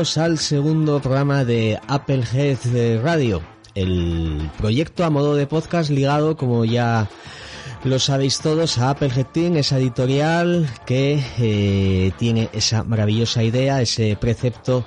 Al 0.00 0.38
segundo 0.38 0.98
programa 1.02 1.44
de 1.44 1.78
Applehead 1.86 3.02
Radio, 3.02 3.42
el 3.74 4.50
proyecto 4.56 5.04
a 5.04 5.10
modo 5.10 5.34
de 5.34 5.46
podcast 5.46 5.90
ligado, 5.90 6.38
como 6.38 6.64
ya 6.64 7.06
lo 7.84 7.98
sabéis 7.98 8.38
todos, 8.40 8.78
a 8.78 8.88
Applehead 8.88 9.26
Team, 9.26 9.56
esa 9.58 9.76
editorial 9.76 10.66
que 10.86 11.22
eh, 11.38 12.12
tiene 12.16 12.48
esa 12.54 12.82
maravillosa 12.82 13.42
idea, 13.42 13.82
ese 13.82 14.16
precepto 14.18 14.86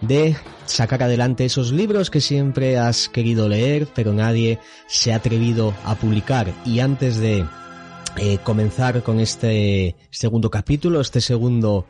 de 0.00 0.34
sacar 0.64 1.02
adelante 1.02 1.44
esos 1.44 1.70
libros 1.70 2.08
que 2.08 2.22
siempre 2.22 2.78
has 2.78 3.10
querido 3.10 3.50
leer, 3.50 3.86
pero 3.94 4.14
nadie 4.14 4.60
se 4.86 5.12
ha 5.12 5.16
atrevido 5.16 5.74
a 5.84 5.94
publicar. 5.94 6.54
Y 6.64 6.80
antes 6.80 7.18
de 7.18 7.44
eh, 8.16 8.38
comenzar 8.42 9.02
con 9.02 9.20
este 9.20 9.96
segundo 10.10 10.48
capítulo, 10.50 11.02
este 11.02 11.20
segundo 11.20 11.84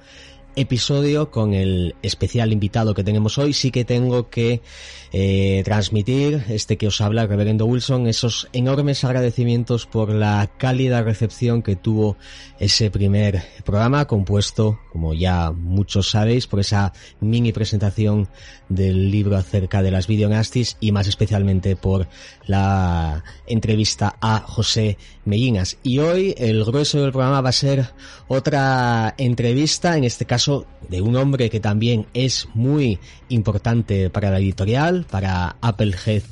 episodio 0.56 1.30
con 1.30 1.54
el 1.54 1.94
especial 2.02 2.52
invitado 2.52 2.94
que 2.94 3.04
tenemos 3.04 3.38
hoy, 3.38 3.52
sí 3.52 3.70
que 3.70 3.84
tengo 3.84 4.30
que 4.30 4.60
eh, 5.12 5.62
transmitir, 5.64 6.44
este 6.48 6.76
que 6.76 6.86
os 6.86 7.00
habla, 7.00 7.26
reverendo 7.26 7.66
Wilson, 7.66 8.06
esos 8.06 8.48
enormes 8.52 9.04
agradecimientos 9.04 9.86
por 9.86 10.10
la 10.10 10.50
cálida 10.58 11.02
recepción 11.02 11.62
que 11.62 11.76
tuvo 11.76 12.16
ese 12.58 12.90
primer 12.90 13.42
programa, 13.64 14.06
compuesto, 14.06 14.78
como 14.94 15.12
ya 15.12 15.50
muchos 15.50 16.10
sabéis, 16.10 16.46
por 16.46 16.60
esa 16.60 16.92
mini 17.18 17.52
presentación 17.52 18.28
del 18.68 19.10
libro 19.10 19.36
acerca 19.36 19.82
de 19.82 19.90
las 19.90 20.06
videonastis 20.06 20.76
y 20.78 20.92
más 20.92 21.08
especialmente 21.08 21.74
por 21.74 22.06
la 22.46 23.24
entrevista 23.44 24.14
a 24.20 24.38
José 24.38 24.96
Mellinas. 25.24 25.78
Y 25.82 25.98
hoy 25.98 26.36
el 26.38 26.64
grueso 26.64 27.02
del 27.02 27.10
programa 27.10 27.40
va 27.40 27.48
a 27.48 27.52
ser 27.52 27.86
otra 28.28 29.16
entrevista, 29.18 29.98
en 29.98 30.04
este 30.04 30.26
caso 30.26 30.64
de 30.88 31.02
un 31.02 31.16
hombre 31.16 31.50
que 31.50 31.58
también 31.58 32.06
es 32.14 32.46
muy 32.54 33.00
importante 33.30 34.10
para 34.10 34.30
la 34.30 34.38
editorial, 34.38 35.06
para 35.10 35.56
Applehead 35.60 36.22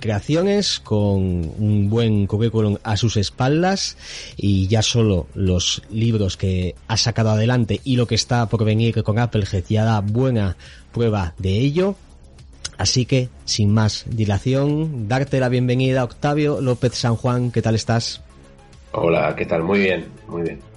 Creaciones, 0.00 0.80
con 0.80 1.20
un 1.20 1.88
buen 1.88 2.26
currículum 2.26 2.78
a 2.82 2.96
sus 2.96 3.16
espaldas 3.16 3.96
y 4.36 4.66
ya 4.66 4.82
solo 4.82 5.28
los 5.34 5.82
libros 5.88 6.36
que 6.36 6.74
ha 6.88 6.96
sacado 6.96 7.30
adelante 7.30 7.80
y 7.84 7.94
lo 7.94 8.08
que 8.08 8.16
está 8.16 8.48
por 8.48 8.64
venir 8.64 9.04
con 9.04 9.20
Applehead 9.20 9.64
ya 9.68 9.84
da 9.84 10.00
buena 10.00 10.56
prueba 10.92 11.34
de 11.38 11.58
ello. 11.58 11.94
Así 12.76 13.06
que, 13.06 13.28
sin 13.44 13.72
más 13.72 14.04
dilación, 14.08 15.06
darte 15.06 15.38
la 15.38 15.48
bienvenida, 15.48 16.02
Octavio 16.02 16.60
López 16.60 16.94
San 16.94 17.14
Juan, 17.14 17.52
¿qué 17.52 17.62
tal 17.62 17.76
estás? 17.76 18.20
Hola, 18.90 19.36
¿qué 19.36 19.46
tal? 19.46 19.62
Muy 19.62 19.78
bien, 19.78 20.06
muy 20.26 20.42
bien. 20.42 20.71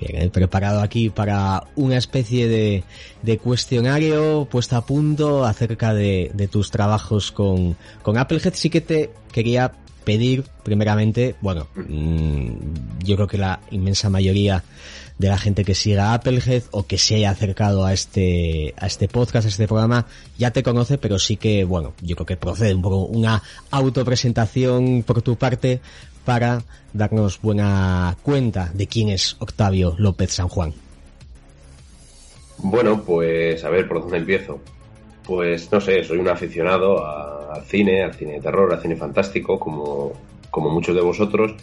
Bien, 0.00 0.22
he 0.22 0.30
preparado 0.30 0.80
aquí 0.80 1.10
para 1.10 1.64
una 1.74 1.96
especie 1.96 2.46
de, 2.46 2.84
de 3.22 3.38
cuestionario 3.38 4.46
puesto 4.50 4.76
a 4.76 4.86
punto 4.86 5.44
acerca 5.44 5.92
de, 5.92 6.30
de 6.34 6.48
tus 6.48 6.70
trabajos 6.70 7.32
con, 7.32 7.76
Applehead. 8.04 8.54
Sí 8.54 8.70
que 8.70 8.80
te 8.80 9.10
quería 9.32 9.72
pedir, 10.04 10.44
primeramente, 10.62 11.34
bueno, 11.40 11.66
mmm, 11.74 12.48
yo 13.04 13.16
creo 13.16 13.26
que 13.26 13.38
la 13.38 13.60
inmensa 13.70 14.08
mayoría 14.08 14.62
de 15.18 15.28
la 15.28 15.36
gente 15.36 15.64
que 15.64 15.74
siga 15.74 16.14
Applehead 16.14 16.62
o 16.70 16.86
que 16.86 16.96
se 16.96 17.16
haya 17.16 17.30
acercado 17.30 17.84
a 17.84 17.92
este, 17.92 18.74
a 18.78 18.86
este 18.86 19.08
podcast, 19.08 19.46
a 19.46 19.48
este 19.48 19.66
programa, 19.66 20.06
ya 20.38 20.52
te 20.52 20.62
conoce, 20.62 20.96
pero 20.96 21.18
sí 21.18 21.36
que, 21.36 21.64
bueno, 21.64 21.92
yo 22.02 22.14
creo 22.14 22.26
que 22.26 22.36
procede 22.36 22.72
un 22.72 22.82
poco 22.82 23.04
una 23.04 23.42
autopresentación 23.70 25.02
por 25.02 25.22
tu 25.22 25.36
parte 25.36 25.80
para 26.28 26.60
darnos 26.92 27.40
buena 27.40 28.14
cuenta 28.22 28.70
de 28.74 28.86
quién 28.86 29.08
es 29.08 29.36
Octavio 29.38 29.94
López 29.96 30.30
San 30.30 30.48
Juan. 30.48 30.74
Bueno, 32.58 33.02
pues 33.02 33.64
a 33.64 33.70
ver 33.70 33.88
por 33.88 34.02
dónde 34.02 34.18
empiezo. 34.18 34.60
Pues 35.24 35.72
no 35.72 35.80
sé, 35.80 36.04
soy 36.04 36.18
un 36.18 36.28
aficionado 36.28 37.02
a, 37.02 37.54
al 37.54 37.62
cine, 37.62 38.04
al 38.04 38.12
cine 38.12 38.32
de 38.34 38.40
terror, 38.40 38.70
al 38.70 38.82
cine 38.82 38.94
fantástico, 38.94 39.58
como, 39.58 40.12
como 40.50 40.68
muchos 40.68 40.94
de 40.94 41.00
vosotros. 41.00 41.54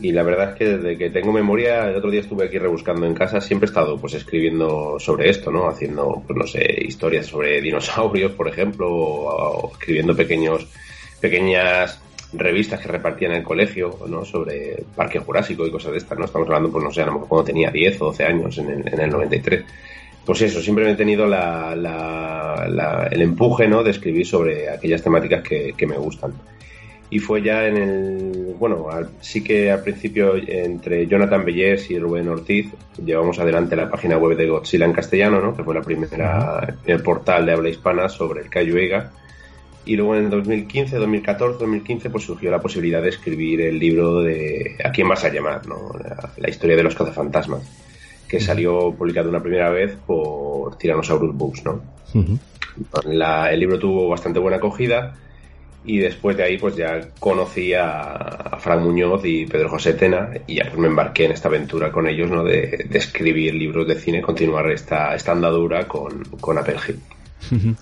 Y 0.00 0.12
la 0.12 0.22
verdad 0.22 0.50
es 0.50 0.56
que 0.56 0.64
desde 0.66 0.98
que 0.98 1.08
tengo 1.08 1.32
memoria, 1.32 1.88
el 1.88 1.96
otro 1.96 2.10
día 2.10 2.20
estuve 2.20 2.44
aquí 2.44 2.58
rebuscando 2.58 3.06
en 3.06 3.14
casa, 3.14 3.40
siempre 3.40 3.68
he 3.68 3.70
estado 3.70 3.96
pues 3.96 4.12
escribiendo 4.12 4.98
sobre 4.98 5.30
esto, 5.30 5.50
¿no? 5.50 5.66
Haciendo, 5.66 6.22
pues 6.26 6.38
no 6.38 6.46
sé, 6.46 6.66
historias 6.86 7.24
sobre 7.24 7.62
dinosaurios, 7.62 8.32
por 8.32 8.48
ejemplo, 8.48 8.86
o, 8.86 9.62
o 9.62 9.72
escribiendo 9.72 10.14
pequeños, 10.14 10.66
pequeñas 11.22 11.98
revistas 12.32 12.80
que 12.80 12.88
repartían 12.88 13.32
en 13.32 13.38
el 13.38 13.44
colegio, 13.44 13.98
¿no? 14.08 14.24
Sobre 14.24 14.82
Parque 14.94 15.18
Jurásico 15.18 15.66
y 15.66 15.70
cosas 15.70 15.92
de 15.92 15.98
estas, 15.98 16.18
¿no? 16.18 16.24
Estamos 16.24 16.46
hablando, 16.48 16.70
pues 16.70 16.84
no 16.84 16.92
sé, 16.92 17.02
a 17.02 17.06
lo 17.06 17.12
mejor 17.12 17.28
cuando 17.28 17.44
tenía 17.44 17.70
10 17.70 18.00
o 18.02 18.06
12 18.06 18.24
años, 18.24 18.58
en 18.58 18.70
el, 18.70 18.88
en 18.88 19.00
el 19.00 19.10
93. 19.10 19.64
Pues 20.24 20.42
eso, 20.42 20.60
siempre 20.60 20.90
he 20.90 20.94
tenido 20.94 21.26
la, 21.26 21.74
la, 21.74 22.66
la, 22.68 23.08
el 23.10 23.22
empuje, 23.22 23.66
¿no? 23.66 23.82
De 23.82 23.90
escribir 23.90 24.26
sobre 24.26 24.70
aquellas 24.70 25.02
temáticas 25.02 25.42
que, 25.42 25.72
que 25.76 25.86
me 25.86 25.96
gustan. 25.96 26.32
Y 27.12 27.18
fue 27.18 27.42
ya 27.42 27.66
en 27.66 27.76
el, 27.76 28.54
bueno, 28.56 28.88
al, 28.88 29.10
sí 29.20 29.42
que 29.42 29.72
al 29.72 29.82
principio 29.82 30.36
entre 30.36 31.08
Jonathan 31.08 31.44
Bellés 31.44 31.90
y 31.90 31.98
Rubén 31.98 32.28
Ortiz 32.28 32.68
llevamos 33.04 33.40
adelante 33.40 33.74
la 33.74 33.90
página 33.90 34.16
web 34.16 34.36
de 34.36 34.48
Godzilla 34.48 34.84
en 34.84 34.92
castellano, 34.92 35.40
¿no? 35.40 35.56
Que 35.56 35.64
fue 35.64 35.74
la 35.74 35.82
primera, 35.82 36.76
el 36.86 37.02
portal 37.02 37.46
de 37.46 37.52
habla 37.52 37.68
hispana 37.68 38.08
sobre 38.08 38.42
el 38.42 38.48
Kaiju 38.48 38.76
Ega 38.76 39.10
y 39.86 39.96
luego 39.96 40.16
en 40.16 40.24
el 40.24 40.30
2015, 40.30 40.96
2014, 40.96 41.58
2015 41.58 42.10
pues 42.10 42.24
surgió 42.24 42.50
la 42.50 42.60
posibilidad 42.60 43.02
de 43.02 43.08
escribir 43.08 43.60
el 43.62 43.78
libro 43.78 44.20
de 44.20 44.76
¿A 44.84 44.90
quién 44.90 45.08
vas 45.08 45.24
a 45.24 45.32
llamar? 45.32 45.66
¿no? 45.66 45.92
La, 45.98 46.32
la 46.36 46.50
historia 46.50 46.76
de 46.76 46.82
los 46.82 46.94
cazafantasmas 46.94 47.62
que 48.28 48.40
salió 48.40 48.92
publicado 48.94 49.28
una 49.28 49.42
primera 49.42 49.70
vez 49.70 49.96
por 50.06 50.76
Tyrannosaurus 50.78 51.34
Books, 51.34 51.64
¿no? 51.64 51.82
Uh 52.14 52.18
-huh. 52.22 52.38
la, 53.06 53.50
el 53.52 53.58
libro 53.58 53.78
tuvo 53.78 54.08
bastante 54.08 54.38
buena 54.38 54.58
acogida 54.58 55.16
y 55.84 55.98
después 55.98 56.36
de 56.36 56.44
ahí 56.44 56.58
pues 56.58 56.76
ya 56.76 57.08
conocí 57.18 57.74
a, 57.74 58.12
a 58.54 58.58
Frank 58.58 58.82
Muñoz 58.82 59.24
y 59.24 59.46
Pedro 59.46 59.70
José 59.70 59.94
Tena 59.94 60.30
y 60.46 60.56
ya 60.56 60.64
pues 60.66 60.78
me 60.78 60.86
embarqué 60.86 61.24
en 61.24 61.32
esta 61.32 61.48
aventura 61.48 61.90
con 61.90 62.06
ellos, 62.06 62.30
¿no? 62.30 62.44
De, 62.44 62.86
de 62.88 62.98
escribir 62.98 63.54
libros 63.54 63.88
de 63.88 63.96
cine, 63.96 64.20
continuar 64.22 64.70
esta, 64.70 65.14
esta 65.14 65.32
andadura 65.32 65.88
con, 65.88 66.22
con. 66.40 66.56
Uh 66.58 66.60
-huh. 66.60 67.76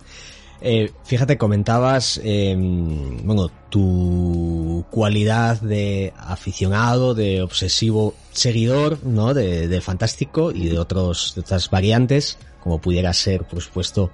Eh, 0.60 0.90
fíjate, 1.04 1.38
comentabas, 1.38 2.20
eh, 2.24 2.56
bueno, 2.56 3.48
tu 3.70 4.84
cualidad 4.90 5.60
de 5.60 6.12
aficionado, 6.16 7.14
de 7.14 7.42
obsesivo 7.42 8.14
seguidor, 8.32 9.04
¿no? 9.04 9.34
De, 9.34 9.68
de 9.68 9.80
Fantástico 9.80 10.50
y 10.50 10.68
de 10.68 10.78
otros, 10.78 11.34
de 11.34 11.42
otras 11.42 11.70
variantes, 11.70 12.38
como 12.62 12.80
pudiera 12.80 13.12
ser, 13.12 13.44
por 13.44 13.60
supuesto, 13.60 14.10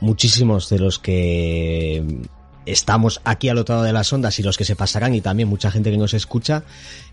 muchísimos 0.00 0.68
de 0.68 0.78
los 0.78 0.98
que 0.98 2.24
estamos 2.66 3.20
aquí 3.24 3.48
al 3.48 3.58
otro 3.58 3.74
lado 3.74 3.86
de 3.86 3.92
las 3.92 4.12
ondas 4.12 4.38
y 4.38 4.42
los 4.42 4.56
que 4.56 4.64
se 4.64 4.76
pasarán 4.76 5.14
y 5.14 5.20
también 5.20 5.48
mucha 5.48 5.70
gente 5.70 5.90
que 5.90 5.96
nos 5.96 6.14
escucha. 6.14 6.64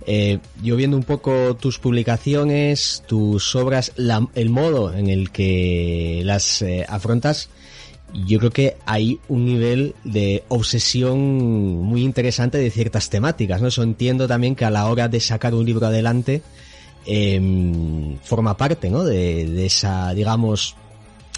Eh, 0.06 0.40
yo 0.62 0.76
viendo 0.76 0.98
un 0.98 1.04
poco 1.04 1.56
tus 1.56 1.80
publicaciones, 1.80 3.04
tus 3.08 3.56
obras, 3.56 3.92
la, 3.96 4.28
el 4.36 4.50
modo 4.50 4.94
en 4.94 5.10
el 5.10 5.32
que 5.32 6.22
las 6.26 6.62
eh, 6.62 6.86
afrontas, 6.88 7.50
yo 8.14 8.40
creo 8.40 8.52
que 8.52 8.78
hay 8.86 9.20
un 9.28 9.46
nivel 9.46 9.96
de 10.04 10.44
obsesión 10.50 11.20
muy 11.20 12.04
interesante 12.04 12.58
de 12.58 12.70
ciertas 12.72 13.10
temáticas, 13.10 13.62
¿no? 13.62 13.68
Eso 13.68 13.84
entiendo 13.84 14.28
también 14.28 14.56
que 14.56 14.66
a 14.66 14.70
la 14.70 14.86
hora 14.88 15.08
de 15.08 15.20
sacar 15.20 15.54
un 15.54 15.66
libro 15.66 15.88
adelante, 15.88 16.42
eh, 17.06 18.18
forma 18.24 18.58
parte, 18.58 18.90
¿no? 18.90 19.04
De, 19.04 19.46
de 19.46 19.66
esa, 19.66 20.14
digamos, 20.14 20.76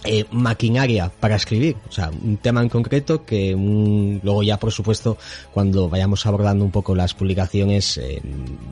eh, 0.06 0.26
maquinaria 0.32 1.12
para 1.20 1.36
escribir, 1.36 1.78
o 1.88 1.92
sea, 1.92 2.10
un 2.10 2.38
tema 2.38 2.62
en 2.62 2.70
concreto 2.70 3.26
que 3.26 3.52
luego 4.22 4.44
ya 4.44 4.58
por 4.58 4.72
supuesto 4.72 5.18
cuando 5.54 5.90
vayamos 5.90 6.26
abordando 6.26 6.66
un 6.66 6.72
poco 6.72 6.96
las 6.96 7.14
publicaciones 7.14 7.98
eh, 7.98 8.22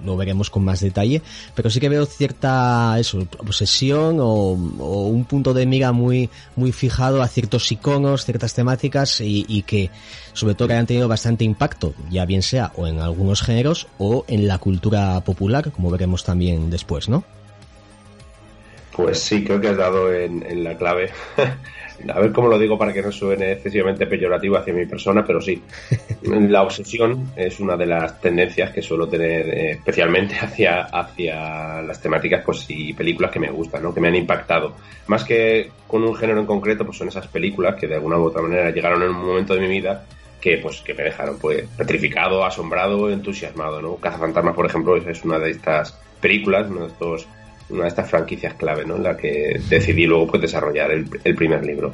lo 0.05 0.17
veremos 0.17 0.49
con 0.49 0.63
más 0.63 0.81
detalle, 0.81 1.21
pero 1.55 1.69
sí 1.69 1.79
que 1.79 1.89
veo 1.89 2.05
cierta 2.05 2.95
eso, 2.99 3.27
obsesión 3.39 4.19
o, 4.19 4.25
o, 4.79 5.07
un 5.07 5.25
punto 5.25 5.53
de 5.53 5.65
mira 5.65 5.91
muy 5.91 6.29
muy 6.55 6.71
fijado 6.71 7.21
a 7.21 7.27
ciertos 7.27 7.71
iconos, 7.71 8.25
ciertas 8.25 8.53
temáticas 8.53 9.21
y, 9.21 9.45
y 9.47 9.63
que 9.63 9.89
sobre 10.33 10.55
todo 10.55 10.67
que 10.67 10.73
hayan 10.73 10.87
tenido 10.87 11.07
bastante 11.07 11.43
impacto, 11.43 11.93
ya 12.09 12.25
bien 12.25 12.41
sea 12.41 12.71
o 12.75 12.87
en 12.87 12.99
algunos 12.99 13.41
géneros 13.41 13.87
o 13.97 14.25
en 14.27 14.47
la 14.47 14.57
cultura 14.57 15.21
popular, 15.21 15.71
como 15.71 15.89
veremos 15.89 16.23
también 16.23 16.69
después, 16.69 17.09
¿no? 17.09 17.23
Pues 18.91 19.19
sí, 19.19 19.43
creo 19.43 19.59
que 19.61 19.69
has 19.69 19.77
dado 19.77 20.13
en, 20.13 20.63
la 20.63 20.75
clave. 20.75 21.09
A 22.09 22.19
ver 22.19 22.31
cómo 22.31 22.47
lo 22.47 22.57
digo 22.57 22.79
para 22.79 22.91
que 22.91 23.01
no 23.01 23.11
suene 23.11 23.51
excesivamente 23.51 24.07
peyorativo 24.07 24.57
hacia 24.57 24.73
mi 24.73 24.87
persona, 24.87 25.23
pero 25.23 25.39
sí. 25.39 25.61
La 26.23 26.63
obsesión 26.63 27.31
es 27.35 27.59
una 27.59 27.77
de 27.77 27.85
las 27.85 28.19
tendencias 28.19 28.71
que 28.71 28.81
suelo 28.81 29.07
tener 29.07 29.47
eh, 29.47 29.71
especialmente 29.71 30.35
hacia, 30.41 30.81
hacia 30.85 31.81
las 31.83 32.01
temáticas 32.01 32.43
pues, 32.43 32.65
y 32.69 32.93
películas 32.93 33.31
que 33.31 33.39
me 33.39 33.51
gustan, 33.51 33.83
¿no? 33.83 33.93
que 33.93 34.01
me 34.01 34.07
han 34.07 34.15
impactado. 34.15 34.75
Más 35.07 35.23
que 35.23 35.69
con 35.87 36.03
un 36.03 36.15
género 36.15 36.39
en 36.39 36.47
concreto, 36.47 36.85
pues 36.85 36.97
son 36.97 37.09
esas 37.09 37.27
películas 37.27 37.75
que 37.75 37.87
de 37.87 37.95
alguna 37.95 38.17
u 38.17 38.25
otra 38.25 38.41
manera 38.41 38.71
llegaron 38.71 39.03
en 39.03 39.09
un 39.09 39.25
momento 39.25 39.53
de 39.53 39.61
mi 39.61 39.67
vida 39.67 40.03
que 40.41 40.57
pues 40.57 40.81
que 40.81 40.95
me 40.95 41.03
dejaron 41.03 41.37
pues 41.37 41.67
petrificado, 41.77 42.43
asombrado, 42.43 43.11
entusiasmado, 43.11 43.79
¿no? 43.79 43.97
Cazafantasmas, 43.97 44.55
por 44.55 44.65
ejemplo, 44.65 44.97
es 44.97 45.23
una 45.23 45.37
de 45.37 45.51
estas 45.51 45.95
películas, 46.19 46.67
uno 46.69 46.81
de 46.81 46.87
estos 46.87 47.27
una 47.71 47.83
de 47.83 47.89
estas 47.89 48.09
franquicias 48.09 48.53
clave, 48.55 48.85
¿no? 48.85 48.95
En 48.95 49.03
la 49.03 49.17
que 49.17 49.59
decidí 49.69 50.05
luego 50.05 50.27
pues 50.27 50.41
desarrollar 50.41 50.91
el, 50.91 51.07
el, 51.23 51.35
primer 51.35 51.65
libro. 51.65 51.93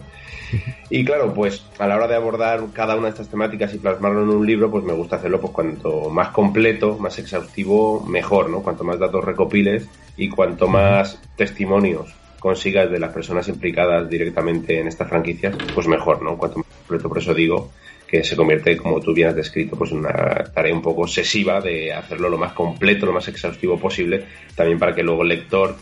Y 0.89 1.03
claro, 1.03 1.33
pues 1.33 1.65
a 1.77 1.87
la 1.87 1.97
hora 1.97 2.07
de 2.07 2.15
abordar 2.15 2.61
cada 2.73 2.95
una 2.95 3.05
de 3.05 3.11
estas 3.11 3.29
temáticas 3.29 3.73
y 3.73 3.79
plasmarlo 3.79 4.23
en 4.23 4.29
un 4.29 4.45
libro, 4.45 4.71
pues 4.71 4.83
me 4.83 4.93
gusta 4.93 5.17
hacerlo 5.17 5.41
pues 5.41 5.51
cuanto 5.53 6.09
más 6.09 6.29
completo, 6.29 6.97
más 6.97 7.19
exhaustivo, 7.19 8.05
mejor, 8.05 8.49
¿no? 8.49 8.61
Cuanto 8.61 8.83
más 8.83 8.97
datos 8.97 9.23
recopiles 9.23 9.87
y 10.15 10.29
cuanto 10.29 10.67
más 10.67 11.21
testimonios 11.35 12.13
consigas 12.39 12.89
de 12.89 12.99
las 12.99 13.11
personas 13.11 13.47
implicadas 13.47 14.09
directamente 14.09 14.79
en 14.79 14.87
estas 14.87 15.09
franquicias, 15.09 15.55
pues 15.73 15.87
mejor, 15.87 16.21
¿no? 16.21 16.37
Cuanto 16.37 16.59
más 16.59 16.67
completo, 16.67 17.09
por 17.09 17.17
eso 17.17 17.33
digo 17.33 17.71
que 18.07 18.23
se 18.23 18.35
convierte, 18.35 18.77
como 18.77 19.01
tú 19.01 19.13
bien 19.13 19.27
has 19.27 19.35
descrito, 19.35 19.75
pues 19.75 19.91
en 19.91 19.97
una 19.97 20.45
tarea 20.53 20.73
un 20.73 20.81
poco 20.81 21.01
obsesiva 21.01 21.59
de 21.59 21.93
hacerlo 21.93 22.29
lo 22.29 22.37
más 22.37 22.53
completo, 22.53 23.05
lo 23.05 23.11
más 23.11 23.27
exhaustivo 23.27 23.77
posible, 23.77 24.25
también 24.55 24.79
para 24.79 24.95
que 24.95 25.03
luego 25.03 25.23
el 25.23 25.29
lector 25.29 25.75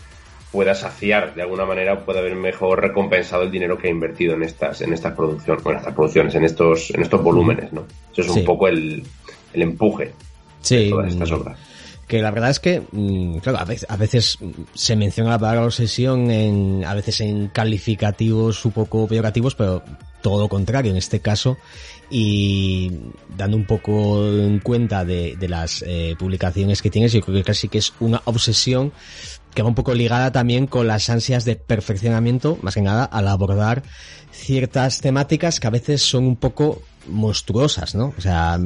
pueda 0.52 0.74
saciar 0.74 1.36
de 1.36 1.44
alguna 1.44 1.66
manera, 1.66 2.04
pueda 2.04 2.20
haber 2.20 2.36
mejor 2.36 2.82
recompensado 2.82 3.44
el 3.44 3.52
dinero 3.52 3.78
que 3.78 3.90
ha 3.90 3.92
invertido 3.92 4.34
en 4.34 4.44
estas, 4.44 4.82
en 4.82 4.94
estas 4.94 5.14
producciones, 5.14 5.64
bueno, 5.64 5.80
estas 5.80 5.94
producciones, 5.94 6.34
en 6.34 6.46
estos, 6.46 6.92
en 6.92 7.02
estos 7.02 7.22
volúmenes, 7.22 7.72
¿no? 7.74 7.86
Eso 8.12 8.22
es 8.22 8.32
sí. 8.32 8.40
un 8.40 8.46
poco 8.46 8.68
el, 8.68 9.04
el 9.54 9.62
empuje 9.62 10.14
sí. 10.62 10.86
de 10.86 10.90
todas 10.90 11.14
estas 11.14 11.32
obras 11.32 11.60
que 12.08 12.22
la 12.22 12.30
verdad 12.30 12.52
es 12.52 12.60
que, 12.60 12.84
claro, 13.42 13.58
a 13.58 13.66
veces, 13.66 13.88
a 13.90 13.98
veces, 13.98 14.38
se 14.76 14.96
menciona 14.96 15.32
la 15.32 15.40
palabra 15.40 15.66
obsesión 15.66 16.30
en, 16.30 16.86
a 16.86 16.94
veces 16.94 17.22
en 17.22 17.48
calificativos 17.48 18.64
un 18.64 18.74
poco 18.74 19.08
peyorativos, 19.08 19.56
pero 19.56 19.82
todo 20.26 20.50
contrario 20.50 20.90
en 20.90 20.98
este 20.98 21.20
caso 21.20 21.60
y 22.10 22.92
dando 23.38 23.58
un 23.58 23.66
poco 23.68 24.26
en 24.26 24.58
cuenta 24.58 25.06
de, 25.06 25.38
las 25.48 25.84
eh, 25.86 26.16
publicaciones 26.18 26.82
que 26.82 26.90
tienes, 26.90 27.14
yo 27.14 27.22
creo 27.22 27.38
que 27.38 27.44
casi 27.44 27.70
que 27.70 27.78
es 27.78 27.94
una 28.00 28.24
obsesión 28.26 28.92
que 29.54 29.62
va 29.62 29.70
un 29.70 29.76
poco 29.76 29.94
ligada 29.94 30.32
también 30.32 30.66
con 30.66 30.88
las 30.88 31.12
ansias 31.12 31.46
de 31.46 31.58
perfeccionamiento, 31.58 32.58
más 32.64 32.74
que 32.74 32.82
nada 32.82 33.06
al 33.06 33.28
abordar 33.28 33.84
ciertas 34.32 35.00
temáticas 35.00 35.60
que 35.60 35.68
a 35.68 35.70
veces 35.70 36.02
son 36.02 36.26
un 36.26 36.38
poco 36.38 36.82
monstruosas, 37.08 37.94
¿no? 37.94 38.12
O 38.18 38.22
sea, 38.22 38.60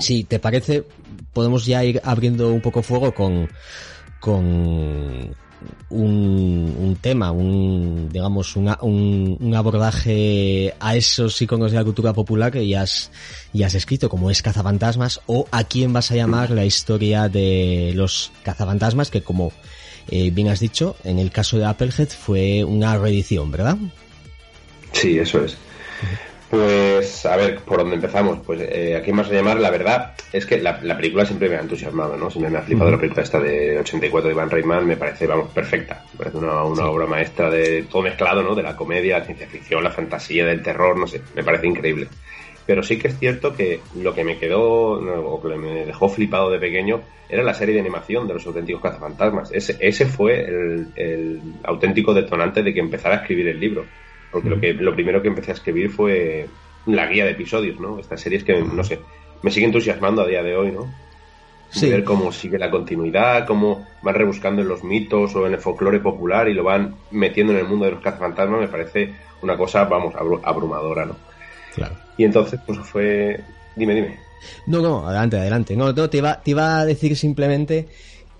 si 0.00 0.24
te 0.24 0.38
parece, 0.38 0.84
podemos 1.32 1.64
ya 1.64 1.82
ir 1.82 2.02
abriendo 2.04 2.52
un 2.52 2.60
poco 2.60 2.82
fuego 2.82 3.14
con, 3.14 3.48
con 4.20 5.34
un, 5.90 6.74
un 6.78 6.96
tema, 6.96 7.32
un, 7.32 8.08
digamos, 8.10 8.56
una, 8.56 8.78
un, 8.82 9.36
un, 9.40 9.54
abordaje 9.54 10.74
a 10.80 10.96
esos 10.96 11.40
iconos 11.40 11.72
de 11.72 11.78
la 11.78 11.84
cultura 11.84 12.12
popular 12.12 12.52
que 12.52 12.66
ya 12.66 12.82
has, 12.82 13.10
ya 13.52 13.66
has 13.66 13.74
escrito, 13.74 14.08
como 14.08 14.30
es 14.30 14.42
Cazafantasmas, 14.42 15.20
o 15.26 15.46
a 15.50 15.64
quién 15.64 15.92
vas 15.92 16.10
a 16.10 16.16
llamar 16.16 16.50
la 16.50 16.64
historia 16.64 17.28
de 17.28 17.92
los 17.94 18.32
cazafantasmas, 18.42 19.10
que 19.10 19.22
como 19.22 19.52
eh, 20.08 20.30
bien 20.30 20.48
has 20.48 20.60
dicho, 20.60 20.96
en 21.04 21.18
el 21.18 21.30
caso 21.30 21.58
de 21.58 21.66
Applehead 21.66 22.08
fue 22.08 22.64
una 22.64 22.96
reedición, 22.98 23.50
¿verdad? 23.50 23.76
Sí, 24.92 25.18
eso 25.18 25.44
es. 25.44 25.56
Pues 26.50 27.26
a 27.26 27.36
ver, 27.36 27.58
¿por 27.58 27.78
dónde 27.78 27.96
empezamos? 27.96 28.38
Pues 28.44 28.60
eh, 28.62 28.96
aquí 28.96 29.12
más 29.12 29.28
a 29.28 29.32
llamar, 29.34 29.60
la 29.60 29.70
verdad 29.70 30.14
es 30.32 30.46
que 30.46 30.58
la, 30.58 30.80
la, 30.82 30.96
película 30.96 31.26
siempre 31.26 31.46
me 31.50 31.56
ha 31.56 31.60
entusiasmado, 31.60 32.16
¿no? 32.16 32.30
Siempre 32.30 32.50
me 32.50 32.58
ha 32.58 32.62
flipado 32.62 32.90
la 32.90 32.96
película 32.96 33.22
esta 33.22 33.38
de 33.38 33.78
84 33.80 34.28
de 34.28 34.34
Ivan 34.34 34.48
Reitman, 34.48 34.86
me 34.86 34.96
parece, 34.96 35.26
vamos, 35.26 35.50
perfecta. 35.52 36.04
Me 36.12 36.18
parece 36.18 36.38
una, 36.38 36.64
una 36.64 36.84
sí. 36.84 36.88
obra 36.88 37.06
maestra 37.06 37.50
de 37.50 37.82
todo 37.82 38.00
mezclado, 38.00 38.42
¿no? 38.42 38.54
De 38.54 38.62
la 38.62 38.74
comedia, 38.74 39.18
la 39.18 39.26
ciencia 39.26 39.46
ficción, 39.46 39.84
la 39.84 39.90
fantasía, 39.90 40.46
del 40.46 40.62
terror, 40.62 40.96
no 40.98 41.06
sé, 41.06 41.20
me 41.34 41.44
parece 41.44 41.66
increíble. 41.66 42.08
Pero 42.64 42.82
sí 42.82 42.98
que 42.98 43.08
es 43.08 43.18
cierto 43.18 43.54
que 43.54 43.80
lo 43.96 44.14
que 44.14 44.24
me 44.24 44.38
quedó, 44.38 45.00
no, 45.02 45.20
o 45.20 45.42
que 45.42 45.54
me 45.54 45.84
dejó 45.84 46.08
flipado 46.08 46.50
de 46.50 46.58
pequeño, 46.58 47.02
era 47.28 47.42
la 47.42 47.52
serie 47.52 47.74
de 47.74 47.80
animación 47.80 48.26
de 48.26 48.34
los 48.34 48.46
auténticos 48.46 48.82
cazafantasmas. 48.82 49.52
Ese, 49.52 49.76
ese 49.80 50.06
fue 50.06 50.40
el, 50.44 50.88
el 50.96 51.40
auténtico 51.64 52.14
detonante 52.14 52.62
de 52.62 52.72
que 52.72 52.80
empezara 52.80 53.16
a 53.16 53.18
escribir 53.18 53.48
el 53.48 53.60
libro 53.60 53.84
porque 54.30 54.48
lo 54.48 54.60
que 54.60 54.74
lo 54.74 54.94
primero 54.94 55.22
que 55.22 55.28
empecé 55.28 55.52
a 55.52 55.54
escribir 55.54 55.90
fue 55.90 56.46
la 56.86 57.06
guía 57.06 57.24
de 57.24 57.32
episodios, 57.32 57.78
¿no? 57.80 57.98
Estas 57.98 58.20
series 58.20 58.44
que, 58.44 58.60
no 58.62 58.84
sé, 58.84 59.00
me 59.42 59.50
sigue 59.50 59.66
entusiasmando 59.66 60.22
a 60.22 60.26
día 60.26 60.42
de 60.42 60.56
hoy, 60.56 60.72
¿no? 60.72 60.92
Sí. 61.70 61.90
Ver 61.90 62.02
cómo 62.02 62.32
sigue 62.32 62.58
la 62.58 62.70
continuidad, 62.70 63.46
cómo 63.46 63.86
van 64.02 64.14
rebuscando 64.14 64.62
en 64.62 64.68
los 64.68 64.82
mitos 64.84 65.34
o 65.36 65.46
en 65.46 65.52
el 65.52 65.60
folclore 65.60 66.00
popular 66.00 66.48
y 66.48 66.54
lo 66.54 66.64
van 66.64 66.94
metiendo 67.10 67.52
en 67.52 67.58
el 67.58 67.66
mundo 67.66 67.84
de 67.84 67.90
los 67.92 68.00
cazafantasmas, 68.00 68.60
me 68.60 68.68
parece 68.68 69.14
una 69.42 69.56
cosa, 69.56 69.84
vamos, 69.84 70.14
abrumadora, 70.42 71.04
¿no? 71.04 71.16
Claro. 71.74 71.94
Y 72.16 72.24
entonces, 72.24 72.58
pues 72.66 72.78
fue... 72.78 73.40
Dime, 73.76 73.94
dime. 73.94 74.18
No, 74.66 74.80
no, 74.80 75.06
adelante, 75.06 75.36
adelante. 75.36 75.76
No, 75.76 75.92
no 75.92 76.10
te, 76.10 76.18
iba, 76.18 76.40
te 76.40 76.52
iba 76.52 76.78
a 76.78 76.86
decir 76.86 77.16
simplemente 77.16 77.88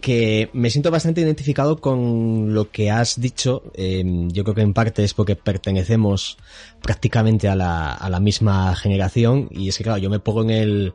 que 0.01 0.49
me 0.53 0.71
siento 0.71 0.91
bastante 0.91 1.21
identificado 1.21 1.79
con 1.81 2.55
lo 2.55 2.71
que 2.71 2.91
has 2.91 3.21
dicho. 3.21 3.63
Eh, 3.75 4.05
yo 4.29 4.45
creo 4.45 4.55
que 4.55 4.63
en 4.63 4.75
parte 4.75 5.05
es 5.05 5.15
porque 5.15 5.37
pertenecemos 5.37 6.39
prácticamente 6.83 7.49
a 7.49 7.57
la, 7.57 7.93
a 7.93 8.09
la 8.09 8.21
misma 8.21 8.75
generación 8.77 9.49
y 9.51 9.69
es 9.69 9.79
que 9.79 9.85
claro, 9.85 9.99
yo 9.99 10.11
me 10.11 10.21
pongo 10.21 10.43
en 10.43 10.51
el, 10.51 10.95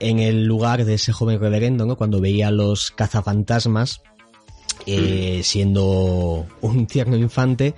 en 0.00 0.18
el 0.18 0.44
lugar 0.44 0.84
de 0.84 0.94
ese 0.94 1.12
joven 1.12 1.40
reverendo, 1.40 1.86
¿no? 1.86 1.96
Cuando 1.96 2.20
veía 2.20 2.50
los 2.50 2.90
cazafantasmas, 2.90 4.02
eh, 4.90 5.42
siendo 5.44 6.46
un 6.62 6.86
tierno 6.86 7.14
infante, 7.16 7.74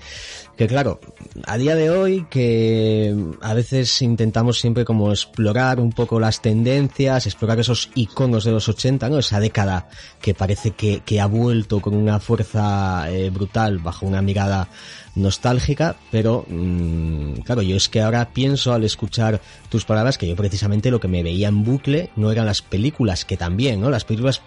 que 0.56 0.68
claro, 0.68 1.00
a 1.44 1.58
día 1.58 1.74
de 1.74 1.90
hoy 1.90 2.26
que 2.30 3.12
a 3.40 3.52
veces 3.52 4.00
intentamos 4.00 4.60
siempre 4.60 4.84
como 4.84 5.10
explorar 5.10 5.80
un 5.80 5.90
poco 5.90 6.20
las 6.20 6.40
tendencias, 6.40 7.26
explorar 7.26 7.58
esos 7.58 7.90
iconos 7.96 8.44
de 8.44 8.52
los 8.52 8.68
80, 8.68 9.08
¿no? 9.08 9.18
Esa 9.18 9.40
década 9.40 9.88
que 10.20 10.34
parece 10.34 10.70
que, 10.70 11.00
que 11.04 11.20
ha 11.20 11.26
vuelto 11.26 11.80
con 11.80 11.96
una 11.96 12.20
fuerza 12.20 13.10
eh, 13.10 13.30
brutal 13.30 13.78
bajo 13.78 14.06
una 14.06 14.22
mirada 14.22 14.68
nostálgica, 15.16 15.96
pero 16.12 16.44
mmm, 16.48 17.40
claro, 17.44 17.62
yo 17.62 17.74
es 17.74 17.88
que 17.88 18.02
ahora 18.02 18.28
pienso 18.32 18.72
al 18.72 18.84
escuchar 18.84 19.40
tus 19.68 19.84
palabras 19.84 20.16
que 20.16 20.28
yo 20.28 20.36
precisamente 20.36 20.92
lo 20.92 21.00
que 21.00 21.08
me 21.08 21.24
veía 21.24 21.48
en 21.48 21.64
bucle 21.64 22.10
no 22.14 22.30
eran 22.30 22.46
las 22.46 22.62
películas, 22.62 23.24
que 23.24 23.36
también, 23.36 23.80
¿no? 23.80 23.90
Las 23.90 24.04
películas 24.04 24.42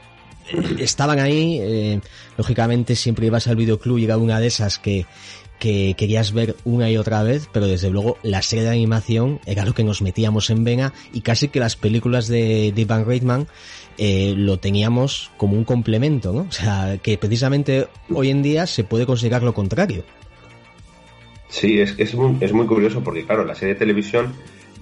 estaban 0.79 1.19
ahí, 1.19 1.59
eh, 1.61 1.99
lógicamente 2.37 2.95
siempre 2.95 3.27
ibas 3.27 3.47
al 3.47 3.55
videoclub 3.55 3.97
y 3.97 4.05
era 4.05 4.17
una 4.17 4.39
de 4.39 4.47
esas 4.47 4.79
que, 4.79 5.05
que 5.59 5.95
querías 5.97 6.33
ver 6.33 6.55
una 6.65 6.89
y 6.89 6.97
otra 6.97 7.23
vez, 7.23 7.47
pero 7.51 7.67
desde 7.67 7.89
luego 7.89 8.17
la 8.21 8.41
serie 8.41 8.65
de 8.65 8.71
animación 8.71 9.39
era 9.45 9.65
lo 9.65 9.73
que 9.73 9.83
nos 9.83 10.01
metíamos 10.01 10.49
en 10.49 10.63
vena 10.63 10.93
y 11.13 11.21
casi 11.21 11.47
que 11.47 11.59
las 11.59 11.75
películas 11.75 12.27
de, 12.27 12.71
de 12.73 12.81
Ivan 12.81 13.05
Reitman 13.05 13.47
eh, 13.97 14.33
lo 14.35 14.57
teníamos 14.57 15.31
como 15.37 15.55
un 15.55 15.63
complemento, 15.63 16.33
¿no? 16.33 16.41
O 16.41 16.51
sea, 16.51 16.97
que 17.01 17.17
precisamente 17.17 17.87
hoy 18.09 18.29
en 18.29 18.41
día 18.41 18.67
se 18.67 18.83
puede 18.83 19.05
considerar 19.05 19.43
lo 19.43 19.53
contrario. 19.53 20.03
Sí, 21.47 21.79
es, 21.79 21.93
es, 21.97 22.15
muy, 22.15 22.37
es 22.41 22.51
muy 22.51 22.65
curioso 22.65 23.03
porque, 23.03 23.25
claro, 23.25 23.45
la 23.45 23.53
serie 23.53 23.75
de 23.75 23.79
televisión 23.79 24.33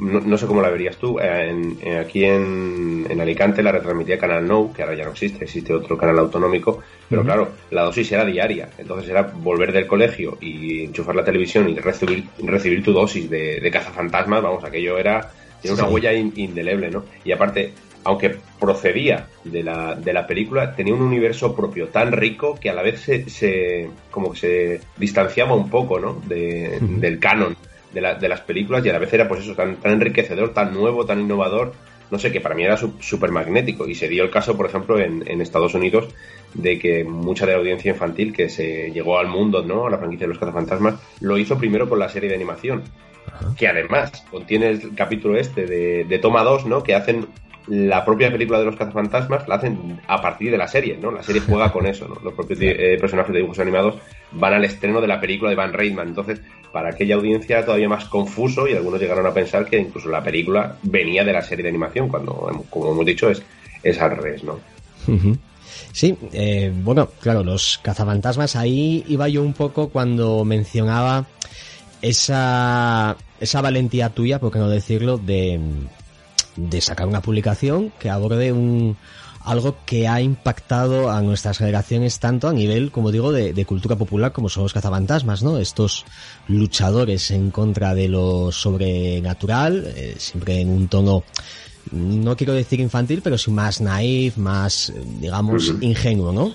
no, 0.01 0.37
sé 0.37 0.47
cómo 0.47 0.61
la 0.61 0.69
verías 0.69 0.97
tú. 0.97 1.19
Eh, 1.19 1.99
aquí 1.99 2.25
en, 2.25 3.05
Alicante 3.21 3.61
la 3.61 3.71
retransmitía 3.71 4.17
Canal 4.17 4.47
No, 4.47 4.73
que 4.73 4.81
ahora 4.81 4.95
ya 4.95 5.05
no 5.05 5.11
existe, 5.11 5.43
existe 5.43 5.73
otro 5.73 5.95
canal 5.95 6.17
autonómico, 6.17 6.81
pero 7.07 7.23
claro, 7.23 7.49
la 7.69 7.83
dosis 7.83 8.11
era 8.11 8.25
diaria. 8.25 8.69
Entonces 8.79 9.09
era 9.09 9.21
volver 9.21 9.71
del 9.71 9.85
colegio 9.85 10.39
y 10.41 10.85
enchufar 10.85 11.15
la 11.15 11.23
televisión 11.23 11.69
y 11.69 11.75
recibir, 11.75 12.25
recibir 12.39 12.83
tu 12.83 12.93
dosis 12.93 13.29
de, 13.29 13.59
de 13.59 13.71
cazafantasmas, 13.71 14.41
vamos, 14.41 14.63
aquello 14.63 14.97
era 14.97 15.31
tiene 15.61 15.77
una 15.77 15.87
huella 15.87 16.11
indeleble, 16.13 16.89
¿no? 16.89 17.05
Y 17.23 17.31
aparte, 17.31 17.71
aunque 18.03 18.35
procedía 18.59 19.27
de 19.43 19.61
la, 19.61 19.93
de 19.93 20.13
la 20.13 20.25
película, 20.25 20.75
tenía 20.75 20.95
un 20.95 21.03
universo 21.03 21.55
propio 21.55 21.89
tan 21.89 22.11
rico 22.11 22.57
que 22.59 22.71
a 22.71 22.73
la 22.73 22.81
vez 22.81 23.01
se, 23.01 23.29
se 23.29 23.87
como 24.09 24.31
que 24.31 24.39
se 24.39 24.81
distanciaba 24.97 25.53
un 25.53 25.69
poco, 25.69 25.99
¿no? 25.99 26.19
De, 26.25 26.79
Del 26.81 27.19
canon 27.19 27.55
de, 27.93 28.01
la, 28.01 28.15
de, 28.15 28.29
las 28.29 28.41
películas 28.41 28.85
y 28.85 28.89
a 28.89 28.93
la 28.93 28.99
vez 28.99 29.13
era 29.13 29.27
pues 29.27 29.41
eso, 29.41 29.55
tan, 29.55 29.77
tan 29.77 29.93
enriquecedor, 29.93 30.53
tan 30.53 30.73
nuevo, 30.73 31.05
tan 31.05 31.19
innovador, 31.19 31.73
no 32.09 32.19
sé, 32.19 32.31
que 32.31 32.41
para 32.41 32.55
mí 32.55 32.63
era 32.63 32.77
súper 32.77 33.31
magnético. 33.31 33.87
Y 33.87 33.95
se 33.95 34.09
dio 34.09 34.23
el 34.23 34.29
caso, 34.29 34.57
por 34.57 34.65
ejemplo, 34.65 34.99
en, 34.99 35.23
en, 35.25 35.41
Estados 35.41 35.73
Unidos, 35.73 36.09
de 36.53 36.77
que 36.77 37.03
mucha 37.03 37.45
de 37.45 37.53
la 37.53 37.59
audiencia 37.59 37.91
infantil 37.91 38.33
que 38.33 38.49
se 38.49 38.91
llegó 38.91 39.17
al 39.17 39.27
mundo, 39.27 39.63
¿no? 39.63 39.87
A 39.87 39.89
la 39.89 39.97
franquicia 39.97 40.25
de 40.25 40.33
los 40.33 40.39
cazafantasmas, 40.39 40.95
lo 41.21 41.37
hizo 41.37 41.57
primero 41.57 41.87
con 41.87 41.99
la 41.99 42.09
serie 42.09 42.29
de 42.29 42.35
animación. 42.35 42.83
Que 43.57 43.67
además 43.67 44.25
contiene 44.29 44.69
el 44.69 44.93
capítulo 44.93 45.37
este 45.37 45.65
de, 45.65 46.03
de 46.03 46.19
Toma 46.19 46.43
2, 46.43 46.65
¿no? 46.65 46.83
Que 46.83 46.95
hacen 46.95 47.27
la 47.67 48.03
propia 48.03 48.31
película 48.31 48.59
de 48.59 48.65
los 48.65 48.75
cazafantasmas 48.75 49.47
la 49.47 49.55
hacen 49.55 50.01
a 50.07 50.21
partir 50.21 50.51
de 50.51 50.57
la 50.57 50.67
serie, 50.67 50.97
¿no? 50.97 51.11
La 51.11 51.23
serie 51.23 51.41
juega 51.41 51.71
con 51.73 51.85
eso, 51.85 52.07
¿no? 52.07 52.17
Los 52.23 52.33
propios 52.33 52.59
eh, 52.61 52.97
personajes 52.99 53.31
de 53.31 53.39
dibujos 53.39 53.59
animados 53.59 53.95
van 54.31 54.53
al 54.53 54.65
estreno 54.65 55.01
de 55.01 55.07
la 55.07 55.19
película 55.19 55.49
de 55.49 55.55
Van 55.55 55.73
Reitman. 55.73 56.09
Entonces, 56.09 56.41
para 56.71 56.89
aquella 56.89 57.15
audiencia 57.15 57.65
todavía 57.65 57.89
más 57.89 58.05
confuso 58.05 58.67
y 58.67 58.73
algunos 58.73 58.99
llegaron 58.99 59.25
a 59.25 59.33
pensar 59.33 59.65
que 59.65 59.77
incluso 59.77 60.09
la 60.09 60.23
película 60.23 60.77
venía 60.83 61.23
de 61.23 61.33
la 61.33 61.41
serie 61.41 61.63
de 61.63 61.69
animación, 61.69 62.07
cuando, 62.07 62.65
como 62.69 62.91
hemos 62.91 63.05
dicho, 63.05 63.29
es, 63.29 63.41
es 63.83 63.99
al 63.99 64.17
revés, 64.17 64.43
¿no? 64.43 64.59
Sí, 65.91 66.17
eh, 66.31 66.71
bueno, 66.73 67.09
claro, 67.19 67.43
los 67.43 67.79
cazafantasmas, 67.83 68.55
ahí 68.55 69.03
iba 69.07 69.27
yo 69.27 69.41
un 69.41 69.53
poco 69.53 69.89
cuando 69.89 70.45
mencionaba 70.45 71.25
esa, 72.01 73.17
esa 73.39 73.61
valentía 73.61 74.09
tuya, 74.09 74.39
por 74.39 74.51
qué 74.51 74.59
no 74.59 74.69
decirlo, 74.69 75.17
de, 75.17 75.59
de 76.55 76.81
sacar 76.81 77.07
una 77.07 77.21
publicación 77.21 77.91
que 77.99 78.09
aborde 78.09 78.51
un 78.51 78.97
algo 79.43 79.77
que 79.85 80.07
ha 80.07 80.21
impactado 80.21 81.11
a 81.11 81.21
nuestras 81.21 81.57
generaciones 81.57 82.19
tanto 82.19 82.47
a 82.47 82.53
nivel, 82.53 82.91
como 82.91 83.11
digo, 83.11 83.31
de, 83.31 83.65
cultura 83.65 83.95
popular 83.95 84.31
como 84.31 84.49
son 84.49 84.63
los 84.63 84.73
cazafantasmas, 84.73 85.43
¿no? 85.43 85.57
Estos 85.57 86.05
luchadores 86.47 87.31
en 87.31 87.51
contra 87.51 87.93
de 87.95 88.07
lo 88.07 88.51
sobrenatural, 88.51 89.91
eh, 89.95 90.15
siempre 90.17 90.59
en 90.59 90.69
un 90.69 90.87
tono, 90.87 91.23
no 91.91 92.35
quiero 92.35 92.53
decir 92.53 92.79
infantil, 92.79 93.21
pero 93.23 93.37
sí 93.37 93.51
más 93.51 93.81
naif, 93.81 94.37
más, 94.37 94.91
digamos, 95.19 95.73
ingenuo, 95.81 96.31
¿no? 96.31 96.53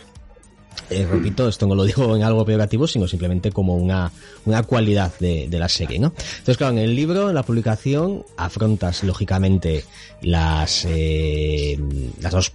Eh, 0.90 1.07
repito, 1.11 1.49
esto 1.49 1.66
no 1.66 1.75
lo 1.75 1.85
digo 1.85 2.14
en 2.14 2.23
algo 2.23 2.45
peyorativo, 2.45 2.87
sino 2.87 3.09
simplemente 3.09 3.50
como 3.50 3.76
una, 3.76 4.12
una 4.45 4.62
cualidad 4.62 5.12
de, 5.19 5.49
de, 5.49 5.59
la 5.59 5.69
serie, 5.69 5.99
¿no? 5.99 6.09
Entonces, 6.16 6.57
claro, 6.57 6.75
en 6.75 6.78
el 6.78 6.95
libro, 6.95 7.28
en 7.28 7.35
la 7.35 7.43
publicación, 7.43 8.25
afrontas, 8.37 9.02
lógicamente, 9.02 9.85
las, 10.23 10.85
eh, 10.88 11.78
las 12.21 12.33
dos 12.33 12.52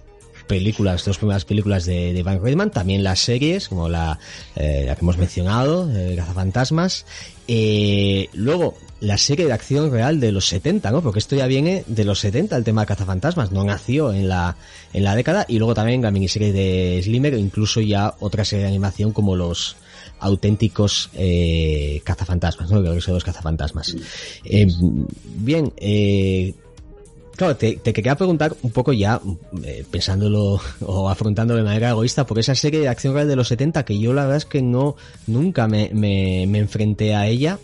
películas, 0.52 1.02
dos 1.02 1.16
primeras 1.16 1.46
películas 1.46 1.86
de, 1.86 2.12
de 2.12 2.22
Van 2.22 2.42
Reitman, 2.42 2.70
también 2.70 3.02
las 3.02 3.20
series, 3.20 3.70
como 3.70 3.88
la, 3.88 4.18
eh, 4.54 4.84
la 4.86 4.94
que 4.94 5.00
hemos 5.00 5.16
mencionado, 5.16 5.90
eh, 5.90 6.22
Fantasmas 6.34 7.06
eh, 7.48 8.28
luego, 8.34 8.74
la 9.00 9.16
serie 9.16 9.46
de 9.46 9.52
acción 9.54 9.90
real 9.90 10.20
de 10.20 10.30
los 10.30 10.46
70, 10.48 10.90
¿no? 10.90 11.00
Porque 11.00 11.20
esto 11.20 11.36
ya 11.36 11.46
viene 11.46 11.84
de 11.86 12.04
los 12.04 12.20
70, 12.20 12.54
el 12.54 12.64
tema 12.64 12.82
de 12.82 12.86
cazafantasmas, 12.86 13.50
no 13.50 13.64
nació 13.64 14.12
en 14.12 14.28
la, 14.28 14.56
en 14.92 15.04
la 15.04 15.16
década, 15.16 15.46
y 15.48 15.56
luego 15.56 15.72
también 15.72 16.02
la 16.02 16.10
miniserie 16.10 16.52
de 16.52 17.00
Slimmer, 17.02 17.32
incluso 17.32 17.80
ya 17.80 18.14
otra 18.20 18.44
serie 18.44 18.64
de 18.64 18.68
animación 18.68 19.12
como 19.12 19.36
los 19.36 19.76
auténticos 20.20 21.08
eh, 21.14 22.02
cazafantasmas, 22.04 22.70
¿no? 22.70 22.82
Creo 22.82 22.94
que 22.94 23.00
son 23.00 23.14
los 23.14 23.24
cazafantasmas. 23.24 23.96
Eh, 24.44 24.68
bien, 25.24 25.72
eh, 25.78 26.54
Claro, 27.36 27.56
te, 27.56 27.78
quería 27.78 28.14
preguntar 28.14 28.54
un 28.62 28.70
poco 28.70 28.92
ya, 28.92 29.20
eh, 29.64 29.84
pensándolo 29.90 30.60
o 30.80 31.08
afrontándolo 31.08 31.58
de 31.58 31.64
manera 31.64 31.90
egoísta, 31.90 32.26
por 32.26 32.38
esa 32.38 32.54
serie 32.54 32.80
de 32.80 32.88
acción 32.88 33.14
real 33.14 33.28
de 33.28 33.36
los 33.36 33.48
70 33.48 33.84
que 33.84 33.98
yo 33.98 34.12
la 34.12 34.22
verdad 34.22 34.38
es 34.38 34.44
que 34.44 34.62
no, 34.62 34.96
nunca 35.26 35.66
me, 35.66 35.90
me, 35.94 36.58
enfrenté 36.58 37.14
a 37.14 37.26
ella, 37.26 37.58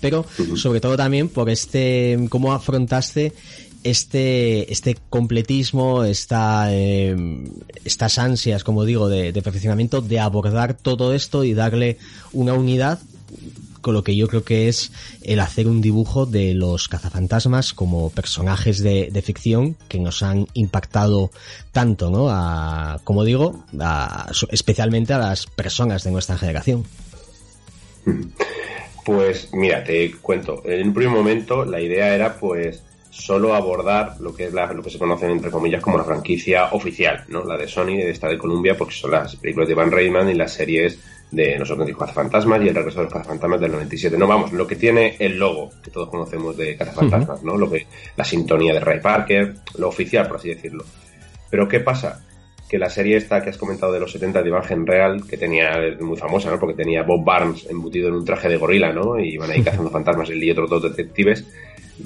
pero 0.00 0.24
sobre 0.56 0.80
todo 0.80 0.96
también 0.96 1.28
por 1.28 1.50
este, 1.50 2.18
cómo 2.30 2.52
afrontaste 2.52 3.34
este, 3.84 4.72
este 4.72 4.96
completismo, 5.08 6.04
esta, 6.04 6.68
eh, 6.72 7.16
estas 7.84 8.18
ansias, 8.18 8.64
como 8.64 8.84
digo, 8.84 9.08
de, 9.08 9.32
de 9.32 9.42
perfeccionamiento, 9.42 10.00
de 10.00 10.20
abordar 10.20 10.74
todo 10.74 11.14
esto 11.14 11.44
y 11.44 11.54
darle 11.54 11.98
una 12.32 12.54
unidad 12.54 12.98
con 13.80 13.94
lo 13.94 14.02
que 14.02 14.16
yo 14.16 14.28
creo 14.28 14.44
que 14.44 14.68
es 14.68 14.92
el 15.22 15.40
hacer 15.40 15.66
un 15.66 15.80
dibujo 15.80 16.26
de 16.26 16.54
los 16.54 16.88
cazafantasmas 16.88 17.74
como 17.74 18.10
personajes 18.10 18.82
de, 18.82 19.20
ficción 19.22 19.76
que 19.88 19.98
nos 19.98 20.22
han 20.22 20.46
impactado 20.54 21.30
tanto, 21.72 22.10
¿no? 22.10 22.28
A, 22.30 23.00
como 23.04 23.24
digo, 23.24 23.64
especialmente 24.50 25.12
a 25.12 25.18
las 25.18 25.46
personas 25.46 26.04
de 26.04 26.10
nuestra 26.10 26.38
generación. 26.38 26.84
Pues 29.02 29.48
mira, 29.52 29.82
te 29.82 30.12
cuento. 30.20 30.62
En 30.64 30.88
un 30.88 30.94
primer 30.94 31.16
momento 31.16 31.64
la 31.64 31.80
idea 31.80 32.14
era 32.14 32.38
pues 32.38 32.82
solo 33.10 33.54
abordar 33.54 34.20
lo 34.20 34.34
que 34.34 34.44
es 34.46 34.52
la, 34.52 34.72
lo 34.72 34.82
que 34.82 34.90
se 34.90 34.98
conoce 34.98 35.26
entre 35.26 35.50
comillas 35.50 35.82
como 35.82 35.98
la 35.98 36.04
franquicia 36.04 36.66
oficial, 36.72 37.24
¿no? 37.28 37.44
La 37.44 37.56
de 37.56 37.66
Sony, 37.66 37.96
de 37.96 38.10
esta 38.10 38.28
de 38.28 38.38
Columbia, 38.38 38.76
porque 38.76 38.94
son 38.94 39.10
las 39.12 39.36
películas 39.36 39.68
de 39.68 39.74
Van 39.74 39.90
Rayman 39.90 40.30
y 40.30 40.34
las 40.34 40.52
series 40.52 40.98
de 41.30 41.58
Los 41.58 41.72
cazafantasmas 41.96 42.62
y 42.62 42.68
el 42.68 42.74
regreso 42.74 42.98
de 42.98 43.04
los 43.04 43.12
cazafantasmas 43.12 43.60
del 43.60 43.72
97. 43.72 44.18
No, 44.18 44.26
vamos, 44.26 44.52
lo 44.52 44.66
que 44.66 44.76
tiene 44.76 45.16
el 45.18 45.38
logo 45.38 45.70
que 45.82 45.90
todos 45.90 46.08
conocemos 46.08 46.56
de 46.56 46.76
cazafantasmas, 46.76 47.42
¿no? 47.42 47.56
Lo 47.56 47.70
que, 47.70 47.86
la 48.16 48.24
sintonía 48.24 48.74
de 48.74 48.80
Ray 48.80 49.00
Parker, 49.00 49.54
lo 49.78 49.88
oficial, 49.88 50.26
por 50.26 50.36
así 50.38 50.48
decirlo. 50.48 50.84
Pero 51.50 51.68
¿qué 51.68 51.80
pasa? 51.80 52.24
Que 52.68 52.78
la 52.78 52.90
serie 52.90 53.16
esta 53.16 53.42
que 53.42 53.50
has 53.50 53.58
comentado 53.58 53.92
de 53.92 54.00
los 54.00 54.12
70 54.12 54.42
de 54.42 54.48
imagen 54.48 54.86
real, 54.86 55.26
que 55.26 55.36
tenía, 55.36 55.72
muy 56.00 56.16
famosa, 56.16 56.50
¿no? 56.50 56.58
Porque 56.58 56.74
tenía 56.74 57.02
Bob 57.02 57.24
Barnes 57.24 57.66
embutido 57.70 58.08
en 58.08 58.14
un 58.14 58.24
traje 58.24 58.48
de 58.48 58.56
gorila, 58.56 58.92
¿no? 58.92 59.18
Y 59.18 59.34
iban 59.34 59.50
ahí 59.50 59.62
cazando 59.64 59.90
fantasmas 59.90 60.30
él 60.30 60.42
y 60.42 60.50
otros 60.50 60.70
dos 60.70 60.82
detectives 60.82 61.46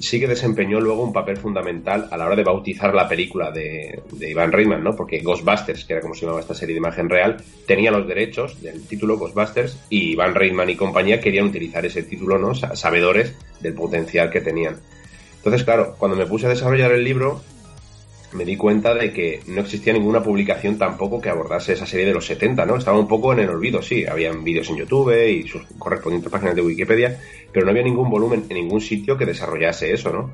sí 0.00 0.20
que 0.20 0.26
desempeñó 0.26 0.80
luego 0.80 1.02
un 1.02 1.12
papel 1.12 1.36
fundamental 1.36 2.08
a 2.10 2.16
la 2.16 2.26
hora 2.26 2.36
de 2.36 2.44
bautizar 2.44 2.94
la 2.94 3.08
película 3.08 3.50
de, 3.50 4.02
de 4.12 4.30
Ivan 4.30 4.52
Reitman, 4.52 4.82
¿no? 4.82 4.94
Porque 4.94 5.20
Ghostbusters, 5.20 5.84
que 5.84 5.94
era 5.94 6.02
como 6.02 6.14
se 6.14 6.22
llamaba 6.22 6.40
esta 6.40 6.54
serie 6.54 6.74
de 6.74 6.78
imagen 6.78 7.08
real, 7.08 7.36
tenía 7.66 7.90
los 7.90 8.06
derechos 8.06 8.60
del 8.62 8.86
título 8.86 9.18
Ghostbusters 9.18 9.78
y 9.90 10.12
Ivan 10.12 10.34
Reitman 10.34 10.70
y 10.70 10.76
compañía 10.76 11.20
querían 11.20 11.46
utilizar 11.46 11.84
ese 11.86 12.02
título, 12.02 12.38
¿no? 12.38 12.54
Sabedores 12.54 13.34
del 13.60 13.74
potencial 13.74 14.30
que 14.30 14.40
tenían. 14.40 14.76
Entonces, 15.36 15.64
claro, 15.64 15.94
cuando 15.98 16.16
me 16.16 16.26
puse 16.26 16.46
a 16.46 16.48
desarrollar 16.48 16.92
el 16.92 17.04
libro, 17.04 17.42
me 18.34 18.44
di 18.44 18.56
cuenta 18.56 18.94
de 18.94 19.12
que 19.12 19.40
no 19.46 19.60
existía 19.60 19.92
ninguna 19.92 20.22
publicación 20.22 20.76
tampoco 20.76 21.20
que 21.20 21.28
abordase 21.28 21.72
esa 21.72 21.86
serie 21.86 22.06
de 22.06 22.14
los 22.14 22.26
70, 22.26 22.66
¿no? 22.66 22.76
Estaba 22.76 22.98
un 22.98 23.08
poco 23.08 23.32
en 23.32 23.38
el 23.40 23.48
olvido, 23.48 23.80
sí, 23.80 24.04
habían 24.04 24.42
vídeos 24.42 24.68
en 24.70 24.76
YouTube 24.76 25.14
y 25.28 25.46
sus 25.46 25.62
correspondientes 25.78 26.30
páginas 26.30 26.56
de 26.56 26.62
Wikipedia, 26.62 27.20
pero 27.52 27.64
no 27.64 27.70
había 27.70 27.84
ningún 27.84 28.10
volumen 28.10 28.44
en 28.48 28.56
ningún 28.56 28.80
sitio 28.80 29.16
que 29.16 29.24
desarrollase 29.24 29.92
eso, 29.92 30.12
¿no? 30.12 30.30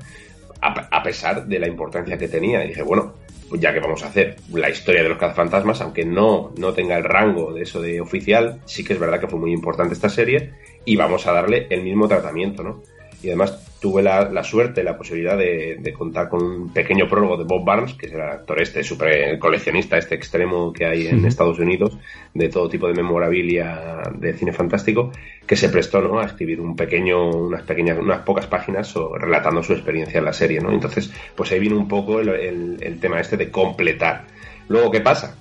A, 0.61 1.01
pesar 1.01 1.47
de 1.47 1.57
la 1.57 1.67
importancia 1.67 2.19
que 2.19 2.27
tenía. 2.27 2.63
Y 2.63 2.67
dije, 2.69 2.83
bueno, 2.83 3.13
pues 3.49 3.59
ya 3.59 3.73
que 3.73 3.79
vamos 3.79 4.03
a 4.03 4.07
hacer 4.07 4.35
la 4.53 4.69
historia 4.69 5.01
de 5.01 5.09
los 5.09 5.17
cazafantasmas, 5.17 5.81
aunque 5.81 6.05
no, 6.05 6.53
no 6.57 6.73
tenga 6.73 6.97
el 6.97 7.03
rango 7.03 7.51
de 7.51 7.63
eso 7.63 7.81
de 7.81 7.99
oficial, 7.99 8.61
sí 8.65 8.83
que 8.83 8.93
es 8.93 8.99
verdad 8.99 9.19
que 9.19 9.27
fue 9.27 9.39
muy 9.39 9.51
importante 9.51 9.95
esta 9.95 10.09
serie 10.09 10.51
y 10.85 10.95
vamos 10.95 11.25
a 11.25 11.31
darle 11.31 11.65
el 11.71 11.81
mismo 11.81 12.07
tratamiento, 12.07 12.61
¿no? 12.61 12.83
Y 13.23 13.27
además 13.27 13.71
tuve 13.81 14.03
la, 14.03 14.43
suerte, 14.43 14.83
la 14.83 14.95
posibilidad 14.95 15.35
de, 15.35 15.93
contar 15.97 16.29
con 16.29 16.43
un 16.43 16.73
pequeño 16.73 17.09
prólogo 17.09 17.35
de 17.35 17.45
Bob 17.45 17.65
Barnes, 17.65 17.95
que 17.95 18.05
es 18.05 18.13
el 18.13 18.21
actor 18.21 18.61
este, 18.61 18.83
super 18.83 19.39
coleccionista, 19.39 19.97
este 19.97 20.13
extremo 20.13 20.71
que 20.71 20.85
hay 20.85 21.07
en 21.07 21.25
Estados 21.25 21.57
Unidos, 21.57 21.97
de 22.33 22.47
todo 22.49 22.69
tipo 22.69 22.87
de 22.87 22.93
memorabilia 22.93 24.03
de 24.15 24.33
cine 24.33 24.53
fantástico, 24.53 25.11
que 25.47 25.55
se 25.55 25.69
prestó 25.69 25.99
¿no? 25.99 26.19
a 26.19 26.25
escribir 26.25 26.61
un 26.61 26.75
pequeño, 26.75 27.29
unas 27.29 27.63
pequeñas, 27.63 27.97
unas 27.97 28.21
pocas 28.21 28.45
páginas 28.45 28.93
relatando 29.19 29.63
su 29.63 29.73
experiencia 29.73 30.19
en 30.19 30.25
la 30.25 30.33
serie, 30.33 30.61
¿no? 30.61 30.71
Entonces, 30.71 31.11
pues 31.35 31.51
ahí 31.51 31.59
viene 31.59 31.75
un 31.75 31.87
poco 31.87 32.19
el, 32.19 32.99
tema 33.01 33.19
este 33.19 33.35
de 33.35 33.49
completar. 33.49 34.25
Luego, 34.67 34.91
¿qué 34.91 35.01
pasa? 35.01 35.35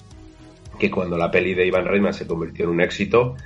Que 0.78 0.90
cuando 0.90 1.18
la 1.18 1.30
peli 1.30 1.52
de 1.52 1.66
Ivan 1.66 1.84
Reitman 1.84 2.14
se 2.14 2.26
convirtió 2.26 2.64
en 2.64 2.70
un 2.70 2.80
éxito, 2.80 3.36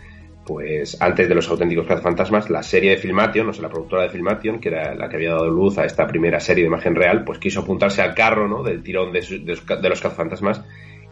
pues 0.44 1.00
antes 1.00 1.28
de 1.28 1.34
los 1.34 1.48
auténticos 1.48 1.86
cazafantasmas, 1.86 2.50
la 2.50 2.62
serie 2.62 2.90
de 2.90 2.96
Filmation, 2.98 3.48
o 3.48 3.52
sea, 3.52 3.62
la 3.62 3.70
productora 3.70 4.02
de 4.02 4.10
Filmation, 4.10 4.60
que 4.60 4.68
era 4.68 4.94
la 4.94 5.08
que 5.08 5.16
había 5.16 5.30
dado 5.30 5.48
luz 5.48 5.78
a 5.78 5.84
esta 5.84 6.06
primera 6.06 6.40
serie 6.40 6.64
de 6.64 6.68
imagen 6.68 6.94
real, 6.94 7.24
pues 7.24 7.38
quiso 7.38 7.60
apuntarse 7.60 8.02
al 8.02 8.14
carro, 8.14 8.46
¿no? 8.48 8.62
Del 8.62 8.82
tirón 8.82 9.12
de, 9.12 9.20
de 9.20 9.88
los 9.88 10.00
cazafantasmas 10.00 10.62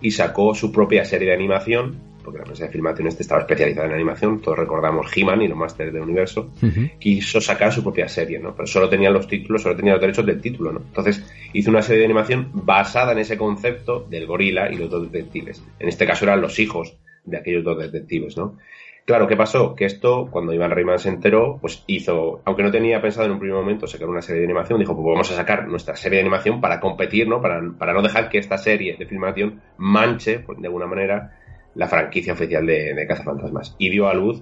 y 0.03 0.11
sacó 0.11 0.55
su 0.55 0.71
propia 0.71 1.05
serie 1.05 1.29
de 1.29 1.35
animación, 1.35 1.97
porque 2.23 2.39
la 2.39 2.45
empresa 2.45 2.67
de 2.67 2.71
filmación 2.71 3.09
este 3.09 3.23
estaba 3.23 3.41
especializada 3.41 3.87
en 3.87 3.95
animación, 3.95 4.41
todos 4.41 4.59
recordamos 4.59 5.07
He-Man 5.17 5.43
y 5.43 5.49
los 5.49 5.57
Masters 5.57 5.93
del 5.93 6.03
Universo, 6.03 6.51
quiso 6.99 7.41
sacar 7.41 7.73
su 7.73 7.83
propia 7.83 8.09
serie, 8.09 8.39
¿no? 8.39 8.55
Pero 8.55 8.67
solo 8.67 8.89
tenía 8.89 9.11
los 9.11 9.27
títulos, 9.27 9.62
solo 9.62 9.77
tenía 9.77 9.93
los 9.93 10.01
derechos 10.01 10.27
del 10.27 10.41
título, 10.41 10.73
¿no? 10.73 10.81
Entonces 10.81 11.25
hizo 11.53 11.71
una 11.71 11.83
serie 11.83 12.01
de 12.01 12.07
animación 12.07 12.51
basada 12.53 13.12
en 13.12 13.19
ese 13.19 13.37
concepto 13.37 14.07
del 14.09 14.27
gorila 14.27 14.71
y 14.71 14.77
los 14.77 14.91
dos 14.91 15.11
detectives. 15.11 15.65
En 15.79 15.89
este 15.89 16.07
caso 16.07 16.25
eran 16.25 16.41
los 16.41 16.59
hijos 16.59 16.97
de 17.25 17.37
aquellos 17.37 17.65
dos 17.65 17.79
detectives, 17.79 18.37
¿no? 18.37 18.59
Claro, 19.04 19.26
¿qué 19.26 19.37
pasó? 19.37 19.75
Que 19.75 19.85
esto, 19.85 20.28
cuando 20.30 20.52
Iván 20.52 20.71
Rayman 20.71 20.99
se 21.00 21.09
enteró, 21.09 21.59
pues 21.61 21.82
hizo, 21.88 22.40
aunque 22.44 22.62
no 22.62 22.71
tenía 22.71 23.02
pensado 23.02 23.26
en 23.26 23.32
un 23.32 23.40
primer 23.40 23.56
momento 23.56 23.88
sacar 23.88 24.09
una 24.09 24.23
serie 24.23 24.42
de 24.42 24.47
animación, 24.47 24.78
dijo, 24.78 24.94
pues 24.94 25.04
vamos 25.04 25.30
a 25.32 25.35
sacar 25.35 25.66
nuestra 25.66 25.97
serie 25.97 26.18
de 26.18 26.23
animación 26.23 26.61
para 26.61 26.78
competir, 26.78 27.26
¿no? 27.26 27.42
Para, 27.42 27.61
para 27.76 27.92
no 27.92 28.02
dejar 28.02 28.28
que 28.28 28.38
esta 28.38 28.59
serie 28.59 28.97
de 28.97 29.06
filmación 29.06 29.61
manche, 29.76 30.38
pues, 30.38 30.61
de 30.61 30.68
alguna 30.68 30.87
manera, 30.87 31.37
la 31.75 31.88
franquicia 31.88 32.35
oficial 32.35 32.64
de, 32.64 32.94
de 32.94 33.06
Cazafantasmas. 33.06 33.75
Y 33.76 33.90
dio 33.90 34.06
a 34.06 34.14
luz 34.14 34.40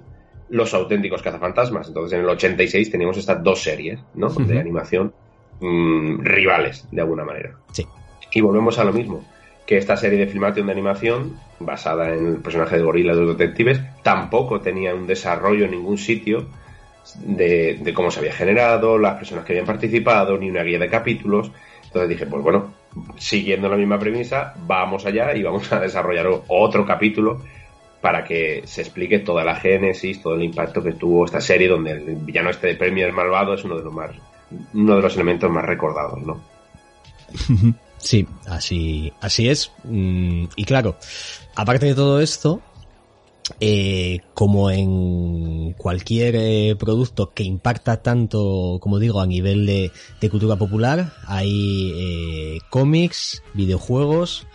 los 0.49 0.73
auténticos 0.75 1.23
Cazafantasmas. 1.23 1.87
Entonces, 1.87 2.13
en 2.13 2.23
el 2.23 2.29
86 2.29 2.91
teníamos 2.91 3.17
estas 3.17 3.41
dos 3.43 3.63
series, 3.63 3.99
¿no? 4.13 4.29
De 4.29 4.59
animación 4.59 5.11
mmm, 5.59 6.19
rivales, 6.19 6.87
de 6.91 7.01
alguna 7.01 7.25
manera. 7.25 7.57
Sí. 7.71 7.87
Y 8.31 8.41
volvemos 8.41 8.77
a 8.77 8.83
lo 8.83 8.93
mismo 8.93 9.25
que 9.71 9.77
esta 9.77 9.95
serie 9.95 10.19
de 10.19 10.27
filmación 10.27 10.65
de 10.65 10.73
animación, 10.73 11.39
basada 11.57 12.13
en 12.13 12.27
el 12.27 12.35
personaje 12.41 12.75
de 12.75 12.83
gorila 12.83 13.15
de 13.15 13.21
los 13.21 13.37
detectives, 13.37 13.79
tampoco 14.03 14.59
tenía 14.59 14.93
un 14.93 15.07
desarrollo 15.07 15.63
en 15.63 15.71
ningún 15.71 15.97
sitio 15.97 16.45
de, 17.23 17.79
de, 17.81 17.93
cómo 17.93 18.11
se 18.11 18.19
había 18.19 18.33
generado, 18.33 18.97
las 18.97 19.15
personas 19.15 19.45
que 19.45 19.53
habían 19.53 19.65
participado, 19.65 20.37
ni 20.37 20.49
una 20.49 20.63
guía 20.63 20.77
de 20.77 20.89
capítulos. 20.89 21.53
Entonces 21.85 22.09
dije, 22.09 22.25
pues 22.25 22.43
bueno, 22.43 22.73
siguiendo 23.15 23.69
la 23.69 23.77
misma 23.77 23.97
premisa, 23.97 24.53
vamos 24.67 25.05
allá 25.05 25.33
y 25.37 25.41
vamos 25.41 25.71
a 25.71 25.79
desarrollar 25.79 26.27
otro 26.49 26.85
capítulo 26.85 27.41
para 28.01 28.25
que 28.25 28.63
se 28.65 28.81
explique 28.81 29.19
toda 29.19 29.45
la 29.45 29.55
génesis, 29.55 30.21
todo 30.21 30.35
el 30.35 30.43
impacto 30.43 30.83
que 30.83 30.91
tuvo 30.91 31.23
esta 31.23 31.39
serie, 31.39 31.69
donde 31.69 31.91
el 31.91 32.17
villano 32.17 32.49
este 32.49 32.67
de 32.67 32.75
premio 32.75 33.05
del 33.05 33.15
malvado 33.15 33.53
es 33.53 33.63
uno 33.63 33.77
de 33.77 33.85
los 33.85 33.93
más, 33.93 34.11
uno 34.73 34.97
de 34.97 35.01
los 35.01 35.15
elementos 35.15 35.49
más 35.49 35.63
recordados, 35.63 36.21
¿no? 36.23 36.41
Sí, 38.01 38.27
así, 38.47 39.13
así 39.21 39.47
es. 39.47 39.71
Mm, 39.83 40.45
y 40.55 40.63
claro, 40.65 40.97
aparte 41.55 41.85
de 41.85 41.95
todo 41.95 42.19
esto, 42.19 42.61
eh, 43.59 44.19
como 44.33 44.71
en 44.71 45.73
cualquier 45.73 46.35
eh, 46.35 46.75
producto 46.77 47.31
que 47.33 47.43
impacta 47.43 48.01
tanto, 48.01 48.79
como 48.81 48.99
digo, 48.99 49.21
a 49.21 49.27
nivel 49.27 49.65
de, 49.65 49.91
de 50.19 50.29
cultura 50.29 50.55
popular, 50.55 51.13
hay 51.27 51.93
eh, 51.95 52.59
cómics, 52.69 53.43
videojuegos, 53.53 54.47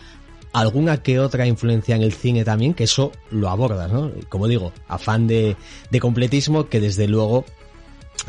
alguna 0.51 1.01
que 1.01 1.19
otra 1.19 1.47
influencia 1.47 1.95
en 1.95 2.01
el 2.01 2.13
cine 2.13 2.43
también, 2.43 2.73
que 2.73 2.83
eso 2.83 3.11
lo 3.31 3.49
aborda, 3.49 3.87
¿no? 3.87 4.11
Como 4.27 4.47
digo, 4.47 4.73
afán 4.87 5.27
de, 5.27 5.55
de 5.89 5.99
completismo 5.99 6.67
que 6.67 6.81
desde 6.81 7.07
luego 7.07 7.45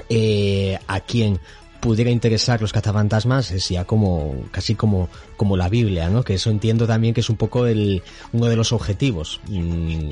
eh, 0.08 0.78
a 0.86 1.00
quien 1.00 1.40
pudiera 1.80 2.10
interesar 2.10 2.60
los 2.60 2.72
cazafantasmas 2.72 3.50
es 3.50 3.68
ya 3.68 3.84
como 3.84 4.44
casi 4.50 4.74
como 4.74 5.08
como 5.36 5.56
la 5.56 5.68
Biblia, 5.68 6.08
¿no? 6.08 6.24
Que 6.24 6.34
eso 6.34 6.50
entiendo 6.50 6.86
también 6.86 7.14
que 7.14 7.20
es 7.20 7.30
un 7.30 7.36
poco 7.36 7.66
el 7.66 8.02
uno 8.32 8.46
de 8.46 8.56
los 8.56 8.72
objetivos. 8.72 9.40
Mm, 9.48 10.10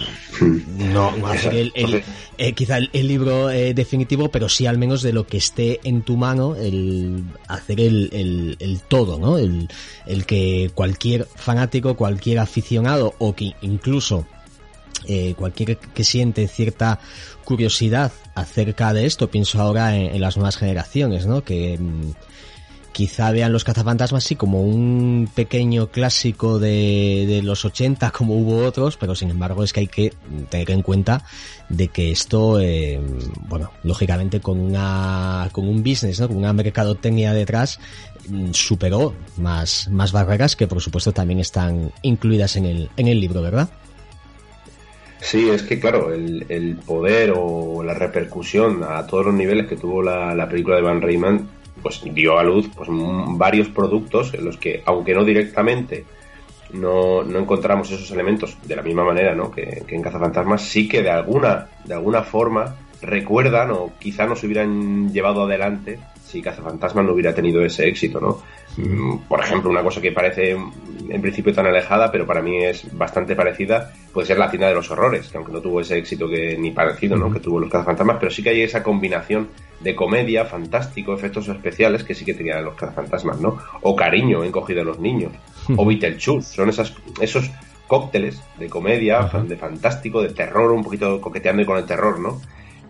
no, 0.92 1.16
no 1.16 1.26
hacer 1.26 1.54
el, 1.54 1.72
el 1.74 2.04
eh, 2.38 2.52
quizá 2.52 2.78
el, 2.78 2.90
el 2.92 3.08
libro 3.08 3.50
eh, 3.50 3.74
definitivo, 3.74 4.30
pero 4.30 4.48
sí 4.48 4.66
al 4.66 4.78
menos 4.78 5.02
de 5.02 5.12
lo 5.12 5.26
que 5.26 5.38
esté 5.38 5.80
en 5.84 6.02
tu 6.02 6.16
mano 6.16 6.54
el 6.54 7.24
hacer 7.48 7.80
el, 7.80 8.10
el, 8.12 8.56
el 8.60 8.80
todo, 8.82 9.18
¿no? 9.18 9.38
El, 9.38 9.68
el 10.06 10.26
que 10.26 10.70
cualquier 10.74 11.26
fanático, 11.34 11.96
cualquier 11.96 12.38
aficionado 12.38 13.14
o 13.18 13.34
que 13.34 13.54
incluso 13.62 14.26
eh, 15.06 15.34
cualquier 15.36 15.78
que 15.78 16.04
siente 16.04 16.48
cierta 16.48 17.00
curiosidad 17.44 18.12
acerca 18.34 18.92
de 18.92 19.06
esto, 19.06 19.30
pienso 19.30 19.60
ahora 19.60 19.96
en, 19.96 20.20
las 20.20 20.36
nuevas 20.36 20.56
generaciones, 20.56 21.26
¿no? 21.26 21.42
Que 21.42 21.78
mmm, 21.78 22.12
quizá 22.96 23.30
vean 23.30 23.52
los 23.52 23.62
cazafantasmas 23.62 24.24
sí 24.24 24.36
como 24.36 24.62
un 24.62 25.28
pequeño 25.34 25.88
clásico 25.88 26.58
de, 26.58 27.26
de, 27.28 27.42
los 27.42 27.66
80 27.66 28.10
como 28.10 28.34
hubo 28.36 28.64
otros, 28.64 28.96
pero 28.96 29.14
sin 29.14 29.28
embargo 29.28 29.62
es 29.62 29.74
que 29.74 29.80
hay 29.80 29.86
que 29.86 30.14
tener 30.48 30.70
en 30.70 30.80
cuenta 30.80 31.22
de 31.68 31.88
que 31.88 32.10
esto, 32.10 32.58
eh, 32.58 32.98
bueno, 33.48 33.70
lógicamente 33.82 34.40
con 34.40 34.58
una, 34.58 35.50
con 35.52 35.68
un 35.68 35.82
business, 35.82 36.20
¿no? 36.20 36.28
Con 36.28 36.38
una 36.38 36.54
mercadotecnia 36.54 37.34
detrás, 37.34 37.78
mm, 38.30 38.52
superó 38.52 39.14
más, 39.36 39.88
más 39.90 40.10
barreras 40.12 40.56
que 40.56 40.66
por 40.66 40.80
supuesto 40.80 41.12
también 41.12 41.40
están 41.40 41.92
incluidas 42.00 42.56
en 42.56 42.64
el, 42.64 42.90
en 42.96 43.08
el 43.08 43.20
libro, 43.20 43.42
¿verdad? 43.42 43.68
Sí, 45.20 45.48
es 45.48 45.62
que 45.62 45.80
claro, 45.80 46.12
el, 46.12 46.78
poder 46.86 47.32
o 47.36 47.82
la 47.82 47.94
repercusión 47.94 48.82
a 48.84 49.06
todos 49.06 49.26
los 49.26 49.34
niveles 49.34 49.66
que 49.66 49.76
tuvo 49.76 50.02
la, 50.02 50.34
la 50.34 50.48
película 50.48 50.76
de 50.76 50.82
Van 50.82 51.00
Rayman, 51.00 51.48
pues 51.82 52.02
dio 52.04 52.38
a 52.38 52.44
luz 52.44 52.68
pues, 52.74 52.88
varios 52.90 53.68
productos 53.68 54.34
en 54.34 54.44
los 54.44 54.56
que, 54.56 54.82
aunque 54.84 55.14
no 55.14 55.24
directamente, 55.24 56.04
no, 56.72 57.22
no 57.22 57.38
encontramos 57.38 57.90
esos 57.90 58.10
elementos 58.10 58.56
de 58.64 58.76
la 58.76 58.82
misma 58.82 59.04
manera 59.04 59.34
¿no? 59.34 59.50
que, 59.50 59.84
que 59.86 59.94
en 59.94 60.02
Cazafantasmas, 60.02 60.62
sí 60.62 60.88
que 60.88 61.02
de 61.02 61.10
alguna, 61.10 61.68
de 61.84 61.94
alguna 61.94 62.22
forma 62.22 62.76
recuerdan 63.02 63.70
o 63.70 63.92
quizá 63.98 64.26
nos 64.26 64.42
hubieran 64.42 65.12
llevado 65.12 65.44
adelante 65.44 65.98
si 66.26 66.42
Cazafantasmas 66.42 67.04
no 67.04 67.12
hubiera 67.12 67.34
tenido 67.34 67.64
ese 67.64 67.86
éxito, 67.86 68.20
¿no? 68.20 68.42
Por 69.28 69.40
ejemplo, 69.40 69.70
una 69.70 69.82
cosa 69.82 70.00
que 70.00 70.12
parece 70.12 70.50
en 70.50 71.22
principio 71.22 71.54
tan 71.54 71.66
alejada, 71.66 72.10
pero 72.10 72.26
para 72.26 72.42
mí 72.42 72.62
es 72.64 72.86
bastante 72.96 73.34
parecida, 73.34 73.92
puede 74.12 74.26
ser 74.26 74.38
la 74.38 74.50
tienda 74.50 74.68
de 74.68 74.74
los 74.74 74.90
horrores, 74.90 75.28
que 75.28 75.36
aunque 75.38 75.52
no 75.52 75.60
tuvo 75.60 75.80
ese 75.80 75.96
éxito 75.96 76.28
que 76.28 76.58
ni 76.58 76.72
parecido, 76.72 77.16
¿no? 77.16 77.32
Que 77.32 77.40
tuvo 77.40 77.60
los 77.60 77.70
cazafantasmas, 77.70 78.16
pero 78.18 78.30
sí 78.30 78.42
que 78.42 78.50
hay 78.50 78.62
esa 78.62 78.82
combinación 78.82 79.48
de 79.80 79.94
comedia, 79.94 80.44
fantástico, 80.44 81.14
efectos 81.14 81.48
especiales 81.48 82.02
que 82.02 82.14
sí 82.14 82.24
que 82.24 82.34
tenían 82.34 82.64
los 82.64 82.74
cazafantasmas, 82.74 83.40
¿no? 83.40 83.58
O 83.82 83.94
cariño 83.94 84.44
encogido 84.44 84.82
a 84.82 84.84
los 84.84 84.98
niños, 84.98 85.32
o 85.76 85.86
Beetlejuice, 85.86 86.54
son 86.54 86.68
esas, 86.68 86.92
esos 87.20 87.50
cócteles 87.86 88.42
de 88.58 88.68
comedia, 88.68 89.30
de 89.46 89.56
fantástico, 89.56 90.20
de 90.20 90.30
terror, 90.30 90.72
un 90.72 90.82
poquito 90.82 91.20
coqueteando 91.20 91.64
con 91.64 91.78
el 91.78 91.84
terror, 91.84 92.18
¿no? 92.18 92.40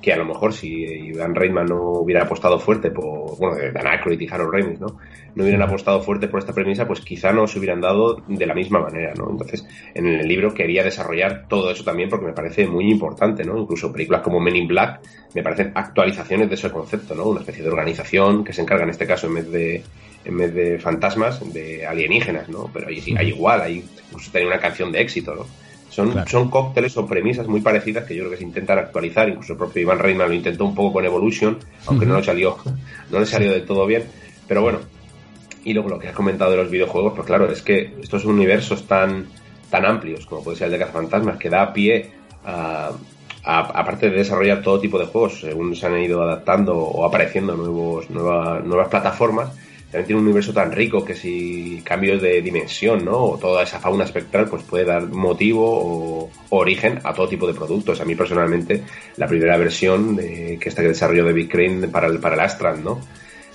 Que 0.06 0.12
a 0.12 0.16
lo 0.16 0.24
mejor 0.24 0.52
si 0.52 0.68
Ivan 0.68 1.34
Reitman 1.34 1.66
no 1.66 1.82
hubiera 1.94 2.22
apostado 2.22 2.60
fuerte 2.60 2.92
por, 2.92 3.36
bueno, 3.38 3.56
Dan 3.74 3.88
Aykroyd 3.88 4.20
y 4.20 4.28
Harold 4.30 4.52
Ramis, 4.52 4.78
¿no? 4.78 5.00
No 5.34 5.42
hubieran 5.42 5.62
apostado 5.62 6.00
fuerte 6.00 6.28
por 6.28 6.38
esta 6.38 6.52
premisa, 6.52 6.86
pues 6.86 7.00
quizá 7.00 7.32
no 7.32 7.48
se 7.48 7.58
hubieran 7.58 7.80
dado 7.80 8.22
de 8.28 8.46
la 8.46 8.54
misma 8.54 8.78
manera, 8.78 9.14
¿no? 9.18 9.28
Entonces, 9.28 9.66
en 9.94 10.06
el 10.06 10.28
libro 10.28 10.54
quería 10.54 10.84
desarrollar 10.84 11.48
todo 11.48 11.72
eso 11.72 11.82
también 11.82 12.08
porque 12.08 12.26
me 12.26 12.32
parece 12.32 12.68
muy 12.68 12.88
importante, 12.88 13.42
¿no? 13.42 13.58
Incluso 13.58 13.92
películas 13.92 14.22
como 14.22 14.38
Men 14.38 14.54
in 14.54 14.68
Black 14.68 15.00
me 15.34 15.42
parecen 15.42 15.72
actualizaciones 15.74 16.48
de 16.50 16.54
ese 16.54 16.70
concepto, 16.70 17.16
¿no? 17.16 17.24
Una 17.24 17.40
especie 17.40 17.64
de 17.64 17.68
organización 17.68 18.44
que 18.44 18.52
se 18.52 18.62
encarga 18.62 18.84
en 18.84 18.90
este 18.90 19.08
caso 19.08 19.26
en 19.26 19.34
vez 19.34 19.50
de 19.50 19.82
en 20.24 20.36
vez 20.36 20.54
de 20.54 20.78
fantasmas, 20.78 21.52
de 21.52 21.84
alienígenas, 21.84 22.48
¿no? 22.48 22.70
Pero 22.72 22.86
hay, 22.86 23.02
hay 23.18 23.28
igual, 23.30 23.60
hay 23.60 23.84
incluso 24.06 24.30
tenía 24.30 24.46
una 24.46 24.60
canción 24.60 24.92
de 24.92 25.00
éxito, 25.00 25.34
¿no? 25.34 25.65
Son, 25.96 26.10
claro. 26.12 26.28
son 26.28 26.50
cócteles 26.50 26.94
o 26.98 27.06
premisas 27.06 27.48
muy 27.48 27.62
parecidas 27.62 28.04
que 28.04 28.14
yo 28.14 28.24
creo 28.24 28.32
que 28.32 28.36
se 28.36 28.44
intentan 28.44 28.78
actualizar. 28.78 29.30
Incluso 29.30 29.54
el 29.54 29.58
propio 29.58 29.80
Iván 29.80 29.98
Reitman 29.98 30.28
lo 30.28 30.34
intentó 30.34 30.66
un 30.66 30.74
poco 30.74 30.92
con 30.92 31.06
Evolution, 31.06 31.56
aunque 31.86 32.04
uh 32.04 32.08
-huh. 32.08 32.12
no 32.12 32.18
le 32.18 32.24
salió, 32.24 32.58
no 33.10 33.18
le 33.18 33.24
salió 33.24 33.50
del 33.50 33.64
todo 33.64 33.86
bien. 33.86 34.04
Pero 34.46 34.60
bueno, 34.60 34.80
y 35.64 35.72
luego 35.72 35.88
lo 35.88 35.98
que 35.98 36.08
has 36.08 36.14
comentado 36.14 36.50
de 36.50 36.58
los 36.58 36.70
videojuegos, 36.70 37.14
pues 37.14 37.26
claro, 37.26 37.50
es 37.50 37.62
que 37.62 37.94
estos 38.02 38.26
universos 38.26 38.86
tan, 38.86 39.26
tan 39.70 39.86
amplios, 39.86 40.26
como 40.26 40.44
puede 40.44 40.58
ser 40.58 40.66
el 40.66 40.72
de 40.72 40.80
Cazafantasmas, 40.80 41.38
que 41.38 41.48
da 41.48 41.72
pie 41.72 42.10
a, 42.44 42.90
a, 43.42 43.58
aparte 43.60 44.10
de 44.10 44.18
desarrollar 44.18 44.60
todo 44.60 44.78
tipo 44.78 44.98
de 44.98 45.06
juegos, 45.06 45.40
según 45.40 45.74
se 45.74 45.86
han 45.86 45.98
ido 45.98 46.22
adaptando 46.22 46.76
o 46.76 47.06
apareciendo 47.06 47.56
nuevos, 47.56 48.10
nueva, 48.10 48.60
nuevas 48.60 48.88
plataformas, 48.88 49.48
también 49.90 50.06
tiene 50.06 50.20
un 50.20 50.26
universo 50.26 50.52
tan 50.52 50.72
rico 50.72 51.04
que 51.04 51.14
si 51.14 51.80
cambios 51.84 52.20
de 52.20 52.42
dimensión, 52.42 53.04
¿no? 53.04 53.22
O 53.22 53.38
toda 53.38 53.62
esa 53.62 53.78
fauna 53.78 54.04
espectral, 54.04 54.48
pues 54.48 54.62
puede 54.64 54.84
dar 54.84 55.06
motivo 55.06 55.64
o, 55.64 56.30
o 56.48 56.58
origen 56.58 56.98
a 57.04 57.14
todo 57.14 57.28
tipo 57.28 57.46
de 57.46 57.54
productos. 57.54 58.00
A 58.00 58.04
mí 58.04 58.14
personalmente, 58.16 58.82
la 59.16 59.28
primera 59.28 59.56
versión 59.56 60.16
de, 60.16 60.58
que 60.60 60.68
está 60.68 60.82
que 60.82 60.88
desarrolló 60.88 61.24
de 61.24 61.32
Big 61.32 61.48
Crane 61.48 61.86
para 61.88 62.08
el, 62.08 62.18
para 62.18 62.34
el 62.34 62.40
Astral, 62.40 62.82
¿no? 62.82 63.00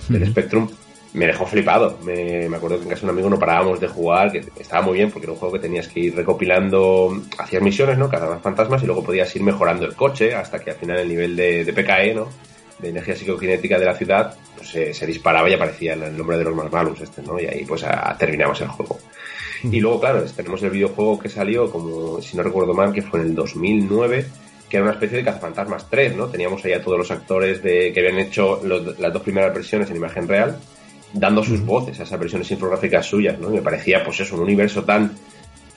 Del. 0.08 0.26
Spectrum, 0.26 0.68
me 1.12 1.26
dejó 1.26 1.44
flipado. 1.44 1.98
Me, 2.02 2.48
me, 2.48 2.56
acuerdo 2.56 2.78
que 2.78 2.84
en 2.84 2.88
casa 2.88 3.02
de 3.02 3.06
un 3.06 3.10
amigo 3.10 3.28
no 3.28 3.38
parábamos 3.38 3.78
de 3.78 3.88
jugar, 3.88 4.32
que 4.32 4.42
estaba 4.58 4.82
muy 4.82 4.94
bien 4.94 5.10
porque 5.10 5.26
era 5.26 5.32
un 5.32 5.38
juego 5.38 5.54
que 5.54 5.60
tenías 5.60 5.86
que 5.86 6.00
ir 6.00 6.16
recopilando, 6.16 7.22
hacías 7.38 7.62
misiones, 7.62 7.98
¿no? 7.98 8.08
Cazabas 8.08 8.40
fantasmas 8.40 8.82
y 8.82 8.86
luego 8.86 9.04
podías 9.04 9.34
ir 9.36 9.42
mejorando 9.42 9.84
el 9.84 9.94
coche 9.94 10.34
hasta 10.34 10.58
que 10.58 10.70
al 10.70 10.76
final 10.76 10.98
el 10.98 11.08
nivel 11.08 11.36
de, 11.36 11.64
de 11.64 11.72
PKE, 11.74 12.14
¿no? 12.14 12.28
De 12.78 12.88
energía 12.88 13.14
psicoquinética 13.14 13.78
de 13.78 13.84
la 13.84 13.94
ciudad, 13.94 14.36
pues 14.56 14.70
se, 14.70 14.94
se 14.94 15.06
disparaba 15.06 15.48
y 15.48 15.54
aparecía 15.54 15.94
el 15.94 16.16
nombre 16.16 16.36
de 16.36 16.44
los 16.44 16.54
más 16.54 16.70
malos 16.70 17.00
este, 17.00 17.22
¿no? 17.22 17.38
Y 17.38 17.46
ahí 17.46 17.64
pues 17.64 17.84
a, 17.84 18.16
terminamos 18.18 18.60
el 18.60 18.68
juego. 18.68 18.98
Y 19.64 19.80
luego, 19.80 20.00
claro, 20.00 20.24
tenemos 20.24 20.62
el 20.62 20.70
videojuego 20.70 21.18
que 21.18 21.28
salió, 21.28 21.70
como 21.70 22.20
si 22.20 22.36
no 22.36 22.42
recuerdo 22.42 22.74
mal, 22.74 22.92
que 22.92 23.02
fue 23.02 23.20
en 23.20 23.26
el 23.26 23.34
2009, 23.34 24.26
que 24.68 24.76
era 24.76 24.84
una 24.84 24.94
especie 24.94 25.18
de 25.18 25.24
Cazafantasmas 25.24 25.88
3, 25.88 26.16
¿no? 26.16 26.26
Teníamos 26.28 26.64
ahí 26.64 26.72
a 26.72 26.82
todos 26.82 26.98
los 26.98 27.10
actores 27.10 27.62
de, 27.62 27.92
que 27.92 28.00
habían 28.00 28.18
hecho 28.18 28.60
las 28.64 29.12
dos 29.12 29.22
primeras 29.22 29.54
versiones 29.54 29.88
en 29.90 29.96
imagen 29.96 30.26
real, 30.26 30.58
dando 31.12 31.44
sus 31.44 31.64
voces 31.64 32.00
a 32.00 32.02
esas 32.02 32.18
versiones 32.18 32.50
infográficas 32.50 33.06
suyas, 33.06 33.38
¿no? 33.38 33.50
Y 33.50 33.54
me 33.54 33.62
parecía, 33.62 34.02
pues 34.02 34.18
eso, 34.20 34.34
un 34.34 34.42
universo 34.42 34.82
tan, 34.82 35.12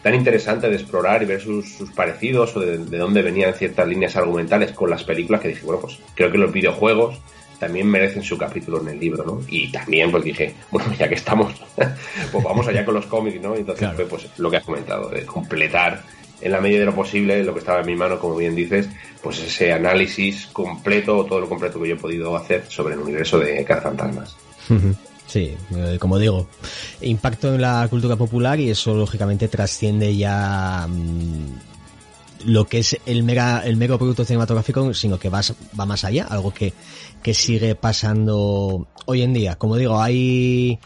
tan 0.06 0.14
interesante 0.14 0.70
de 0.70 0.76
explorar 0.76 1.24
y 1.24 1.26
ver 1.26 1.42
sus, 1.42 1.66
parecidos 1.96 2.56
o 2.56 2.60
de, 2.60 2.78
dónde 2.78 3.24
venían 3.24 3.56
ciertas 3.56 3.88
líneas 3.88 4.16
argumentales 4.16 4.72
con 4.72 4.88
las 4.88 5.04
películas 5.04 5.42
que 5.42 5.48
dije, 5.48 5.66
bueno, 5.66 5.82
pues 5.82 5.98
creo 6.14 6.32
que 6.32 6.38
los 6.38 6.54
videojuegos 6.54 7.20
también 7.58 7.88
merecen 7.88 8.22
su 8.22 8.38
capítulo 8.38 8.80
en 8.82 8.90
el 8.90 9.00
libro, 9.00 9.26
¿no? 9.26 9.42
Y 9.48 9.72
también 9.72 10.12
pues 10.12 10.24
dije, 10.24 10.54
bueno, 10.70 10.94
ya 10.94 11.10
que 11.10 11.16
estamos, 11.16 11.60
pues 12.32 12.44
vamos 12.44 12.68
allá 12.68 12.86
con 12.86 12.94
los 12.94 13.08
cómics, 13.08 13.42
¿no? 13.42 13.56
Entonces 13.56 13.90
pues 14.08 14.28
lo 14.38 14.52
que 14.52 14.58
has 14.58 14.64
comentado, 14.64 15.10
de 15.10 15.26
completar 15.26 16.04
en 16.40 16.52
la 16.52 16.62
medida 16.62 16.82
de 16.82 16.86
lo 16.86 16.94
posible 16.94 17.44
lo 17.44 17.54
que 17.54 17.62
estaba 17.62 17.80
en 17.80 17.88
mi 17.88 17.96
mano, 17.96 18.20
como 18.20 18.36
bien 18.36 18.54
dices, 18.54 18.88
pues 19.24 19.40
ese 19.40 19.74
análisis 19.74 20.46
completo, 20.54 21.26
todo 21.26 21.40
lo 21.40 21.50
completo 21.50 21.82
que 21.82 21.90
yo 21.90 21.96
he 21.96 22.00
podido 22.00 22.36
hacer 22.36 22.66
sobre 22.70 22.94
el 22.94 23.00
universo 23.00 23.40
de 23.40 23.66
Cazafantasmas. 23.66 24.38
Sí, 25.28 25.56
eh, 25.76 25.98
como 26.00 26.20
digo, 26.20 26.48
impacto 27.02 27.54
en 27.54 27.62
la 27.62 27.88
cultura 27.90 28.16
popular 28.16 28.60
y 28.60 28.70
eso 28.70 28.94
lógicamente 28.94 29.48
trasciende 29.48 30.16
ya 30.16 30.88
mm, 30.88 32.46
lo 32.46 32.66
que 32.66 32.80
es 32.80 32.98
el 33.06 33.24
mega 33.24 33.62
el 33.66 33.76
mero 33.76 33.98
producto 33.98 34.24
cinematográfico, 34.24 34.94
sino 34.94 35.18
que 35.18 35.30
va, 35.30 35.42
va 35.80 35.86
más 35.86 36.04
allá, 36.04 36.26
algo 36.30 36.54
que, 36.54 36.74
que 37.24 37.34
sigue 37.34 37.76
pasando 37.76 38.88
hoy 39.06 39.24
en 39.24 39.34
día. 39.34 39.56
Como 39.56 39.78
digo, 39.78 40.00
hay 40.00 40.80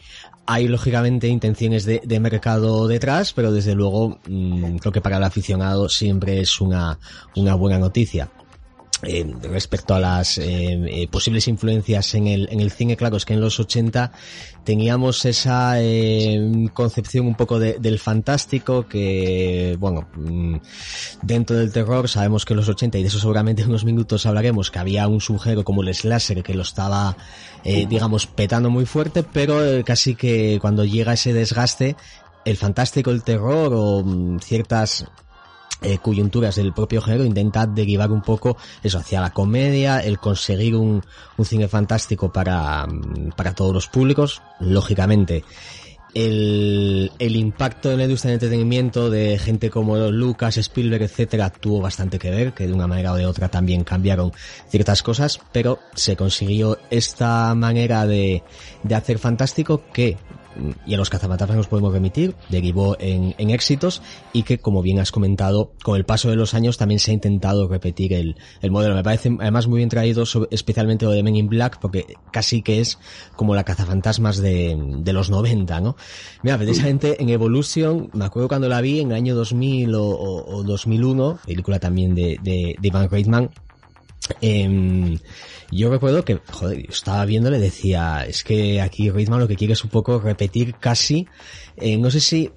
hay 0.50 0.68
lógicamente 0.68 1.28
intenciones 1.28 1.86
de, 1.86 2.20
mercado 2.20 2.88
detrás, 2.88 3.34
pero 3.34 3.52
desde 3.52 3.76
luego 3.76 4.18
mm, 4.28 4.78
creo 4.78 4.92
que 4.92 5.00
para 5.00 5.18
el 5.18 5.24
aficionado 5.24 5.88
siempre 5.90 6.40
es 6.40 6.60
una, 6.60 6.98
una 7.36 7.54
buena 7.54 7.78
noticia. 7.78 8.32
Eh, 9.04 9.34
respecto 9.44 9.94
a 9.94 10.00
las 10.00 10.38
eh, 10.40 10.44
eh, 10.44 11.08
posibles 11.08 11.48
influencias 11.48 12.16
en 12.16 12.28
el, 12.28 12.50
en 12.52 12.60
el 12.60 12.70
cine, 12.70 12.98
claro, 12.98 13.16
es 13.16 13.24
que 13.24 13.34
en 13.34 13.40
los 13.40 13.58
80 13.58 14.12
teníamos 14.66 15.24
esa 15.24 15.78
concepción 16.74 17.26
un 17.26 17.36
poco 17.36 17.60
del 17.60 17.98
fantástico 17.98 18.88
que, 18.88 19.78
bueno, 19.80 20.10
mm, 20.16 20.58
dentro 21.22 21.56
del 21.56 21.72
terror 21.72 22.10
sabemos 22.10 22.44
que 22.44 22.54
en 22.54 22.58
los 22.58 22.68
80, 22.68 22.98
y 22.98 23.02
de 23.02 23.08
eso 23.08 23.20
seguramente 23.20 23.62
en 23.64 23.70
unos 23.70 23.86
minutos 23.86 24.26
hablaremos, 24.26 24.70
que 24.70 24.80
había 24.80 25.08
un 25.08 25.22
sujeto 25.22 25.64
como 25.64 25.82
el 25.82 25.96
slasher 25.96 26.44
que 26.44 26.54
lo 26.54 26.64
estaba, 26.64 27.16
digamos, 27.64 28.28
petando 28.28 28.70
muy 28.70 28.86
fuerte, 28.86 29.24
pero 29.24 29.62
casi 29.86 30.16
que 30.16 30.60
cuando 30.60 30.84
llega 30.84 31.14
ese 31.14 31.32
desgaste, 31.32 31.96
el 32.46 32.58
fantástico, 32.58 33.12
el 33.12 33.24
terror 33.24 33.72
o 33.74 34.04
mm, 34.04 34.40
ciertas 34.40 35.06
eh, 35.82 35.98
coyunturas 36.00 36.56
del 36.56 36.74
propio 36.74 37.02
género 37.02 37.24
intenta 37.24 37.66
derivar 37.66 38.12
un 38.12 38.22
poco 38.22 38.58
eso 38.84 38.98
hacia 38.98 39.22
la 39.22 39.32
comedia, 39.32 40.00
el 40.00 40.20
conseguir 40.20 40.76
un, 40.76 41.02
un 41.38 41.46
cine 41.46 41.70
fantástico 41.70 42.34
para, 42.34 42.86
mm, 42.86 43.32
para 43.36 43.56
todos 43.56 43.74
los 43.74 43.88
públicos, 43.88 44.42
lógicamente. 44.60 45.44
El, 46.14 47.12
el 47.20 47.36
impacto 47.36 47.92
en 47.92 48.00
la 48.00 48.06
industria 48.06 48.32
del 48.32 48.38
entretenimiento 48.38 49.12
de 49.12 49.38
gente 49.38 49.70
como 49.70 49.96
Lucas, 49.96 50.58
Spielberg, 50.58 51.04
etcétera, 51.04 51.52
tuvo 51.52 51.82
bastante 51.82 52.18
que 52.18 52.32
ver, 52.32 52.54
que 52.54 52.68
de 52.68 52.74
una 52.74 52.88
manera 52.88 53.14
o 53.14 53.16
de 53.16 53.28
otra 53.28 53.48
también 53.48 53.84
cambiaron 53.84 54.34
ciertas 54.70 55.04
cosas, 55.04 55.40
pero 55.52 55.80
se 55.94 56.16
consiguió 56.16 56.80
esta 56.90 57.54
manera 57.54 58.08
de, 58.08 58.44
de 58.82 58.96
hacer 58.96 59.20
fantástico 59.20 59.84
que 59.94 60.18
y 60.86 60.94
a 60.94 60.98
los 60.98 61.10
cazafantasmas 61.10 61.58
nos 61.58 61.68
podemos 61.68 61.94
remitir, 61.94 62.36
derivó 62.50 62.98
en, 63.00 63.36
en, 63.38 63.50
éxitos 63.50 64.02
y 64.34 64.44
que, 64.44 64.60
como 64.60 64.82
bien 64.82 65.00
has 65.00 65.12
comentado, 65.12 65.72
con 65.84 65.96
el 65.96 66.06
paso 66.06 66.30
de 66.30 66.36
los 66.36 66.54
años 66.54 66.78
también 66.78 67.00
se 67.00 67.12
ha 67.12 67.14
intentado 67.14 67.68
repetir 67.68 68.14
el, 68.14 68.36
el 68.62 68.72
modelo. 68.72 68.96
Me 68.96 69.04
parece 69.04 69.36
además 69.40 69.68
muy 69.68 69.78
bien 69.78 69.90
traído, 69.90 70.24
especialmente 70.52 71.06
lo 71.06 71.12
de 71.12 71.24
Men 71.24 71.36
in 71.36 71.48
Black, 71.48 71.80
porque 71.80 72.16
casi 72.32 72.62
que 72.62 72.80
es 72.80 73.00
como 73.36 73.56
la 73.56 73.64
cazafantasmas 73.64 74.38
de, 74.38 74.78
de 75.00 75.14
los 75.14 75.30
90, 75.30 75.80
¿no? 75.82 75.96
Mira, 76.44 76.58
precisamente 76.58 77.22
en 77.22 77.30
Evolution, 77.30 78.10
me 78.14 78.26
acuerdo 78.26 78.48
cuando 78.48 78.70
la 78.70 78.82
vi 78.82 79.00
en 79.00 79.12
el 79.12 79.18
año 79.18 79.36
2000 79.36 79.96
o, 79.96 80.04
o, 80.04 80.64
2001, 80.64 81.40
película 81.46 81.80
también 81.80 82.16
de, 82.16 82.38
de, 82.42 82.76
de 82.80 82.88
Ivan 82.88 83.10
Reitman, 83.10 83.52
eh, 84.42 85.18
yo 85.72 85.90
recuerdo 85.92 86.26
que, 86.26 86.40
joder, 86.52 86.84
yo 86.84 86.92
estaba 86.92 87.24
viendo, 87.26 87.52
le 87.52 87.60
decía, 87.60 88.26
es 88.28 88.44
que 88.44 88.82
aquí 88.82 89.12
Ritman 89.12 89.40
lo 89.40 89.48
que 89.48 89.56
quiere 89.56 89.74
es 89.74 89.84
un 89.84 89.92
poco 89.92 90.20
repetir 90.20 90.76
casi, 90.76 91.28
eh, 91.78 91.98
no 91.98 92.10
sé 92.10 92.20
si 92.20 92.52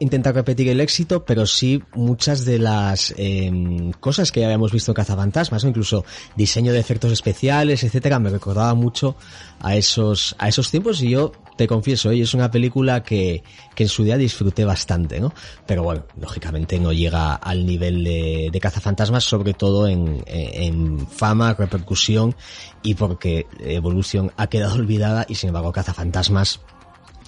intentar 0.00 0.34
repetir 0.34 0.68
el 0.68 0.80
éxito, 0.80 1.24
pero 1.24 1.46
sí 1.46 1.82
muchas 1.94 2.44
de 2.44 2.58
las 2.58 3.14
eh, 3.18 3.52
cosas 4.00 4.32
que 4.32 4.40
ya 4.40 4.46
habíamos 4.46 4.72
visto 4.72 4.92
en 4.92 4.96
Cazafantasmas, 4.96 5.62
¿no? 5.64 5.70
incluso 5.70 6.04
diseño 6.36 6.72
de 6.72 6.80
efectos 6.80 7.12
especiales, 7.12 7.84
etcétera, 7.84 8.18
me 8.18 8.30
recordaba 8.30 8.74
mucho 8.74 9.14
a 9.60 9.76
esos, 9.76 10.34
a 10.38 10.48
esos 10.48 10.70
tiempos 10.70 11.02
y 11.02 11.10
yo 11.10 11.32
te 11.56 11.66
confieso, 11.66 12.10
¿eh? 12.10 12.20
es 12.20 12.34
una 12.34 12.50
película 12.50 13.02
que, 13.02 13.42
que 13.74 13.84
en 13.84 13.88
su 13.88 14.04
día 14.04 14.16
disfruté 14.16 14.64
bastante, 14.64 15.20
¿no? 15.20 15.32
Pero 15.66 15.82
bueno, 15.82 16.04
lógicamente 16.20 16.78
no 16.78 16.92
llega 16.92 17.34
al 17.34 17.64
nivel 17.64 18.04
de, 18.04 18.48
de 18.52 18.60
cazafantasmas, 18.60 19.24
sobre 19.24 19.54
todo 19.54 19.86
en, 19.86 20.22
en, 20.26 21.06
fama, 21.06 21.54
repercusión 21.54 22.34
y 22.82 22.94
porque 22.94 23.46
Evolution 23.60 24.32
ha 24.36 24.48
quedado 24.48 24.74
olvidada 24.76 25.26
y 25.28 25.34
sin 25.36 25.48
embargo 25.48 25.72
cazafantasmas 25.72 26.60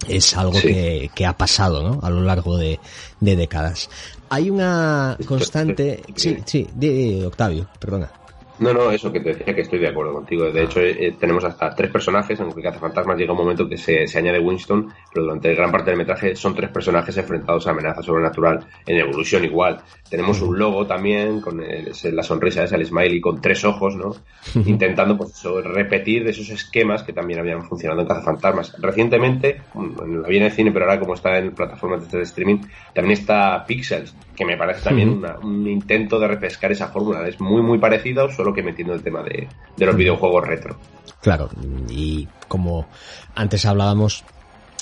es 0.07 0.37
algo 0.37 0.59
que, 0.61 1.09
que, 1.15 1.25
ha 1.25 1.35
pasado, 1.35 1.81
¿no? 1.81 1.99
A 2.03 2.09
lo 2.09 2.21
largo 2.21 2.57
de, 2.57 2.79
de 3.19 3.35
décadas. 3.35 3.89
Hay 4.29 4.49
una 4.49 5.17
constante... 5.25 6.03
Sí, 6.15 6.37
sí, 6.45 6.67
de 6.75 7.25
Octavio, 7.25 7.67
perdona. 7.79 8.11
No, 8.59 8.73
no, 8.73 8.91
eso 8.91 9.11
que 9.11 9.19
te 9.19 9.33
decía 9.33 9.53
que 9.53 9.61
estoy 9.61 9.79
de 9.79 9.89
acuerdo 9.89 10.13
contigo. 10.13 10.51
De 10.51 10.63
hecho, 10.63 10.79
eh, 10.81 11.15
tenemos 11.19 11.43
hasta 11.43 11.69
tres 11.75 11.91
personajes, 11.91 12.39
aunque 12.39 12.67
Fantasmas 12.71 13.17
llega 13.17 13.31
un 13.31 13.37
momento 13.37 13.67
que 13.67 13.77
se, 13.77 14.07
se, 14.07 14.17
añade 14.17 14.39
Winston, 14.39 14.91
pero 15.13 15.25
durante 15.25 15.53
gran 15.55 15.71
parte 15.71 15.91
del 15.91 15.97
metraje 15.99 16.35
son 16.35 16.55
tres 16.55 16.69
personajes 16.69 17.15
enfrentados 17.17 17.67
a 17.67 17.71
amenaza 17.71 18.01
sobrenatural 18.01 18.65
en 18.85 18.97
evolución 18.97 19.45
igual. 19.45 19.81
Tenemos 20.09 20.41
un 20.41 20.57
logo 20.57 20.85
también 20.85 21.41
con 21.41 21.61
la 21.61 22.23
sonrisa 22.23 22.63
esa, 22.63 22.75
el 22.75 22.85
smiley 22.85 23.19
con 23.19 23.41
tres 23.41 23.63
ojos, 23.65 23.95
¿no? 23.95 24.15
Intentando 24.65 25.17
pues 25.17 25.43
repetir 25.63 26.23
de 26.23 26.31
esos 26.31 26.49
esquemas 26.49 27.03
que 27.03 27.13
también 27.13 27.39
habían 27.39 27.63
funcionado 27.63 28.01
en 28.01 28.07
Cazafantasmas. 28.07 28.75
Recientemente, 28.79 29.61
en 29.75 30.21
la 30.21 30.27
viene 30.27 30.45
de 30.45 30.51
cine, 30.51 30.71
pero 30.71 30.85
ahora 30.85 30.99
como 30.99 31.13
está 31.13 31.37
en 31.37 31.51
plataformas 31.51 32.09
de 32.11 32.21
streaming, 32.21 32.59
también 32.93 33.19
está 33.19 33.63
Pixels, 33.65 34.15
que 34.35 34.45
me 34.45 34.57
parece 34.57 34.83
también 34.83 35.21
un 35.43 35.67
intento 35.67 36.19
de 36.19 36.27
repescar 36.27 36.71
esa 36.71 36.87
fórmula. 36.87 37.27
Es 37.27 37.39
muy, 37.39 37.61
muy 37.61 37.77
parecido, 37.77 38.29
solo 38.29 38.46
que 38.53 38.63
metiendo 38.63 38.93
el 38.93 39.01
tema 39.01 39.23
de, 39.23 39.47
los 39.77 39.95
videojuegos 39.95 40.47
retro. 40.47 40.77
Claro, 41.21 41.49
y 41.89 42.27
como 42.47 42.87
antes 43.35 43.65
hablábamos, 43.65 44.23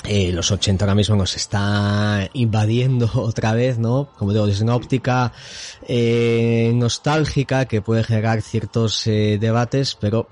eh, 0.08 0.32
los 0.32 0.52
80 0.52 0.86
ahora 0.86 0.96
mismo 0.96 1.16
nos 1.16 1.36
está 1.36 2.30
invadiendo 2.34 3.10
otra 3.16 3.54
vez, 3.54 3.80
¿no? 3.80 4.10
Como 4.18 4.34
digo, 4.34 4.48
desde 4.48 4.64
una 4.64 4.76
óptica 4.76 5.32
eh, 5.88 6.72
nostálgica 6.76 7.66
que 7.66 7.82
puede 7.82 8.04
generar 8.04 8.42
ciertos 8.42 9.08
eh, 9.08 9.38
debates, 9.40 9.96
pero 9.96 10.28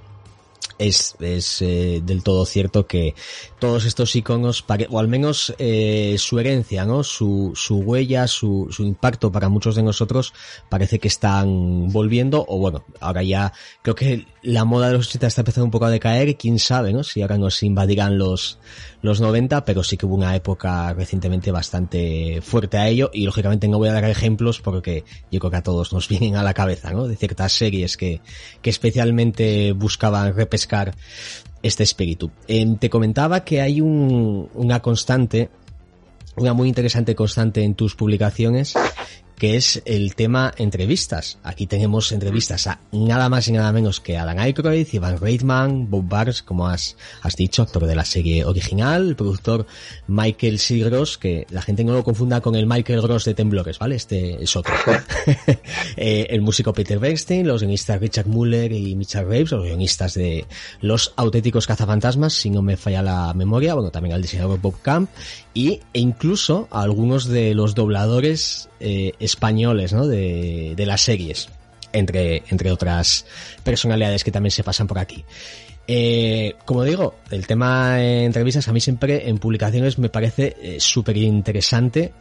es, 0.78 1.16
es 1.20 1.62
eh, 1.62 2.02
del 2.04 2.24
todo 2.24 2.46
cierto 2.46 2.88
que 2.88 3.16
todos 3.60 3.86
estos 3.86 4.16
iconos, 4.16 4.66
o 4.90 5.00
al 5.00 5.08
menos 5.08 5.54
eh, 5.58 6.16
su 6.18 6.40
herencia, 6.40 6.86
¿no? 6.86 7.04
Su, 7.04 7.54
su 7.56 7.78
huella, 7.78 8.28
su, 8.28 8.68
su 8.72 8.84
impacto 8.84 9.32
para 9.32 9.50
muchos 9.50 9.76
de 9.76 9.84
nosotros 9.84 10.34
parece 10.70 11.00
que 11.00 11.08
están 11.08 11.92
volviendo, 11.92 12.46
o 12.48 12.58
bueno, 12.58 12.84
ahora 13.00 13.24
ya 13.24 13.54
creo 13.82 13.96
que 13.96 14.26
la 14.44 14.66
moda 14.66 14.88
de 14.88 14.94
los 14.94 15.08
80 15.08 15.28
está 15.28 15.42
empezando 15.42 15.66
un 15.66 15.72
poco 15.72 15.86
a 15.86 15.90
decaer, 15.90 16.36
quién 16.38 16.60
sabe, 16.60 16.92
¿no? 16.92 17.04
Si 17.04 17.22
ahora 17.22 17.38
nos 17.38 17.64
invadirán 17.64 18.18
los, 18.18 18.60
los 19.02 19.22
90, 19.22 19.64
pero 19.64 19.84
sí 19.84 19.98
que 19.98 20.06
hubo 20.06 20.16
una 20.16 20.36
época 20.36 20.94
recientemente 20.94 21.52
bastante 21.52 22.42
fuerte 22.42 22.78
a 22.78 22.90
ello, 22.90 23.10
y 23.14 23.26
lógicamente 23.26 23.68
no 23.70 23.78
voy 23.78 23.90
a 23.90 23.94
dar 23.94 24.04
ejemplos 24.04 24.60
porque 24.60 25.06
yo 25.32 25.40
creo 25.40 25.52
que 25.52 25.58
a 25.58 25.64
todos 25.64 25.94
nos 25.94 26.10
vienen 26.10 26.36
a 26.36 26.44
la 26.44 26.54
cabeza, 26.54 26.92
¿no? 26.92 27.08
De 27.08 27.16
ciertas 27.16 27.54
series 27.54 27.96
que, 27.96 28.22
que 28.62 28.70
especialmente 28.70 29.72
buscaban 29.72 30.36
repescar 30.36 30.94
este 31.62 31.84
espíritu. 31.84 32.30
Eh, 32.48 32.76
te 32.78 32.90
comentaba 32.90 33.46
que 33.46 33.62
hay 33.62 33.80
un, 33.80 34.50
una 34.54 34.82
constante, 34.82 35.50
una 36.36 36.54
muy 36.54 36.68
interesante 36.68 37.16
constante 37.16 37.64
en 37.64 37.76
tus 37.76 37.96
publicaciones, 37.96 38.76
que 39.38 39.56
es 39.56 39.82
el 39.86 40.16
tema 40.16 40.54
entrevistas. 40.58 41.40
Aquí 41.44 41.68
tenemos 41.68 42.12
entrevistas 42.12 42.68
a 42.68 42.80
nada 42.92 43.30
más 43.30 43.48
y 43.48 43.52
nada 43.52 43.72
menos 43.72 44.00
que 44.00 44.18
Alan 44.18 44.40
Aykroyd, 44.40 44.88
Ivan 44.92 45.20
Reitman, 45.20 45.90
Bob 45.90 46.08
Barnes, 46.08 46.44
como 46.44 46.68
has, 46.68 46.96
has 47.22 47.36
dicho, 47.36 47.62
actor 47.62 47.86
de 47.86 47.96
la 47.96 48.06
serie 48.06 48.46
original, 48.46 49.10
el 49.10 49.16
productor 49.16 49.66
Michael 50.08 50.60
C. 50.60 50.84
que 51.20 51.48
la 51.50 51.62
gente 51.62 51.84
no 51.84 51.94
lo 51.94 52.04
confunda 52.04 52.42
con 52.42 52.56
el 52.56 52.68
Michael 52.68 53.02
Gross 53.02 53.26
de 53.26 53.34
Temblores, 53.34 53.80
¿vale? 53.80 53.96
Este 53.96 54.44
es 54.44 54.56
otro. 54.56 54.74
eh, 55.98 56.28
el 56.30 56.42
músico 56.42 56.74
Peter 56.74 57.00
Bernstein, 57.00 57.48
los 57.48 57.62
guionistas 57.62 58.00
Richard 58.00 58.28
Muller 58.28 58.72
y 58.72 58.96
Mitchell 58.96 59.26
Graves, 59.26 59.52
los 59.52 59.64
guionistas 59.64 60.14
de 60.14 60.46
Los 60.82 61.14
auténticos 61.16 61.68
cazafantasmas, 61.68 62.34
si 62.34 62.50
no 62.50 62.62
me 62.62 62.78
falla 62.78 63.02
la 63.02 63.34
memoria, 63.34 63.74
bueno, 63.74 63.92
también 63.92 64.16
al 64.16 64.22
diseñador 64.22 64.60
Bob 64.60 64.82
Camp, 64.82 65.10
y, 65.54 65.82
e 65.94 66.00
incluso 66.00 66.68
a 66.72 66.82
algunos 66.82 67.28
de 67.28 67.54
los 67.54 67.76
dobladores 67.76 68.70
eh, 68.84 69.14
españoles, 69.20 69.94
¿no? 69.94 70.08
De, 70.08 70.74
de 70.76 70.86
las 70.86 71.02
series. 71.02 71.48
entre, 71.94 72.44
entre 72.50 72.72
otras 72.72 73.26
personalidades 73.64 74.24
que 74.24 74.32
también 74.32 74.52
se 74.52 74.64
pasan 74.64 74.88
por 74.88 75.00
aquí. 75.00 75.24
Eh, 75.88 76.56
como 76.66 76.84
digo, 76.84 77.16
el 77.32 77.48
tema 77.48 77.96
de 77.96 78.26
entrevistas 78.26 78.68
a 78.68 78.74
mí 78.74 78.82
siempre 78.82 79.30
en 79.30 79.38
publicaciones 79.38 80.00
me 80.00 80.10
parece 80.10 80.56
eh, 80.62 80.78
súper 80.80 81.18
interesante 81.18 82.14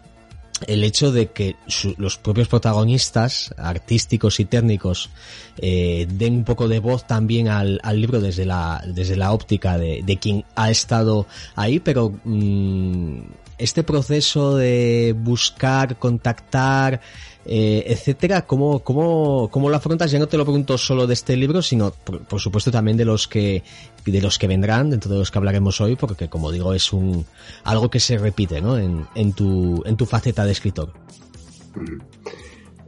el 0.66 0.84
hecho 0.84 1.10
de 1.10 1.28
que 1.32 1.56
los 1.96 2.18
propios 2.18 2.46
protagonistas 2.46 3.52
artísticos 3.56 4.38
y 4.38 4.44
técnicos 4.44 5.10
den 5.56 6.34
un 6.34 6.44
poco 6.44 6.68
de 6.68 6.78
voz 6.78 7.04
también 7.04 7.48
al, 7.48 7.80
libro 7.94 8.20
desde 8.20 8.44
la, 8.44 8.80
desde 8.86 9.16
la 9.16 9.32
óptica 9.32 9.76
de, 9.76 10.18
quien 10.20 10.44
ha 10.54 10.70
estado 10.70 11.26
ahí, 11.56 11.80
pero 11.80 12.14
mm, 12.22 13.22
este 13.62 13.82
proceso 13.82 14.56
de 14.56 15.14
buscar, 15.16 15.96
contactar, 15.96 17.00
eh, 17.44 17.84
etcétera, 17.86 18.42
¿cómo, 18.42 18.80
cómo, 18.80 19.48
¿cómo 19.50 19.68
lo 19.68 19.76
afrontas? 19.76 20.10
Ya 20.10 20.18
no 20.18 20.28
te 20.28 20.36
lo 20.36 20.44
pregunto 20.44 20.78
solo 20.78 21.06
de 21.06 21.14
este 21.14 21.36
libro, 21.36 21.62
sino 21.62 21.90
por, 21.90 22.40
supuesto 22.40 22.70
también 22.70 22.96
de 22.96 23.04
los 23.04 23.26
que 23.26 23.62
de 24.04 24.20
los 24.20 24.38
que 24.38 24.46
vendrán, 24.46 24.90
dentro 24.90 25.12
de 25.12 25.18
los 25.18 25.30
que 25.30 25.38
hablaremos 25.38 25.80
hoy, 25.80 25.96
porque 25.96 26.28
como 26.28 26.50
digo 26.50 26.74
es 26.74 26.92
un 26.92 27.24
algo 27.64 27.90
que 27.90 28.00
se 28.00 28.18
repite, 28.18 28.60
¿no? 28.60 28.78
En, 28.78 29.06
en 29.14 29.32
tu 29.32 29.82
en 29.86 29.96
tu 29.96 30.06
faceta 30.06 30.44
de 30.44 30.52
escritor. 30.52 30.92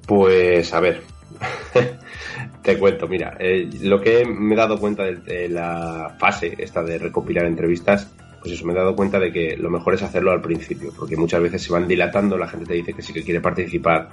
Pues 0.07 0.73
a 0.73 0.81
ver, 0.81 1.03
te 2.63 2.79
cuento, 2.79 3.09
mira, 3.09 3.37
eh, 3.39 3.69
lo 3.83 4.01
que 4.01 4.25
me 4.25 4.55
he 4.55 4.57
dado 4.57 4.79
cuenta 4.79 5.05
de, 5.05 5.49
la 5.49 6.17
fase 6.19 6.55
esta 6.59 6.83
de 6.83 6.99
recopilar 6.99 7.47
entrevistas 7.47 8.11
pues 8.45 8.57
eso, 8.57 8.67
me 8.67 8.75
he 8.75 8.77
dado 8.77 8.95
cuenta 8.95 9.19
de 9.19 9.33
que 9.33 9.57
lo 9.57 9.71
mejor 9.71 9.95
es 9.95 10.03
hacerlo 10.03 10.31
al 10.31 10.43
principio, 10.43 10.93
porque 10.95 11.17
muchas 11.17 11.41
veces 11.41 11.63
se 11.63 11.73
van 11.73 11.89
dilatando, 11.89 12.37
la 12.37 12.47
gente 12.47 12.67
te 12.67 12.75
dice 12.75 12.93
que 12.93 13.01
sí 13.01 13.15
que 13.15 13.23
quiere 13.23 13.41
participar, 13.41 14.11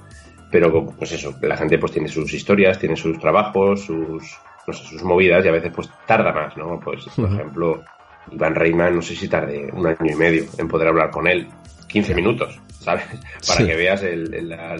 pero 0.50 0.86
pues 0.86 1.12
eso, 1.12 1.34
la 1.42 1.54
gente 1.54 1.76
pues 1.76 1.92
tiene 1.92 2.08
sus 2.08 2.32
historias, 2.32 2.78
tiene 2.78 2.96
sus 2.96 3.18
trabajos, 3.18 3.84
sus, 3.84 4.22
no 4.66 4.72
sé, 4.72 4.84
sus 4.84 5.02
movidas 5.02 5.44
y 5.44 5.48
a 5.48 5.52
veces 5.52 5.70
pues 5.76 5.90
tarda 6.06 6.32
más, 6.32 6.56
¿no? 6.56 6.80
Pues 6.80 7.04
por 7.14 7.30
ejemplo, 7.30 7.82
Iván 8.30 8.54
Reimann 8.54 8.96
no 8.96 9.02
sé 9.02 9.14
si 9.14 9.28
tarde 9.28 9.68
un 9.70 9.86
año 9.86 10.10
y 10.10 10.14
medio 10.14 10.44
en 10.56 10.66
poder 10.66 10.88
hablar 10.88 11.10
con 11.10 11.26
él, 11.26 11.46
15 11.92 12.14
minutos, 12.14 12.58
¿sabes? 12.80 13.04
Para 13.46 13.66
que 13.66 13.76
veas 13.76 14.02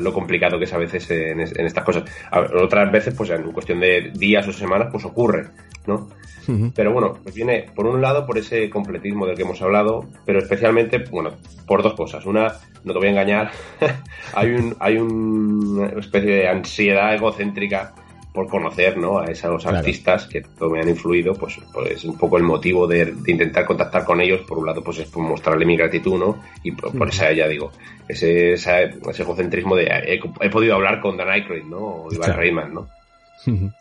lo 0.01 0.13
complicado 0.13 0.59
que 0.59 0.65
es 0.65 0.73
a 0.73 0.79
veces 0.79 1.11
en, 1.11 1.41
estas 1.41 1.85
cosas. 1.85 2.05
otras 2.33 2.91
veces, 2.91 3.15
pues 3.15 3.31
en 3.31 3.53
cuestión 3.53 3.81
de 3.81 4.11
días 4.15 4.49
o 4.49 4.53
semanas, 4.53 4.89
pues 4.91 5.05
ocurre, 5.05 5.49
¿no? 5.87 6.09
Pero 6.75 6.93
bueno, 6.93 7.19
pues 7.23 7.37
viene 7.37 7.67
por 7.73 7.87
un 7.87 8.01
lado 8.01 8.27
por 8.27 8.37
ese 8.37 8.69
completismo 8.69 9.27
del 9.27 9.37
que 9.37 9.43
hemos 9.43 9.63
hablado, 9.63 10.09
pero 10.25 10.41
especialmente, 10.41 10.99
bueno, 11.11 11.37
por 11.67 11.85
dos 11.85 11.95
cosas. 11.95 12.27
Una, 12.27 12.53
no 12.83 12.93
te 12.93 12.99
voy 12.99 13.07
a 13.07 13.11
engañar, 13.11 13.53
hay 14.35 14.51
un 14.51 14.75
hay 14.81 14.97
una 14.97 15.87
especie 16.01 16.33
de 16.33 16.49
ansiedad 16.49 17.15
egocéntrica 17.15 17.95
por 18.33 18.49
conocer 18.49 18.97
¿no? 18.97 19.19
a 19.19 19.27
esos 19.27 19.67
artistas 19.67 20.27
que 20.27 20.43
me 20.61 20.81
han 20.81 20.89
influido, 20.89 21.35
pues, 21.35 21.59
pues 21.73 22.05
un 22.05 22.17
poco 22.17 22.39
el 22.39 22.43
motivo 22.43 22.87
de, 22.87 23.15
intentar 23.27 23.67
contactar 23.67 24.05
con 24.05 24.21
ellos, 24.21 24.41
por 24.43 24.59
un 24.59 24.67
lado, 24.67 24.83
pues 24.83 25.01
es 25.01 25.15
mostrarle 25.17 25.67
mi 25.67 25.77
gratitud, 25.77 26.19
¿no? 26.19 26.43
Y 26.63 26.73
por, 26.73 27.09
esa 27.09 27.31
ya 27.33 27.47
digo, 27.47 27.73
ese, 28.09 28.55
ese 28.55 28.95
egocentrismo 29.19 29.77
de 29.77 30.21
he, 30.41 30.51
podido 30.51 30.75
hablar 30.75 31.01
con 31.01 31.17
Dan 31.17 31.29
Aykroyd, 31.29 31.65
¿no? 31.65 31.79
O 31.79 32.13
Ivan 32.13 32.37
Rayman, 32.37 32.75
¿no? 32.75 32.89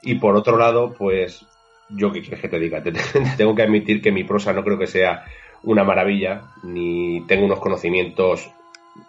Y 0.02 0.16
por 0.16 0.36
otro 0.36 0.58
lado, 0.58 0.94
pues 0.98 1.46
yo 1.90 2.12
qué 2.12 2.22
quieres 2.22 2.42
que 2.42 2.50
te 2.50 2.60
diga, 2.60 2.84
tengo 3.38 3.56
que 3.56 3.64
admitir 3.64 4.02
que 4.02 4.12
mi 4.12 4.24
prosa 4.24 4.54
no 4.54 4.64
creo 4.64 4.78
que 4.78 4.88
sea 4.88 5.26
una 5.64 5.84
maravilla, 5.84 6.42
ni 6.64 7.22
tengo 7.28 7.46
unos 7.46 7.60
conocimientos 7.60 8.50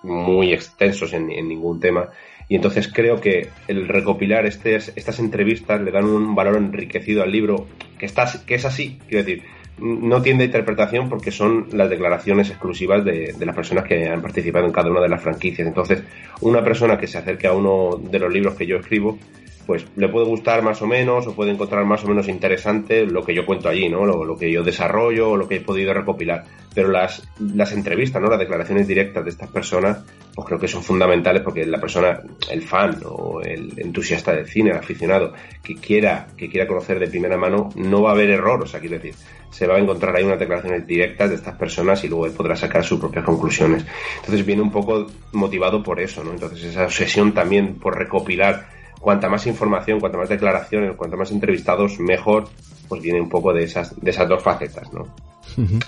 muy 0.03 0.53
extensos 0.53 1.13
en, 1.13 1.27
ningún 1.27 1.81
tema. 1.81 2.09
Y 2.49 2.57
entonces 2.57 2.91
creo 2.93 3.21
que 3.21 3.49
el 3.69 3.89
recopilar 3.89 4.47
estas 4.47 5.19
entrevistas 5.19 5.81
le 5.81 5.91
dan 5.91 6.05
un 6.05 6.35
valor 6.35 6.57
enriquecido 6.57 7.23
al 7.23 7.33
libro, 7.33 7.67
que, 7.99 8.07
está, 8.07 8.31
que 8.47 8.55
es 8.55 8.65
así, 8.65 8.99
quiero 9.09 9.25
decir, 9.25 9.43
no 9.79 10.21
tiene 10.21 10.45
interpretación 10.45 11.09
porque 11.09 11.31
son 11.31 11.69
las 11.73 11.89
declaraciones 11.89 12.51
exclusivas 12.51 13.05
de, 13.05 13.33
de, 13.33 13.47
las 13.47 13.57
personas 13.57 13.85
que 13.85 14.07
han 14.07 14.21
participado 14.21 14.67
en 14.67 14.73
cada 14.73 14.91
una 14.91 15.01
de 15.01 15.09
las 15.09 15.23
franquicias. 15.23 15.67
Entonces, 15.67 16.03
una 16.41 16.63
persona 16.63 16.99
que 16.99 17.07
se 17.07 17.19
acerque 17.19 17.47
a 17.47 17.53
uno 17.53 17.97
de 17.97 18.19
los 18.19 18.33
libros 18.33 18.55
que 18.55 18.67
yo 18.67 18.77
escribo, 18.77 19.19
pues 19.67 19.87
le 19.97 20.09
puede 20.09 20.27
gustar 20.27 20.63
más 20.63 20.83
o 20.83 20.87
menos 20.87 21.27
o 21.27 21.35
puede 21.35 21.53
encontrar 21.53 21.85
más 21.85 22.05
o 22.05 22.09
menos 22.09 22.29
interesante 22.29 23.07
lo 23.07 23.25
que 23.25 23.35
yo 23.35 23.47
cuento 23.47 23.69
allí, 23.69 23.89
¿no? 23.89 24.05
Lo, 24.05 24.37
que 24.37 24.51
yo 24.51 24.63
desarrollo 24.63 25.31
o 25.31 25.37
lo 25.37 25.49
que 25.49 25.57
he 25.57 25.61
podido 25.61 25.93
recopilar. 25.95 26.45
Pero 26.75 26.89
las, 26.91 27.29
las 27.39 27.73
entrevistas, 27.73 28.21
¿no? 28.21 28.29
Las 28.29 28.39
declaraciones 28.39 28.89
directas 28.89 29.25
de 29.25 29.31
estas 29.31 29.51
personas, 29.51 30.05
pues 30.35 30.47
creo 30.47 30.59
que 30.59 30.69
son 30.69 30.83
fundamentales 30.83 31.43
porque 31.43 31.67
la 31.67 31.81
persona, 31.81 32.21
el 32.51 32.63
fan 32.63 32.99
o 33.05 33.41
el 33.43 33.73
entusiasta 33.77 34.33
del 34.33 34.47
cine, 34.47 34.71
el 34.71 34.77
aficionado, 34.77 35.33
que 35.63 35.75
quiera, 35.77 36.29
que 36.37 36.49
quiera 36.49 36.67
conocer 36.67 36.99
de 36.99 37.09
primera 37.09 37.37
mano, 37.37 37.69
no 37.77 38.03
va 38.03 38.11
a 38.11 38.13
haber 38.13 38.31
error, 38.31 38.63
o 38.63 38.67
sea, 38.67 38.81
quiero 38.81 38.97
decir, 38.97 39.15
se 39.51 39.67
va 39.67 39.77
a 39.77 39.79
encontrar 39.79 40.17
ahí 40.17 40.25
unas 40.25 40.39
declaraciones 40.39 40.87
directas 40.87 41.29
de 41.29 41.37
estas 41.37 41.57
personas 41.57 42.03
y 42.05 42.09
luego 42.09 42.27
él 42.27 42.33
podrá 42.33 42.57
sacar 42.57 42.83
sus 42.83 42.99
propias 42.99 43.25
conclusiones. 43.25 43.85
Entonces 44.17 44.45
viene 44.45 44.63
un 44.63 44.73
poco 44.73 45.07
motivado 45.33 45.83
por 45.83 46.01
eso, 46.01 46.25
¿no? 46.25 46.33
Entonces 46.33 46.65
esa 46.65 46.85
obsesión 46.85 47.33
también 47.33 47.79
por 47.79 47.97
recopilar 47.97 48.82
cuanta 49.03 49.29
más 49.29 49.47
información, 49.47 50.01
cuanta 50.01 50.17
más 50.17 50.29
declaraciones, 50.29 50.97
cuanta 50.97 51.17
más 51.17 51.31
entrevistados, 51.33 51.99
mejor, 51.99 52.45
pues 52.89 53.03
viene 53.03 53.21
un 53.21 53.29
poco 53.29 53.53
de 53.53 53.65
esas, 53.65 54.01
de 54.01 54.11
esas 54.11 54.29
dos 54.29 54.43
facetas, 54.43 54.91
¿no? 54.93 55.09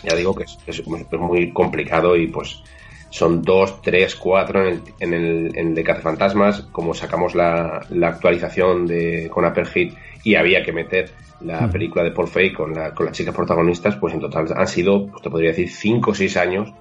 Ya 0.03 0.14
digo 0.16 0.35
que 0.35 0.44
es, 0.66 0.87
muy 0.87 1.53
complicado 1.53 2.16
y 2.16 2.27
pues 2.27 2.62
son 3.09 3.40
dos, 3.40 3.81
tres, 3.81 4.16
cuatro 4.16 4.66
en 4.66 4.74
el, 4.74 4.83
en 4.98 5.14
el, 5.14 5.57
en 5.57 5.74
de 5.74 5.85
Cazafantasmas, 5.85 6.62
como 6.72 6.92
sacamos 6.92 7.37
la, 7.37 7.87
la 7.90 8.09
actualización 8.09 8.85
de, 8.87 9.31
con 9.33 9.44
Apple 9.44 9.66
Hit 9.66 9.94
y 10.24 10.35
había 10.35 10.64
que 10.64 10.72
meter 10.72 11.12
la 11.40 11.70
película 11.70 12.03
de 12.03 12.11
Paul 12.11 12.27
Feig 12.29 12.53
con, 12.53 12.74
la, 12.74 12.92
con 12.92 13.07
las 13.07 13.16
chicas 13.16 13.35
protagonistas, 13.35 13.96
pues 13.96 14.12
en 14.12 14.20
total 14.20 14.48
han 14.57 14.66
sido, 14.66 15.07
pues 15.07 15.22
te 15.22 15.31
podría 15.31 15.50
decir, 15.50 15.70
cinco 15.70 16.11
o 16.11 16.14
seis 16.14 16.37
años 16.37 16.72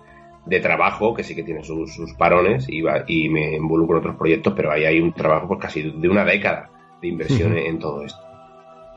de 0.46 0.60
trabajo, 0.60 1.14
que 1.14 1.24
sí 1.24 1.36
que 1.36 1.44
tiene 1.44 1.64
sus, 1.64 2.14
parones 2.18 2.68
y, 2.70 2.84
y 3.08 3.30
me 3.30 3.56
involucro 3.56 3.98
en 3.98 4.02
otros 4.02 4.16
proyectos, 4.18 4.54
pero 4.56 4.72
ahí 4.72 4.86
hay 4.86 5.00
un 5.00 5.14
trabajo 5.14 5.48
pues 5.48 5.60
casi 5.60 5.92
de 5.92 6.10
una 6.10 6.26
década 6.26 6.70
de 7.02 7.08
inversión 7.08 7.58
en, 7.58 7.80
todo 7.80 8.04
esto. 8.04 8.20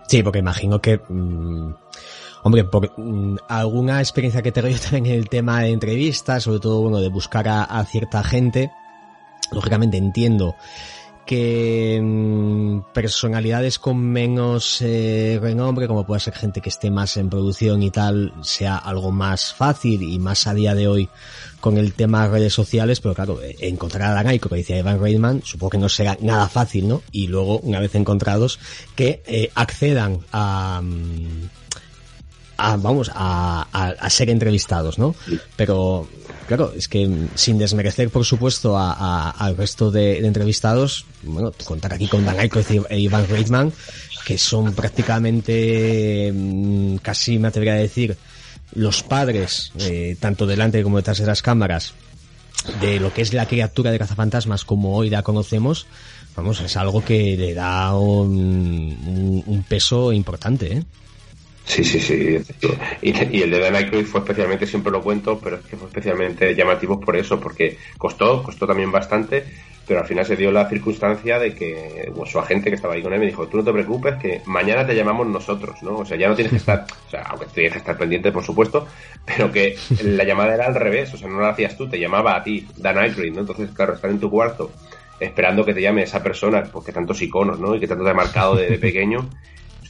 Sí, 0.08 0.22
porque 0.22 0.38
imagino 0.40 0.80
que... 0.80 1.00
Mm, 1.08 1.74
hombre, 2.42 2.64
por 2.64 2.92
mm, 2.96 3.36
alguna 3.48 4.00
experiencia 4.00 4.42
que 4.42 4.52
tengo 4.52 4.68
yo 4.68 4.78
también 4.90 5.06
en 5.06 5.20
el 5.20 5.28
tema 5.28 5.62
de 5.62 5.70
entrevistas, 5.70 6.42
sobre 6.42 6.60
todo, 6.60 6.82
bueno, 6.82 7.00
de 7.00 7.08
buscar 7.08 7.46
a 7.48 7.84
cierta 7.84 8.22
gente, 8.22 8.70
lógicamente 9.52 9.96
entiendo 9.96 10.56
que 11.26 12.00
mm, 12.02 12.92
personalidades 12.94 13.78
con 13.78 13.98
menos 13.98 14.80
eh, 14.80 15.38
renombre, 15.42 15.88
como 15.88 16.06
puede 16.06 16.20
ser 16.20 16.34
gente 16.34 16.60
que 16.60 16.68
esté 16.68 16.90
más 16.90 17.16
en 17.16 17.28
producción 17.28 17.82
y 17.82 17.90
tal, 17.90 18.32
sea 18.42 18.76
algo 18.76 19.10
más 19.10 19.52
fácil 19.52 20.02
y 20.02 20.18
más 20.18 20.46
a 20.46 20.54
día 20.54 20.74
de 20.74 20.88
hoy 20.88 21.08
con 21.60 21.78
el 21.78 21.94
tema 21.94 22.22
de 22.22 22.28
redes 22.28 22.54
sociales, 22.54 23.00
pero 23.00 23.14
claro, 23.14 23.42
eh, 23.42 23.56
encontrar 23.60 24.10
a 24.10 24.14
Danai, 24.14 24.38
como 24.38 24.56
decía 24.56 24.78
Evan 24.78 25.00
Reitman, 25.00 25.42
supongo 25.44 25.70
que 25.70 25.78
no 25.78 25.88
será 25.88 26.16
nada 26.20 26.48
fácil, 26.48 26.88
¿no? 26.88 27.02
Y 27.10 27.26
luego, 27.26 27.58
una 27.58 27.80
vez 27.80 27.94
encontrados, 27.94 28.58
que 28.94 29.22
eh, 29.26 29.50
accedan 29.54 30.20
a... 30.32 30.80
Mm, 30.82 31.48
a, 32.56 32.76
vamos, 32.76 33.10
a, 33.14 33.66
a, 33.72 34.10
ser 34.10 34.30
entrevistados, 34.30 34.98
¿no? 34.98 35.14
Pero, 35.56 36.08
claro, 36.46 36.72
es 36.76 36.88
que 36.88 37.28
sin 37.34 37.58
desmerecer, 37.58 38.10
por 38.10 38.24
supuesto, 38.24 38.76
a, 38.78 39.30
al 39.30 39.56
resto 39.56 39.90
de, 39.90 40.18
entrevistados, 40.18 41.06
bueno, 41.22 41.52
contar 41.64 41.92
aquí 41.92 42.08
con 42.08 42.24
Dan 42.24 42.40
Aykroyd 42.40 42.86
e 42.88 42.98
Ivan 42.98 43.28
Reitman, 43.28 43.72
que 44.24 44.38
son 44.38 44.74
prácticamente, 44.74 46.32
mm, 46.34 46.96
casi 46.96 47.38
me 47.38 47.48
atrevería 47.48 47.74
a 47.74 47.78
decir, 47.78 48.16
los 48.74 49.02
padres, 49.02 49.72
eh, 49.78 50.16
tanto 50.18 50.46
delante 50.46 50.82
como 50.82 50.96
detrás 50.96 51.18
de 51.18 51.26
las 51.26 51.42
cámaras, 51.42 51.94
de 52.80 52.98
lo 52.98 53.12
que 53.12 53.22
es 53.22 53.32
la 53.32 53.46
criatura 53.46 53.90
de 53.90 53.98
cazafantasmas 53.98 54.64
como 54.64 54.96
hoy 54.96 55.10
la 55.10 55.22
conocemos, 55.22 55.86
vamos, 56.34 56.60
es 56.60 56.76
algo 56.76 57.04
que 57.04 57.36
le 57.36 57.54
da 57.54 57.94
un, 57.96 59.44
un 59.46 59.62
peso 59.62 60.12
importante, 60.12 60.78
¿eh? 60.78 60.82
Sí, 61.66 61.82
sí, 61.82 62.00
sí. 62.00 62.38
Y, 63.02 63.42
el 63.42 63.50
de 63.50 63.58
Dan 63.58 63.74
Aykroyd 63.74 64.06
fue 64.06 64.20
especialmente, 64.20 64.66
siempre 64.66 64.92
lo 64.92 65.02
cuento, 65.02 65.38
pero 65.42 65.56
es 65.56 65.66
que 65.66 65.76
fue 65.76 65.88
especialmente 65.88 66.54
llamativo 66.54 67.00
por 67.00 67.16
eso, 67.16 67.40
porque 67.40 67.76
costó, 67.98 68.42
costó 68.42 68.68
también 68.68 68.92
bastante, 68.92 69.44
pero 69.84 70.00
al 70.00 70.06
final 70.06 70.24
se 70.24 70.36
dio 70.36 70.52
la 70.52 70.68
circunstancia 70.68 71.40
de 71.40 71.54
que 71.54 72.10
su 72.24 72.38
agente 72.38 72.70
que 72.70 72.76
estaba 72.76 72.94
ahí 72.94 73.02
con 73.02 73.12
él 73.12 73.18
me 73.18 73.26
dijo, 73.26 73.48
tú 73.48 73.56
no 73.56 73.64
te 73.64 73.72
preocupes, 73.72 74.14
que 74.14 74.42
mañana 74.46 74.86
te 74.86 74.94
llamamos 74.94 75.26
nosotros, 75.26 75.82
¿no? 75.82 75.98
O 75.98 76.04
sea, 76.04 76.16
ya 76.16 76.28
no 76.28 76.36
tienes 76.36 76.52
que 76.52 76.58
estar, 76.58 76.86
o 77.08 77.10
sea, 77.10 77.22
aunque 77.22 77.46
tienes 77.46 77.72
que 77.72 77.78
estar 77.78 77.98
pendiente, 77.98 78.30
por 78.30 78.44
supuesto, 78.44 78.86
pero 79.24 79.50
que 79.50 79.76
la 80.04 80.22
llamada 80.22 80.54
era 80.54 80.66
al 80.66 80.74
revés, 80.74 81.12
o 81.14 81.16
sea, 81.16 81.28
no 81.28 81.40
la 81.40 81.50
hacías 81.50 81.76
tú, 81.76 81.88
te 81.88 81.98
llamaba 81.98 82.36
a 82.36 82.44
ti, 82.44 82.64
Dan 82.76 82.96
Aykroyd, 82.96 83.32
¿no? 83.34 83.40
Entonces, 83.40 83.70
claro, 83.74 83.94
estar 83.94 84.10
en 84.10 84.20
tu 84.20 84.30
cuarto 84.30 84.70
esperando 85.18 85.64
que 85.64 85.74
te 85.74 85.80
llame 85.80 86.02
esa 86.02 86.22
persona, 86.22 86.62
pues 86.62 86.84
que 86.84 86.92
tantos 86.92 87.20
iconos, 87.22 87.58
¿no? 87.58 87.74
Y 87.74 87.80
que 87.80 87.88
tanto 87.88 88.04
te 88.04 88.10
ha 88.10 88.14
marcado 88.14 88.54
de 88.54 88.78
pequeño, 88.78 89.28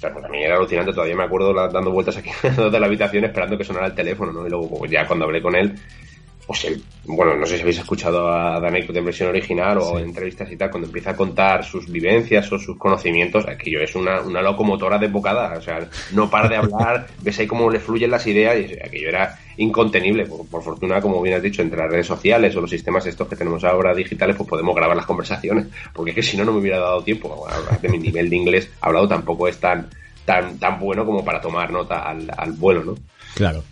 pues 0.01 0.23
también 0.23 0.45
era 0.45 0.57
alucinante, 0.57 0.93
todavía 0.93 1.17
me 1.17 1.25
acuerdo 1.25 1.53
dando 1.55 1.91
vueltas 1.91 2.17
aquí 2.17 2.31
de 2.43 2.81
la 2.81 2.87
habitación 2.87 3.25
esperando 3.25 3.57
que 3.57 3.65
sonara 3.65 3.87
el 3.87 3.95
teléfono, 3.95 4.33
¿no? 4.33 4.47
Y 4.47 4.51
luego 4.51 4.79
pues 4.79 4.91
ya 4.91 5.07
cuando 5.07 5.25
hablé 5.25 5.43
con 5.43 5.55
él, 5.55 5.75
pues 6.47 6.65
el, 6.65 6.83
bueno, 7.05 7.37
no 7.37 7.45
sé 7.45 7.57
si 7.57 7.63
habéis 7.63 7.79
escuchado 7.79 8.29
a 8.29 8.61
Dan 8.61 8.75
Aykroyd 8.75 8.99
en 8.99 9.05
versión 9.05 9.29
original 9.31 9.79
o 9.79 9.99
en 9.99 10.05
entrevistas 10.07 10.51
y 10.53 10.57
tal, 10.57 10.71
cuando 10.71 10.87
empieza 10.87 11.11
a 11.11 11.17
contar 11.17 11.65
sus 11.65 11.91
vivencias 11.91 12.51
o 12.53 12.59
sus 12.59 12.79
conocimientos, 12.79 13.47
aquello 13.49 13.81
es 13.81 13.97
una, 13.97 14.21
una 14.21 14.41
locomotora 14.43 14.97
de 14.97 15.09
bocada, 15.09 15.59
o 15.59 15.61
sea, 15.61 15.89
no 16.13 16.31
para 16.31 16.49
de 16.49 16.57
hablar, 16.57 17.09
ves 17.23 17.41
ahí 17.41 17.49
cómo 17.49 17.69
le 17.69 17.81
fluyen 17.81 18.13
las 18.13 18.27
ideas 18.29 18.57
y 18.59 18.75
aquello 18.75 19.09
era 19.09 19.39
incontenible. 19.57 20.27
Por, 20.27 20.63
fortuna, 20.63 21.01
como 21.01 21.21
bien 21.21 21.35
has 21.37 21.43
dicho, 21.43 21.63
entre 21.63 21.79
las 21.79 21.91
redes 21.91 22.07
sociales 22.07 22.55
o 22.55 22.61
los 22.61 22.71
sistemas 22.71 23.07
estos 23.07 23.27
que 23.27 23.37
tenemos 23.37 23.65
ahora 23.65 23.93
digitales, 23.93 24.37
pues 24.37 24.49
podemos 24.49 24.75
grabar 24.77 24.97
las 24.97 25.07
conversaciones, 25.07 25.67
porque 25.93 26.11
es 26.11 26.15
que 26.15 26.23
si 26.23 26.37
no, 26.37 26.45
no 26.45 26.53
me 26.53 26.61
hubiera 26.61 26.79
dado 26.79 27.03
tiempo. 27.03 27.47
de 27.83 27.89
mi 27.89 27.99
nivel 27.99 28.31
de 28.31 28.37
inglés 28.37 28.71
hablado 28.81 29.09
tampoco 29.09 29.49
es 29.49 29.59
tan, 29.59 29.89
tan, 30.25 30.59
tan 30.59 30.79
bueno 30.79 31.05
como 31.05 31.25
para 31.25 31.41
tomar 31.41 31.73
nota 31.73 32.03
al, 32.03 32.31
al 32.37 32.53
vuelo, 32.53 32.85
¿no? 32.85 32.95
Claro 33.35 33.65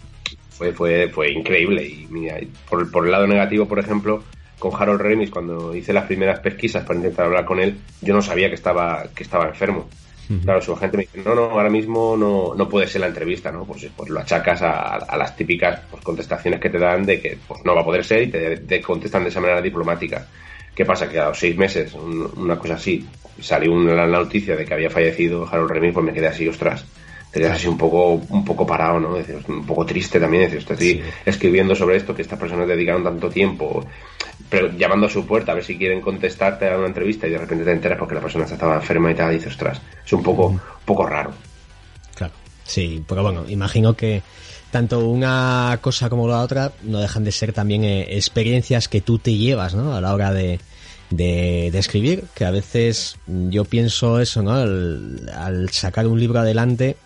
fue, 0.57 0.73
fue, 0.73 1.09
fue 1.09 1.31
increíble. 1.33 1.87
Y 1.87 2.07
mira, 2.11 2.39
por, 2.69 2.91
por 2.91 3.05
el 3.05 3.13
lado 3.13 3.27
negativo, 3.27 3.67
por 3.67 3.79
ejemplo, 3.79 4.23
con 4.59 4.73
Harold 4.81 5.01
Remis, 5.01 5.31
cuando 5.31 5.75
hice 5.75 5.93
las 5.93 6.07
primeras 6.07 6.41
pesquisas 6.41 6.85
para 6.85 6.99
intentar 6.99 7.27
hablar 7.27 7.45
con 7.45 7.61
él, 7.61 7.77
yo 8.01 8.15
no 8.15 8.23
sabía 8.23 8.49
que 8.49 8.55
estaba, 8.55 9.05
que 9.15 9.23
estaba 9.23 9.49
enfermo. 9.49 9.89
Claro, 10.43 10.63
su 10.63 10.73
agente 10.73 10.97
me 10.97 11.03
dice, 11.03 11.23
no, 11.23 11.35
no, 11.35 11.43
ahora 11.51 11.69
mismo 11.69 12.17
no, 12.17 12.55
no 12.55 12.69
puede 12.69 12.87
ser 12.87 13.03
la 13.03 13.09
entrevista, 13.09 13.53
¿no? 13.53 13.67
Pues, 13.67 13.87
pues 13.95 14.09
lo 14.09 14.21
achacas 14.21 14.63
a, 14.63 14.97
a 14.97 15.17
las 15.19 15.37
típicas 15.37 15.81
pues, 15.91 16.03
contestaciones 16.03 16.61
que 16.61 16.71
te 16.71 16.79
dan 16.79 17.05
de 17.05 17.21
que 17.21 17.37
pues, 17.47 17.63
no 17.63 17.75
va 17.75 17.83
a 17.83 17.85
poder 17.85 18.05
ser 18.05 18.23
y 18.23 18.29
te, 18.29 18.81
contestan 18.81 19.25
de 19.25 19.29
esa 19.29 19.41
manera 19.41 19.61
diplomática. 19.61 20.27
¿Qué 20.75 20.87
pasa? 20.87 21.11
Que 21.11 21.19
a 21.19 21.29
los 21.29 21.39
seis 21.39 21.57
meses, 21.57 21.93
una 21.95 22.59
cosa 22.59 22.75
así, 22.75 23.07
salió 23.39 23.73
una, 23.73 23.95
la 23.95 24.07
noticia 24.07 24.57
de 24.57 24.65
que 24.65 24.75
había 24.75 24.89
fallecido 24.89 25.47
Harold 25.47 25.71
Remis, 25.71 25.93
pues 25.93 26.07
me 26.07 26.13
quedé 26.13 26.29
así, 26.29 26.49
ostras, 26.49 26.87
te 27.41 27.49
así 27.49 27.67
un 27.67 27.77
poco, 27.77 28.13
un 28.13 28.45
poco 28.45 28.67
parado, 28.67 29.01
¿no? 29.01 29.17
un 29.49 29.67
poco 29.67 29.85
triste 29.85 30.21
también, 30.21 30.45
decir, 30.45 30.59
estoy 30.59 31.03
escribiendo 31.27 31.75
sobre 31.75 31.97
esto, 31.97 32.15
que 32.15 32.23
estas 32.23 32.39
personas 32.39 32.69
dedicaron 32.69 33.03
tanto 33.03 33.29
tiempo, 33.29 33.85
pero 34.49 34.71
llamando 34.77 35.07
a 35.07 35.11
su 35.11 35.27
puerta 35.27 35.53
a 35.53 35.57
ver 35.57 35.65
si 35.65 35.77
quieren 35.77 36.01
contestarte 36.01 36.69
a 36.69 36.79
una 36.79 36.87
entrevista 36.87 37.27
y 37.27 37.31
de 37.31 37.39
repente 37.39 37.65
te 37.65 37.73
enteras 37.73 37.99
porque 37.99 38.15
la 38.15 38.21
persona 38.21 38.45
estaba 38.45 38.77
enferma 38.77 39.11
y 39.11 39.15
te 39.15 39.29
dices, 39.31 39.53
ostras, 39.53 39.81
es 40.05 40.13
un 40.13 40.23
poco, 40.23 40.47
un 40.47 40.61
poco 40.85 41.07
raro. 41.07 41.33
Claro, 42.15 42.33
sí, 42.63 43.03
pero 43.09 43.23
bueno, 43.23 43.45
imagino 43.49 43.95
que 43.95 44.23
tanto 44.71 45.07
una 45.09 45.79
cosa 45.81 46.09
como 46.09 46.29
la 46.29 46.41
otra 46.41 46.73
no 46.83 47.01
dejan 47.01 47.25
de 47.25 47.33
ser 47.33 47.53
también 47.53 47.85
eh, 47.85 48.17
experiencias 48.17 48.89
que 48.89 49.01
tú 49.01 49.19
te 49.19 49.35
llevas, 49.35 49.75
¿no? 49.75 49.95
A 49.95 50.01
la 50.01 50.15
hora 50.15 50.33
de, 50.33 50.61
de, 51.11 51.79
escribir, 51.79 52.25
que 52.35 52.45
a 52.45 52.51
veces 52.51 53.17
yo 53.27 53.65
pienso 53.65 54.21
eso, 54.21 54.43
¿no? 54.43 54.53
al, 54.53 55.69
sacar 55.71 56.07
un 56.07 56.19
libro 56.19 56.41
adelante, 56.41 56.97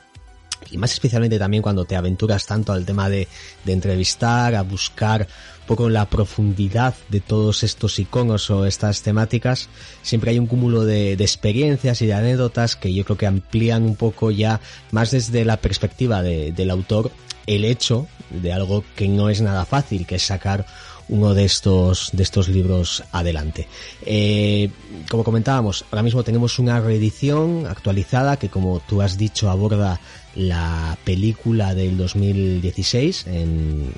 y 0.71 0.79
más 0.79 0.93
especialmente 0.93 1.39
también 1.39 1.63
cuando 1.63 1.85
te 1.85 1.97
aventuras 1.97 2.47
tanto 2.47 2.73
al 2.73 2.85
tema 2.85 3.09
de, 3.09 3.29
de 3.65 3.73
entrevistar, 3.73 4.55
a 4.55 4.63
buscar 4.63 5.23
un 5.61 5.67
poco 5.67 5.89
la 5.89 6.09
profundidad 6.09 6.95
de 7.09 7.21
todos 7.21 7.63
estos 7.63 7.99
iconos 7.99 8.51
o 8.51 8.67
estas 8.67 9.03
temáticas, 9.03 9.69
siempre 10.03 10.31
hay 10.31 10.39
un 10.39 10.47
cúmulo 10.47 10.85
de, 10.85 11.17
de, 11.17 11.25
experiencias 11.25 12.01
y 12.03 12.07
de 12.07 12.15
anécdotas 12.15 12.77
que 12.77 12.93
yo 12.93 13.05
creo 13.05 13.19
que 13.19 13.27
amplían 13.27 13.85
un 13.85 13.97
poco 13.97 14.31
ya 14.31 14.61
más 14.93 15.11
desde 15.11 15.45
la 15.45 15.59
perspectiva 15.59 16.23
de, 16.23 16.53
del 16.53 16.71
autor 16.71 17.11
el 17.47 17.65
hecho 17.65 18.07
de 18.31 18.53
algo 18.53 18.85
que 18.95 19.09
no 19.09 19.31
es 19.31 19.41
nada 19.41 19.65
fácil, 19.65 20.07
que 20.07 20.17
es 20.17 20.23
sacar 20.23 20.67
uno 21.09 21.33
de 21.35 21.45
estos, 21.45 22.11
de 22.13 22.23
estos 22.23 22.49
libros 22.49 23.03
adelante. 23.13 23.67
Eh, 24.05 24.71
como 25.11 25.25
comentábamos, 25.25 25.85
ahora 25.91 26.03
mismo 26.03 26.23
tenemos 26.23 26.59
una 26.59 26.81
reedición 26.81 27.67
actualizada 27.67 28.37
que, 28.37 28.51
como 28.51 28.81
tú 28.81 29.01
has 29.01 29.17
dicho, 29.17 29.51
aborda 29.51 30.01
la 30.39 30.97
película 31.05 31.75
del 31.75 31.97
2016 31.97 33.27
en, 33.27 33.93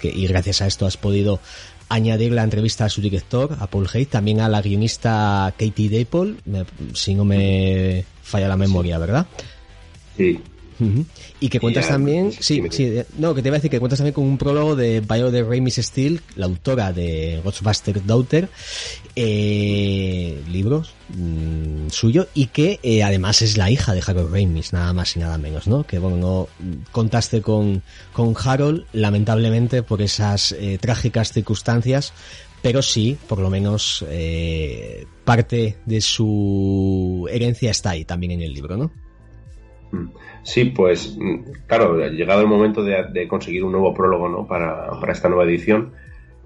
que, 0.00 0.08
y 0.08 0.26
gracias 0.26 0.60
a 0.60 0.66
esto 0.66 0.86
has 0.86 0.96
podido 0.96 1.40
añadir 1.88 2.32
la 2.32 2.42
entrevista 2.42 2.84
a 2.84 2.88
su 2.88 3.00
director, 3.00 3.56
a 3.60 3.68
Paul 3.68 3.88
Haig, 3.92 4.08
también 4.08 4.40
a 4.40 4.48
la 4.48 4.60
guionista 4.60 5.54
Katie 5.56 5.88
Dapol, 5.88 6.38
si 6.94 7.14
no 7.14 7.24
me 7.24 8.04
falla 8.22 8.48
la 8.48 8.56
memoria, 8.56 8.98
¿verdad? 8.98 9.26
Sí, 10.16 10.40
y 11.40 11.48
que 11.48 11.60
cuentas 11.60 11.88
también, 11.88 12.32
sí, 12.32 12.62
sí, 12.70 13.02
no, 13.18 13.34
que 13.34 13.42
te 13.42 13.48
iba 13.48 13.56
a 13.56 13.58
decir 13.58 13.70
que 13.70 13.78
cuentas 13.78 13.98
también 13.98 14.14
con 14.14 14.24
un 14.24 14.38
prólogo 14.38 14.76
de 14.76 15.00
Bio 15.00 15.30
de 15.30 15.42
Ramis 15.42 15.76
Steele, 15.76 16.20
la 16.36 16.46
autora 16.46 16.92
de 16.92 17.40
Ghostbusters 17.44 18.06
Daughter, 18.06 18.48
eh, 19.16 20.42
libros 20.50 20.94
mm, 21.16 21.88
suyo, 21.90 22.28
y 22.34 22.46
que 22.46 22.80
eh, 22.82 23.02
además 23.02 23.42
es 23.42 23.56
la 23.56 23.70
hija 23.70 23.94
de 23.94 24.02
Harold 24.06 24.32
Ramis, 24.32 24.72
nada 24.72 24.92
más 24.92 25.16
y 25.16 25.20
nada 25.20 25.38
menos, 25.38 25.66
¿no? 25.66 25.84
Que 25.84 25.98
bueno, 25.98 26.48
contaste 26.92 27.42
con, 27.42 27.82
con 28.12 28.34
Harold, 28.42 28.84
lamentablemente, 28.92 29.82
por 29.82 30.02
esas 30.02 30.52
eh, 30.52 30.78
trágicas 30.80 31.32
circunstancias, 31.32 32.12
pero 32.64 32.80
sí, 32.80 33.18
por 33.28 33.40
lo 33.40 33.50
menos, 33.50 34.02
eh, 34.08 35.06
parte 35.24 35.76
de 35.84 36.00
su 36.00 37.28
herencia 37.30 37.70
está 37.70 37.90
ahí 37.90 38.06
también 38.06 38.32
en 38.32 38.40
el 38.40 38.54
libro, 38.54 38.76
¿no? 38.78 38.90
Mm. 39.92 40.08
Sí, 40.44 40.66
pues 40.66 41.16
mm, 41.18 41.64
claro, 41.66 42.06
llegado 42.08 42.42
el 42.42 42.46
momento 42.46 42.84
de, 42.84 43.26
conseguir 43.26 43.64
un 43.64 43.72
nuevo 43.72 43.92
prólogo 43.94 44.28
¿no? 44.28 44.46
para, 44.46 44.90
para, 45.00 45.12
esta 45.12 45.28
nueva 45.28 45.44
edición, 45.44 45.92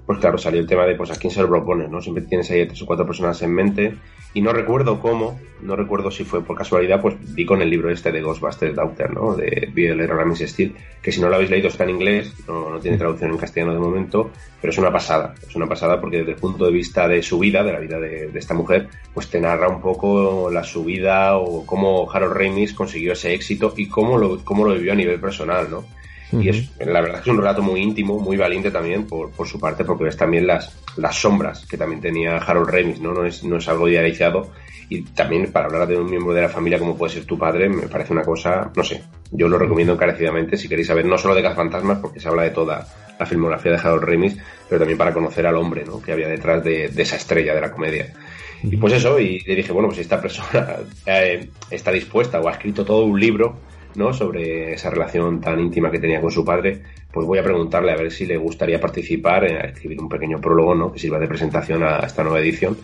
pues 0.09 0.21
claro, 0.21 0.39
salió 0.39 0.59
el 0.59 0.67
tema 0.67 0.87
de 0.87 0.95
pues 0.95 1.11
a 1.11 1.17
quién 1.17 1.31
se 1.31 1.43
lo 1.43 1.51
propone, 1.51 1.87
¿no? 1.87 2.01
Siempre 2.01 2.25
tienes 2.25 2.51
ahí 2.51 2.67
tres 2.67 2.81
o 2.81 2.87
cuatro 2.87 3.05
personas 3.05 3.43
en 3.43 3.53
mente 3.53 3.95
y 4.33 4.41
no 4.41 4.55
recuerdo 4.55 5.01
cómo, 5.01 5.39
no 5.61 5.77
recuerdo 5.77 6.11
si 6.11 6.25
fue 6.25 6.43
por 6.43 6.57
casualidad, 6.57 7.03
pues 7.03 7.17
vi 7.35 7.45
con 7.45 7.61
el 7.61 7.69
libro 7.69 7.91
este 7.91 8.11
de 8.11 8.23
Ghostbusters 8.23 8.75
Daughter, 8.75 9.13
¿no? 9.13 9.37
De 9.37 9.69
Bill 9.71 10.09
Ramis 10.09 10.39
Steel, 10.39 10.75
que 11.03 11.13
si 11.13 11.21
no 11.21 11.29
lo 11.29 11.35
habéis 11.35 11.51
leído 11.51 11.69
está 11.69 11.85
en 11.85 11.91
inglés, 11.91 12.33
no, 12.49 12.71
no, 12.71 12.81
tiene 12.81 12.97
traducción 12.97 13.33
en 13.33 13.37
castellano 13.37 13.75
de 13.75 13.81
momento, 13.81 14.31
pero 14.63 14.71
es 14.71 14.79
una 14.79 14.91
pasada, 14.91 15.35
es 15.47 15.55
una 15.55 15.67
pasada 15.67 16.01
porque 16.01 16.21
desde 16.21 16.33
el 16.33 16.39
punto 16.39 16.65
de 16.65 16.73
vista 16.73 17.07
de 17.07 17.23
su 17.23 17.39
vida, 17.39 17.63
de 17.63 17.73
la 17.75 17.79
vida 17.79 18.01
de, 18.01 18.31
esta 18.35 18.55
mujer, 18.55 18.89
pues 19.13 19.29
te 19.29 19.39
narra 19.39 19.69
un 19.69 19.83
poco 19.83 20.51
la 20.51 20.65
subida 20.65 21.37
o 21.37 21.67
cómo 21.67 22.11
Harold 22.11 22.35
Ramis 22.35 22.73
consiguió 22.73 23.13
ese 23.13 23.35
éxito 23.35 23.75
y 23.77 23.89
cómo 23.89 24.17
lo, 24.17 24.43
cómo 24.43 24.65
lo 24.65 24.73
vivió 24.73 24.93
a 24.93 24.97
nivel 24.97 25.21
personal, 25.21 25.71
¿no? 25.71 25.85
Y 26.33 26.49
es, 26.49 26.71
la 26.79 27.01
verdad 27.01 27.21
es 27.21 27.27
un 27.27 27.39
relato 27.39 27.63
muy 27.63 27.81
íntimo, 27.81 28.19
muy 28.19 28.37
valiente 28.37 28.71
también 28.71 29.07
por, 29.07 29.31
por 29.31 29.49
su 29.49 29.59
parte, 29.59 29.85
porque 29.85 30.05
ves 30.05 30.17
también 30.17 30.47
las, 30.47 30.77
las 30.97 31.17
sombras 31.17 31.65
que 31.67 31.79
también 31.79 32.01
tenía 32.01 32.37
Harold 32.37 32.69
Remis, 32.69 33.01
¿no? 33.01 33.13
No 33.13 33.25
es, 33.25 33.45
no 33.45 33.57
es 33.57 33.69
algo 33.69 33.89
idealizado. 33.89 34.51
Y 34.91 35.03
también 35.03 35.53
para 35.53 35.67
hablar 35.67 35.87
de 35.87 35.99
un 35.99 36.09
miembro 36.09 36.33
de 36.33 36.43
la 36.43 36.49
familia 36.49 36.79
como 36.79 36.97
puede 36.97 37.15
ser 37.15 37.25
tu 37.25 37.39
padre, 37.39 37.69
me 37.69 37.89
parece 37.89 38.13
una 38.13 38.23
cosa, 38.23 38.71
no 38.75 38.83
sé, 38.83 39.03
yo 39.31 39.49
lo 39.49 39.59
recomiendo 39.59 39.93
encarecidamente 39.93 40.57
si 40.57 40.69
queréis 40.69 40.89
saber 40.89 41.05
no 41.05 41.19
solo 41.19 41.35
de 41.35 41.43
Fantasmas, 41.51 41.99
porque 41.99 42.21
se 42.21 42.29
habla 42.29 42.45
de 42.45 42.51
toda 42.51 42.87
la 43.19 43.27
filmografía 43.27 43.73
de 43.73 43.79
Harold 43.79 44.05
Remis, 44.05 44.37
pero 44.69 44.79
también 44.79 44.97
para 44.97 45.13
conocer 45.13 45.47
al 45.47 45.57
hombre, 45.57 45.85
¿no? 45.85 46.01
Que 46.01 46.13
había 46.13 46.29
detrás 46.29 46.65
de, 46.65 46.89
de 46.89 47.03
esa 47.03 47.17
estrella 47.17 47.55
de 47.55 47.61
la 47.61 47.71
comedia. 47.71 48.15
Y 48.63 48.77
pues 48.77 48.95
eso, 48.95 49.19
y 49.21 49.41
le 49.41 49.57
dije, 49.57 49.73
bueno, 49.73 49.89
pues 49.89 50.01
esta 50.01 50.21
persona 50.21 50.77
eh, 51.07 51.49
está 51.71 51.93
dispuesta 51.93 52.41
o 52.41 52.49
ha 52.49 52.53
escrito 52.53 52.85
todo 52.85 53.05
un 53.05 53.19
libro 53.19 53.57
¿no? 53.95 54.13
sobre 54.13 54.75
esa 54.75 54.91
relación 54.91 55.41
tan 55.41 55.61
íntima 55.61 55.91
que 55.91 55.99
tenía 55.99 56.21
con 56.21 56.31
su 56.31 56.45
padre, 56.45 56.83
pues 57.13 57.27
voy 57.27 57.39
a 57.39 57.43
preguntarle 57.43 57.93
a 57.93 57.97
ver 57.97 58.11
si 58.11 58.27
le 58.27 58.37
gustaría 58.37 58.81
participar, 58.81 59.45
en 59.45 59.57
escribir 59.67 60.01
un 60.01 60.09
pequeño 60.09 60.41
prólogo 60.41 60.75
¿no? 60.75 60.93
que 60.93 60.99
sirva 60.99 61.19
de 61.19 61.29
presentación 61.29 61.83
a 61.83 62.01
esta 62.01 62.23
nueva 62.23 62.41
edición. 62.41 62.77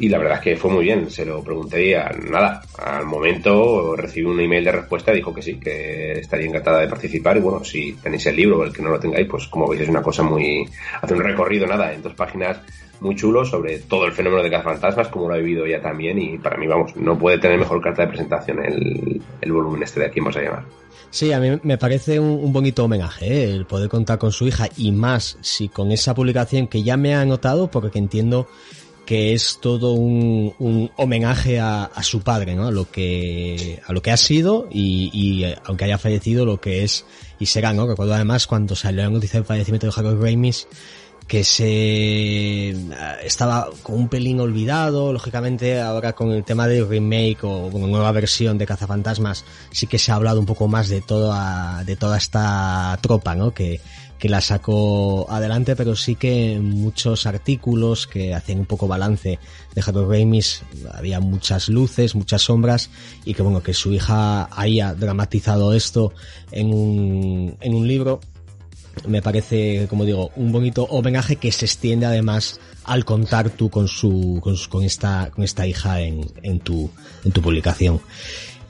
Y 0.00 0.08
la 0.08 0.18
verdad 0.18 0.36
es 0.36 0.40
que 0.42 0.56
fue 0.56 0.70
muy 0.70 0.84
bien, 0.84 1.10
se 1.10 1.24
lo 1.24 1.42
pregunté 1.42 1.90
y 1.90 1.94
nada, 2.30 2.62
al 2.78 3.04
momento 3.04 3.96
recibí 3.96 4.26
un 4.26 4.38
email 4.38 4.64
de 4.64 4.70
respuesta 4.70 5.10
dijo 5.10 5.34
que 5.34 5.42
sí, 5.42 5.58
que 5.58 6.12
estaría 6.12 6.46
encantada 6.46 6.80
de 6.80 6.86
participar 6.86 7.36
y 7.36 7.40
bueno, 7.40 7.64
si 7.64 7.94
tenéis 7.94 8.24
el 8.26 8.36
libro 8.36 8.58
o 8.58 8.64
el 8.64 8.72
que 8.72 8.80
no 8.80 8.90
lo 8.90 9.00
tengáis, 9.00 9.26
pues 9.28 9.48
como 9.48 9.66
veis 9.66 9.82
es 9.82 9.88
una 9.88 10.00
cosa 10.00 10.22
muy... 10.22 10.68
hace 11.02 11.14
un 11.14 11.20
recorrido, 11.20 11.66
nada, 11.66 11.92
en 11.92 12.02
dos 12.02 12.14
páginas 12.14 12.60
muy 13.00 13.14
chulo 13.16 13.44
sobre 13.44 13.78
todo 13.80 14.06
el 14.06 14.12
fenómeno 14.12 14.42
de 14.42 14.62
fantasmas 14.62 15.08
como 15.08 15.28
lo 15.28 15.34
ha 15.34 15.38
vivido 15.38 15.64
ella 15.64 15.80
también, 15.80 16.18
y 16.18 16.38
para 16.38 16.56
mí, 16.56 16.66
vamos, 16.66 16.96
no 16.96 17.18
puede 17.18 17.38
tener 17.38 17.58
mejor 17.58 17.80
carta 17.80 18.02
de 18.02 18.08
presentación 18.08 18.64
el, 18.64 19.22
el 19.40 19.52
volumen 19.52 19.82
este 19.82 20.00
de 20.00 20.06
aquí, 20.06 20.20
vamos 20.20 20.36
a 20.36 20.42
llamar. 20.42 20.64
Sí, 21.10 21.32
a 21.32 21.40
mí 21.40 21.58
me 21.62 21.78
parece 21.78 22.20
un, 22.20 22.52
bonito 22.52 22.84
homenaje 22.84 23.26
¿eh? 23.26 23.50
el 23.50 23.66
poder 23.66 23.88
contar 23.88 24.18
con 24.18 24.30
su 24.30 24.46
hija 24.46 24.68
y 24.76 24.92
más 24.92 25.38
si 25.40 25.68
con 25.68 25.90
esa 25.90 26.14
publicación 26.14 26.66
que 26.66 26.82
ya 26.82 26.96
me 26.96 27.14
ha 27.14 27.24
notado 27.24 27.70
porque 27.70 27.98
entiendo 27.98 28.46
que 29.06 29.32
es 29.32 29.58
todo 29.62 29.92
un, 29.92 30.52
un 30.58 30.90
homenaje 30.96 31.60
a, 31.60 31.90
su 32.02 32.20
padre, 32.20 32.54
¿no? 32.54 32.66
A 32.66 32.70
lo 32.70 32.90
que, 32.90 33.80
a 33.86 33.94
lo 33.94 34.02
que 34.02 34.10
ha 34.10 34.18
sido 34.18 34.68
y, 34.70 35.08
y, 35.14 35.44
eh, 35.44 35.56
aunque 35.64 35.86
haya 35.86 35.96
fallecido, 35.96 36.44
lo 36.44 36.60
que 36.60 36.84
es 36.84 37.06
y 37.38 37.46
será, 37.46 37.72
¿no? 37.72 37.86
Recuerdo 37.86 38.12
además 38.12 38.46
cuando 38.46 38.76
salió 38.76 39.02
la 39.02 39.08
noticia 39.08 39.40
del 39.40 39.46
fallecimiento 39.46 39.86
de 39.86 39.94
Harold 39.96 40.22
Ramis, 40.22 40.68
que 41.28 41.44
se 41.44 42.74
estaba 43.22 43.68
con 43.82 43.96
un 43.96 44.08
pelín 44.08 44.40
olvidado, 44.40 45.12
lógicamente 45.12 45.78
ahora 45.78 46.14
con 46.14 46.32
el 46.32 46.42
tema 46.42 46.66
del 46.66 46.88
remake 46.88 47.44
o 47.44 47.70
con 47.70 47.90
nueva 47.90 48.10
versión 48.12 48.56
de 48.56 48.66
Cazafantasmas 48.66 49.44
sí 49.70 49.86
que 49.86 49.98
se 49.98 50.10
ha 50.10 50.14
hablado 50.14 50.40
un 50.40 50.46
poco 50.46 50.68
más 50.68 50.88
de 50.88 51.02
toda 51.02 51.84
de 51.84 51.96
toda 51.96 52.16
esta 52.16 52.98
tropa, 53.02 53.34
¿no? 53.34 53.52
que 53.52 53.80
que 54.18 54.28
la 54.28 54.40
sacó 54.40 55.30
adelante, 55.30 55.76
pero 55.76 55.94
sí 55.94 56.16
que 56.16 56.58
muchos 56.60 57.24
artículos 57.26 58.06
que 58.06 58.34
hacían 58.34 58.58
un 58.58 58.66
poco 58.66 58.88
balance 58.88 59.38
de 59.74 59.82
Harold 59.86 60.10
Ramis 60.10 60.62
había 60.92 61.20
muchas 61.20 61.68
luces, 61.68 62.16
muchas 62.16 62.42
sombras 62.42 62.90
y 63.24 63.34
que 63.34 63.42
bueno, 63.42 63.62
que 63.62 63.74
su 63.74 63.92
hija 63.92 64.48
haya 64.50 64.92
dramatizado 64.94 65.72
esto 65.72 66.12
en 66.50 66.74
un, 66.74 67.56
en 67.60 67.74
un 67.74 67.86
libro 67.86 68.20
me 69.06 69.22
parece, 69.22 69.86
como 69.88 70.04
digo, 70.04 70.30
un 70.36 70.52
bonito 70.52 70.84
homenaje 70.84 71.36
que 71.36 71.52
se 71.52 71.66
extiende 71.66 72.06
además 72.06 72.60
al 72.84 73.04
contar 73.04 73.50
tú 73.50 73.70
con 73.70 73.88
su, 73.88 74.40
con, 74.70 74.82
esta, 74.82 75.30
con 75.34 75.44
esta 75.44 75.66
hija 75.66 76.00
en, 76.00 76.30
en 76.42 76.60
tu, 76.60 76.90
en 77.24 77.32
tu 77.32 77.42
publicación. 77.42 78.00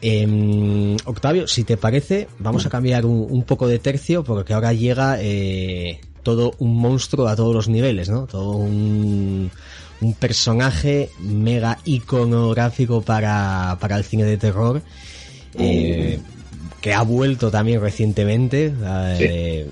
Eh, 0.00 0.96
Octavio, 1.04 1.48
si 1.48 1.64
te 1.64 1.76
parece, 1.76 2.28
vamos 2.38 2.66
a 2.66 2.70
cambiar 2.70 3.04
un, 3.06 3.42
poco 3.42 3.66
de 3.66 3.78
tercio 3.78 4.22
porque 4.24 4.54
ahora 4.54 4.72
llega 4.72 5.16
eh, 5.20 6.00
todo 6.22 6.54
un 6.58 6.76
monstruo 6.76 7.26
a 7.26 7.36
todos 7.36 7.54
los 7.54 7.68
niveles, 7.68 8.08
¿no? 8.08 8.26
Todo 8.26 8.52
un, 8.52 9.50
un 10.00 10.14
personaje 10.14 11.10
mega 11.20 11.78
iconográfico 11.84 13.02
para, 13.02 13.76
para 13.80 13.96
el 13.96 14.04
cine 14.04 14.24
de 14.24 14.36
terror. 14.36 14.82
Eh, 15.54 16.20
que 16.80 16.94
ha 16.94 17.02
vuelto 17.02 17.50
también 17.50 17.80
recientemente. 17.80 18.72
Eh, 19.18 19.66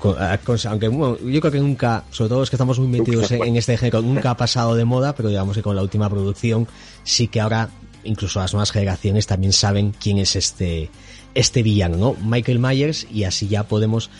aunque 0.00 0.86
yo 0.86 1.40
creo 1.40 1.52
que 1.52 1.60
nunca, 1.60 2.04
sobre 2.10 2.28
todo 2.28 2.40
los 2.40 2.50
que 2.50 2.56
estamos 2.56 2.78
muy 2.78 2.88
metidos 2.88 3.30
en, 3.32 3.56
este 3.56 3.76
género, 3.76 4.02
nunca 4.02 4.30
ha 4.30 4.36
pasado 4.36 4.74
de 4.74 4.84
moda, 4.84 5.14
pero 5.14 5.28
digamos 5.28 5.56
que 5.56 5.62
con 5.62 5.74
la 5.74 5.82
última 5.82 6.08
producción 6.08 6.68
sí 7.04 7.28
que 7.28 7.40
ahora 7.40 7.70
incluso 8.04 8.40
las 8.40 8.52
nuevas 8.52 8.70
generaciones 8.70 9.26
también 9.26 9.52
saben 9.52 9.92
quién 9.98 10.18
es 10.18 10.36
este, 10.36 10.90
este 11.34 11.62
villano, 11.62 11.96
¿no? 11.96 12.16
Michael 12.22 12.58
Myers, 12.58 13.06
y 13.12 13.24
así 13.24 13.48
ya 13.48 13.64
podemos 13.64 14.10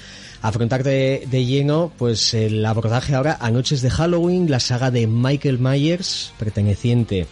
afrontar 0.43 0.83
de, 0.83 1.27
lleno 1.31 1.93
pues 1.97 2.35
el 2.35 2.65
abordaje 2.65 3.15
ahora 3.15 3.39
a 3.41 3.51
Noches 3.51 3.83
de 3.83 3.91
Halloween, 3.91 4.51
la 4.51 4.61
saga 4.61 4.91
de 4.91 5.07
Michael 5.07 5.59
Myers, 5.59 6.33
perteneciente 6.39 7.27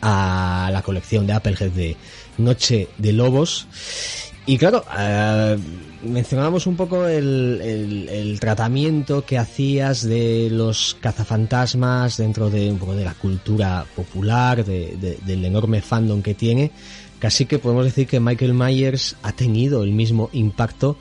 a 0.00 0.70
la 0.72 0.82
colección 0.82 1.26
de 1.26 1.32
Applehead 1.32 1.70
de 1.70 1.96
Noche 2.38 2.88
de 2.98 3.12
Lobos. 3.12 3.66
Y 4.46 4.58
claro, 4.58 4.84
eh, 4.98 5.56
mencionábamos 6.02 6.66
un 6.66 6.76
poco 6.76 7.06
el, 7.06 8.38
tratamiento 8.40 9.24
que 9.24 9.38
hacías 9.38 10.02
de 10.02 10.48
los 10.50 10.96
cazafantasmas 11.00 12.16
dentro 12.16 12.50
de 12.50 12.70
un 12.70 12.78
poco 12.78 12.94
de 12.94 13.04
la 13.04 13.14
cultura 13.14 13.86
popular, 13.94 14.64
del 14.64 15.44
enorme 15.44 15.80
fandom 15.80 16.22
que 16.22 16.34
tiene. 16.34 16.70
Casi 17.18 17.46
que 17.46 17.58
podemos 17.58 17.84
decir 17.84 18.06
que 18.06 18.18
Michael 18.18 18.54
Myers 18.54 19.16
ha 19.22 19.32
tenido 19.32 19.84
el 19.84 19.92
mismo 19.92 20.28
impacto 20.32 20.96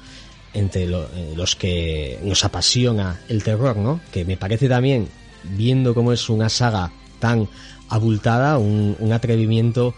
entre 0.54 0.84
eh, 0.84 1.34
los 1.36 1.56
que 1.56 2.20
nos 2.24 2.44
apasiona 2.46 3.20
el 3.28 3.44
terror, 3.44 3.78
¿no? 3.78 4.02
Que 4.12 4.24
me 4.26 4.38
parece 4.38 4.70
también, 4.70 5.08
viendo 5.44 5.96
cómo 5.96 6.14
es 6.14 6.30
una 6.30 6.50
saga 6.50 6.92
tan 7.20 7.48
abultada, 7.90 8.58
un, 8.60 8.96
un 9.00 9.14
atrevimiento 9.14 9.96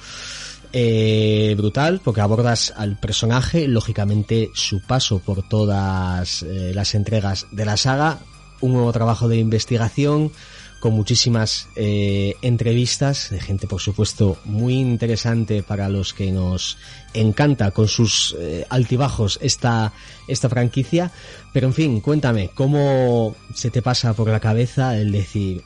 eh, 0.76 1.54
brutal 1.56 2.02
porque 2.04 2.22
abordas 2.22 2.74
al 2.76 2.98
personaje, 2.98 3.68
lógicamente 3.68 4.50
su 4.56 4.82
paso 4.82 5.20
por 5.20 5.48
todas 5.48 6.42
eh, 6.42 6.72
las 6.74 6.96
entregas 6.96 7.46
de 7.52 7.66
la 7.66 7.78
saga, 7.78 8.18
un 8.60 8.74
nuevo 8.74 8.92
trabajo 8.92 9.28
de 9.28 9.38
investigación 9.38 10.32
con 10.80 10.94
muchísimas 10.94 11.70
eh, 11.76 12.36
entrevistas 12.42 13.30
de 13.30 13.40
gente 13.40 13.68
por 13.68 13.82
supuesto 13.82 14.38
muy 14.46 14.74
interesante 14.74 15.62
para 15.62 15.90
los 15.90 16.12
que 16.12 16.32
nos 16.32 16.80
encanta 17.14 17.70
con 17.70 17.88
sus 17.88 18.36
altibajos 18.70 19.38
esta, 19.44 19.94
esta 20.28 20.50
franquicia. 20.50 21.12
Pero 21.54 21.68
en 21.68 21.74
fin 21.74 22.02
cuéntame 22.02 22.50
cómo 22.54 23.36
se 23.54 23.70
te 23.70 23.84
pasa 23.84 24.14
por 24.14 24.28
la 24.28 24.40
cabeza 24.40 24.98
el 24.98 25.12
decir 25.12 25.64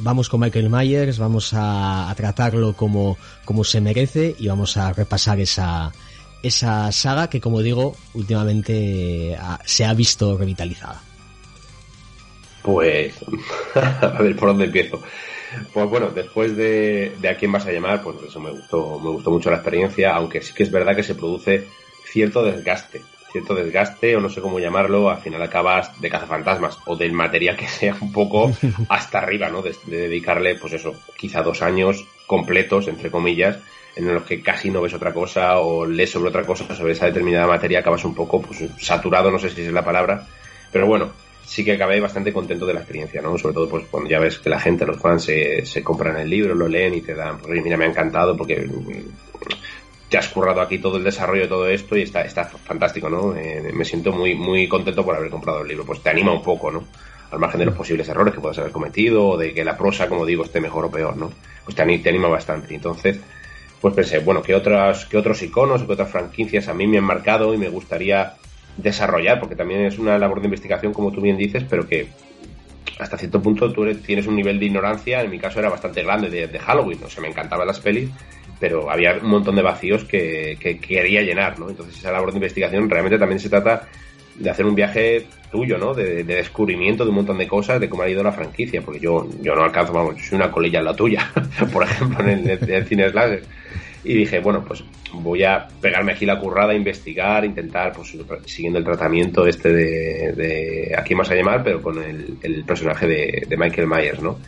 vamos 0.00 0.28
con 0.28 0.40
Michael 0.40 0.70
Myers, 0.70 1.18
vamos 1.18 1.50
a, 1.54 2.12
tratarlo 2.16 2.74
como, 2.74 3.16
como 3.44 3.64
se 3.64 3.80
merece 3.80 4.34
y 4.38 4.48
vamos 4.48 4.76
a 4.76 4.92
repasar 4.92 5.40
esa, 5.40 5.92
esa 6.42 6.90
saga 6.92 7.28
que, 7.28 7.40
como 7.40 7.62
digo, 7.62 7.96
últimamente 8.14 9.36
se 9.64 9.84
ha 9.84 9.94
visto 9.94 10.36
revitalizada. 10.36 11.02
Pues, 12.62 13.14
a 13.74 14.22
ver 14.22 14.36
por 14.36 14.48
dónde 14.48 14.66
empiezo. 14.66 15.02
Pues 15.72 15.88
bueno, 15.88 16.10
después 16.10 16.56
de, 16.56 17.16
de 17.20 17.28
a 17.28 17.36
quién 17.36 17.52
vas 17.52 17.64
a 17.66 17.72
llamar, 17.72 18.02
pues 18.02 18.16
eso 18.28 18.38
me 18.40 18.50
gustó, 18.50 18.98
me 18.98 19.10
gustó 19.10 19.30
mucho 19.30 19.50
la 19.50 19.56
experiencia, 19.56 20.14
aunque 20.14 20.42
sí 20.42 20.52
que 20.52 20.64
es 20.64 20.70
verdad 20.70 20.94
que 20.94 21.02
se 21.02 21.14
produce 21.14 21.66
cierto 22.04 22.42
desgaste 22.42 23.02
cierto 23.38 23.54
desgaste 23.54 24.16
o 24.16 24.20
no 24.20 24.28
sé 24.28 24.40
cómo 24.40 24.58
llamarlo, 24.58 25.10
al 25.10 25.18
final 25.18 25.42
acabas 25.42 26.00
de 26.00 26.10
cazafantasmas 26.10 26.78
o 26.86 26.96
del 26.96 27.12
material 27.12 27.56
que 27.56 27.68
sea 27.68 27.96
un 28.00 28.12
poco 28.12 28.52
hasta 28.88 29.18
arriba, 29.18 29.48
¿no? 29.48 29.62
De, 29.62 29.74
dedicarle, 29.86 30.56
pues 30.56 30.72
eso, 30.72 30.94
quizá 31.16 31.42
dos 31.42 31.62
años 31.62 32.04
completos, 32.26 32.88
entre 32.88 33.10
comillas, 33.10 33.58
en 33.96 34.12
los 34.12 34.24
que 34.24 34.42
casi 34.42 34.70
no 34.70 34.82
ves 34.82 34.94
otra 34.94 35.12
cosa 35.12 35.58
o 35.58 35.86
lees 35.86 36.10
sobre 36.10 36.28
otra 36.28 36.44
cosa, 36.44 36.74
sobre 36.74 36.92
esa 36.92 37.06
determinada 37.06 37.46
materia, 37.46 37.80
acabas 37.80 38.04
un 38.04 38.14
poco 38.14 38.42
pues, 38.42 38.64
saturado, 38.78 39.30
no 39.30 39.38
sé 39.38 39.50
si 39.50 39.62
es 39.62 39.72
la 39.72 39.84
palabra, 39.84 40.26
pero 40.72 40.86
bueno, 40.86 41.10
sí 41.44 41.64
que 41.64 41.72
acabé 41.72 42.00
bastante 42.00 42.32
contento 42.32 42.66
de 42.66 42.74
la 42.74 42.80
experiencia, 42.80 43.22
¿no? 43.22 43.36
Sobre 43.38 43.54
todo 43.54 43.68
pues 43.68 43.86
cuando 43.90 44.10
ya 44.10 44.18
ves 44.18 44.38
que 44.38 44.50
la 44.50 44.60
gente, 44.60 44.84
los 44.84 45.00
fans 45.00 45.24
se, 45.24 45.64
se 45.64 45.82
compran 45.82 46.16
el 46.16 46.28
libro, 46.28 46.54
lo 46.54 46.68
leen 46.68 46.94
y 46.94 47.00
te 47.00 47.14
dan, 47.14 47.38
pues 47.38 47.62
mira, 47.62 47.76
me 47.76 47.86
ha 47.86 47.88
encantado 47.88 48.36
porque 48.36 48.68
te 50.08 50.16
has 50.16 50.28
currado 50.28 50.60
aquí 50.60 50.78
todo 50.78 50.96
el 50.96 51.04
desarrollo 51.04 51.42
de 51.42 51.48
todo 51.48 51.68
esto 51.68 51.96
y 51.96 52.02
está, 52.02 52.22
está 52.22 52.44
fantástico, 52.44 53.10
¿no? 53.10 53.36
Eh, 53.36 53.70
me 53.74 53.84
siento 53.84 54.12
muy, 54.12 54.34
muy 54.34 54.66
contento 54.66 55.04
por 55.04 55.14
haber 55.14 55.30
comprado 55.30 55.62
el 55.62 55.68
libro. 55.68 55.84
Pues 55.84 56.02
te 56.02 56.10
anima 56.10 56.32
un 56.32 56.42
poco, 56.42 56.70
¿no? 56.70 56.84
Al 57.30 57.38
margen 57.38 57.60
de 57.60 57.66
los 57.66 57.74
posibles 57.74 58.08
errores 58.08 58.32
que 58.32 58.40
puedas 58.40 58.58
haber 58.58 58.72
cometido 58.72 59.28
o 59.28 59.36
de 59.36 59.52
que 59.52 59.64
la 59.64 59.76
prosa, 59.76 60.08
como 60.08 60.24
digo, 60.24 60.44
esté 60.44 60.60
mejor 60.60 60.86
o 60.86 60.90
peor, 60.90 61.16
¿no? 61.16 61.30
Pues 61.64 61.76
te, 61.76 61.98
te 61.98 62.08
anima 62.08 62.28
bastante. 62.28 62.74
Entonces, 62.74 63.20
pues 63.82 63.94
pensé, 63.94 64.20
bueno, 64.20 64.42
¿qué, 64.42 64.54
otras, 64.54 65.04
qué 65.04 65.18
otros 65.18 65.42
iconos, 65.42 65.82
qué 65.82 65.92
otras 65.92 66.10
franquicias 66.10 66.68
a 66.68 66.74
mí 66.74 66.86
me 66.86 66.98
han 66.98 67.04
marcado 67.04 67.52
y 67.52 67.58
me 67.58 67.68
gustaría 67.68 68.34
desarrollar? 68.78 69.38
Porque 69.38 69.56
también 69.56 69.82
es 69.84 69.98
una 69.98 70.18
labor 70.18 70.40
de 70.40 70.46
investigación, 70.46 70.94
como 70.94 71.12
tú 71.12 71.20
bien 71.20 71.36
dices, 71.36 71.64
pero 71.68 71.86
que 71.86 72.08
hasta 72.98 73.18
cierto 73.18 73.42
punto 73.42 73.70
tú 73.72 73.94
tienes 73.96 74.26
un 74.26 74.36
nivel 74.36 74.58
de 74.58 74.66
ignorancia, 74.66 75.20
en 75.20 75.30
mi 75.30 75.38
caso 75.38 75.58
era 75.58 75.68
bastante 75.68 76.02
grande, 76.02 76.30
de, 76.30 76.48
de 76.48 76.58
Halloween, 76.58 76.98
o 77.04 77.10
sea, 77.10 77.20
me 77.20 77.28
encantaban 77.28 77.66
las 77.66 77.78
pelis, 77.78 78.10
pero 78.58 78.90
había 78.90 79.18
un 79.22 79.28
montón 79.28 79.56
de 79.56 79.62
vacíos 79.62 80.04
que, 80.04 80.56
quería 80.80 81.22
llenar, 81.22 81.58
¿no? 81.58 81.68
Entonces 81.68 81.98
esa 81.98 82.12
labor 82.12 82.30
de 82.30 82.38
investigación 82.38 82.88
realmente 82.88 83.18
también 83.18 83.38
se 83.38 83.48
trata 83.48 83.88
de 84.34 84.50
hacer 84.50 84.66
un 84.66 84.74
viaje 84.74 85.26
tuyo, 85.50 85.78
¿no? 85.78 85.94
De, 85.94 86.24
descubrimiento 86.24 87.04
de 87.04 87.10
un 87.10 87.16
montón 87.16 87.38
de 87.38 87.48
cosas, 87.48 87.80
de 87.80 87.88
cómo 87.88 88.02
ha 88.02 88.08
ido 88.08 88.22
la 88.22 88.32
franquicia, 88.32 88.82
porque 88.82 89.00
yo, 89.00 89.28
yo 89.40 89.54
no 89.54 89.62
alcanzo, 89.62 89.92
vamos, 89.92 90.16
yo 90.16 90.22
soy 90.22 90.36
una 90.36 90.50
colilla 90.50 90.80
en 90.80 90.84
la 90.84 90.94
tuya, 90.94 91.30
por 91.72 91.84
ejemplo, 91.84 92.28
en 92.28 92.48
el, 92.48 92.86
cine 92.86 93.10
slasher. 93.10 93.42
Y 94.04 94.14
dije, 94.14 94.38
bueno, 94.38 94.64
pues 94.64 94.84
voy 95.12 95.42
a 95.42 95.66
pegarme 95.80 96.12
aquí 96.12 96.24
la 96.24 96.38
currada, 96.38 96.72
investigar, 96.72 97.44
intentar, 97.44 97.92
pues 97.92 98.16
siguiendo 98.46 98.78
el 98.78 98.84
tratamiento 98.84 99.46
este 99.46 99.72
de, 99.72 100.32
de 100.32 100.94
aquí 100.96 101.14
más 101.14 101.30
a 101.30 101.34
llamar, 101.34 101.62
pero 101.64 101.82
con 101.82 102.02
el, 102.02 102.64
personaje 102.64 103.06
de 103.06 103.56
Michael 103.56 103.88
Myers, 103.88 104.22
¿no? 104.22 104.38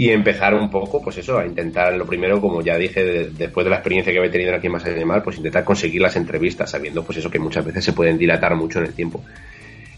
Y 0.00 0.08
empezar 0.08 0.54
un 0.54 0.70
poco, 0.70 1.02
pues 1.02 1.18
eso, 1.18 1.38
a 1.38 1.44
intentar 1.44 1.92
lo 1.92 2.06
primero, 2.06 2.40
como 2.40 2.62
ya 2.62 2.78
dije, 2.78 3.28
después 3.36 3.64
de 3.64 3.70
la 3.70 3.76
experiencia 3.76 4.10
que 4.10 4.18
había 4.18 4.30
tenido 4.30 4.54
aquí 4.54 4.66
en 4.66 4.72
Más 4.72 4.86
Animal, 4.86 5.22
pues 5.22 5.36
intentar 5.36 5.62
conseguir 5.62 6.00
las 6.00 6.16
entrevistas, 6.16 6.70
sabiendo 6.70 7.04
pues 7.04 7.18
eso 7.18 7.30
que 7.30 7.38
muchas 7.38 7.66
veces 7.66 7.84
se 7.84 7.92
pueden 7.92 8.16
dilatar 8.16 8.56
mucho 8.56 8.78
en 8.78 8.86
el 8.86 8.94
tiempo. 8.94 9.22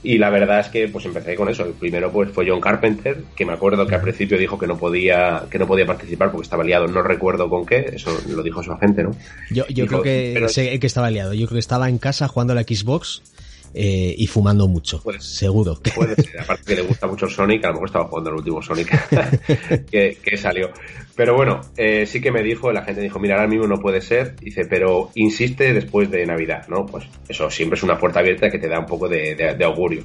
Y 0.03 0.19
la 0.19 0.29
verdad 0.31 0.59
es 0.59 0.71
que 0.71 0.89
pues 0.89 1.05
empecé 1.05 1.37
con 1.37 1.49
eso. 1.49 1.65
El 1.65 1.75
primero 1.75 2.11
pues 2.11 2.33
fue 2.33 2.45
John 2.49 2.61
Carpenter, 2.61 3.23
que 3.37 3.47
me 3.47 3.53
acuerdo 3.53 3.87
que 3.87 3.95
al 3.95 4.01
principio 4.01 4.37
dijo 4.37 4.59
que 4.59 4.67
no 4.67 4.77
podía, 4.77 5.45
que 5.49 5.61
no 5.61 5.69
podía 5.69 5.87
participar 5.87 6.33
porque 6.33 6.47
estaba 6.47 6.65
liado, 6.65 6.89
no 6.89 7.03
recuerdo 7.03 7.49
con 7.49 7.65
qué, 7.65 7.93
eso 7.95 8.11
lo 8.29 8.43
dijo 8.43 8.61
su 8.61 8.73
agente, 8.73 9.05
¿no? 9.05 9.13
Yo, 9.53 9.69
yo 9.69 9.87
creo 9.87 10.03
que 10.03 10.49
sé 10.49 10.81
que 10.81 10.87
estaba 10.89 11.13
liado, 11.13 11.33
yo 11.33 11.47
creo 11.47 11.55
que 11.55 11.61
estaba 11.61 11.89
en 11.89 11.99
casa 11.99 12.27
jugando 12.27 12.55
a 12.55 12.57
la 12.57 12.63
Xbox 12.63 13.23
eh, 13.75 14.15
y 14.17 14.27
fumando 14.27 14.69
mucho, 14.69 15.03
seguro. 15.19 15.79
Puede 15.95 16.17
ser, 16.17 16.41
aparte 16.41 16.65
que 16.65 16.75
le 16.77 16.83
gusta 16.83 17.07
mucho 17.07 17.29
Sonic, 17.29 17.65
a 17.65 17.69
lo 17.69 17.75
mejor 17.75 17.89
estaba 17.89 18.09
jugando 18.09 18.31
el 18.31 18.37
último 18.37 18.63
Sonic 18.63 18.89
que, 19.91 20.37
salió. 20.37 20.71
Pero 21.15 21.35
bueno, 21.35 21.61
eh, 21.77 22.07
sí 22.07 22.21
que 22.21 22.31
me 22.31 22.43
dijo, 22.43 22.73
la 22.73 22.83
gente 22.83 23.01
dijo, 23.01 23.19
mira, 23.19 23.37
ahora 23.37 23.49
mismo 23.49 23.67
no 23.67 23.79
puede 23.79 24.01
ser, 24.01 24.37
dice, 24.37 24.65
pero 24.67 25.11
insiste 25.15 25.73
después 25.73 26.11
de 26.11 26.27
Navidad, 26.27 26.67
¿no? 26.69 26.87
Pues 26.87 27.05
eso 27.29 27.51
siempre 27.51 27.77
es 27.77 27.83
una 27.83 27.99
puerta 27.99 28.21
abierta 28.21 28.51
que 28.51 28.59
te 28.59 28.69
da 28.69 28.79
un 28.79 28.87
poco 28.87 29.09
de, 29.09 29.35
de 29.35 29.65
augurio, 29.65 30.05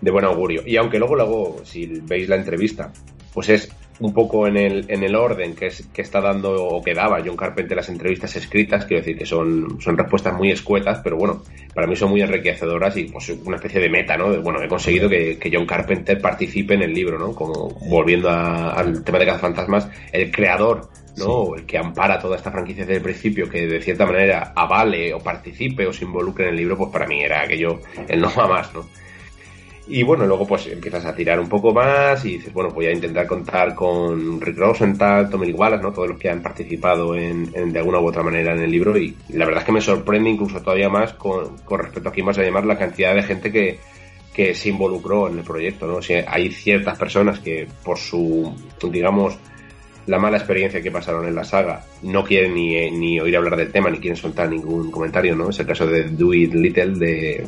de 0.00 0.10
buen 0.10 0.24
augurio. 0.24 0.62
Y 0.66 0.76
aunque 0.76 0.98
luego, 0.98 1.16
luego, 1.16 1.60
si 1.64 1.86
veis 1.86 2.28
la 2.28 2.36
entrevista, 2.36 2.92
pues 3.32 3.48
es 3.48 3.68
un 4.00 4.12
poco 4.12 4.46
en 4.46 4.56
el, 4.56 4.86
en 4.88 5.02
el 5.02 5.14
orden 5.14 5.54
que, 5.54 5.66
es, 5.66 5.86
que 5.92 6.02
está 6.02 6.20
dando 6.20 6.52
o 6.52 6.82
que 6.82 6.94
daba 6.94 7.22
John 7.24 7.36
Carpenter 7.36 7.76
las 7.76 7.88
entrevistas 7.88 8.34
escritas, 8.36 8.84
quiero 8.86 9.02
decir 9.02 9.16
que 9.16 9.26
son, 9.26 9.80
son 9.80 9.96
respuestas 9.96 10.34
muy 10.34 10.50
escuetas, 10.50 11.00
pero 11.02 11.16
bueno, 11.16 11.42
para 11.72 11.86
mí 11.86 11.94
son 11.94 12.10
muy 12.10 12.20
enriquecedoras 12.20 12.96
y 12.96 13.04
pues 13.04 13.28
una 13.44 13.56
especie 13.56 13.80
de 13.80 13.88
meta, 13.88 14.16
¿no? 14.16 14.40
bueno, 14.42 14.62
he 14.62 14.68
conseguido 14.68 15.08
que, 15.08 15.38
que, 15.38 15.50
John 15.52 15.66
Carpenter 15.66 16.20
participe 16.20 16.74
en 16.74 16.82
el 16.82 16.92
libro, 16.92 17.18
¿no? 17.18 17.34
Como 17.34 17.68
volviendo 17.88 18.28
al 18.30 19.04
tema 19.04 19.18
de 19.18 19.38
Fantasmas, 19.38 19.88
el 20.12 20.30
creador, 20.30 20.88
¿no? 21.16 21.54
El 21.54 21.64
que 21.64 21.78
ampara 21.78 22.18
toda 22.18 22.36
esta 22.36 22.50
franquicia 22.50 22.84
desde 22.84 22.96
el 22.96 23.02
principio, 23.02 23.48
que 23.48 23.66
de 23.66 23.80
cierta 23.80 24.06
manera 24.06 24.52
avale 24.54 25.14
o 25.14 25.20
participe 25.20 25.86
o 25.86 25.92
se 25.92 26.04
involucre 26.04 26.46
en 26.46 26.50
el 26.50 26.56
libro, 26.56 26.76
pues 26.76 26.90
para 26.90 27.06
mí 27.06 27.22
era 27.22 27.42
aquello, 27.42 27.80
el 28.08 28.20
no 28.20 28.30
más, 28.34 28.74
¿no? 28.74 28.84
Y 29.86 30.02
bueno, 30.02 30.26
luego 30.26 30.46
pues 30.46 30.66
empiezas 30.66 31.04
a 31.04 31.14
tirar 31.14 31.38
un 31.38 31.48
poco 31.48 31.72
más 31.72 32.24
y 32.24 32.38
dices, 32.38 32.52
bueno, 32.52 32.70
voy 32.70 32.86
a 32.86 32.92
intentar 32.92 33.26
contar 33.26 33.74
con 33.74 34.40
Rick 34.40 34.56
Rosenthal, 34.56 35.28
Tommy 35.28 35.52
Wallace, 35.52 35.82
¿no? 35.82 35.92
Todos 35.92 36.08
los 36.08 36.18
que 36.18 36.30
han 36.30 36.40
participado 36.40 37.14
en, 37.14 37.50
de 37.52 37.78
alguna 37.78 38.00
u 38.00 38.06
otra 38.06 38.22
manera 38.22 38.54
en 38.54 38.60
el 38.60 38.70
libro 38.70 38.96
y 38.96 39.14
la 39.28 39.44
verdad 39.44 39.60
es 39.60 39.66
que 39.66 39.72
me 39.72 39.82
sorprende 39.82 40.30
incluso 40.30 40.62
todavía 40.62 40.88
más 40.88 41.12
con, 41.12 41.58
respecto 41.78 42.08
a 42.08 42.12
quién 42.12 42.24
vas 42.24 42.38
a 42.38 42.42
llamar 42.42 42.64
la 42.64 42.78
cantidad 42.78 43.14
de 43.14 43.22
gente 43.24 43.52
que, 43.52 43.78
que 44.32 44.54
se 44.54 44.70
involucró 44.70 45.28
en 45.28 45.38
el 45.38 45.44
proyecto, 45.44 45.86
¿no? 45.86 45.96
O 45.96 46.00
hay 46.28 46.50
ciertas 46.50 46.96
personas 46.96 47.40
que 47.40 47.68
por 47.84 47.98
su, 47.98 48.54
digamos, 48.90 49.36
la 50.06 50.18
mala 50.18 50.38
experiencia 50.38 50.80
que 50.80 50.90
pasaron 50.90 51.26
en 51.26 51.34
la 51.34 51.44
saga 51.44 51.84
no 52.02 52.24
quieren 52.24 52.54
ni, 52.54 52.90
ni 52.90 53.20
oír 53.20 53.36
hablar 53.36 53.56
del 53.56 53.70
tema 53.70 53.90
ni 53.90 53.98
quieren 53.98 54.16
soltar 54.16 54.48
ningún 54.48 54.90
comentario, 54.90 55.36
¿no? 55.36 55.50
Es 55.50 55.60
el 55.60 55.66
caso 55.66 55.86
de 55.86 56.04
Dewey 56.04 56.46
Little 56.46 56.98
de, 56.98 57.44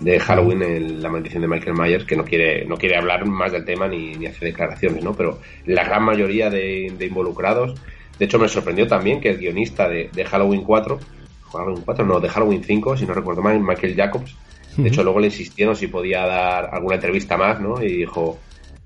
de 0.00 0.18
Halloween 0.18 0.62
en 0.62 1.02
La 1.02 1.10
maldición 1.10 1.42
de 1.42 1.48
Michael 1.48 1.76
Myers, 1.76 2.04
que 2.04 2.16
no 2.16 2.24
quiere, 2.24 2.64
no 2.64 2.76
quiere 2.76 2.96
hablar 2.96 3.26
más 3.26 3.52
del 3.52 3.64
tema 3.64 3.86
ni, 3.86 4.14
ni 4.14 4.26
hacer 4.26 4.48
declaraciones, 4.48 5.04
¿no? 5.04 5.14
Pero 5.14 5.38
la 5.66 5.84
gran 5.84 6.02
mayoría 6.02 6.48
de, 6.50 6.92
de, 6.96 7.06
involucrados, 7.06 7.78
de 8.18 8.24
hecho 8.24 8.38
me 8.38 8.48
sorprendió 8.48 8.86
también 8.86 9.20
que 9.20 9.28
el 9.30 9.38
guionista 9.38 9.88
de, 9.88 10.10
de 10.12 10.24
Halloween 10.24 10.64
4, 10.64 10.98
Halloween 11.52 11.82
4, 11.84 12.04
no, 12.06 12.18
de 12.18 12.28
Halloween 12.28 12.64
5, 12.64 12.96
si 12.96 13.06
no 13.06 13.12
recuerdo 13.12 13.42
mal, 13.42 13.60
Michael 13.60 13.94
Jacobs, 13.94 14.34
de 14.76 14.88
hecho 14.88 15.04
luego 15.04 15.20
le 15.20 15.26
insistieron 15.26 15.76
si 15.76 15.88
podía 15.88 16.24
dar 16.26 16.70
alguna 16.72 16.94
entrevista 16.94 17.36
más, 17.36 17.60
¿no? 17.60 17.82
Y 17.82 17.98
dijo, 17.98 18.38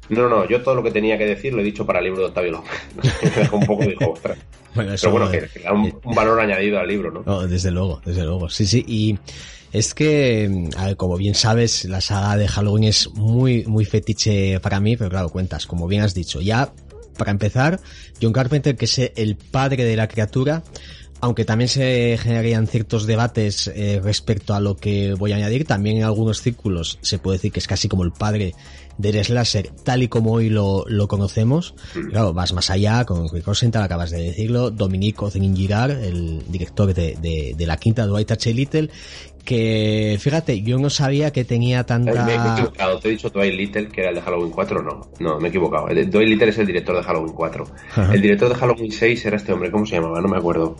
no, 0.08 0.28
no, 0.28 0.48
yo 0.48 0.62
todo 0.62 0.74
lo 0.74 0.82
que 0.82 0.90
tenía 0.90 1.16
que 1.16 1.26
decir 1.26 1.54
lo 1.54 1.60
he 1.60 1.64
dicho 1.64 1.86
para 1.86 2.00
el 2.00 2.06
libro 2.06 2.20
de 2.20 2.26
Octavio 2.26 2.52
López. 2.52 2.72
me 3.22 3.30
dejó 3.30 3.56
un 3.56 3.66
poco, 3.66 3.84
dijo, 3.84 4.10
ostras. 4.10 4.38
Bueno, 4.74 4.92
eso, 4.92 5.06
Pero 5.06 5.26
bueno, 5.26 5.30
que, 5.30 5.48
que 5.52 5.60
da 5.60 5.72
un, 5.72 6.00
un, 6.02 6.14
valor 6.16 6.40
añadido 6.40 6.80
al 6.80 6.88
libro, 6.88 7.08
¿no? 7.08 7.22
¿no? 7.24 7.46
Desde 7.46 7.70
luego, 7.70 8.02
desde 8.04 8.24
luego. 8.24 8.48
Sí, 8.48 8.66
sí, 8.66 8.84
y 8.88 9.16
es 9.74 9.92
que, 9.92 10.70
ver, 10.84 10.96
como 10.96 11.16
bien 11.16 11.34
sabes, 11.34 11.84
la 11.86 12.00
saga 12.00 12.36
de 12.36 12.46
Halloween 12.46 12.84
es 12.84 13.10
muy, 13.10 13.64
muy 13.66 13.84
fetiche 13.84 14.60
para 14.60 14.78
mí, 14.78 14.96
pero 14.96 15.10
claro, 15.10 15.30
cuentas, 15.30 15.66
como 15.66 15.88
bien 15.88 16.02
has 16.02 16.14
dicho, 16.14 16.40
ya, 16.40 16.72
para 17.18 17.32
empezar, 17.32 17.80
John 18.22 18.32
Carpenter, 18.32 18.76
que 18.76 18.84
es 18.84 18.98
el 18.98 19.34
padre 19.34 19.84
de 19.84 19.96
la 19.96 20.06
criatura, 20.06 20.62
aunque 21.20 21.44
también 21.44 21.68
se 21.68 22.16
generarían 22.22 22.68
ciertos 22.68 23.06
debates 23.06 23.66
eh, 23.74 24.00
respecto 24.00 24.54
a 24.54 24.60
lo 24.60 24.76
que 24.76 25.14
voy 25.14 25.32
a 25.32 25.36
añadir, 25.36 25.64
también 25.64 25.96
en 25.96 26.04
algunos 26.04 26.40
círculos 26.40 26.98
se 27.02 27.18
puede 27.18 27.38
decir 27.38 27.50
que 27.50 27.58
es 27.58 27.66
casi 27.66 27.88
como 27.88 28.04
el 28.04 28.12
padre 28.12 28.54
del 28.98 29.24
slasher 29.24 29.70
tal 29.82 30.04
y 30.04 30.08
como 30.08 30.32
hoy 30.32 30.50
lo, 30.50 30.84
conocemos. 31.08 31.74
Claro, 32.10 32.32
vas 32.32 32.52
más 32.52 32.70
allá 32.70 33.04
con 33.04 33.28
Rick 33.28 33.46
Rosenthal, 33.46 33.82
acabas 33.82 34.10
de 34.10 34.22
decirlo, 34.22 34.70
Dominique 34.70 35.24
Ozengirar, 35.24 35.90
el 35.90 36.44
director 36.48 36.94
de, 36.94 37.16
de, 37.20 37.54
de 37.56 37.66
la 37.66 37.76
quinta 37.76 38.06
Dwight 38.06 38.30
H. 38.30 38.54
Little, 38.54 38.90
que 39.44 40.16
fíjate, 40.20 40.62
yo 40.62 40.78
no 40.78 40.90
sabía 40.90 41.32
que 41.32 41.44
tenía 41.44 41.84
tanta... 41.84 42.24
Me, 42.24 42.24
me, 42.24 42.32
he 42.32 42.52
equivocado, 42.52 42.98
te 42.98 43.08
he 43.08 43.10
dicho 43.12 43.30
Dwight 43.30 43.54
Little, 43.54 43.88
que 43.88 44.00
era 44.00 44.10
el 44.10 44.16
de 44.16 44.22
Halloween 44.22 44.50
4, 44.50 44.82
no, 44.82 45.10
no, 45.20 45.38
me 45.38 45.46
he 45.46 45.50
equivocado. 45.50 45.86
Dwight 45.86 46.28
Little 46.28 46.48
es 46.48 46.58
el 46.58 46.66
director 46.66 46.96
de 46.96 47.02
Halloween 47.02 47.34
4. 47.34 47.64
Ajá. 47.90 48.14
El 48.14 48.22
director 48.22 48.48
de 48.48 48.54
Halloween 48.54 48.92
6 48.92 49.26
era 49.26 49.36
este 49.36 49.52
hombre, 49.52 49.70
¿cómo 49.70 49.86
se 49.86 49.96
llamaba? 49.96 50.20
No 50.20 50.28
me 50.28 50.38
acuerdo. 50.38 50.76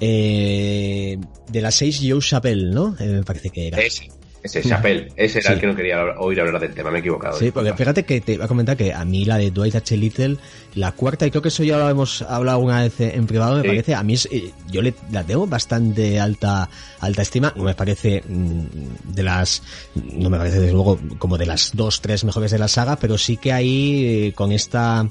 Eh, 0.00 1.18
de 1.48 1.60
las 1.60 1.74
6, 1.76 2.02
Joe 2.08 2.20
Chappelle, 2.20 2.70
¿no? 2.70 2.96
Eh, 2.98 3.06
me 3.06 3.22
parece 3.22 3.50
que 3.50 3.68
era. 3.68 3.78
Ese, 3.78 4.08
ese 4.46 4.62
Chappelle, 4.62 5.08
ese 5.16 5.38
era 5.40 5.48
sí. 5.48 5.54
el 5.54 5.60
que 5.60 5.66
no 5.66 5.76
quería 5.76 6.02
oír 6.18 6.40
hablar 6.40 6.60
del 6.60 6.74
tema, 6.74 6.90
me 6.90 6.98
he 6.98 7.00
equivocado. 7.00 7.38
Sí, 7.38 7.50
porque 7.50 7.72
fíjate 7.74 8.04
que 8.04 8.20
te 8.20 8.34
iba 8.34 8.44
a 8.46 8.48
comentar 8.48 8.76
que 8.76 8.92
a 8.92 9.04
mí 9.04 9.24
la 9.24 9.38
de 9.38 9.50
Dwight 9.50 9.74
H. 9.74 9.96
Little, 9.96 10.36
la 10.74 10.92
cuarta, 10.92 11.26
y 11.26 11.30
creo 11.30 11.42
que 11.42 11.48
eso 11.48 11.64
ya 11.64 11.78
lo 11.78 11.88
hemos 11.88 12.22
hablado 12.22 12.58
una 12.58 12.82
vez 12.82 13.00
en 13.00 13.26
privado, 13.26 13.56
me 13.56 13.62
sí. 13.62 13.68
parece, 13.68 13.94
a 13.94 14.02
mí 14.02 14.14
es, 14.14 14.28
eh, 14.30 14.52
yo 14.70 14.82
le, 14.82 14.94
la 15.10 15.24
tengo 15.24 15.46
bastante 15.46 16.20
alta, 16.20 16.68
alta 17.00 17.22
estima, 17.22 17.52
no 17.56 17.64
me 17.64 17.74
parece 17.74 18.22
mm, 18.26 19.12
de 19.14 19.22
las, 19.22 19.62
no 19.94 20.30
me 20.30 20.38
parece 20.38 20.60
desde 20.60 20.72
luego 20.72 20.98
como 21.18 21.38
de 21.38 21.46
las 21.46 21.72
dos, 21.74 22.00
tres 22.00 22.24
mejores 22.24 22.50
de 22.50 22.58
la 22.58 22.68
saga, 22.68 22.96
pero 22.96 23.18
sí 23.18 23.36
que 23.36 23.52
ahí 23.52 24.32
con 24.34 24.52
esta, 24.52 25.06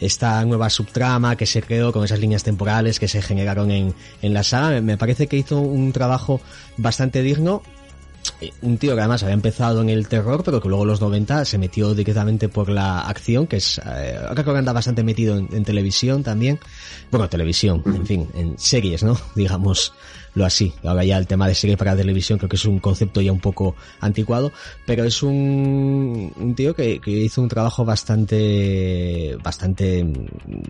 esta 0.00 0.44
nueva 0.44 0.70
subtrama 0.70 1.36
que 1.36 1.46
se 1.46 1.62
creó 1.62 1.92
con 1.92 2.04
esas 2.04 2.20
líneas 2.20 2.44
temporales 2.44 2.98
que 2.98 3.08
se 3.08 3.22
generaron 3.22 3.70
en, 3.70 3.94
en 4.22 4.34
la 4.34 4.42
saga, 4.42 4.80
me 4.80 4.96
parece 4.96 5.26
que 5.26 5.36
hizo 5.36 5.58
un 5.60 5.92
trabajo 5.92 6.40
bastante 6.76 7.22
digno 7.22 7.62
un 8.62 8.78
tío 8.78 8.94
que 8.94 9.00
además 9.00 9.22
había 9.22 9.34
empezado 9.34 9.82
en 9.82 9.88
el 9.88 10.08
terror, 10.08 10.42
pero 10.44 10.60
que 10.60 10.68
luego 10.68 10.84
en 10.84 10.88
los 10.88 11.00
90 11.00 11.44
se 11.44 11.58
metió 11.58 11.94
directamente 11.94 12.48
por 12.48 12.68
la 12.68 13.00
acción, 13.00 13.46
que 13.46 13.56
es, 13.56 13.80
eh, 13.84 14.18
que 14.34 14.50
anda 14.50 14.72
bastante 14.72 15.02
metido 15.02 15.36
en, 15.36 15.48
en, 15.52 15.64
televisión 15.64 16.22
también. 16.22 16.58
Bueno, 17.10 17.28
televisión, 17.28 17.82
en 17.86 18.06
fin, 18.06 18.28
en 18.34 18.58
series, 18.58 19.02
¿no? 19.02 19.18
Digamos 19.34 19.92
lo 20.38 20.46
así. 20.46 20.72
Ahora 20.82 21.04
ya 21.04 21.18
el 21.18 21.26
tema 21.26 21.46
de 21.46 21.54
serie 21.54 21.76
para 21.76 21.96
televisión 21.96 22.38
creo 22.38 22.48
que 22.48 22.56
es 22.56 22.64
un 22.64 22.78
concepto 22.78 23.20
ya 23.20 23.32
un 23.32 23.40
poco 23.40 23.76
anticuado, 24.00 24.52
pero 24.86 25.04
es 25.04 25.22
un, 25.22 26.32
un 26.34 26.54
tío 26.54 26.74
que, 26.74 27.00
que 27.00 27.10
hizo 27.10 27.42
un 27.42 27.48
trabajo 27.48 27.84
bastante, 27.84 29.36
bastante 29.42 30.06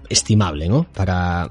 estimable, 0.08 0.68
¿no? 0.68 0.84
Para, 0.92 1.48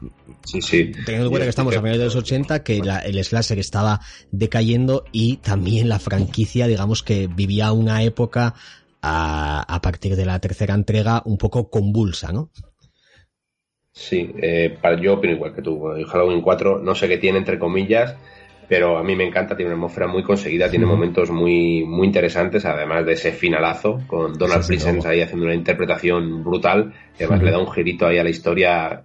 Sí, 0.47 0.61
sí. 0.61 0.91
Teniendo 1.05 1.25
en 1.25 1.29
cuenta 1.29 1.45
que 1.45 1.49
estamos 1.49 1.75
a 1.75 1.79
finales 1.79 1.99
de 1.99 2.05
los 2.05 2.15
80, 2.15 2.63
que 2.63 2.79
la, 2.79 2.99
el 2.99 3.21
slasher 3.23 3.59
estaba 3.59 3.99
decayendo 4.31 5.03
y 5.11 5.37
también 5.37 5.89
la 5.89 5.99
franquicia, 5.99 6.67
digamos 6.67 7.03
que 7.03 7.27
vivía 7.27 7.73
una 7.73 8.01
época 8.03 8.53
a, 9.01 9.61
a 9.61 9.81
partir 9.81 10.15
de 10.15 10.25
la 10.25 10.39
tercera 10.39 10.73
entrega 10.73 11.21
un 11.25 11.37
poco 11.37 11.69
convulsa, 11.69 12.31
¿no? 12.31 12.49
Sí, 13.97 14.31
eh, 14.37 14.77
para, 14.79 15.01
yo 15.01 15.15
opino 15.15 15.33
igual 15.33 15.55
que 15.55 15.63
tú. 15.63 15.91
Halloween 16.07 16.41
4 16.41 16.77
no 16.77 16.93
sé 16.93 17.07
qué 17.07 17.17
tiene, 17.17 17.39
entre 17.39 17.57
comillas, 17.57 18.15
pero 18.69 18.99
a 18.99 19.03
mí 19.03 19.15
me 19.15 19.25
encanta, 19.25 19.55
tiene 19.55 19.71
una 19.71 19.77
atmósfera 19.77 20.05
muy 20.05 20.21
conseguida, 20.21 20.69
tiene 20.69 20.85
momentos 20.85 21.31
muy, 21.31 21.83
muy 21.83 22.05
interesantes, 22.05 22.63
además 22.63 23.07
de 23.07 23.13
ese 23.13 23.31
finalazo 23.31 24.01
con 24.05 24.37
Donald 24.37 24.61
sí, 24.61 24.67
Pleasence 24.67 25.07
ahí 25.07 25.21
haciendo 25.21 25.45
una 25.47 25.55
interpretación 25.55 26.43
brutal, 26.43 26.93
y 27.19 27.23
además 27.23 27.41
le 27.41 27.51
da 27.51 27.57
un 27.57 27.71
girito 27.71 28.05
ahí 28.05 28.19
a 28.19 28.23
la 28.23 28.29
historia 28.29 29.01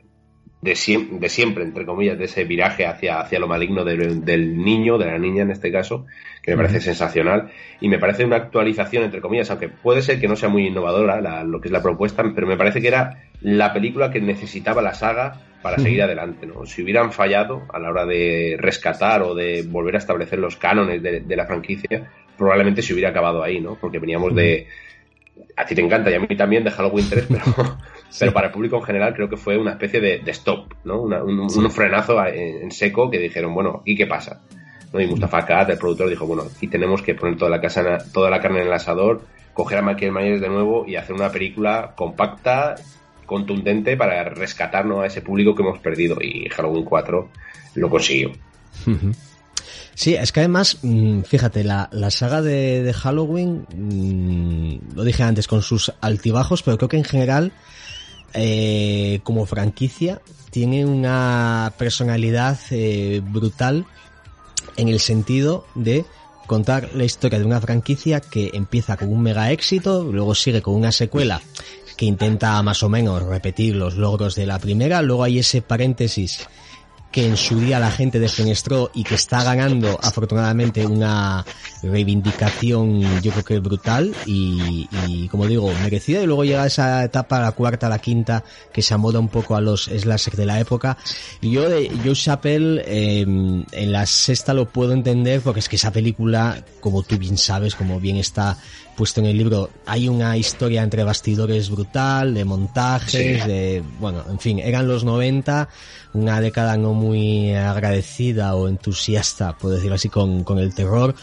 de, 0.63 0.77
siempre, 0.77 1.19
de 1.19 1.29
siempre, 1.29 1.65
entre 1.65 1.85
comillas, 1.85 2.17
de 2.17 2.27
ese 2.27 2.45
viraje 2.45 2.87
hacia, 2.87 3.21
hacia 3.21 3.41
lo 3.41 3.49
maligno 3.49 3.85
del, 3.85 4.25
del 4.25 4.57
niño, 4.57 4.97
de 4.97 5.07
la 5.07 5.19
niña 5.19 5.43
en 5.43 5.51
este 5.51 5.73
caso, 5.73 6.07
que 6.41 6.53
me 6.53 6.57
parece 6.57 6.81
sensacional. 6.81 7.51
Y 7.81 7.89
me 7.89 7.99
parece 7.99 8.25
una 8.25 8.37
actualización, 8.37 9.03
entre 9.03 9.21
comillas, 9.21 9.51
aunque 9.51 9.69
puede 9.69 10.03
ser 10.03 10.21
que 10.21 10.29
no 10.29 10.37
sea 10.37 10.49
muy 10.49 10.69
innovadora 10.69 11.21
la, 11.21 11.43
lo 11.43 11.61
que 11.61 11.67
es 11.67 11.73
la 11.73 11.83
propuesta, 11.83 12.23
pero 12.33 12.47
me 12.47 12.57
parece 12.57 12.81
que 12.81 12.89
era 12.89 13.25
la 13.41 13.73
película 13.73 14.13
que 14.13 14.21
necesitaba 14.21 14.83
la 14.83 14.95
saga 14.95 15.41
para 15.63 15.79
seguir 15.79 16.03
adelante. 16.03 16.47
¿no? 16.47 16.65
Si 16.65 16.83
hubieran 16.83 17.11
fallado 17.11 17.63
a 17.73 17.81
la 17.81 17.91
hora 17.91 18.07
de 18.07 18.57
rescatar 18.57 19.23
o 19.23 19.35
de 19.35 19.65
volver 19.69 19.97
a 19.97 19.99
establecer 19.99 20.39
los 20.39 20.57
cánones 20.57 21.03
de, 21.03 21.21
de 21.21 21.37
la 21.37 21.47
franquicia, 21.47 22.09
probablemente 22.39 22.83
se 22.83 22.93
hubiera 22.93 23.11
acabado 23.11 23.43
ahí, 23.43 23.61
¿no? 23.61 23.77
Porque 23.81 23.99
veníamos 23.99 24.35
de 24.35 24.69
a 25.63 25.67
ti 25.67 25.75
te 25.75 25.81
encanta 25.81 26.11
y 26.11 26.15
a 26.15 26.21
mí 26.21 26.37
también 26.37 26.65
de 26.65 26.71
Halloween 26.71 27.09
3, 27.09 27.27
pero, 27.31 27.45
sí. 28.09 28.19
pero 28.21 28.33
para 28.33 28.49
el 28.49 28.53
público 28.53 28.77
en 28.77 28.83
general 28.83 29.15
creo 29.15 29.29
que 29.29 29.37
fue 29.37 29.57
una 29.57 29.73
especie 29.73 30.01
de, 30.01 30.19
de 30.19 30.31
stop, 30.33 30.75
¿no? 30.85 31.01
Una, 31.01 31.23
un, 31.23 31.49
sí. 31.49 31.59
un, 31.59 31.71
frenazo 31.71 32.25
en, 32.27 32.63
en, 32.63 32.71
seco 32.71 33.11
que 33.11 33.19
dijeron, 33.19 33.55
bueno, 33.55 33.83
¿y 33.85 33.97
qué 33.97 34.07
pasa? 34.07 34.43
¿No? 34.93 35.01
Y 35.01 35.07
Mustafa 35.07 35.45
Kat, 35.47 35.71
el 35.71 35.79
productor, 35.79 36.09
dijo, 36.09 36.27
bueno, 36.27 36.45
aquí 36.55 36.69
tenemos 36.69 37.03
que 37.03 37.15
poner 37.15 37.37
toda 37.37 37.51
la, 37.51 37.61
casa, 37.61 37.99
toda 38.13 38.31
la 38.31 38.41
carne 38.41 38.61
en 38.61 38.67
el 38.67 38.73
asador, 38.73 39.23
coger 39.55 39.79
a 39.79 39.83
Michael 39.83 40.13
Myers 40.13 40.41
de 40.41 40.49
nuevo 40.49 40.85
y 40.87 40.97
hacer 40.97 41.15
una 41.15 41.31
película 41.31 41.93
compacta, 41.97 42.75
contundente 43.27 43.97
para 43.97 44.25
rescatarnos 44.25 45.03
a 45.03 45.07
ese 45.07 45.23
público 45.23 45.55
que 45.55 45.63
hemos 45.63 45.79
perdido. 45.79 46.19
Y 46.21 46.49
Halloween 46.51 46.85
4 46.85 47.29
lo 47.77 47.89
consiguió. 47.89 48.33
Sí, 49.95 50.15
es 50.15 50.33
que 50.33 50.41
además, 50.41 50.79
mm, 50.83 51.23
fíjate, 51.23 51.65
la, 51.65 51.89
la 51.93 52.11
saga 52.11 52.43
de, 52.43 52.93
Halloween, 52.95 53.67
mmm, 53.75 54.95
lo 54.97 55.05
dije 55.05 55.23
antes, 55.23 55.47
con 55.47 55.63
sus 55.63 55.93
altibajos, 56.01 56.63
pero 56.63 56.79
creo 56.79 56.89
que 56.89 56.97
en 56.97 57.05
general, 57.05 57.53
eh, 58.35 59.21
como 59.23 59.47
franquicia, 59.47 60.21
tiene 60.51 60.85
una 60.85 61.73
personalidad 61.79 62.59
eh, 62.71 63.21
brutal 63.25 63.87
en 64.77 64.89
el 64.89 65.01
sentido 65.01 65.67
de 65.75 66.05
contar 66.47 66.91
la 66.95 67.05
historia 67.05 67.39
de 67.39 67.45
una 67.45 67.61
franquicia 67.61 68.21
que 68.21 68.51
empieza 68.53 68.97
con 68.97 69.09
un 69.09 69.23
mega 69.23 69.51
éxito, 69.51 70.05
luego 70.05 70.35
sigue 70.35 70.61
con 70.61 70.75
una 70.75 70.93
secuela 70.93 71.41
que 71.97 72.07
intenta 72.07 72.61
más 72.63 72.83
o 72.83 72.89
menos 72.89 73.23
repetir 73.23 73.77
los 73.77 73.97
logros 73.97 74.35
de 74.35 74.47
la 74.47 74.59
primera, 74.59 75.03
luego 75.03 75.25
hay 75.25 75.39
ese 75.39 75.63
paréntesis 75.63 76.47
que 77.13 77.27
en 77.27 77.37
su 77.37 77.61
día 77.61 77.79
la 77.79 77.91
gente 77.91 78.19
defenestró 78.19 78.91
y 78.95 79.05
que 79.05 79.15
está 79.15 79.45
ganando 79.45 79.99
afortunadamente 80.03 80.87
una 80.87 81.45
reivindicación 81.83 83.21
yo 83.21 83.33
creo 83.33 83.45
que 83.45 83.59
brutal 83.59 84.15
y, 84.25 84.89
y, 85.07 85.29
como 85.29 85.47
digo 85.47 85.71
merecida 85.83 86.23
y 86.23 86.27
luego 86.27 86.45
llega 86.45 86.67
esa 86.67 87.05
etapa 87.05 87.41
la 87.41 87.53
cuarta 87.53 87.89
la 87.89 87.99
quinta 87.99 88.43
que 88.73 88.81
se 88.81 88.95
amoda 88.95 89.19
un 89.19 89.29
poco 89.29 89.55
a 89.55 89.61
los 89.61 89.85
slasher 89.85 90.37
de 90.37 90.47
la 90.47 90.59
época 90.59 90.97
y 91.41 91.51
yo 91.51 91.69
de 91.69 91.91
Joe 92.03 92.15
Chappelle 92.15 92.83
eh, 92.87 93.21
en 93.21 93.93
la 93.93 94.07
sexta 94.07 94.55
lo 94.55 94.69
puedo 94.69 94.93
entender 94.93 95.43
porque 95.43 95.61
es 95.61 95.69
que 95.69 95.77
esa 95.77 95.93
película 95.93 96.65
como 96.81 97.03
tú 97.03 97.19
bien 97.19 97.37
sabes 97.37 97.75
como 97.75 98.01
bien 98.01 98.17
está 98.17 98.57
puesto 98.97 99.21
en 99.21 99.27
el 99.27 99.37
libro 99.37 99.71
hay 99.87 100.09
una 100.09 100.37
historia 100.37 100.83
entre 100.83 101.05
bastidores 101.05 101.69
brutal 101.69 102.35
de 102.35 102.45
montajes 102.45 103.43
sí. 103.43 103.49
de 103.49 103.83
bueno 104.01 104.25
en 104.31 104.39
fin 104.39 104.59
eran 104.59 104.89
los 104.89 105.05
90 105.05 105.69
una 106.15 106.41
década 106.41 106.77
no 106.77 106.93
muy 107.03 107.53
agradecida 107.55 108.55
o 108.55 108.69
entusiasta, 108.69 109.59
puedo 109.59 109.75
decirlo 109.75 109.97
así, 109.97 110.09
con, 110.09 110.45
con 110.45 110.59
el 110.59 110.75
terror, 110.75 111.15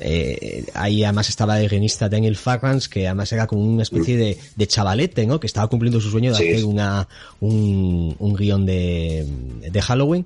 Eh, 0.00 0.64
ahí 0.74 1.02
además 1.02 1.28
estaba 1.28 1.60
el 1.60 1.68
guionista 1.68 2.08
Daniel 2.08 2.36
Farrans, 2.36 2.88
que 2.88 3.08
además 3.08 3.32
era 3.32 3.48
como 3.48 3.62
una 3.62 3.82
especie 3.82 4.16
de, 4.16 4.38
de 4.54 4.66
chavalete, 4.68 5.26
¿no? 5.26 5.40
Que 5.40 5.48
estaba 5.48 5.66
cumpliendo 5.66 6.00
su 6.00 6.08
sueño 6.08 6.30
de 6.30 6.36
hacer 6.36 6.64
una, 6.64 7.08
un, 7.40 8.14
un 8.16 8.34
guion 8.36 8.64
de, 8.64 9.26
de 9.60 9.82
Halloween. 9.82 10.24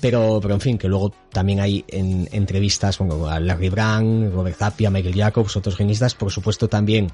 Pero, 0.00 0.40
pero 0.42 0.54
en 0.54 0.60
fin, 0.60 0.76
que 0.76 0.88
luego 0.88 1.14
también 1.30 1.60
hay 1.60 1.84
en, 1.86 2.28
entrevistas, 2.32 2.98
bueno, 2.98 3.28
a 3.28 3.38
Larry 3.38 3.68
Brand, 3.68 4.32
Robert 4.34 4.56
Zapia, 4.58 4.90
Michael 4.90 5.14
Jacobs, 5.14 5.56
otros 5.56 5.76
guionistas, 5.78 6.16
por 6.16 6.32
supuesto 6.32 6.66
también 6.66 7.06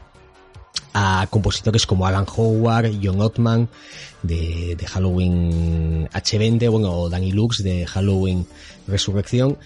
a 0.94 1.26
compositores 1.30 1.86
como 1.86 2.06
Alan 2.06 2.26
Howard, 2.36 2.92
John 3.02 3.20
Ottman 3.20 3.68
de, 4.22 4.76
de 4.76 4.86
Halloween 4.86 6.08
H20, 6.12 6.70
bueno, 6.70 6.92
o 6.92 7.08
Danny 7.08 7.32
Lux 7.32 7.62
de 7.62 7.86
Halloween 7.86 8.46
Resurrección 8.86 9.58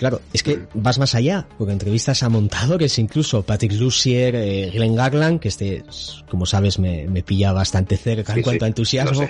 Claro, 0.00 0.22
es 0.32 0.42
que 0.42 0.60
vas 0.72 0.98
más 0.98 1.14
allá, 1.14 1.46
porque 1.58 1.74
entrevistas 1.74 2.22
a 2.22 2.30
montadores, 2.30 2.98
incluso 2.98 3.42
Patrick 3.42 3.72
Lucier, 3.72 4.34
eh, 4.34 4.70
Glenn 4.72 4.94
Garland, 4.94 5.40
que 5.40 5.48
este, 5.48 5.84
como 6.30 6.46
sabes, 6.46 6.78
me, 6.78 7.06
me 7.06 7.22
pilla 7.22 7.52
bastante 7.52 7.98
cerca 7.98 8.32
en 8.32 8.40
cuanto 8.40 8.64
a 8.64 8.68
entusiasmo, 8.68 9.28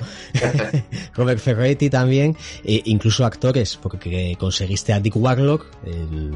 Robert 1.15 1.41
Ferretti 1.41 1.91
también, 1.91 2.37
e 2.63 2.83
incluso 2.85 3.25
actores, 3.25 3.81
porque 3.83 4.37
conseguiste 4.39 4.93
a 4.93 5.01
Dick 5.01 5.17
Warlock, 5.17 5.67
el 5.85 6.31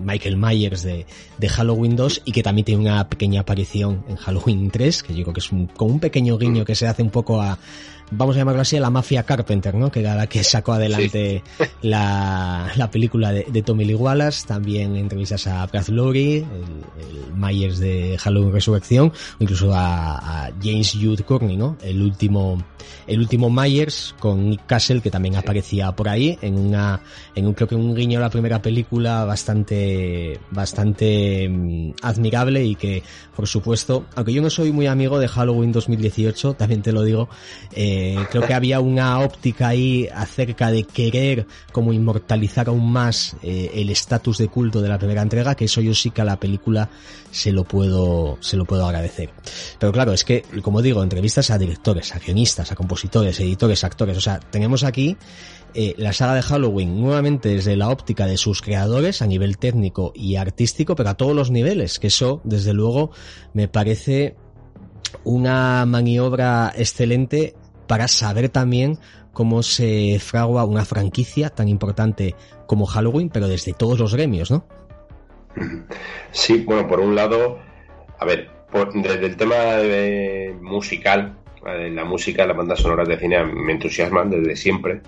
Michael 0.00 0.36
Myers 0.36 0.84
de, 0.84 1.04
de 1.36 1.48
Halloween 1.48 1.96
2, 1.96 2.22
y 2.26 2.30
que 2.30 2.44
también 2.44 2.64
tiene 2.64 2.82
una 2.82 3.08
pequeña 3.08 3.40
aparición 3.40 4.04
en 4.08 4.14
Halloween 4.14 4.70
3, 4.70 5.02
que 5.02 5.12
yo 5.16 5.24
creo 5.24 5.34
que 5.34 5.40
es 5.40 5.50
un, 5.50 5.66
como 5.66 5.94
un 5.94 5.98
pequeño 5.98 6.38
guiño 6.38 6.64
que 6.64 6.76
se 6.76 6.86
hace 6.86 7.02
un 7.02 7.10
poco 7.10 7.42
a, 7.42 7.58
vamos 8.10 8.36
a 8.36 8.40
llamarlo 8.40 8.62
así, 8.62 8.78
la 8.78 8.90
mafia 8.90 9.22
Carpenter, 9.22 9.74
¿no? 9.74 9.90
Que 9.90 10.00
era 10.00 10.14
la 10.14 10.26
que 10.26 10.42
sacó 10.44 10.72
adelante 10.72 11.42
la, 11.82 12.70
la, 12.76 12.90
película 12.90 13.32
de, 13.32 13.39
de, 13.48 13.62
Tommy 13.62 13.84
Lee 13.84 13.94
Wallace, 13.94 14.46
también 14.46 14.96
entrevistas 14.96 15.46
a 15.46 15.66
Brad 15.66 15.88
Lowry, 15.88 16.36
el, 16.36 16.44
el, 16.44 17.34
Myers 17.34 17.78
de 17.78 18.18
Halloween 18.18 18.52
Resurrección, 18.52 19.08
o 19.08 19.42
incluso 19.42 19.72
a, 19.74 20.46
a, 20.46 20.52
James 20.62 20.92
Jude 21.00 21.22
Courtney, 21.22 21.56
¿no? 21.56 21.76
El 21.82 22.02
último, 22.02 22.62
el 23.06 23.20
último 23.20 23.50
Myers 23.50 24.14
con 24.18 24.50
Nick 24.50 24.66
Castle, 24.66 25.00
que 25.00 25.10
también 25.10 25.36
aparecía 25.36 25.92
por 25.92 26.08
ahí, 26.08 26.38
en 26.42 26.58
una, 26.58 27.00
en 27.34 27.46
un, 27.46 27.54
creo 27.54 27.68
que 27.68 27.74
un 27.74 27.94
guiño 27.94 28.18
a 28.18 28.22
la 28.22 28.30
primera 28.30 28.60
película 28.60 29.24
bastante, 29.24 30.40
bastante 30.50 31.48
um, 31.48 31.92
admirable 32.02 32.64
y 32.64 32.74
que, 32.74 33.02
por 33.34 33.46
supuesto, 33.46 34.06
aunque 34.16 34.32
yo 34.32 34.42
no 34.42 34.50
soy 34.50 34.72
muy 34.72 34.86
amigo 34.86 35.18
de 35.18 35.28
Halloween 35.28 35.72
2018, 35.72 36.54
también 36.54 36.82
te 36.82 36.92
lo 36.92 37.02
digo, 37.02 37.28
eh, 37.72 38.18
creo 38.30 38.46
que 38.46 38.54
había 38.54 38.80
una 38.80 39.20
óptica 39.20 39.68
ahí 39.68 40.08
acerca 40.12 40.70
de 40.70 40.84
querer 40.84 41.46
como 41.72 41.92
inmortalizar 41.92 42.68
aún 42.68 42.90
más 42.92 43.29
eh, 43.42 43.70
el 43.74 43.90
estatus 43.90 44.38
de 44.38 44.48
culto 44.48 44.80
de 44.80 44.88
la 44.88 44.98
primera 44.98 45.22
entrega, 45.22 45.54
que 45.54 45.66
eso 45.66 45.80
yo 45.80 45.94
sí 45.94 46.10
que 46.10 46.22
a 46.22 46.24
la 46.24 46.38
película 46.38 46.90
se 47.30 47.52
lo 47.52 47.64
puedo, 47.64 48.38
se 48.40 48.56
lo 48.56 48.64
puedo 48.64 48.86
agradecer. 48.86 49.30
Pero 49.78 49.92
claro, 49.92 50.12
es 50.12 50.24
que, 50.24 50.42
como 50.62 50.82
digo, 50.82 51.02
entrevistas 51.02 51.50
a 51.50 51.58
directores, 51.58 52.14
a 52.14 52.18
guionistas, 52.18 52.72
a 52.72 52.76
compositores, 52.76 53.38
editores, 53.40 53.84
actores, 53.84 54.16
o 54.16 54.20
sea, 54.20 54.40
tenemos 54.40 54.84
aquí 54.84 55.16
eh, 55.74 55.94
la 55.98 56.12
saga 56.12 56.34
de 56.34 56.42
Halloween 56.42 57.00
nuevamente 57.00 57.50
desde 57.50 57.76
la 57.76 57.90
óptica 57.90 58.26
de 58.26 58.36
sus 58.36 58.60
creadores 58.60 59.22
a 59.22 59.26
nivel 59.26 59.58
técnico 59.58 60.12
y 60.14 60.36
artístico, 60.36 60.96
pero 60.96 61.10
a 61.10 61.14
todos 61.14 61.34
los 61.34 61.50
niveles, 61.50 61.98
que 61.98 62.08
eso, 62.08 62.40
desde 62.44 62.72
luego, 62.72 63.10
me 63.54 63.68
parece 63.68 64.36
una 65.24 65.84
maniobra 65.86 66.72
excelente 66.76 67.54
para 67.86 68.08
saber 68.08 68.48
también 68.48 68.98
cómo 69.40 69.62
se 69.62 70.18
fragua 70.20 70.66
una 70.66 70.84
franquicia 70.84 71.48
tan 71.48 71.66
importante 71.66 72.34
como 72.66 72.84
Halloween, 72.84 73.30
pero 73.30 73.48
desde 73.48 73.72
todos 73.72 73.98
los 73.98 74.14
gremios, 74.14 74.50
¿no? 74.50 74.66
Sí, 76.30 76.62
bueno, 76.66 76.86
por 76.86 77.00
un 77.00 77.14
lado, 77.14 77.58
a 78.18 78.26
ver, 78.26 78.50
por, 78.70 78.92
desde 78.92 79.24
el 79.24 79.38
tema 79.38 79.54
de 79.54 80.54
musical, 80.60 81.38
la 81.64 82.04
música, 82.04 82.44
las 82.44 82.54
bandas 82.54 82.80
sonoras 82.80 83.08
de 83.08 83.18
cine 83.18 83.42
me 83.46 83.72
entusiasman 83.72 84.28
desde 84.28 84.56
siempre. 84.56 85.00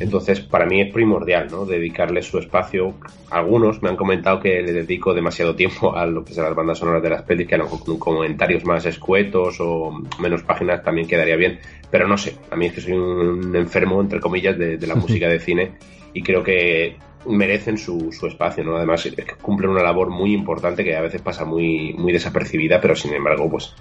Entonces, 0.00 0.40
para 0.40 0.66
mí 0.66 0.80
es 0.80 0.92
primordial, 0.92 1.46
¿no? 1.48 1.64
Dedicarle 1.64 2.20
su 2.22 2.38
espacio. 2.38 2.94
Algunos 3.30 3.82
me 3.82 3.88
han 3.88 3.96
comentado 3.96 4.40
que 4.40 4.60
le 4.62 4.72
dedico 4.72 5.14
demasiado 5.14 5.54
tiempo 5.54 5.94
a 5.94 6.06
lo 6.06 6.24
que 6.24 6.34
son 6.34 6.42
las 6.42 6.56
bandas 6.56 6.78
sonoras 6.78 7.04
de 7.04 7.10
las 7.10 7.22
pelis, 7.22 7.46
que 7.46 7.54
a 7.54 7.58
lo 7.58 7.64
mejor 7.64 7.84
con 7.84 7.98
comentarios 7.98 8.64
más 8.64 8.84
escuetos 8.84 9.58
o 9.60 9.92
menos 10.18 10.42
páginas 10.42 10.82
también 10.82 11.06
quedaría 11.06 11.36
bien. 11.36 11.60
Pero 11.90 12.08
no 12.08 12.16
sé, 12.16 12.36
a 12.50 12.56
mí 12.56 12.66
es 12.66 12.72
que 12.72 12.80
soy 12.80 12.92
un 12.92 13.54
enfermo, 13.54 14.00
entre 14.00 14.20
comillas, 14.20 14.58
de, 14.58 14.76
de 14.76 14.86
la 14.86 14.94
música 14.96 15.28
de 15.28 15.38
cine 15.38 15.72
y 16.12 16.22
creo 16.22 16.42
que 16.42 16.96
merecen 17.28 17.76
su, 17.76 18.12
su 18.12 18.26
espacio, 18.26 18.64
¿no? 18.64 18.76
Además, 18.76 19.04
es 19.06 19.14
que 19.14 19.34
cumplen 19.40 19.70
una 19.70 19.82
labor 19.82 20.10
muy 20.10 20.32
importante 20.32 20.84
que 20.84 20.96
a 20.96 21.00
veces 21.00 21.20
pasa 21.22 21.44
muy, 21.44 21.92
muy 21.94 22.12
desapercibida, 22.12 22.80
pero 22.80 22.94
sin 22.94 23.14
embargo, 23.14 23.50
pues, 23.50 23.74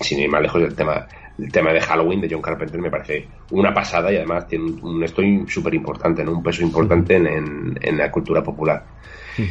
sin 0.00 0.20
ir 0.20 0.28
más 0.28 0.42
lejos 0.42 0.60
del 0.60 0.74
tema, 0.74 1.06
el 1.38 1.50
tema 1.50 1.72
de 1.72 1.80
Halloween 1.80 2.20
de 2.20 2.28
John 2.30 2.42
Carpenter 2.42 2.80
me 2.80 2.90
parece 2.90 3.26
una 3.50 3.72
pasada 3.72 4.12
y 4.12 4.16
además 4.16 4.46
tiene 4.46 4.64
un, 4.64 4.84
un 4.84 5.04
estoy 5.04 5.44
súper 5.48 5.74
importante, 5.74 6.24
¿no? 6.24 6.32
Un 6.32 6.42
peso 6.42 6.62
importante 6.62 7.16
en, 7.16 7.26
en, 7.26 7.78
en 7.80 7.98
la 7.98 8.10
cultura 8.10 8.42
popular. 8.42 8.84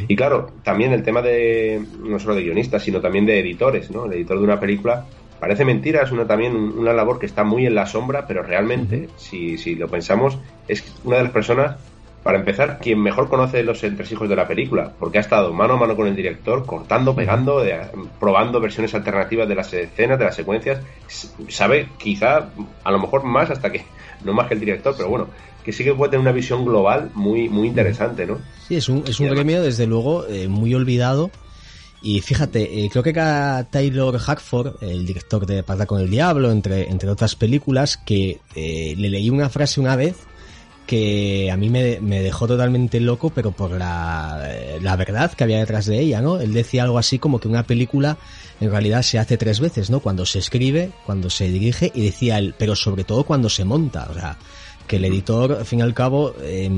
Y 0.06 0.14
claro, 0.14 0.52
también 0.62 0.92
el 0.92 1.02
tema 1.02 1.20
de, 1.20 1.82
no 2.04 2.18
solo 2.18 2.36
de 2.36 2.42
guionistas, 2.42 2.82
sino 2.82 3.00
también 3.00 3.26
de 3.26 3.40
editores, 3.40 3.90
¿no? 3.90 4.06
El 4.06 4.12
editor 4.12 4.38
de 4.38 4.44
una 4.44 4.60
película 4.60 5.04
parece 5.40 5.64
mentira, 5.64 6.02
es 6.02 6.12
una, 6.12 6.26
también 6.26 6.54
una 6.54 6.92
labor 6.92 7.18
que 7.18 7.26
está 7.26 7.42
muy 7.42 7.66
en 7.66 7.74
la 7.74 7.86
sombra, 7.86 8.26
pero 8.26 8.42
realmente, 8.42 9.08
si, 9.16 9.58
si 9.58 9.74
lo 9.74 9.88
pensamos, 9.88 10.38
es 10.68 10.84
una 11.04 11.16
de 11.16 11.22
las 11.24 11.32
personas 11.32 11.76
para 12.22 12.38
empezar, 12.38 12.78
quien 12.80 13.00
mejor 13.00 13.28
conoce 13.28 13.62
los 13.62 13.82
entresijos 13.82 14.28
de 14.28 14.36
la 14.36 14.46
película, 14.46 14.92
porque 14.98 15.18
ha 15.18 15.22
estado 15.22 15.52
mano 15.54 15.74
a 15.74 15.76
mano 15.78 15.96
con 15.96 16.06
el 16.06 16.14
director, 16.14 16.66
cortando, 16.66 17.14
pegando, 17.14 17.60
de, 17.60 17.80
probando 18.18 18.60
versiones 18.60 18.94
alternativas 18.94 19.48
de 19.48 19.54
las 19.54 19.72
escenas, 19.72 20.18
de 20.18 20.26
las 20.26 20.36
secuencias, 20.36 20.80
sabe 21.48 21.88
quizá, 21.98 22.50
a 22.84 22.90
lo 22.90 22.98
mejor 22.98 23.24
más 23.24 23.50
hasta 23.50 23.72
que, 23.72 23.84
no 24.24 24.34
más 24.34 24.48
que 24.48 24.54
el 24.54 24.60
director, 24.60 24.94
pero 24.96 25.08
bueno, 25.08 25.28
que 25.64 25.72
sí 25.72 25.82
que 25.82 25.94
puede 25.94 26.10
tener 26.10 26.22
una 26.22 26.32
visión 26.32 26.64
global 26.64 27.10
muy, 27.14 27.48
muy 27.48 27.68
interesante, 27.68 28.26
¿no? 28.26 28.38
Sí, 28.68 28.76
es 28.76 28.88
un, 28.88 29.02
es 29.06 29.18
un 29.18 29.28
gremio, 29.28 29.62
desde 29.62 29.86
luego, 29.86 30.26
eh, 30.26 30.48
muy 30.48 30.74
olvidado. 30.74 31.30
Y 32.02 32.20
fíjate, 32.20 32.84
eh, 32.84 32.88
creo 32.90 33.02
que 33.02 33.12
Taylor 33.12 34.18
Hackford, 34.18 34.82
el 34.82 35.04
director 35.04 35.44
de 35.44 35.62
Parda 35.62 35.86
con 35.86 36.00
el 36.00 36.08
Diablo, 36.08 36.50
entre, 36.50 36.88
entre 36.88 37.10
otras 37.10 37.34
películas, 37.34 37.98
que 37.98 38.40
eh, 38.54 38.94
le 38.96 39.10
leí 39.10 39.28
una 39.28 39.50
frase 39.50 39.80
una 39.80 39.96
vez 39.96 40.16
que 40.86 41.50
a 41.52 41.56
mí 41.56 41.70
me, 41.70 42.00
me, 42.00 42.20
dejó 42.20 42.48
totalmente 42.48 42.98
loco, 42.98 43.30
pero 43.30 43.52
por 43.52 43.70
la, 43.70 44.50
la, 44.80 44.96
verdad 44.96 45.30
que 45.32 45.44
había 45.44 45.60
detrás 45.60 45.86
de 45.86 46.00
ella, 46.00 46.20
¿no? 46.20 46.40
Él 46.40 46.52
decía 46.52 46.82
algo 46.82 46.98
así 46.98 47.20
como 47.20 47.38
que 47.38 47.46
una 47.46 47.62
película 47.62 48.18
en 48.60 48.72
realidad 48.72 49.02
se 49.02 49.20
hace 49.20 49.36
tres 49.36 49.60
veces, 49.60 49.88
¿no? 49.88 50.00
Cuando 50.00 50.26
se 50.26 50.40
escribe, 50.40 50.90
cuando 51.06 51.30
se 51.30 51.48
dirige 51.48 51.92
y 51.94 52.02
decía 52.02 52.38
él, 52.38 52.56
pero 52.58 52.74
sobre 52.74 53.04
todo 53.04 53.22
cuando 53.22 53.48
se 53.48 53.64
monta, 53.64 54.08
o 54.10 54.14
sea, 54.14 54.36
que 54.90 54.96
el 54.96 55.04
editor, 55.04 55.52
al 55.52 55.64
fin 55.64 55.78
y 55.78 55.82
al 55.82 55.94
cabo, 55.94 56.34
eh, 56.42 56.68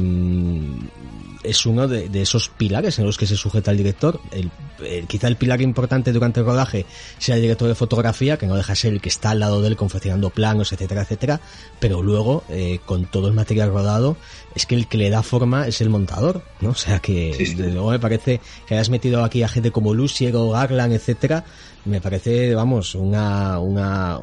es 1.43 1.65
uno 1.65 1.89
de, 1.89 2.11
de, 2.11 2.21
esos 2.21 2.51
pilares 2.51 2.99
en 2.99 3.07
los 3.07 3.17
que 3.17 3.27
se 3.27 3.37
sujeta 3.37 3.71
el 3.71 3.79
director. 3.79 4.21
El, 4.31 4.51
el, 4.85 5.07
quizá 5.07 5.29
el 5.29 5.37
pilar 5.37 5.63
importante 5.63 6.13
durante 6.13 6.41
el 6.41 6.47
rodaje 6.47 6.85
sea 7.17 7.37
el 7.37 7.41
director 7.41 7.69
de 7.69 7.75
fotografía, 7.75 8.37
que 8.37 8.47
no 8.47 8.55
deja 8.55 8.73
de 8.73 8.77
ser 8.77 8.93
el 8.93 9.01
que 9.01 9.09
está 9.09 9.31
al 9.31 9.41
lado 9.41 9.63
de 9.63 9.69
él 9.69 9.77
confeccionando 9.77 10.29
planos, 10.29 10.75
etcétera, 10.75 11.03
etcétera. 11.03 11.41
Pero 11.81 12.03
luego, 12.03 12.45
eh, 12.51 12.81
con 12.85 13.07
todo 13.07 13.29
el 13.29 13.35
material 13.35 13.71
rodado, 13.71 14.19
es 14.55 14.67
que 14.67 14.75
el 14.75 14.89
que 14.89 14.99
le 14.99 15.09
da 15.09 15.23
forma 15.23 15.67
es 15.67 15.81
el 15.81 15.89
montador, 15.89 16.43
¿no? 16.61 16.71
O 16.71 16.75
sea 16.75 16.99
que, 16.99 17.33
sí, 17.35 17.47
sí. 17.47 17.55
desde 17.55 17.73
luego 17.73 17.93
me 17.93 17.99
parece 17.99 18.43
que 18.67 18.75
hayas 18.75 18.91
metido 18.91 19.25
aquí 19.25 19.43
a 19.43 19.49
gente 19.49 19.71
como 19.71 19.95
Lucier 19.95 20.37
o 20.37 20.51
Garland, 20.51 20.93
etcétera, 20.93 21.47
me 21.85 22.01
parece, 22.01 22.55
vamos, 22.55 22.95
una, 22.95 23.59
una, 23.59 24.21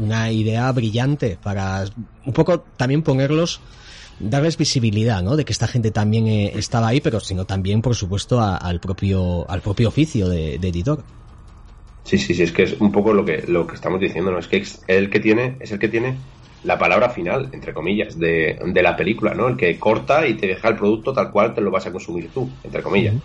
una 0.00 0.30
idea 0.30 0.70
brillante 0.72 1.38
para 1.42 1.84
un 2.24 2.32
poco 2.32 2.60
también 2.76 3.02
ponerlos 3.02 3.60
darles 4.18 4.56
visibilidad, 4.56 5.22
¿no? 5.22 5.36
De 5.36 5.44
que 5.44 5.52
esta 5.52 5.66
gente 5.66 5.90
también 5.90 6.26
eh, 6.26 6.52
estaba 6.54 6.88
ahí, 6.88 7.00
pero 7.00 7.20
sino 7.20 7.44
también, 7.44 7.82
por 7.82 7.94
supuesto, 7.94 8.40
a, 8.40 8.56
al 8.56 8.80
propio 8.80 9.48
al 9.50 9.60
propio 9.60 9.88
oficio 9.88 10.28
de, 10.28 10.58
de, 10.58 10.68
editor. 10.68 11.02
Sí, 12.04 12.18
sí, 12.18 12.34
sí, 12.34 12.42
es 12.42 12.52
que 12.52 12.64
es 12.64 12.80
un 12.80 12.92
poco 12.92 13.12
lo 13.12 13.24
que 13.24 13.44
lo 13.48 13.66
que 13.66 13.74
estamos 13.74 14.00
diciendo, 14.00 14.30
¿no? 14.30 14.38
Es 14.38 14.48
que 14.48 14.58
es 14.58 14.82
el 14.86 15.10
que 15.10 15.20
tiene 15.20 15.56
es 15.60 15.72
el 15.72 15.78
que 15.78 15.88
tiene 15.88 16.16
la 16.62 16.78
palabra 16.78 17.10
final, 17.10 17.48
entre 17.52 17.74
comillas, 17.74 18.18
de, 18.18 18.60
de 18.64 18.82
la 18.82 18.96
película, 18.96 19.34
¿no? 19.34 19.48
El 19.48 19.56
que 19.56 19.78
corta 19.78 20.26
y 20.26 20.34
te 20.34 20.46
deja 20.46 20.68
el 20.68 20.76
producto 20.76 21.12
tal 21.12 21.32
cual 21.32 21.54
te 21.54 21.60
lo 21.60 21.72
vas 21.72 21.86
a 21.86 21.92
consumir 21.92 22.30
tú, 22.32 22.48
entre 22.62 22.82
comillas. 22.82 23.14
Uh 23.14 23.18
-huh. 23.18 23.22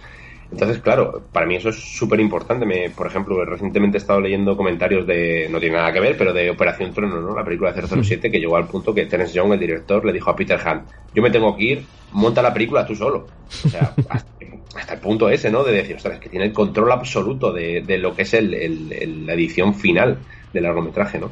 Entonces, 0.52 0.80
claro, 0.80 1.24
para 1.32 1.46
mí 1.46 1.56
eso 1.56 1.70
es 1.70 1.76
súper 1.76 2.20
importante. 2.20 2.66
Por 2.96 3.08
ejemplo, 3.08 3.44
recientemente 3.44 3.98
he 3.98 4.00
estado 4.00 4.22
leyendo 4.22 4.56
comentarios 4.56 5.06
de, 5.06 5.48
no 5.50 5.60
tiene 5.60 5.76
nada 5.76 5.92
que 5.92 6.00
ver, 6.00 6.18
pero 6.18 6.34
de 6.34 6.50
Operación 6.50 6.94
Trono, 6.94 7.20
¿no? 7.20 7.36
La 7.36 7.44
película 7.44 7.74
de 7.74 7.82
007 7.86 8.32
que 8.32 8.40
llegó 8.40 8.56
al 8.56 8.68
punto 8.68 8.94
que 8.94 9.06
Terence 9.06 9.34
Young, 9.34 9.54
el 9.54 9.60
director, 9.60 10.06
le 10.06 10.14
dijo 10.14 10.30
a 10.30 10.36
Peter 10.36 10.60
Hunt, 10.66 10.84
yo 11.14 11.22
me 11.22 11.32
tengo 11.32 11.56
que 11.56 11.64
ir, 11.64 11.86
monta 12.14 12.42
la 12.42 12.54
película 12.54 12.86
tú 12.86 12.96
solo. 12.96 13.28
O 13.66 13.70
sea, 13.70 13.94
hasta, 14.10 14.30
hasta, 14.76 14.94
el 14.94 15.00
punto 15.00 15.30
ese, 15.30 15.52
¿no? 15.52 15.64
De 15.64 15.74
decir, 15.74 15.98
ostras, 15.98 16.20
que 16.20 16.30
tiene 16.30 16.46
el 16.46 16.54
control 16.54 16.92
absoluto 16.92 17.52
de, 17.52 17.82
de 17.82 17.98
lo 17.98 18.16
que 18.16 18.22
es 18.22 18.34
el, 18.34 18.54
el, 18.54 18.94
el, 18.94 19.26
la 19.26 19.34
edición 19.34 19.76
final 19.76 20.18
del 20.54 20.64
largometraje, 20.64 21.20
¿no? 21.20 21.32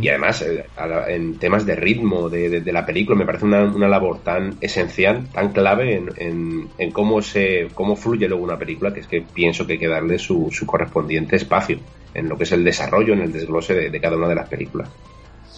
Y 0.00 0.08
además, 0.08 0.42
eh, 0.42 0.66
en 1.08 1.38
temas 1.38 1.66
de 1.66 1.74
ritmo 1.74 2.28
de, 2.28 2.62
la 2.72 2.84
película, 2.84 3.16
me 3.16 3.24
parece 3.26 3.46
una, 3.46 3.88
labor 3.88 4.20
tan 4.22 4.56
esencial, 4.60 5.26
tan 5.32 5.52
clave 5.52 5.96
en, 6.16 6.68
en, 6.78 6.90
cómo, 6.90 7.22
se, 7.22 7.68
cómo 7.74 7.96
fluye 7.96 8.28
luego 8.28 8.44
una 8.44 8.58
película, 8.58 8.92
que 8.92 9.00
es 9.00 9.06
que 9.06 9.22
pienso 9.22 9.66
que 9.66 9.74
hay 9.74 9.78
que 9.78 9.88
darle 9.88 10.18
su, 10.18 10.48
su 10.50 10.66
correspondiente 10.66 11.36
espacio 11.36 11.78
en 12.14 12.28
lo 12.28 12.36
que 12.36 12.44
es 12.44 12.52
el 12.52 12.64
desarrollo, 12.64 13.14
en 13.14 13.22
el 13.22 13.32
desglose 13.32 13.74
de, 13.74 14.00
cada 14.00 14.16
una 14.16 14.28
de 14.28 14.34
las 14.34 14.48
películas. 14.48 14.88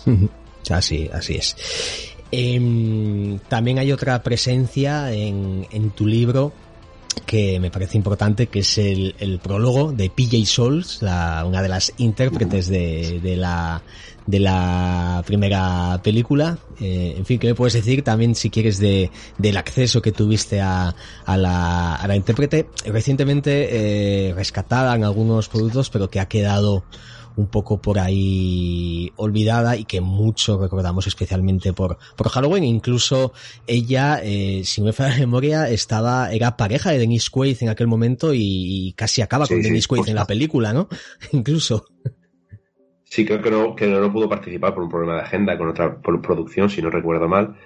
Así, 0.70 1.10
así 1.12 1.34
es. 1.34 2.14
Em, 2.30 3.40
también 3.48 3.80
hay 3.80 3.90
otra 3.90 4.22
presencia 4.22 5.12
en, 5.12 5.66
en 5.72 5.90
tu 5.90 6.06
libro 6.06 6.52
que 7.26 7.60
me 7.60 7.70
parece 7.70 7.96
importante, 7.96 8.46
que 8.46 8.60
es 8.60 8.78
el, 8.78 9.14
el 9.18 9.38
prólogo 9.38 9.92
de 9.92 10.10
PJ 10.10 10.44
Souls, 10.46 11.02
la, 11.02 11.44
una 11.46 11.62
de 11.62 11.68
las 11.68 11.92
intérpretes 11.98 12.68
de, 12.68 13.20
de, 13.20 13.36
la, 13.36 13.82
de 14.26 14.40
la 14.40 15.22
primera 15.26 16.00
película. 16.02 16.58
Eh, 16.80 17.14
en 17.16 17.24
fin, 17.24 17.38
¿qué 17.38 17.48
me 17.48 17.54
puedes 17.54 17.74
decir 17.74 18.02
también 18.02 18.34
si 18.34 18.50
quieres 18.50 18.78
de, 18.78 19.10
del 19.38 19.56
acceso 19.56 20.02
que 20.02 20.12
tuviste 20.12 20.60
a, 20.60 20.94
a, 21.24 21.36
la, 21.36 21.94
a 21.96 22.06
la 22.06 22.16
intérprete? 22.16 22.68
Recientemente 22.86 24.28
eh, 24.28 24.34
rescatada 24.34 24.94
en 24.94 25.04
algunos 25.04 25.48
productos, 25.48 25.90
pero 25.90 26.10
que 26.10 26.20
ha 26.20 26.26
quedado 26.26 26.84
un 27.36 27.46
poco 27.46 27.80
por 27.80 27.98
ahí 27.98 29.12
olvidada 29.16 29.76
y 29.76 29.84
que 29.84 30.00
mucho 30.00 30.58
recordamos 30.58 31.06
especialmente 31.06 31.72
por, 31.72 31.98
por 32.16 32.28
Halloween. 32.28 32.64
Incluso 32.64 33.32
ella, 33.66 34.20
eh, 34.22 34.62
si 34.64 34.80
no 34.80 34.86
me 34.86 34.92
falla 34.92 35.14
la 35.14 35.20
memoria, 35.20 35.68
estaba, 35.68 36.32
era 36.32 36.56
pareja 36.56 36.90
de 36.90 36.98
Denise 36.98 37.30
Quaid 37.30 37.58
en 37.60 37.68
aquel 37.68 37.86
momento 37.86 38.32
y, 38.34 38.94
casi 38.96 39.22
acaba 39.22 39.46
con 39.46 39.62
Denise 39.62 39.88
Quaid 39.88 40.08
en 40.08 40.16
la 40.16 40.26
película, 40.26 40.72
¿no? 40.72 40.88
Incluso. 41.32 41.86
Sí, 43.12 43.26
creo 43.26 43.42
que 43.42 43.50
no, 43.50 43.76
que 43.76 43.86
no 43.88 44.10
pudo 44.10 44.26
participar 44.26 44.72
por 44.72 44.84
un 44.84 44.88
problema 44.88 45.16
de 45.16 45.20
agenda 45.20 45.58
con 45.58 45.68
otra 45.68 45.98
producción, 46.00 46.70
si 46.70 46.80
no 46.80 46.88
recuerdo 46.88 47.28
mal. 47.28 47.56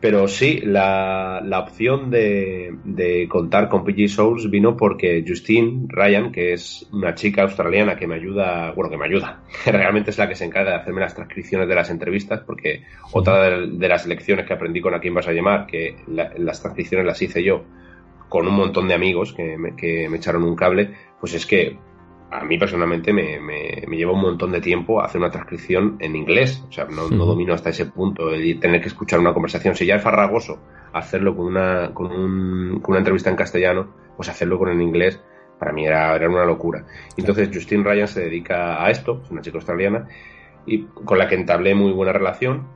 Pero 0.00 0.26
sí, 0.28 0.62
la, 0.64 1.42
la 1.44 1.58
opción 1.58 2.10
de, 2.10 2.74
de, 2.82 3.28
contar 3.28 3.68
con 3.68 3.84
PG 3.84 4.08
Souls 4.08 4.48
vino 4.48 4.74
porque 4.74 5.22
Justine 5.28 5.88
Ryan, 5.88 6.32
que 6.32 6.54
es 6.54 6.88
una 6.90 7.14
chica 7.14 7.42
australiana 7.42 7.96
que 7.96 8.06
me 8.06 8.14
ayuda, 8.14 8.72
bueno, 8.72 8.90
que 8.90 8.96
me 8.96 9.04
ayuda, 9.04 9.42
realmente 9.66 10.10
es 10.10 10.16
la 10.16 10.26
que 10.26 10.36
se 10.36 10.46
encarga 10.46 10.70
de 10.70 10.76
hacerme 10.78 11.02
las 11.02 11.14
transcripciones 11.14 11.68
de 11.68 11.74
las 11.74 11.90
entrevistas, 11.90 12.40
porque 12.40 12.84
otra 13.12 13.50
de, 13.50 13.88
las 13.88 14.06
lecciones 14.06 14.46
que 14.46 14.54
aprendí 14.54 14.80
con 14.80 14.94
A 14.94 15.00
quién 15.00 15.12
vas 15.12 15.28
a 15.28 15.32
llamar, 15.32 15.66
que 15.66 15.96
las 16.06 16.62
transcripciones 16.62 17.04
las 17.04 17.20
hice 17.20 17.44
yo 17.44 17.62
con 18.30 18.48
un 18.48 18.54
montón 18.54 18.88
de 18.88 18.94
amigos 18.94 19.34
que 19.34 19.58
me, 19.58 19.76
que 19.76 20.08
me 20.08 20.16
echaron 20.16 20.44
un 20.44 20.56
cable, 20.56 20.94
pues 21.20 21.34
es 21.34 21.44
que 21.44 21.76
a 22.32 22.44
mí 22.44 22.56
personalmente 22.56 23.12
me, 23.12 23.38
me, 23.38 23.96
lleva 23.96 24.12
un 24.12 24.22
montón 24.22 24.52
de 24.52 24.60
tiempo 24.60 25.02
hacer 25.02 25.20
una 25.20 25.30
transcripción 25.30 25.96
en 26.00 26.16
inglés. 26.16 26.64
O 26.66 26.72
sea, 26.72 26.86
no, 26.86 27.08
domino 27.08 27.52
hasta 27.52 27.68
ese 27.68 27.86
punto 27.86 28.30
el 28.30 28.58
tener 28.58 28.80
que 28.80 28.88
escuchar 28.88 29.20
una 29.20 29.34
conversación. 29.34 29.74
Si 29.74 29.84
ya 29.84 29.96
es 29.96 30.02
farragoso 30.02 30.58
hacerlo 30.94 31.36
con 31.36 31.46
una, 31.46 31.92
con, 31.92 32.10
un, 32.10 32.80
con 32.80 32.92
una 32.92 33.00
entrevista 33.00 33.28
en 33.28 33.36
castellano, 33.36 33.94
pues 34.16 34.30
hacerlo 34.30 34.58
con 34.58 34.70
en 34.70 34.80
inglés 34.80 35.20
para 35.58 35.72
mí 35.72 35.86
era, 35.86 36.16
era 36.16 36.28
una 36.28 36.46
locura. 36.46 36.86
Entonces 37.16 37.50
Justine 37.52 37.84
Ryan 37.84 38.08
se 38.08 38.22
dedica 38.22 38.82
a 38.82 38.90
esto, 38.90 39.20
es 39.22 39.30
una 39.30 39.42
chica 39.42 39.58
australiana, 39.58 40.08
y 40.66 40.84
con 40.84 41.18
la 41.18 41.28
que 41.28 41.34
entablé 41.34 41.74
muy 41.74 41.92
buena 41.92 42.12
relación. 42.12 42.66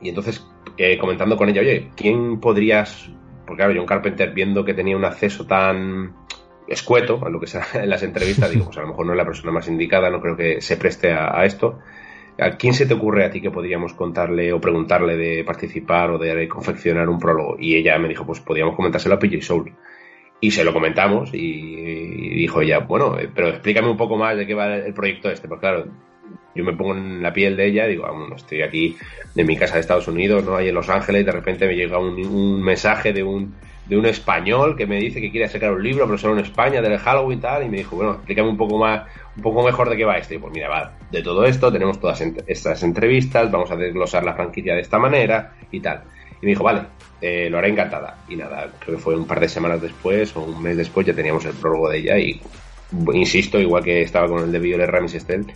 Y 0.00 0.08
entonces, 0.08 0.44
eh, 0.78 0.96
comentando 0.98 1.36
con 1.36 1.50
ella, 1.50 1.60
oye, 1.60 1.90
¿quién 1.94 2.40
podrías...? 2.40 3.10
Porque 3.46 3.62
claro, 3.62 3.74
John 3.76 3.86
Carpenter, 3.86 4.32
viendo 4.32 4.64
que 4.64 4.74
tenía 4.74 4.96
un 4.96 5.04
acceso 5.04 5.46
tan 5.46 6.14
escueto, 6.70 7.20
a 7.24 7.28
lo 7.28 7.40
que 7.40 7.48
sea 7.48 7.66
en 7.74 7.90
las 7.90 8.02
entrevistas, 8.02 8.50
digo, 8.50 8.66
pues 8.66 8.78
a 8.78 8.82
lo 8.82 8.88
mejor 8.88 9.06
no 9.06 9.12
es 9.12 9.18
la 9.18 9.24
persona 9.24 9.52
más 9.52 9.68
indicada, 9.68 10.08
no 10.08 10.20
creo 10.20 10.36
que 10.36 10.60
se 10.60 10.76
preste 10.76 11.12
a, 11.12 11.44
esto. 11.44 11.80
¿A 12.38 12.52
quién 12.52 12.72
se 12.72 12.86
te 12.86 12.94
ocurre 12.94 13.26
a 13.26 13.30
ti 13.30 13.42
que 13.42 13.50
podríamos 13.50 13.92
contarle 13.92 14.52
o 14.52 14.60
preguntarle 14.60 15.16
de 15.16 15.44
participar 15.44 16.10
o 16.12 16.18
de 16.18 16.48
confeccionar 16.48 17.08
un 17.08 17.18
prólogo? 17.18 17.56
Y 17.58 17.74
ella 17.74 17.98
me 17.98 18.08
dijo, 18.08 18.24
pues 18.24 18.40
podríamos 18.40 18.76
comentárselo 18.76 19.16
a 19.16 19.18
PJ 19.18 19.42
Soul. 19.42 19.72
Y 20.40 20.52
se 20.52 20.64
lo 20.64 20.72
comentamos 20.72 21.34
y, 21.34 22.36
dijo 22.36 22.62
ella, 22.62 22.78
bueno, 22.78 23.18
eh, 23.18 23.28
pero 23.34 23.48
explícame 23.48 23.90
un 23.90 23.98
poco 23.98 24.16
más 24.16 24.38
de 24.38 24.46
qué 24.46 24.54
va 24.54 24.76
el 24.76 24.94
proyecto 24.94 25.28
este. 25.28 25.48
Porque 25.48 25.60
claro, 25.60 25.84
yo 26.54 26.64
me 26.64 26.72
pongo 26.72 26.94
en 26.94 27.22
la 27.22 27.32
piel 27.32 27.56
de 27.56 27.66
ella 27.66 27.86
y 27.86 27.90
digo, 27.90 28.04
vamos, 28.04 28.30
estoy 28.36 28.62
aquí 28.62 28.96
en 29.36 29.46
mi 29.46 29.56
casa 29.58 29.74
de 29.74 29.80
Estados 29.80 30.08
Unidos, 30.08 30.42
¿no? 30.44 30.56
Ahí 30.56 30.68
en 30.68 30.74
Los 30.74 30.88
Ángeles 30.88 31.22
y 31.22 31.24
de 31.24 31.32
repente 31.32 31.66
me 31.66 31.74
llega 31.74 31.98
un 31.98 32.62
mensaje 32.62 33.12
de 33.12 33.22
un 33.22 33.54
de 33.90 33.98
un 33.98 34.06
español 34.06 34.76
que 34.76 34.86
me 34.86 35.00
dice 35.00 35.20
que 35.20 35.32
quiere 35.32 35.48
sacar 35.48 35.72
un 35.72 35.82
libro, 35.82 36.06
pero 36.06 36.16
solo 36.16 36.34
en 36.38 36.44
España, 36.44 36.80
del 36.80 36.96
Halloween 36.96 37.40
tal, 37.40 37.64
y 37.64 37.68
me 37.68 37.78
dijo, 37.78 37.96
bueno, 37.96 38.12
explícame 38.12 38.48
un 38.48 38.56
poco 38.56 38.78
más, 38.78 39.02
un 39.36 39.42
poco 39.42 39.64
mejor 39.64 39.90
de 39.90 39.96
qué 39.96 40.04
va 40.04 40.16
esto. 40.16 40.32
Y 40.32 40.38
pues 40.38 40.52
mira, 40.54 40.68
va, 40.68 40.92
de 41.10 41.20
todo 41.24 41.44
esto 41.44 41.72
tenemos 41.72 41.98
todas 41.98 42.22
estas 42.46 42.84
entrevistas, 42.84 43.50
vamos 43.50 43.68
a 43.72 43.74
desglosar 43.74 44.22
la 44.22 44.34
franquicia 44.34 44.76
de 44.76 44.82
esta 44.82 45.00
manera 45.00 45.54
y 45.72 45.80
tal. 45.80 46.04
Y 46.40 46.46
me 46.46 46.50
dijo, 46.50 46.62
vale, 46.62 46.82
eh, 47.20 47.50
lo 47.50 47.58
haré 47.58 47.70
encantada. 47.70 48.18
Y 48.28 48.36
nada, 48.36 48.70
creo 48.78 48.94
que 48.94 49.02
fue 49.02 49.16
un 49.16 49.26
par 49.26 49.40
de 49.40 49.48
semanas 49.48 49.82
después 49.82 50.36
o 50.36 50.42
un 50.44 50.62
mes 50.62 50.76
después 50.76 51.04
ya 51.04 51.12
teníamos 51.12 51.44
el 51.46 51.54
prólogo 51.54 51.88
de 51.88 51.98
ella 51.98 52.16
y 52.16 52.40
insisto, 53.12 53.58
igual 53.58 53.82
que 53.82 54.02
estaba 54.02 54.28
con 54.28 54.44
el 54.44 54.52
de 54.52 54.58
Violet 54.60 54.88
Ramis 54.88 55.14
Estel, 55.14 55.46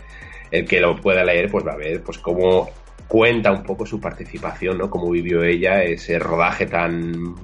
el 0.50 0.66
que 0.66 0.80
lo 0.80 0.96
pueda 0.96 1.22
leer 1.22 1.48
pues 1.52 1.64
va 1.64 1.74
a 1.74 1.76
ver 1.76 2.02
pues 2.02 2.18
cómo 2.18 2.68
cuenta 3.08 3.52
un 3.52 3.62
poco 3.62 3.86
su 3.86 4.00
participación, 4.00 4.78
¿no? 4.78 4.90
Cómo 4.90 5.10
vivió 5.10 5.42
ella 5.42 5.82
ese 5.82 6.18
rodaje 6.18 6.66
tan 6.66 7.34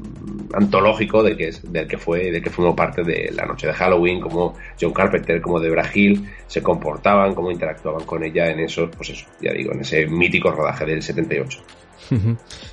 antológico 0.53 1.23
del 1.23 1.37
que, 1.37 1.53
del 1.65 1.87
que 1.87 1.99
fue, 1.99 2.31
del 2.31 2.43
que 2.43 2.51
formó 2.51 2.75
parte 2.75 3.03
de 3.03 3.31
la 3.35 3.47
noche 3.47 3.67
de 3.67 3.73
Halloween, 3.73 4.21
como 4.21 4.55
John 4.81 4.93
Carpenter, 4.93 5.41
como 5.41 5.61
Debra 5.61 5.89
Hill 5.93 6.29
se 6.47 6.63
comportaban, 6.63 7.35
cómo 7.35 7.51
interactuaban 7.51 8.05
con 8.05 8.25
ella 8.25 8.51
en 8.51 8.61
eso, 8.61 8.91
pues 8.91 9.11
eso, 9.11 9.27
ya 9.41 9.53
digo, 9.53 9.73
en 9.73 9.81
ese 9.81 10.07
mítico 10.07 10.51
rodaje 10.51 10.85
del 10.87 11.03
78. 11.03 11.61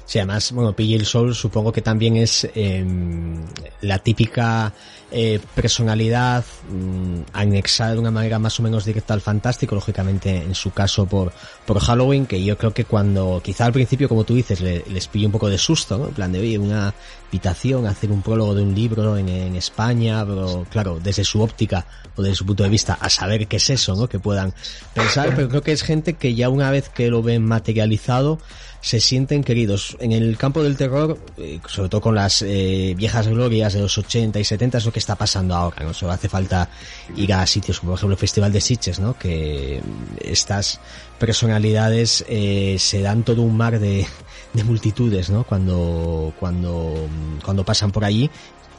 Sí, 0.05 0.19
además, 0.19 0.51
bueno, 0.51 0.73
Pille 0.73 0.95
el 0.95 1.05
Sol 1.05 1.35
supongo 1.35 1.71
que 1.71 1.81
también 1.81 2.17
es 2.17 2.47
em, 2.55 3.45
la 3.81 3.99
típica 3.99 4.73
eh, 5.09 5.39
personalidad 5.55 6.43
mm, 6.69 7.19
anexada 7.31 7.93
de 7.93 7.99
una 7.99 8.11
manera 8.11 8.39
más 8.39 8.59
o 8.59 8.63
menos 8.63 8.83
directa 8.83 9.13
al 9.13 9.21
fantástico, 9.21 9.75
lógicamente 9.75 10.35
en 10.35 10.53
su 10.55 10.71
caso 10.71 11.05
por, 11.05 11.31
por 11.65 11.79
Halloween, 11.79 12.25
que 12.25 12.43
yo 12.43 12.57
creo 12.57 12.73
que 12.73 12.85
cuando, 12.85 13.41
quizá 13.43 13.65
al 13.65 13.73
principio, 13.73 14.09
como 14.09 14.23
tú 14.23 14.35
dices, 14.35 14.59
les 14.59 15.07
pilló 15.07 15.27
un 15.27 15.31
poco 15.31 15.49
de 15.49 15.57
susto, 15.57 15.97
¿no? 15.97 16.07
En 16.07 16.13
plan 16.13 16.31
de, 16.31 16.39
oye, 16.39 16.57
una 16.57 16.93
habitación, 17.29 17.85
hacer 17.85 18.11
un 18.11 18.21
prólogo 18.21 18.55
de 18.55 18.63
un 18.63 18.73
libro 18.73 19.17
en, 19.17 19.29
en 19.29 19.55
España, 19.55 20.25
pero 20.25 20.65
claro, 20.69 20.99
desde 21.01 21.23
su 21.23 21.41
óptica 21.41 21.85
o 22.15 22.21
desde 22.21 22.35
su 22.35 22.45
punto 22.45 22.63
de 22.63 22.69
vista, 22.69 22.97
a 22.99 23.09
saber 23.09 23.47
qué 23.47 23.57
es 23.57 23.69
eso, 23.69 23.95
¿no? 23.95 24.09
Que 24.09 24.19
puedan 24.19 24.53
pensar, 24.93 25.33
pero 25.35 25.47
creo 25.47 25.61
que 25.61 25.71
es 25.71 25.83
gente 25.83 26.15
que 26.15 26.35
ya 26.35 26.49
una 26.49 26.71
vez 26.71 26.89
que 26.89 27.09
lo 27.09 27.21
ven 27.21 27.45
materializado, 27.45 28.39
se 28.87 29.01
sienten 29.01 29.43
queridos. 29.43 29.97
En 29.99 30.13
el 30.13 30.37
campo 30.37 30.63
del 30.63 30.77
terror, 30.77 31.19
eh, 31.37 31.59
sobre 31.67 31.89
todo 31.89 31.99
con 31.99 32.15
las 32.15 32.41
eh, 32.41 32.93
viejas 32.95 33.27
glorias 33.27 33.73
de 33.73 33.81
los 33.81 33.97
80 33.97 34.39
y 34.39 34.45
70, 34.45 34.77
es 34.77 34.85
lo 34.85 34.93
que 34.93 34.99
está 34.99 35.15
pasando 35.15 35.55
ahora, 35.55 35.83
¿no? 35.83 35.93
Solo 35.93 36.13
hace 36.13 36.29
falta 36.29 36.69
ir 37.17 37.33
a 37.33 37.45
sitios 37.45 37.81
como 37.81 37.91
por 37.91 37.99
ejemplo 37.99 38.13
el 38.13 38.19
Festival 38.19 38.53
de 38.53 38.61
Sitges, 38.61 38.99
¿no? 38.99 39.17
Que 39.19 39.81
estas 40.21 40.79
personalidades 41.19 42.23
eh, 42.29 42.77
se 42.79 43.01
dan 43.01 43.23
todo 43.23 43.41
un 43.41 43.57
mar 43.57 43.77
de, 43.77 44.07
de 44.53 44.63
multitudes, 44.63 45.29
¿no? 45.29 45.43
Cuando, 45.43 46.33
cuando, 46.39 47.09
cuando 47.43 47.65
pasan 47.65 47.91
por 47.91 48.05
allí 48.05 48.29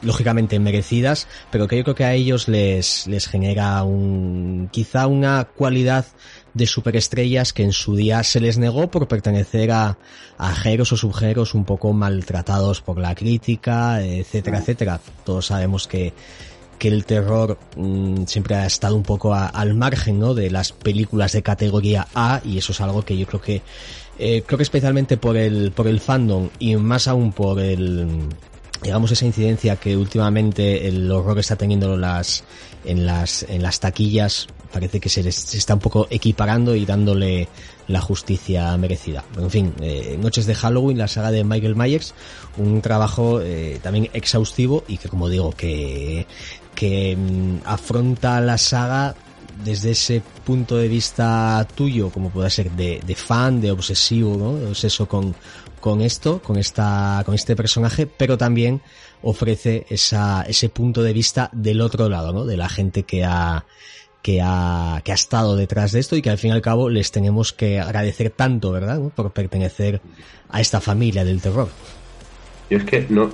lógicamente 0.01 0.59
merecidas, 0.59 1.27
pero 1.51 1.67
que 1.67 1.77
yo 1.77 1.83
creo 1.83 1.95
que 1.95 2.05
a 2.05 2.13
ellos 2.13 2.47
les, 2.47 3.07
les 3.07 3.27
genera 3.27 3.83
un, 3.83 4.69
quizá 4.71 5.07
una 5.07 5.45
cualidad 5.45 6.05
de 6.59 6.67
superestrellas 6.67 7.53
que 7.53 7.63
en 7.63 7.71
su 7.71 7.95
día 7.95 8.21
se 8.23 8.39
les 8.39 8.59
negó 8.59 8.91
por 8.91 9.07
pertenecer 9.07 9.71
a, 9.71 9.97
a 10.37 10.53
o 10.79 10.85
subgeros 10.85 11.55
un 11.55 11.65
poco 11.65 11.93
maltratados 11.93 12.81
por 12.81 12.99
la 12.99 13.15
crítica, 13.15 14.03
etcétera, 14.03 14.59
etcétera. 14.59 14.99
Todos 15.23 15.47
sabemos 15.47 15.87
que, 15.87 16.13
que 16.77 16.89
el 16.89 17.05
terror 17.05 17.57
mm, 17.75 18.25
siempre 18.25 18.55
ha 18.55 18.65
estado 18.65 18.95
un 18.95 19.03
poco 19.03 19.33
al 19.33 19.73
margen 19.73 20.19
¿no? 20.19 20.33
de 20.33 20.51
las 20.51 20.71
películas 20.71 21.31
de 21.31 21.41
categoría 21.41 22.07
A 22.13 22.41
y 22.43 22.57
eso 22.57 22.71
es 22.71 22.81
algo 22.81 23.03
que 23.03 23.17
yo 23.17 23.25
creo 23.25 23.41
que 23.41 23.61
eh, 24.17 24.43
creo 24.45 24.57
que 24.57 24.63
especialmente 24.63 25.17
por 25.17 25.37
el 25.37 25.71
por 25.71 25.87
el 25.87 25.99
fandom 25.99 26.49
y 26.59 26.75
más 26.75 27.07
aún 27.07 27.31
por 27.31 27.59
el 27.59 28.07
digamos 28.81 29.11
esa 29.11 29.25
incidencia 29.25 29.77
que 29.77 29.95
últimamente 29.95 30.87
el 30.87 31.09
horror 31.11 31.39
está 31.39 31.55
teniendo 31.55 31.95
las 31.95 32.43
en 32.85 33.05
las 33.05 33.43
en 33.43 33.61
las 33.61 33.79
taquillas 33.79 34.47
parece 34.71 34.99
que 34.99 35.09
se, 35.09 35.23
les, 35.23 35.53
está 35.55 35.73
un 35.73 35.79
poco 35.79 36.07
equiparando 36.09 36.75
y 36.75 36.85
dándole 36.85 37.47
la 37.87 38.01
justicia 38.01 38.75
merecida. 38.77 39.23
En 39.37 39.49
fin, 39.49 39.73
eh, 39.81 40.17
Noches 40.19 40.45
de 40.45 40.55
Halloween, 40.55 40.97
la 40.97 41.07
saga 41.07 41.31
de 41.31 41.43
Michael 41.43 41.75
Myers, 41.75 42.13
un 42.57 42.81
trabajo 42.81 43.41
eh, 43.41 43.79
también 43.81 44.09
exhaustivo 44.13 44.83
y 44.87 44.97
que 44.97 45.09
como 45.09 45.29
digo, 45.29 45.51
que, 45.51 46.27
que 46.75 47.15
mm, 47.15 47.57
afronta 47.65 48.39
la 48.41 48.57
saga 48.57 49.15
desde 49.63 49.91
ese 49.91 50.21
punto 50.45 50.77
de 50.77 50.87
vista 50.87 51.67
tuyo, 51.75 52.09
como 52.09 52.29
puede 52.29 52.49
ser 52.49 52.71
de, 52.71 53.01
de 53.05 53.15
fan, 53.15 53.59
de 53.59 53.71
obsesivo, 53.71 54.37
¿no? 54.37 54.69
Obseso 54.69 55.07
con, 55.07 55.35
con 55.79 56.01
esto, 56.01 56.41
con 56.41 56.57
esta, 56.57 57.23
con 57.25 57.35
este 57.35 57.55
personaje, 57.55 58.07
pero 58.07 58.37
también 58.37 58.81
ofrece 59.21 59.85
esa, 59.89 60.43
ese 60.43 60.69
punto 60.69 61.03
de 61.03 61.13
vista 61.13 61.49
del 61.51 61.81
otro 61.81 62.07
lado, 62.09 62.31
¿no? 62.31 62.45
De 62.45 62.57
la 62.57 62.69
gente 62.69 63.03
que 63.03 63.25
ha, 63.25 63.65
que 64.21 64.41
ha, 64.43 65.01
que 65.03 65.11
ha 65.11 65.15
estado 65.15 65.55
detrás 65.55 65.91
de 65.91 65.99
esto 65.99 66.15
y 66.15 66.21
que 66.21 66.29
al 66.29 66.37
fin 66.37 66.51
y 66.51 66.53
al 66.53 66.61
cabo 66.61 66.89
les 66.89 67.11
tenemos 67.11 67.53
que 67.53 67.79
agradecer 67.79 68.29
tanto, 68.31 68.71
¿verdad? 68.71 68.99
Por 69.15 69.31
pertenecer 69.31 70.01
a 70.49 70.61
esta 70.61 70.81
familia 70.81 71.23
del 71.23 71.41
terror. 71.41 71.69
Yo 72.69 72.77
es 72.77 72.83
que 72.83 73.05
no, 73.09 73.31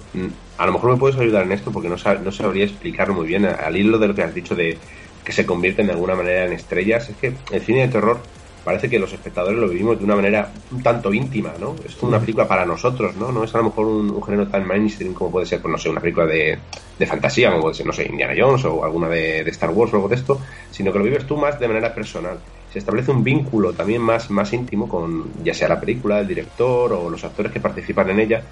a 0.57 0.65
lo 0.65 0.71
mejor 0.71 0.91
me 0.91 0.97
puedes 0.97 1.17
ayudar 1.17 1.43
en 1.43 1.51
esto 1.51 1.71
porque 1.71 1.89
no, 1.89 1.95
no 2.23 2.31
sabría 2.31 2.63
explicarlo 2.63 3.13
muy 3.13 3.27
bien 3.27 3.45
al 3.45 3.75
hilo 3.75 3.97
de 3.99 4.07
lo 4.07 4.15
que 4.15 4.23
has 4.23 4.33
dicho 4.33 4.55
de 4.55 4.77
que 5.23 5.31
se 5.31 5.45
convierten 5.45 5.87
de 5.87 5.93
alguna 5.93 6.15
manera 6.15 6.45
en 6.45 6.53
estrellas. 6.53 7.09
Es 7.09 7.17
que 7.17 7.33
el 7.51 7.61
cine 7.61 7.81
de 7.81 7.87
terror 7.87 8.19
parece 8.65 8.89
que 8.89 8.97
los 8.97 9.13
espectadores 9.13 9.59
lo 9.59 9.69
vivimos 9.69 9.99
de 9.99 10.03
una 10.03 10.15
manera 10.15 10.51
un 10.71 10.81
tanto 10.81 11.13
íntima, 11.13 11.53
¿no? 11.59 11.75
Es 11.85 12.01
una 12.01 12.19
película 12.19 12.47
para 12.47 12.65
nosotros, 12.65 13.15
¿no? 13.15 13.31
No 13.31 13.43
es 13.43 13.53
a 13.53 13.59
lo 13.59 13.65
mejor 13.65 13.85
un, 13.85 14.23
género 14.23 14.47
tan 14.47 14.67
mainstream 14.67 15.13
como 15.13 15.29
puede 15.31 15.45
ser, 15.45 15.61
pues 15.61 15.71
no 15.71 15.77
sé, 15.77 15.87
una 15.87 16.01
película 16.01 16.25
de, 16.25 16.57
de, 16.97 17.05
fantasía, 17.05 17.51
como 17.51 17.61
puede 17.61 17.75
ser, 17.75 17.85
no 17.85 17.93
sé, 17.93 18.07
Indiana 18.07 18.33
Jones 18.35 18.65
o 18.65 18.83
alguna 18.83 19.07
de, 19.07 19.43
de, 19.43 19.51
Star 19.51 19.69
Wars 19.69 19.93
o 19.93 19.97
algo 19.97 20.09
de 20.09 20.15
esto, 20.15 20.41
sino 20.71 20.91
que 20.91 20.97
lo 20.97 21.05
vives 21.05 21.27
tú 21.27 21.37
más 21.37 21.59
de 21.59 21.67
manera 21.67 21.93
personal. 21.93 22.39
Se 22.73 22.79
establece 22.79 23.11
un 23.11 23.23
vínculo 23.23 23.73
también 23.73 24.01
más, 24.01 24.31
más 24.31 24.51
íntimo 24.51 24.89
con 24.89 25.43
ya 25.43 25.53
sea 25.53 25.69
la 25.69 25.79
película, 25.79 26.19
el 26.19 26.27
director 26.27 26.91
o 26.91 27.09
los 27.09 27.23
actores 27.23 27.51
que 27.51 27.59
participan 27.59 28.09
en 28.09 28.19
ella. 28.19 28.43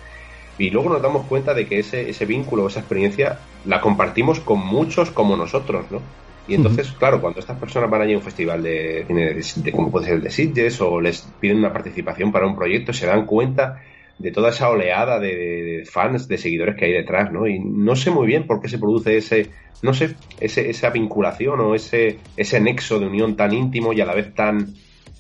Y 0.59 0.70
luego 0.70 0.89
nos 0.89 1.01
damos 1.01 1.26
cuenta 1.26 1.55
de 1.55 1.66
que 1.66 1.80
ese, 1.80 2.07
ese 2.07 2.26
vínculo, 2.26 2.68
esa 2.68 2.82
experiencia, 2.82 3.39
la 3.66 3.82
compartimos 3.82 4.39
con 4.39 4.59
muchos 4.59 5.09
como 5.09 5.36
nosotros, 5.36 5.86
¿no? 5.89 5.99
Y 6.48 6.56
entonces, 6.56 6.91
claro, 6.91 7.22
cuando 7.22 7.39
estas 7.39 7.58
personas 7.58 7.89
van 7.89 8.02
allí 8.02 8.14
a 8.14 8.18
un 8.18 8.24
festival 8.24 8.62
de 8.62 9.06
cine, 9.08 9.34
de, 9.34 9.72
como 9.72 9.89
puede 9.89 10.08
ser 10.08 10.16
el 10.16 10.22
de 10.24 10.30
Sitges, 10.30 10.82
o 10.82 11.00
les 11.00 11.22
piden 11.39 11.58
una 11.58 11.72
participación 11.72 12.32
para 12.32 12.46
un 12.46 12.56
proyecto, 12.56 12.91
se 12.91 13.06
dan 13.06 13.26
cuenta 13.26 13.82
de 14.20 14.32
toda 14.32 14.50
esa 14.50 14.70
oleada 14.70 15.20
de, 15.20 15.84
fans, 15.89 16.28
de 16.28 16.38
seguidores 16.38 16.76
que 16.76 16.86
hay 16.86 16.94
detrás, 16.94 17.32
¿no? 17.32 17.48
Y 17.48 17.60
no 17.60 17.96
sé 17.96 18.12
muy 18.12 18.28
bien 18.28 18.46
por 18.46 18.62
qué 18.62 18.68
se 18.68 18.78
produce 18.78 19.18
ese, 19.18 19.50
no 19.82 19.94
sé, 19.94 20.16
ese, 20.39 20.70
esa 20.70 20.89
vinculación 20.89 21.60
o 21.62 21.76
ese, 21.76 22.20
ese 22.36 22.60
nexo 22.60 23.00
de 23.00 23.08
unión 23.08 23.36
tan 23.36 23.54
íntimo 23.54 23.94
y 23.94 24.02
a 24.02 24.06
la 24.06 24.14
vez 24.14 24.34
tan 24.36 24.74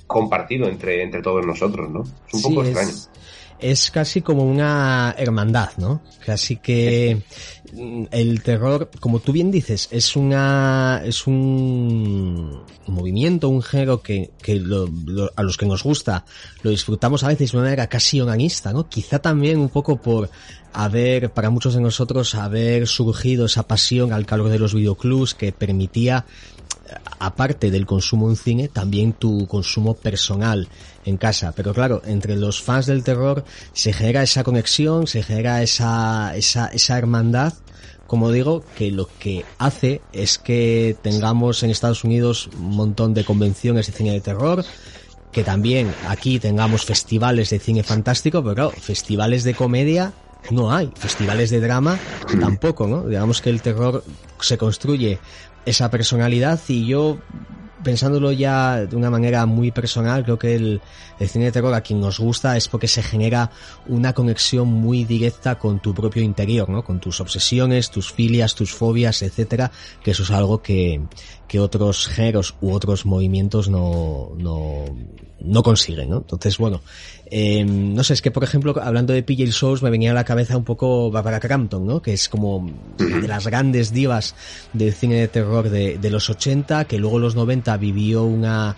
compartido 0.05 0.67
entre, 0.67 1.01
entre 1.01 1.21
todos 1.21 1.45
nosotros, 1.45 1.89
¿no? 1.89 2.03
Es 2.03 2.33
un 2.33 2.41
poco 2.41 2.63
extraño 2.63 2.91
es 3.59 3.91
casi 3.91 4.21
como 4.21 4.43
una 4.43 5.15
hermandad, 5.17 5.69
¿no? 5.77 6.01
Casi 6.25 6.57
que 6.57 7.23
el 8.11 8.43
terror, 8.43 8.89
como 8.99 9.19
tú 9.19 9.31
bien 9.31 9.51
dices, 9.51 9.87
es 9.91 10.15
una 10.15 11.01
es 11.05 11.25
un 11.27 12.61
movimiento, 12.87 13.49
un 13.49 13.61
género 13.61 14.01
que, 14.01 14.31
que 14.41 14.61
a 15.35 15.43
los 15.43 15.57
que 15.57 15.65
nos 15.65 15.83
gusta 15.83 16.25
lo 16.61 16.69
disfrutamos 16.69 17.23
a 17.23 17.29
veces 17.29 17.51
de 17.51 17.57
una 17.57 17.65
manera 17.65 17.87
casi 17.87 18.21
organista, 18.21 18.73
¿no? 18.73 18.87
Quizá 18.87 19.19
también 19.19 19.59
un 19.59 19.69
poco 19.69 19.97
por 19.97 20.29
haber, 20.73 21.31
para 21.31 21.49
muchos 21.49 21.75
de 21.75 21.81
nosotros, 21.81 22.35
haber 22.35 22.87
surgido 22.87 23.45
esa 23.45 23.63
pasión 23.63 24.13
al 24.13 24.25
calor 24.25 24.49
de 24.49 24.59
los 24.59 24.73
videoclubs 24.73 25.33
que 25.33 25.51
permitía 25.51 26.25
aparte 27.19 27.71
del 27.71 27.85
consumo 27.85 28.29
en 28.29 28.35
cine, 28.35 28.67
también 28.67 29.13
tu 29.13 29.47
consumo 29.47 29.93
personal 29.95 30.67
en 31.05 31.17
casa. 31.17 31.53
Pero 31.55 31.73
claro, 31.73 32.01
entre 32.05 32.35
los 32.35 32.61
fans 32.61 32.85
del 32.85 33.03
terror 33.03 33.43
se 33.73 33.93
genera 33.93 34.23
esa 34.23 34.43
conexión, 34.43 35.07
se 35.07 35.23
genera 35.23 35.61
esa, 35.61 36.35
esa, 36.35 36.67
esa 36.67 36.97
hermandad 36.97 37.53
como 38.13 38.31
digo, 38.31 38.63
que 38.77 38.91
lo 38.91 39.09
que 39.17 39.43
hace 39.57 40.01
es 40.11 40.37
que 40.37 40.95
tengamos 41.01 41.63
en 41.63 41.71
Estados 41.71 42.03
Unidos 42.03 42.47
un 42.59 42.75
montón 42.75 43.15
de 43.15 43.25
convenciones 43.25 43.87
de 43.87 43.93
cine 43.93 44.11
de 44.11 44.21
terror, 44.21 44.63
que 45.31 45.43
también 45.43 45.91
aquí 46.07 46.37
tengamos 46.37 46.85
festivales 46.85 47.49
de 47.49 47.57
cine 47.57 47.81
fantástico, 47.81 48.43
pero 48.43 48.53
claro, 48.53 48.69
festivales 48.69 49.43
de 49.43 49.55
comedia 49.55 50.13
no 50.51 50.71
hay, 50.71 50.91
festivales 50.95 51.49
de 51.49 51.59
drama 51.59 51.97
tampoco, 52.39 52.87
¿no? 52.87 53.07
Digamos 53.07 53.41
que 53.41 53.49
el 53.49 53.61
terror 53.61 54.03
se 54.39 54.57
construye 54.57 55.19
esa 55.65 55.89
personalidad 55.89 56.59
y 56.67 56.85
yo 56.85 57.17
pensándolo 57.83 58.31
ya 58.31 58.85
de 58.85 58.95
una 58.95 59.09
manera 59.09 59.45
muy 59.45 59.71
personal, 59.71 60.23
creo 60.23 60.39
que 60.39 60.55
el, 60.55 60.81
cine 61.27 61.45
de 61.45 61.51
terror 61.51 61.73
a 61.73 61.81
quien 61.81 62.01
nos 62.01 62.19
gusta 62.19 62.57
es 62.57 62.67
porque 62.67 62.87
se 62.87 63.03
genera 63.03 63.51
una 63.87 64.13
conexión 64.13 64.67
muy 64.67 65.05
directa 65.05 65.57
con 65.59 65.79
tu 65.79 65.93
propio 65.93 66.21
interior, 66.21 66.69
¿no? 66.69 66.83
Con 66.83 66.99
tus 66.99 67.21
obsesiones, 67.21 67.91
tus 67.91 68.11
filias, 68.11 68.55
tus 68.55 68.73
fobias, 68.73 69.21
etcétera, 69.21 69.71
que 70.03 70.11
eso 70.11 70.23
es 70.23 70.31
algo 70.31 70.61
que, 70.61 71.01
que 71.53 71.59
otros 71.59 72.07
géneros 72.07 72.55
u 72.61 72.71
otros 72.71 73.05
movimientos 73.05 73.69
no, 73.69 74.31
no, 74.39 74.85
no 75.39 75.61
consiguen, 75.61 76.09
¿no? 76.09 76.17
Entonces, 76.17 76.57
bueno, 76.57 76.81
eh, 77.27 77.63
no 77.63 78.03
sé, 78.03 78.15
es 78.15 78.23
que 78.23 78.31
por 78.31 78.43
ejemplo, 78.43 78.73
hablando 78.81 79.13
de 79.13 79.21
PJ 79.21 79.51
Souls, 79.51 79.83
me 79.83 79.91
venía 79.91 80.09
a 80.09 80.13
la 80.15 80.23
cabeza 80.23 80.57
un 80.57 80.63
poco 80.63 81.11
Barbara 81.11 81.39
Crampton, 81.39 81.85
¿no? 81.85 82.01
Que 82.01 82.13
es 82.13 82.27
como 82.27 82.67
de 82.97 83.27
las 83.27 83.45
grandes 83.45 83.93
divas 83.93 84.33
del 84.73 84.95
cine 84.95 85.17
de 85.17 85.27
terror 85.27 85.69
de, 85.69 85.99
de 85.99 86.09
los 86.09 86.27
80, 86.27 86.85
que 86.85 86.97
luego 86.97 87.17
en 87.17 87.21
los 87.21 87.35
90 87.35 87.77
vivió 87.77 88.23
una 88.23 88.75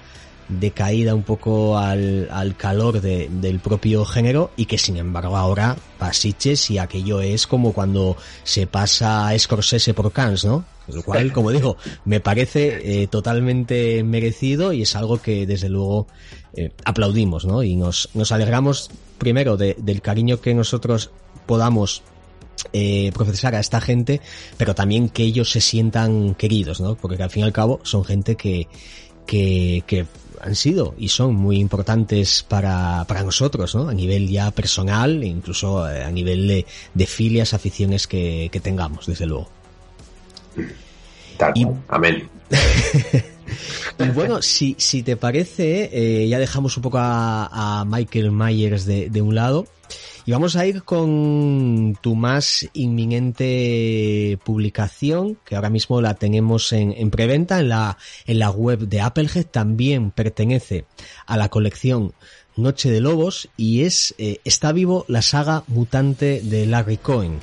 decaída 0.49 1.15
un 1.15 1.23
poco 1.23 1.77
al, 1.77 2.27
al 2.29 2.57
calor 2.57 2.99
de, 2.99 3.29
del 3.31 3.59
propio 3.61 4.03
género 4.03 4.51
y 4.57 4.65
que 4.65 4.77
sin 4.77 4.97
embargo 4.97 5.37
ahora 5.37 5.77
pasiches 5.97 6.69
y 6.71 6.77
aquello 6.77 7.21
es 7.21 7.47
como 7.47 7.71
cuando 7.71 8.17
se 8.43 8.67
pasa 8.67 9.29
a 9.29 9.39
Scorsese 9.39 9.93
por 9.93 10.11
Cannes, 10.11 10.43
¿no? 10.43 10.74
Lo 10.87 11.03
cual, 11.03 11.31
como 11.33 11.51
digo, 11.51 11.77
me 12.05 12.19
parece 12.19 13.03
eh, 13.03 13.07
totalmente 13.07 14.03
merecido 14.03 14.73
y 14.73 14.83
es 14.83 14.95
algo 14.95 15.21
que 15.21 15.45
desde 15.45 15.69
luego 15.69 16.07
eh, 16.53 16.71
aplaudimos, 16.83 17.45
¿no? 17.45 17.63
Y 17.63 17.75
nos, 17.75 18.09
nos 18.13 18.31
alegramos 18.31 18.89
primero 19.17 19.57
de, 19.57 19.75
del 19.79 20.01
cariño 20.01 20.41
que 20.41 20.53
nosotros 20.53 21.11
podamos 21.45 22.03
eh, 22.73 23.11
procesar 23.13 23.55
a 23.55 23.59
esta 23.59 23.81
gente, 23.81 24.21
pero 24.57 24.75
también 24.75 25.09
que 25.09 25.23
ellos 25.23 25.51
se 25.51 25.61
sientan 25.61 26.35
queridos, 26.35 26.79
¿no? 26.81 26.95
Porque 26.95 27.21
al 27.21 27.29
fin 27.29 27.43
y 27.43 27.45
al 27.45 27.53
cabo 27.53 27.79
son 27.83 28.03
gente 28.03 28.35
que, 28.35 28.67
que, 29.25 29.83
que 29.85 30.05
han 30.41 30.55
sido 30.55 30.95
y 30.97 31.09
son 31.09 31.35
muy 31.35 31.57
importantes 31.57 32.43
para, 32.43 33.05
para 33.07 33.23
nosotros, 33.23 33.75
¿no? 33.75 33.89
A 33.89 33.93
nivel 33.93 34.29
ya 34.29 34.51
personal, 34.51 35.23
incluso 35.23 35.89
eh, 35.89 36.03
a 36.03 36.11
nivel 36.11 36.47
de, 36.47 36.65
de 36.93 37.05
filias, 37.05 37.53
aficiones 37.53 38.07
que, 38.07 38.49
que 38.51 38.59
tengamos, 38.59 39.05
desde 39.07 39.25
luego. 39.25 39.49
Y, 41.55 41.67
amén. 41.87 42.29
y 43.99 44.09
bueno, 44.09 44.41
si, 44.41 44.75
si 44.77 45.03
te 45.03 45.17
parece, 45.17 45.89
eh, 45.91 46.27
ya 46.27 46.39
dejamos 46.39 46.77
un 46.77 46.83
poco 46.83 46.97
a, 46.99 47.79
a 47.79 47.85
Michael 47.85 48.31
Myers 48.31 48.85
de, 48.85 49.09
de, 49.09 49.21
un 49.21 49.35
lado 49.35 49.67
y 50.27 50.31
vamos 50.31 50.55
a 50.55 50.65
ir 50.65 50.83
con 50.83 51.95
tu 52.01 52.15
más 52.15 52.67
inminente 52.73 54.39
publicación, 54.43 55.37
que 55.45 55.55
ahora 55.55 55.69
mismo 55.69 56.01
la 56.01 56.15
tenemos 56.15 56.73
en, 56.73 56.93
en 56.97 57.11
preventa 57.11 57.59
en 57.59 57.69
la, 57.69 57.97
en 58.25 58.39
la 58.39 58.49
web 58.49 58.79
de 58.79 59.01
Applehead. 59.01 59.45
También 59.45 60.09
pertenece 60.09 60.85
a 61.27 61.37
la 61.37 61.49
colección 61.49 62.13
Noche 62.55 62.89
de 62.89 63.01
Lobos 63.01 63.49
y 63.55 63.83
es 63.83 64.15
eh, 64.17 64.39
Está 64.45 64.71
vivo 64.71 65.05
la 65.07 65.21
saga 65.21 65.63
mutante 65.67 66.41
de 66.41 66.65
Larry 66.65 66.97
Cohen. 66.97 67.39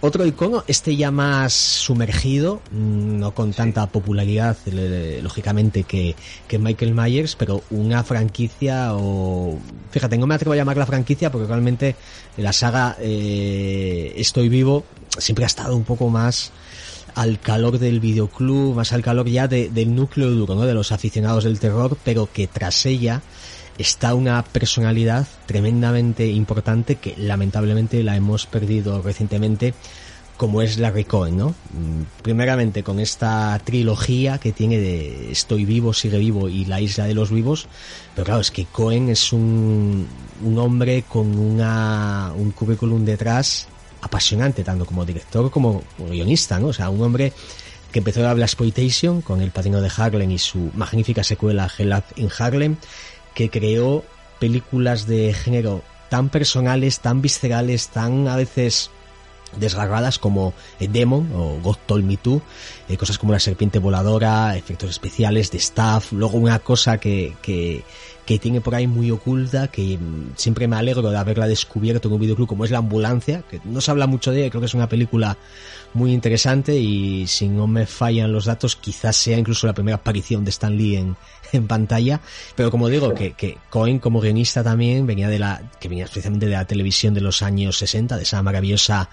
Otro 0.00 0.24
icono, 0.24 0.62
este 0.68 0.94
ya 0.94 1.10
más 1.10 1.52
sumergido, 1.52 2.62
mm, 2.70 3.18
no 3.18 3.34
con 3.34 3.52
tanta 3.52 3.88
popularidad, 3.88 4.56
lógicamente, 5.22 5.82
que, 5.82 6.14
que, 6.46 6.58
Michael 6.58 6.94
Myers, 6.94 7.34
pero 7.34 7.64
una 7.70 8.04
franquicia 8.04 8.94
o... 8.94 9.58
Fíjate, 9.90 10.16
no 10.16 10.28
me 10.28 10.36
atrevo 10.36 10.52
a 10.52 10.56
llamar 10.56 10.76
la 10.76 10.86
franquicia 10.86 11.32
porque 11.32 11.48
realmente 11.48 11.96
la 12.36 12.52
saga 12.52 12.96
eh, 13.00 14.12
Estoy 14.16 14.48
Vivo 14.48 14.84
siempre 15.18 15.44
ha 15.44 15.48
estado 15.48 15.74
un 15.74 15.84
poco 15.84 16.08
más 16.10 16.52
al 17.16 17.40
calor 17.40 17.80
del 17.80 17.98
videoclub, 17.98 18.76
más 18.76 18.92
al 18.92 19.02
calor 19.02 19.28
ya 19.28 19.48
de, 19.48 19.68
del 19.68 19.96
núcleo 19.96 20.30
duro, 20.30 20.54
¿no? 20.54 20.62
De 20.62 20.74
los 20.74 20.92
aficionados 20.92 21.42
del 21.42 21.58
terror, 21.58 21.98
pero 22.04 22.28
que 22.32 22.46
tras 22.46 22.86
ella 22.86 23.22
está 23.78 24.14
una 24.14 24.42
personalidad 24.44 25.26
tremendamente 25.46 26.26
importante 26.26 26.96
que 26.96 27.14
lamentablemente 27.16 28.02
la 28.02 28.16
hemos 28.16 28.46
perdido 28.46 29.00
recientemente 29.02 29.74
como 30.36 30.62
es 30.62 30.78
Larry 30.78 31.04
Cohen, 31.04 31.36
¿no? 31.36 31.48
Mm, 31.48 32.22
primeramente 32.22 32.84
con 32.84 33.00
esta 33.00 33.60
trilogía 33.64 34.38
que 34.38 34.52
tiene 34.52 34.78
de 34.78 35.32
Estoy 35.32 35.64
vivo, 35.64 35.92
sigue 35.92 36.18
vivo 36.18 36.48
y 36.48 36.64
La 36.64 36.80
isla 36.80 37.06
de 37.06 37.14
los 37.14 37.30
vivos, 37.30 37.66
pero 38.14 38.24
claro, 38.24 38.40
es 38.40 38.52
que 38.52 38.64
Cohen 38.66 39.08
es 39.08 39.32
un, 39.32 40.06
un 40.44 40.58
hombre 40.58 41.02
con 41.02 41.36
una, 41.36 42.32
un 42.36 42.52
currículum 42.52 43.04
detrás 43.04 43.66
apasionante, 44.00 44.62
tanto 44.62 44.86
como 44.86 45.04
director 45.04 45.50
como, 45.50 45.82
guionista, 45.98 46.58
¿no? 46.58 46.68
O 46.68 46.72
sea, 46.72 46.88
un 46.88 47.02
hombre 47.02 47.32
que 47.90 47.98
empezó 47.98 48.26
a 48.28 48.34
la 48.34 48.44
exploitation 48.44 49.22
con 49.22 49.40
El 49.40 49.50
Padrino 49.50 49.80
de 49.80 49.90
Harlem 49.94 50.30
y 50.30 50.38
su 50.38 50.70
magnífica 50.74 51.24
secuela 51.24 51.70
Hell 51.76 51.92
Up 51.92 52.04
in 52.16 52.28
Harlem, 52.38 52.76
que 53.38 53.50
creó 53.50 54.02
películas 54.40 55.06
de 55.06 55.32
género 55.32 55.84
tan 56.08 56.28
personales, 56.28 56.98
tan 56.98 57.22
viscerales, 57.22 57.86
tan 57.86 58.26
a 58.26 58.34
veces 58.34 58.90
desgarradas 59.56 60.18
como 60.18 60.54
eh, 60.80 60.88
Demon 60.88 61.30
o 61.32 61.60
God 61.62 61.76
Told 61.86 62.04
Me 62.04 62.16
Too, 62.16 62.42
eh, 62.88 62.96
cosas 62.96 63.16
como 63.16 63.32
la 63.32 63.38
serpiente 63.38 63.78
voladora, 63.78 64.56
efectos 64.56 64.90
especiales 64.90 65.52
de 65.52 65.58
staff, 65.58 66.12
luego 66.12 66.36
una 66.36 66.58
cosa 66.58 66.98
que, 66.98 67.36
que, 67.40 67.84
que 68.26 68.40
tiene 68.40 68.60
por 68.60 68.74
ahí 68.74 68.88
muy 68.88 69.12
oculta, 69.12 69.68
que 69.68 69.96
mm, 69.96 70.32
siempre 70.34 70.66
me 70.66 70.74
alegro 70.74 71.08
de 71.08 71.16
haberla 71.16 71.46
descubierto 71.46 72.08
en 72.08 72.14
un 72.14 72.20
videoclub 72.20 72.48
como 72.48 72.64
es 72.64 72.72
La 72.72 72.78
Ambulancia, 72.78 73.44
que 73.48 73.60
no 73.64 73.80
se 73.80 73.92
habla 73.92 74.08
mucho 74.08 74.32
de 74.32 74.40
ella, 74.40 74.50
creo 74.50 74.60
que 74.60 74.66
es 74.66 74.74
una 74.74 74.88
película 74.88 75.38
muy 75.94 76.12
interesante 76.12 76.76
y 76.76 77.26
si 77.26 77.48
no 77.48 77.66
me 77.66 77.86
fallan 77.86 78.32
los 78.32 78.44
datos, 78.44 78.76
quizás 78.76 79.16
sea 79.16 79.38
incluso 79.38 79.66
la 79.66 79.72
primera 79.72 79.96
aparición 79.96 80.44
de 80.44 80.50
Stan 80.50 80.76
Lee 80.76 80.96
en, 80.96 81.16
en 81.52 81.66
pantalla, 81.66 82.20
pero 82.54 82.70
como 82.70 82.88
digo, 82.88 83.14
que, 83.14 83.32
que 83.32 83.58
Cohen 83.70 83.98
como 83.98 84.20
guionista 84.20 84.62
también 84.62 85.06
venía 85.06 85.28
de 85.28 85.38
la, 85.38 85.62
que 85.80 85.88
venía 85.88 86.04
especialmente 86.04 86.46
de 86.46 86.52
la 86.52 86.66
televisión 86.66 87.14
de 87.14 87.20
los 87.20 87.42
años 87.42 87.78
60, 87.78 88.16
de 88.16 88.22
esa 88.22 88.42
maravillosa 88.42 89.10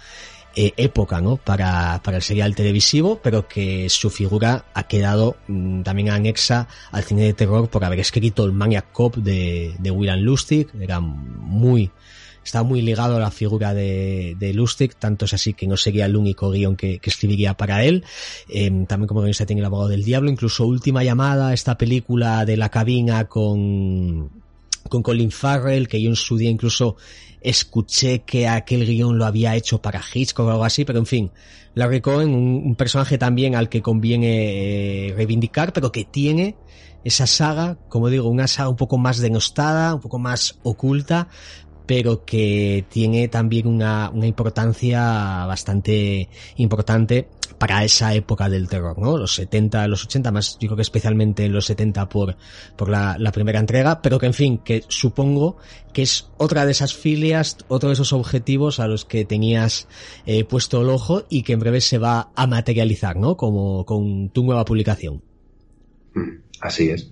eh, 0.58 0.74
época 0.78 1.20
¿no? 1.20 1.36
para, 1.36 2.02
para 2.02 2.18
el 2.18 2.24
serial 2.24 2.56
televisivo, 2.56 3.20
pero 3.22 3.46
que 3.46 3.90
su 3.90 4.10
figura 4.10 4.66
ha 4.74 4.84
quedado 4.84 5.36
mm, 5.48 5.82
también 5.82 6.10
anexa 6.10 6.70
al 6.92 7.04
cine 7.04 7.24
de 7.24 7.34
terror 7.34 7.70
por 7.70 7.84
haber 7.84 8.00
escrito 8.00 8.46
el 8.46 8.54
Maniac 8.54 8.92
Cop 8.94 9.18
de, 9.18 9.76
de 9.78 9.92
William 9.92 10.20
Lustig, 10.20 10.70
era 10.80 11.02
muy 11.02 11.92
estaba 12.46 12.64
muy 12.64 12.82
ligado 12.82 13.18
a 13.18 13.20
la 13.20 13.32
figura 13.32 13.74
de, 13.74 14.36
de 14.40 14.54
Lustig, 14.54 14.96
tanto 14.96 15.26
es 15.26 15.34
así 15.34 15.54
que 15.54 15.68
no 15.68 15.78
sería 15.78 16.06
el 16.06 16.16
único 16.16 16.52
guion 16.52 16.76
que, 16.76 17.00
que 17.00 17.10
escribiría 17.10 17.56
para 17.56 17.84
él. 17.84 18.04
Eh, 18.50 18.70
también 18.88 19.08
como 19.08 19.22
guionista 19.22 19.46
tiene 19.46 19.62
el 19.62 19.66
abogado 19.66 19.90
del 19.90 20.04
diablo, 20.04 20.30
incluso 20.30 20.66
Última 20.66 21.04
llamada, 21.04 21.54
esta 21.54 21.78
película 21.78 22.46
de 22.46 22.58
la 22.58 22.70
cabina 22.70 23.26
con, 23.26 24.30
con 24.90 25.02
Colin 25.02 25.32
Farrell, 25.32 25.88
que 25.88 26.02
yo 26.02 26.10
en 26.10 26.16
su 26.16 26.38
día 26.38 26.50
incluso 26.50 26.96
escuché 27.42 28.24
que 28.24 28.48
aquel 28.48 28.86
guion 28.86 29.18
lo 29.18 29.26
había 29.26 29.56
hecho 29.56 29.82
para 29.82 30.02
Hitchcock 30.02 30.48
o 30.48 30.52
algo 30.52 30.66
así, 30.66 30.86
pero 30.86 31.00
en 31.00 31.06
fin, 31.06 31.32
Larry 31.76 32.02
Cohen, 32.02 32.34
un, 32.34 32.64
un 32.66 32.76
personaje 32.76 33.18
también 33.18 33.56
al 33.56 33.70
que 33.70 33.82
conviene 33.82 35.10
eh, 35.10 35.14
reivindicar, 35.16 35.72
pero 35.74 35.92
que 35.92 36.06
tiene 36.06 36.56
esa 37.06 37.28
saga, 37.28 37.78
como 37.88 38.10
digo, 38.10 38.28
una 38.28 38.48
saga 38.48 38.68
un 38.68 38.76
poco 38.76 38.98
más 38.98 39.20
denostada, 39.20 39.94
un 39.94 40.02
poco 40.02 40.18
más 40.18 40.58
oculta, 40.64 41.28
pero 41.86 42.26
que 42.26 42.86
tiene 42.90 43.28
también 43.28 43.68
una, 43.68 44.10
una 44.10 44.28
importancia 44.28 45.46
bastante 45.46 46.30
importante 46.58 47.28
para 47.58 47.84
esa 47.84 48.14
época 48.14 48.50
del 48.50 48.68
terror, 48.68 49.00
¿no? 49.00 49.18
Los 49.18 49.36
70, 49.36 49.88
los 49.88 50.04
80, 50.04 50.32
más 50.32 50.58
yo 50.60 50.68
creo 50.68 50.76
que 50.76 50.82
especialmente 50.82 51.48
los 51.48 51.66
70 51.66 52.10
por, 52.10 52.36
por 52.76 52.90
la, 52.90 53.16
la 53.18 53.32
primera 53.32 53.60
entrega, 53.60 54.02
pero 54.02 54.20
que 54.20 54.26
en 54.26 54.34
fin, 54.34 54.58
que 54.60 54.84
supongo 54.88 55.58
que 55.94 56.02
es 56.02 56.30
otra 56.38 56.66
de 56.66 56.72
esas 56.72 56.94
filias, 56.94 57.58
otro 57.68 57.90
de 57.90 57.94
esos 57.94 58.14
objetivos 58.14 58.80
a 58.80 58.88
los 58.88 59.06
que 59.06 59.26
tenías 59.26 59.88
eh, 60.26 60.44
puesto 60.44 60.82
el 60.82 60.90
ojo 60.90 61.26
y 61.30 61.44
que 61.44 61.54
en 61.54 61.60
breve 61.60 61.82
se 61.82 61.98
va 61.98 62.32
a 62.36 62.48
materializar, 62.48 63.16
¿no? 63.16 63.38
Como 63.38 63.86
con 63.86 64.30
tu 64.30 64.44
nueva 64.44 64.66
publicación. 64.66 65.24
Así 66.62 66.90
es. 66.90 67.12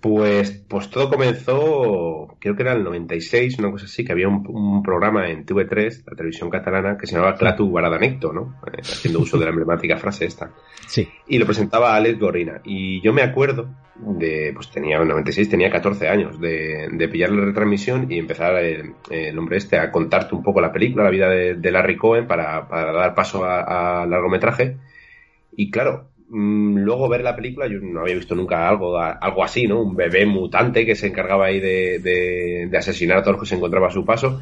Pues, 0.00 0.52
pues 0.66 0.88
todo 0.88 1.10
comenzó, 1.10 2.34
creo 2.38 2.56
que 2.56 2.62
era 2.62 2.72
el 2.72 2.82
96, 2.82 3.58
una 3.58 3.70
cosa 3.70 3.84
así, 3.84 4.02
que 4.02 4.12
había 4.12 4.28
un, 4.28 4.46
un 4.48 4.82
programa 4.82 5.28
en 5.28 5.44
TV3, 5.44 6.04
la 6.06 6.16
televisión 6.16 6.48
catalana, 6.48 6.96
que 6.96 7.06
se 7.06 7.16
llamaba 7.16 7.36
Clatu 7.36 7.70
Baradanecto, 7.70 8.32
¿no? 8.32 8.56
Eh, 8.66 8.80
haciendo 8.80 9.20
uso 9.20 9.36
de 9.38 9.44
la 9.44 9.50
emblemática 9.50 9.98
frase 9.98 10.24
esta. 10.24 10.52
Sí. 10.86 11.06
Y 11.28 11.38
lo 11.38 11.44
presentaba 11.44 11.94
Alex 11.94 12.18
Gorina. 12.18 12.62
Y 12.64 13.02
yo 13.02 13.12
me 13.12 13.20
acuerdo 13.20 13.68
de, 13.96 14.52
pues 14.54 14.70
tenía, 14.70 14.96
en 14.96 15.08
96 15.08 15.50
tenía 15.50 15.70
14 15.70 16.08
años, 16.08 16.40
de, 16.40 16.88
de 16.90 17.08
pillar 17.08 17.30
la 17.30 17.44
retransmisión 17.44 18.10
y 18.10 18.18
empezar 18.18 18.56
el, 18.56 18.94
el, 19.10 19.38
hombre 19.38 19.58
este 19.58 19.78
a 19.78 19.90
contarte 19.90 20.34
un 20.34 20.42
poco 20.42 20.62
la 20.62 20.72
película, 20.72 21.04
la 21.04 21.10
vida 21.10 21.28
de, 21.28 21.56
de 21.56 21.70
Larry 21.70 21.96
Cohen, 21.96 22.26
para, 22.26 22.66
para 22.66 22.92
dar 22.92 23.14
paso 23.14 23.44
a, 23.44 24.02
a 24.02 24.06
largometraje. 24.06 24.78
Y 25.54 25.70
claro, 25.70 26.08
luego 26.30 27.08
ver 27.08 27.22
la 27.22 27.34
película, 27.34 27.66
yo 27.66 27.80
no 27.80 28.00
había 28.00 28.14
visto 28.14 28.34
nunca 28.34 28.68
algo, 28.68 28.98
algo 28.98 29.44
así, 29.44 29.66
¿no? 29.66 29.82
Un 29.82 29.96
bebé 29.96 30.26
mutante 30.26 30.86
que 30.86 30.94
se 30.94 31.08
encargaba 31.08 31.46
ahí 31.46 31.60
de, 31.60 31.98
de, 31.98 32.68
de, 32.70 32.78
asesinar 32.78 33.18
a 33.18 33.22
todos 33.22 33.34
los 33.36 33.42
que 33.42 33.48
se 33.48 33.56
encontraba 33.56 33.88
a 33.88 33.90
su 33.90 34.04
paso. 34.04 34.40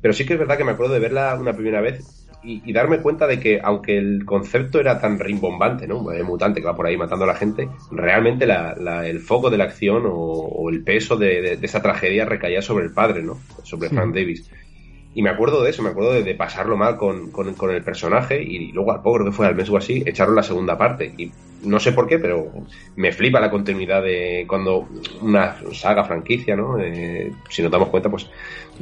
Pero 0.00 0.14
sí 0.14 0.26
que 0.26 0.34
es 0.34 0.38
verdad 0.38 0.56
que 0.56 0.64
me 0.64 0.72
acuerdo 0.72 0.94
de 0.94 1.00
verla 1.00 1.36
una 1.40 1.52
primera 1.52 1.80
vez 1.80 2.26
y, 2.42 2.62
y 2.64 2.72
darme 2.72 2.98
cuenta 2.98 3.26
de 3.26 3.40
que, 3.40 3.60
aunque 3.62 3.98
el 3.98 4.24
concepto 4.24 4.80
era 4.80 5.00
tan 5.00 5.18
rimbombante, 5.18 5.86
¿no? 5.86 5.98
Un 5.98 6.06
bebé 6.06 6.22
mutante 6.22 6.60
que 6.60 6.66
va 6.66 6.76
por 6.76 6.86
ahí 6.86 6.96
matando 6.96 7.24
a 7.24 7.28
la 7.28 7.34
gente, 7.34 7.68
realmente 7.90 8.46
la, 8.46 8.74
la, 8.76 9.06
el 9.06 9.20
foco 9.20 9.50
de 9.50 9.58
la 9.58 9.64
acción 9.64 10.06
o, 10.06 10.12
o 10.12 10.70
el 10.70 10.82
peso 10.82 11.16
de, 11.16 11.56
de, 11.56 11.58
esa 11.62 11.82
tragedia 11.82 12.24
recaía 12.24 12.62
sobre 12.62 12.84
el 12.84 12.92
padre, 12.92 13.22
¿no? 13.22 13.38
Sobre 13.62 13.88
Frank 13.88 14.14
Davis. 14.14 14.50
Y 15.18 15.22
me 15.22 15.30
acuerdo 15.30 15.64
de 15.64 15.70
eso, 15.70 15.82
me 15.82 15.88
acuerdo 15.88 16.12
de, 16.12 16.34
pasarlo 16.36 16.76
mal 16.76 16.96
con, 16.96 17.32
con, 17.32 17.52
con, 17.54 17.72
el 17.72 17.82
personaje 17.82 18.40
y 18.40 18.70
luego 18.70 18.92
al 18.92 19.02
poco, 19.02 19.16
creo 19.16 19.26
que 19.26 19.32
fue 19.32 19.48
al 19.48 19.56
mes 19.56 19.68
o 19.68 19.76
así, 19.76 20.00
echaron 20.06 20.36
la 20.36 20.44
segunda 20.44 20.78
parte. 20.78 21.12
Y 21.18 21.28
no 21.64 21.80
sé 21.80 21.90
por 21.90 22.06
qué, 22.06 22.20
pero 22.20 22.52
me 22.94 23.10
flipa 23.10 23.40
la 23.40 23.50
continuidad 23.50 24.00
de 24.00 24.44
cuando 24.46 24.86
una 25.20 25.56
saga, 25.72 26.04
franquicia, 26.04 26.54
¿no? 26.54 26.78
Eh, 26.78 27.32
si 27.48 27.62
nos 27.62 27.72
damos 27.72 27.88
cuenta, 27.88 28.08
pues 28.08 28.30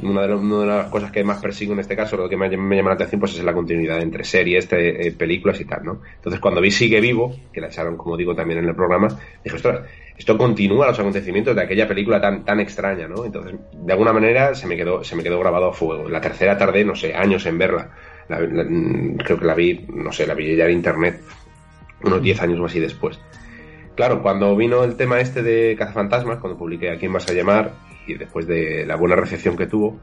una 0.03 0.21
de, 0.21 0.27
lo, 0.27 0.39
una 0.39 0.59
de, 0.59 0.65
las 0.67 0.91
cosas 0.91 1.11
que 1.11 1.23
más 1.23 1.41
persigo 1.41 1.73
en 1.73 1.79
este 1.79 1.95
caso, 1.95 2.15
lo 2.17 2.29
que 2.29 2.37
me, 2.37 2.55
me 2.55 2.75
llama 2.75 2.89
la 2.91 2.95
atención, 2.97 3.19
pues 3.19 3.33
es 3.33 3.43
la 3.43 3.53
continuidad 3.53 3.99
entre 3.99 4.23
series, 4.23 4.67
te, 4.67 5.07
eh, 5.07 5.11
películas 5.13 5.59
y 5.59 5.65
tal, 5.65 5.85
¿no? 5.85 6.01
Entonces 6.17 6.39
cuando 6.39 6.61
vi 6.61 6.69
Sigue 6.69 7.01
Vivo, 7.01 7.35
que 7.51 7.61
la 7.61 7.67
echaron, 7.69 7.97
como 7.97 8.15
digo, 8.15 8.35
también 8.35 8.59
en 8.59 8.69
el 8.69 8.75
programa, 8.75 9.07
dije, 9.43 9.55
ostras, 9.55 9.87
esto 10.17 10.37
continúa 10.37 10.87
los 10.87 10.99
acontecimientos 10.99 11.55
de 11.55 11.61
aquella 11.61 11.87
película 11.87 12.19
tan, 12.19 12.43
tan 12.43 12.59
extraña, 12.59 13.07
¿no? 13.07 13.23
Entonces, 13.23 13.55
de 13.71 13.93
alguna 13.93 14.13
manera 14.13 14.55
se 14.55 14.65
me 14.65 14.75
quedó, 14.75 15.03
se 15.03 15.15
me 15.15 15.23
quedó 15.23 15.39
grabado 15.39 15.67
a 15.67 15.73
fuego. 15.73 16.09
La 16.09 16.19
tercera 16.19 16.57
tardé, 16.57 16.83
no 16.83 16.95
sé, 16.95 17.13
años 17.13 17.45
en 17.45 17.57
verla. 17.57 17.91
La, 18.27 18.39
la, 18.39 18.65
creo 19.23 19.37
que 19.37 19.45
la 19.45 19.53
vi, 19.53 19.85
no 19.93 20.11
sé, 20.11 20.25
la 20.25 20.33
vi 20.33 20.55
ya 20.55 20.65
en 20.65 20.71
internet 20.71 21.21
unos 22.03 22.21
10 22.21 22.41
años 22.41 22.59
o 22.59 22.65
así 22.65 22.79
después. 22.79 23.19
Claro, 23.95 24.21
cuando 24.21 24.55
vino 24.55 24.83
el 24.83 24.95
tema 24.95 25.19
este 25.19 25.41
de 25.41 25.75
Cazafantasmas, 25.75 26.39
cuando 26.39 26.57
publiqué 26.57 26.91
A 26.91 26.97
quién 26.97 27.13
vas 27.13 27.27
a 27.29 27.33
llamar, 27.33 27.73
y 28.05 28.13
después 28.15 28.47
de 28.47 28.85
la 28.85 28.95
buena 28.95 29.15
recepción 29.15 29.57
que 29.57 29.67
tuvo, 29.67 29.99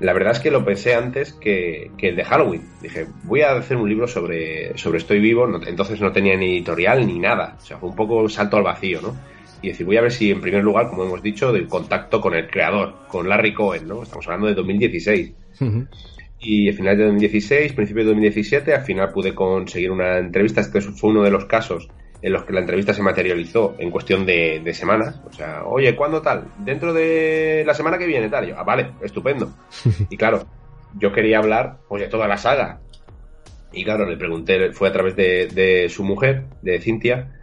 la 0.00 0.12
verdad 0.12 0.32
es 0.32 0.40
que 0.40 0.50
lo 0.50 0.64
pensé 0.64 0.94
antes 0.94 1.32
que, 1.32 1.90
que, 1.96 2.08
el 2.08 2.16
de 2.16 2.24
Halloween. 2.24 2.62
Dije, 2.80 3.06
voy 3.24 3.42
a 3.42 3.52
hacer 3.52 3.76
un 3.76 3.88
libro 3.88 4.08
sobre, 4.08 4.76
sobre 4.76 4.98
Estoy 4.98 5.20
Vivo, 5.20 5.46
no, 5.46 5.60
entonces 5.64 6.00
no 6.00 6.12
tenía 6.12 6.36
ni 6.36 6.56
editorial 6.56 7.06
ni 7.06 7.18
nada. 7.18 7.56
O 7.58 7.64
sea, 7.64 7.78
fue 7.78 7.90
un 7.90 7.96
poco 7.96 8.16
un 8.16 8.30
salto 8.30 8.56
al 8.56 8.64
vacío, 8.64 9.00
¿no? 9.00 9.14
Y 9.62 9.68
decir, 9.68 9.86
voy 9.86 9.96
a 9.96 10.02
ver 10.02 10.10
si 10.10 10.30
en 10.30 10.40
primer 10.40 10.62
lugar, 10.62 10.88
como 10.88 11.04
hemos 11.04 11.22
dicho, 11.22 11.52
del 11.52 11.68
contacto 11.68 12.20
con 12.20 12.34
el 12.34 12.48
creador, 12.48 13.06
con 13.06 13.28
Larry 13.28 13.54
Cohen, 13.54 13.86
¿no? 13.86 14.02
Estamos 14.02 14.26
hablando 14.26 14.48
de 14.48 14.54
2016. 14.54 15.32
Uh 15.60 15.64
-huh. 15.64 15.88
Y 16.40 16.68
a 16.68 16.72
finales 16.72 16.98
de 16.98 17.04
2016, 17.04 17.72
principios 17.72 18.06
de 18.06 18.10
2017, 18.10 18.74
al 18.74 18.82
final 18.82 19.12
pude 19.12 19.32
conseguir 19.32 19.92
una 19.92 20.18
entrevista. 20.18 20.60
Este 20.60 20.80
fue 20.80 21.10
uno 21.10 21.22
de 21.22 21.30
los 21.30 21.44
casos 21.44 21.88
en 22.20 22.32
los 22.32 22.44
que 22.44 22.52
la 22.52 22.60
entrevista 22.60 22.92
se 22.92 23.02
materializó 23.02 23.76
en 23.78 23.92
cuestión 23.92 24.26
de, 24.26 24.60
de 24.64 24.74
semanas. 24.74 25.20
O 25.24 25.32
sea, 25.32 25.64
oye, 25.64 25.94
¿cuándo 25.94 26.20
tal? 26.20 26.48
Dentro 26.58 26.92
de 26.92 27.62
la 27.64 27.74
semana 27.74 27.98
que 27.98 28.06
viene, 28.06 28.28
tal. 28.28 28.48
yo, 28.48 28.58
ah, 28.58 28.64
vale, 28.64 28.90
estupendo. 29.02 29.54
y 30.10 30.16
claro, 30.16 30.44
yo 30.98 31.12
quería 31.12 31.38
hablar, 31.38 31.78
pues, 31.88 32.02
de 32.02 32.08
toda 32.08 32.26
la 32.26 32.36
saga. 32.36 32.80
Y 33.72 33.84
claro, 33.84 34.06
le 34.06 34.16
pregunté, 34.16 34.72
fue 34.72 34.88
a 34.88 34.92
través 34.92 35.14
de, 35.14 35.46
de 35.46 35.88
su 35.88 36.02
mujer, 36.02 36.44
de 36.62 36.80
Cintia, 36.80 37.41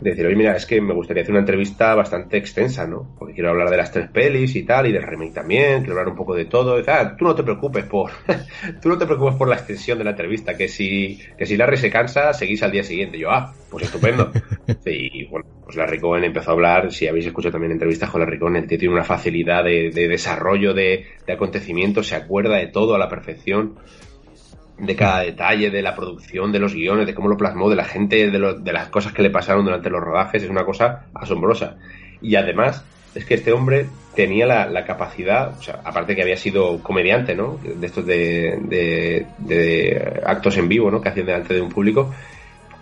decir, 0.00 0.26
oye, 0.26 0.36
mira, 0.36 0.56
es 0.56 0.66
que 0.66 0.80
me 0.80 0.94
gustaría 0.94 1.22
hacer 1.22 1.32
una 1.32 1.40
entrevista 1.40 1.94
bastante 1.94 2.38
extensa, 2.38 2.86
¿no? 2.86 3.14
Porque 3.18 3.34
quiero 3.34 3.50
hablar 3.50 3.70
de 3.70 3.76
las 3.76 3.92
tres 3.92 4.08
pelis 4.08 4.56
y 4.56 4.64
tal, 4.64 4.86
y 4.86 4.92
del 4.92 5.02
remake 5.02 5.34
también, 5.34 5.78
quiero 5.80 5.92
hablar 5.92 6.08
un 6.08 6.16
poco 6.16 6.34
de 6.34 6.46
todo. 6.46 6.78
Y, 6.78 6.84
ah, 6.86 7.14
tú 7.16 7.24
no 7.24 7.34
te 7.34 7.42
preocupes 7.42 7.84
por, 7.84 8.10
tú 8.82 8.88
no 8.88 8.98
te 8.98 9.06
preocupes 9.06 9.36
por 9.36 9.48
la 9.48 9.56
extensión 9.56 9.98
de 9.98 10.04
la 10.04 10.10
entrevista, 10.10 10.56
que 10.56 10.68
si, 10.68 11.20
que 11.36 11.46
si 11.46 11.56
Larry 11.56 11.76
se 11.76 11.90
cansa, 11.90 12.32
seguís 12.32 12.62
al 12.62 12.72
día 12.72 12.82
siguiente. 12.82 13.18
yo, 13.18 13.30
ah, 13.30 13.52
pues 13.70 13.84
estupendo. 13.84 14.30
Sí, 14.84 15.10
y 15.12 15.24
bueno, 15.26 15.46
pues 15.64 15.76
Larry 15.76 15.98
Cohen 15.98 16.24
empezó 16.24 16.50
a 16.50 16.54
hablar, 16.54 16.90
si 16.92 17.06
habéis 17.06 17.26
escuchado 17.26 17.52
también 17.52 17.72
entrevistas 17.72 18.08
con 18.08 18.20
Larry 18.20 18.38
Cohen, 18.38 18.56
el 18.56 18.66
tío 18.66 18.78
tiene 18.78 18.94
una 18.94 19.04
facilidad 19.04 19.64
de, 19.64 19.90
de 19.90 20.08
desarrollo 20.08 20.72
de, 20.72 21.06
de 21.26 21.32
acontecimientos, 21.32 22.06
se 22.06 22.14
acuerda 22.14 22.56
de 22.56 22.68
todo 22.68 22.94
a 22.94 22.98
la 22.98 23.08
perfección 23.08 23.78
de 24.80 24.96
cada 24.96 25.20
detalle, 25.20 25.70
de 25.70 25.82
la 25.82 25.94
producción, 25.94 26.52
de 26.52 26.58
los 26.58 26.74
guiones, 26.74 27.06
de 27.06 27.14
cómo 27.14 27.28
lo 27.28 27.36
plasmó, 27.36 27.68
de 27.68 27.76
la 27.76 27.84
gente, 27.84 28.30
de, 28.30 28.38
lo, 28.38 28.54
de 28.54 28.72
las 28.72 28.88
cosas 28.88 29.12
que 29.12 29.22
le 29.22 29.30
pasaron 29.30 29.64
durante 29.64 29.90
los 29.90 30.00
rodajes, 30.00 30.42
es 30.42 30.50
una 30.50 30.64
cosa 30.64 31.06
asombrosa. 31.14 31.76
Y 32.22 32.36
además, 32.36 32.84
es 33.14 33.24
que 33.24 33.34
este 33.34 33.52
hombre 33.52 33.86
tenía 34.14 34.46
la, 34.46 34.84
capacidad, 34.84 35.56
o 35.58 35.62
sea, 35.62 35.80
aparte 35.84 36.16
que 36.16 36.22
había 36.22 36.36
sido 36.36 36.82
comediante, 36.82 37.34
¿no? 37.34 37.58
De 37.62 37.86
estos 37.86 38.06
de, 38.06 38.58
de, 39.38 40.20
actos 40.24 40.56
en 40.56 40.68
vivo, 40.68 40.90
¿no? 40.90 41.00
Que 41.00 41.10
hacían 41.10 41.26
delante 41.26 41.54
de 41.54 41.60
un 41.60 41.70
público. 41.70 42.12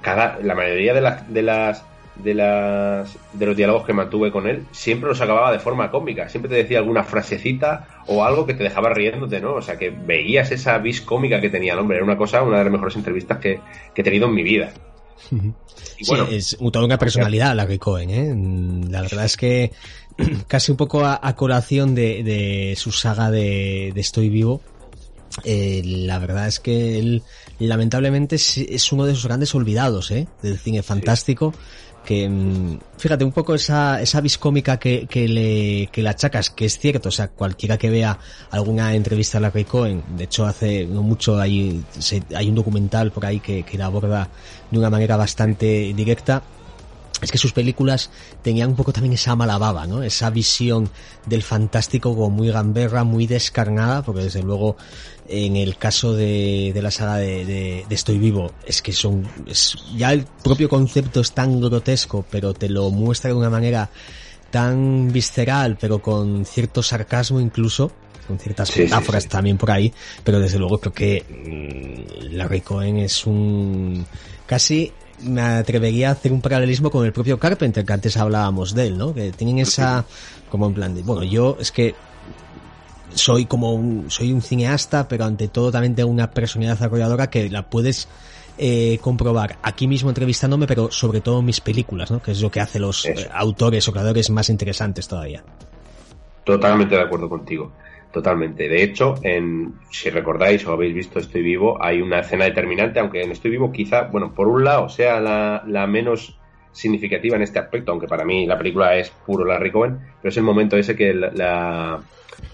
Cada, 0.00 0.38
la 0.42 0.54
mayoría 0.54 0.94
de 0.94 1.42
las 1.42 1.84
de 2.18 2.34
las 2.34 3.16
de 3.32 3.46
los 3.46 3.56
diálogos 3.56 3.84
que 3.86 3.92
mantuve 3.92 4.32
con 4.32 4.48
él 4.48 4.66
siempre 4.72 5.08
los 5.08 5.20
acababa 5.20 5.52
de 5.52 5.58
forma 5.58 5.90
cómica. 5.90 6.28
Siempre 6.28 6.48
te 6.48 6.56
decía 6.56 6.78
alguna 6.78 7.04
frasecita 7.04 8.02
o 8.06 8.24
algo 8.24 8.44
que 8.46 8.54
te 8.54 8.64
dejaba 8.64 8.92
riéndote 8.92 9.40
no 9.40 9.54
o 9.54 9.62
sea 9.62 9.78
que 9.78 9.90
veías 9.90 10.50
esa 10.50 10.78
vis 10.78 11.00
cómica 11.00 11.40
que 11.40 11.50
tenía 11.50 11.74
el 11.74 11.78
hombre. 11.78 11.96
Era 11.96 12.04
una 12.04 12.16
cosa 12.16 12.42
una 12.42 12.58
de 12.58 12.64
las 12.64 12.72
mejores 12.72 12.96
entrevistas 12.96 13.38
que, 13.38 13.60
que 13.94 14.00
he 14.00 14.04
tenido 14.04 14.26
en 14.26 14.34
mi 14.34 14.42
vida. 14.42 14.72
Y 15.30 16.06
bueno, 16.06 16.26
sí, 16.26 16.36
es 16.36 16.56
toda 16.72 16.84
una 16.84 16.98
personalidad 16.98 17.54
la 17.54 17.66
que 17.66 17.78
Cohen 17.78 18.10
¿eh? 18.10 18.88
la 18.90 19.02
verdad 19.02 19.24
es 19.24 19.36
que 19.36 19.72
casi 20.46 20.70
un 20.70 20.76
poco 20.76 21.04
a, 21.04 21.18
a 21.20 21.34
colación 21.34 21.94
de, 21.94 22.22
de, 22.22 22.74
su 22.76 22.92
saga 22.92 23.30
de, 23.30 23.90
de 23.94 24.00
Estoy 24.00 24.28
Vivo 24.28 24.60
eh, 25.44 25.82
la 25.84 26.18
verdad 26.18 26.48
es 26.48 26.60
que 26.60 26.98
él 26.98 27.22
lamentablemente 27.58 28.36
es, 28.36 28.58
es, 28.58 28.92
uno 28.92 29.04
de 29.04 29.12
esos 29.12 29.26
grandes 29.26 29.54
olvidados 29.54 30.10
¿eh? 30.10 30.26
del 30.42 30.58
cine 30.58 30.82
fantástico. 30.82 31.52
Sí 31.52 31.87
que 32.04 32.28
mm, 32.28 32.78
fíjate 32.96 33.24
un 33.24 33.32
poco 33.32 33.54
esa 33.54 34.00
esa 34.00 34.20
viscómica 34.20 34.78
que, 34.78 35.06
que 35.06 35.28
le 35.28 35.88
que 35.92 36.02
le 36.02 36.08
achacas 36.08 36.50
que 36.50 36.64
es 36.64 36.78
cierto 36.78 37.08
o 37.10 37.12
sea 37.12 37.28
cualquiera 37.28 37.76
que 37.76 37.90
vea 37.90 38.18
alguna 38.50 38.94
entrevista 38.94 39.38
a 39.38 39.40
Larry 39.42 39.64
Cohen 39.64 40.02
de 40.16 40.24
hecho 40.24 40.46
hace 40.46 40.86
no 40.86 41.02
mucho 41.02 41.38
hay 41.38 41.84
hay 42.34 42.48
un 42.48 42.54
documental 42.54 43.10
por 43.10 43.26
ahí 43.26 43.40
que, 43.40 43.62
que 43.62 43.78
la 43.78 43.86
aborda 43.86 44.28
de 44.70 44.78
una 44.78 44.90
manera 44.90 45.16
bastante 45.16 45.92
directa 45.94 46.42
es 47.20 47.32
que 47.32 47.38
sus 47.38 47.52
películas 47.52 48.10
tenían 48.42 48.70
un 48.70 48.76
poco 48.76 48.92
también 48.92 49.14
esa 49.14 49.34
mala 49.34 49.58
baba, 49.58 49.86
¿no? 49.86 50.02
Esa 50.02 50.30
visión 50.30 50.88
del 51.26 51.42
fantástico 51.42 52.14
como 52.14 52.30
muy 52.30 52.50
gamberra, 52.50 53.04
muy 53.04 53.26
descarnada, 53.26 54.02
porque 54.02 54.22
desde 54.22 54.42
luego 54.42 54.76
en 55.28 55.56
el 55.56 55.76
caso 55.76 56.14
de, 56.14 56.70
de 56.72 56.82
la 56.82 56.90
saga 56.90 57.16
de, 57.16 57.44
de, 57.44 57.84
Estoy 57.90 58.18
Vivo 58.18 58.52
es 58.66 58.80
que 58.80 58.92
son, 58.92 59.28
es, 59.46 59.76
ya 59.96 60.12
el 60.12 60.24
propio 60.42 60.68
concepto 60.68 61.20
es 61.20 61.32
tan 61.32 61.60
grotesco, 61.60 62.24
pero 62.30 62.54
te 62.54 62.68
lo 62.68 62.90
muestra 62.90 63.30
de 63.30 63.36
una 63.36 63.50
manera 63.50 63.90
tan 64.50 65.12
visceral, 65.12 65.76
pero 65.78 66.00
con 66.00 66.46
cierto 66.46 66.82
sarcasmo 66.82 67.40
incluso, 67.40 67.92
con 68.26 68.38
ciertas 68.38 68.74
metáforas 68.76 69.26
también 69.28 69.58
por 69.58 69.70
ahí, 69.70 69.92
pero 70.24 70.40
desde 70.40 70.58
luego 70.58 70.78
creo 70.78 70.92
que 70.92 71.24
mmm, 71.28 72.36
Larry 72.36 72.60
Cohen 72.62 72.98
es 72.98 73.26
un 73.26 74.06
casi 74.46 74.92
me 75.22 75.42
atrevería 75.42 76.08
a 76.08 76.12
hacer 76.12 76.32
un 76.32 76.40
paralelismo 76.40 76.90
con 76.90 77.04
el 77.04 77.12
propio 77.12 77.38
Carpenter, 77.38 77.84
que 77.84 77.92
antes 77.92 78.16
hablábamos 78.16 78.74
de 78.74 78.86
él, 78.88 78.98
¿no? 78.98 79.14
Que 79.14 79.32
tienen 79.32 79.58
esa, 79.58 80.04
como 80.50 80.66
en 80.66 80.74
plan 80.74 80.94
de, 80.94 81.02
bueno, 81.02 81.22
yo 81.24 81.56
es 81.60 81.72
que 81.72 81.94
soy 83.14 83.46
como 83.46 83.74
un, 83.74 84.10
soy 84.10 84.32
un 84.32 84.42
cineasta, 84.42 85.08
pero 85.08 85.24
ante 85.24 85.48
todo 85.48 85.72
también 85.72 85.94
tengo 85.94 86.10
una 86.10 86.30
personalidad 86.30 86.82
arrolladora 86.82 87.30
que 87.30 87.48
la 87.50 87.68
puedes 87.68 88.08
eh, 88.58 88.98
comprobar 89.00 89.58
aquí 89.62 89.86
mismo 89.86 90.10
entrevistándome, 90.10 90.66
pero 90.66 90.90
sobre 90.90 91.20
todo 91.20 91.40
en 91.40 91.46
mis 91.46 91.60
películas, 91.60 92.10
¿no? 92.10 92.20
Que 92.20 92.32
es 92.32 92.42
lo 92.42 92.50
que 92.50 92.60
hace 92.60 92.78
los 92.78 93.06
eh, 93.06 93.28
autores 93.32 93.86
o 93.88 93.92
creadores 93.92 94.30
más 94.30 94.48
interesantes 94.48 95.08
todavía. 95.08 95.42
Totalmente 96.44 96.94
de 96.94 97.02
acuerdo 97.02 97.28
contigo. 97.28 97.72
Totalmente. 98.12 98.68
De 98.68 98.82
hecho, 98.82 99.16
en, 99.22 99.74
si 99.90 100.08
recordáis 100.08 100.66
o 100.66 100.72
habéis 100.72 100.94
visto 100.94 101.18
Estoy 101.18 101.42
Vivo, 101.42 101.76
hay 101.80 102.00
una 102.00 102.20
escena 102.20 102.46
determinante, 102.46 103.00
aunque 103.00 103.22
en 103.22 103.32
Estoy 103.32 103.50
Vivo 103.50 103.70
quizá, 103.70 104.04
bueno, 104.04 104.34
por 104.34 104.48
un 104.48 104.64
lado 104.64 104.88
sea 104.88 105.20
la, 105.20 105.62
la 105.66 105.86
menos 105.86 106.38
significativa 106.72 107.36
en 107.36 107.42
este 107.42 107.58
aspecto, 107.58 107.92
aunque 107.92 108.06
para 108.06 108.24
mí 108.24 108.46
la 108.46 108.56
película 108.56 108.96
es 108.96 109.10
puro 109.10 109.44
Larry 109.44 109.70
Cohen, 109.70 109.98
pero 110.22 110.30
es 110.30 110.36
el 110.36 110.42
momento 110.42 110.76
ese 110.76 110.96
que 110.96 111.12
la, 111.12 112.00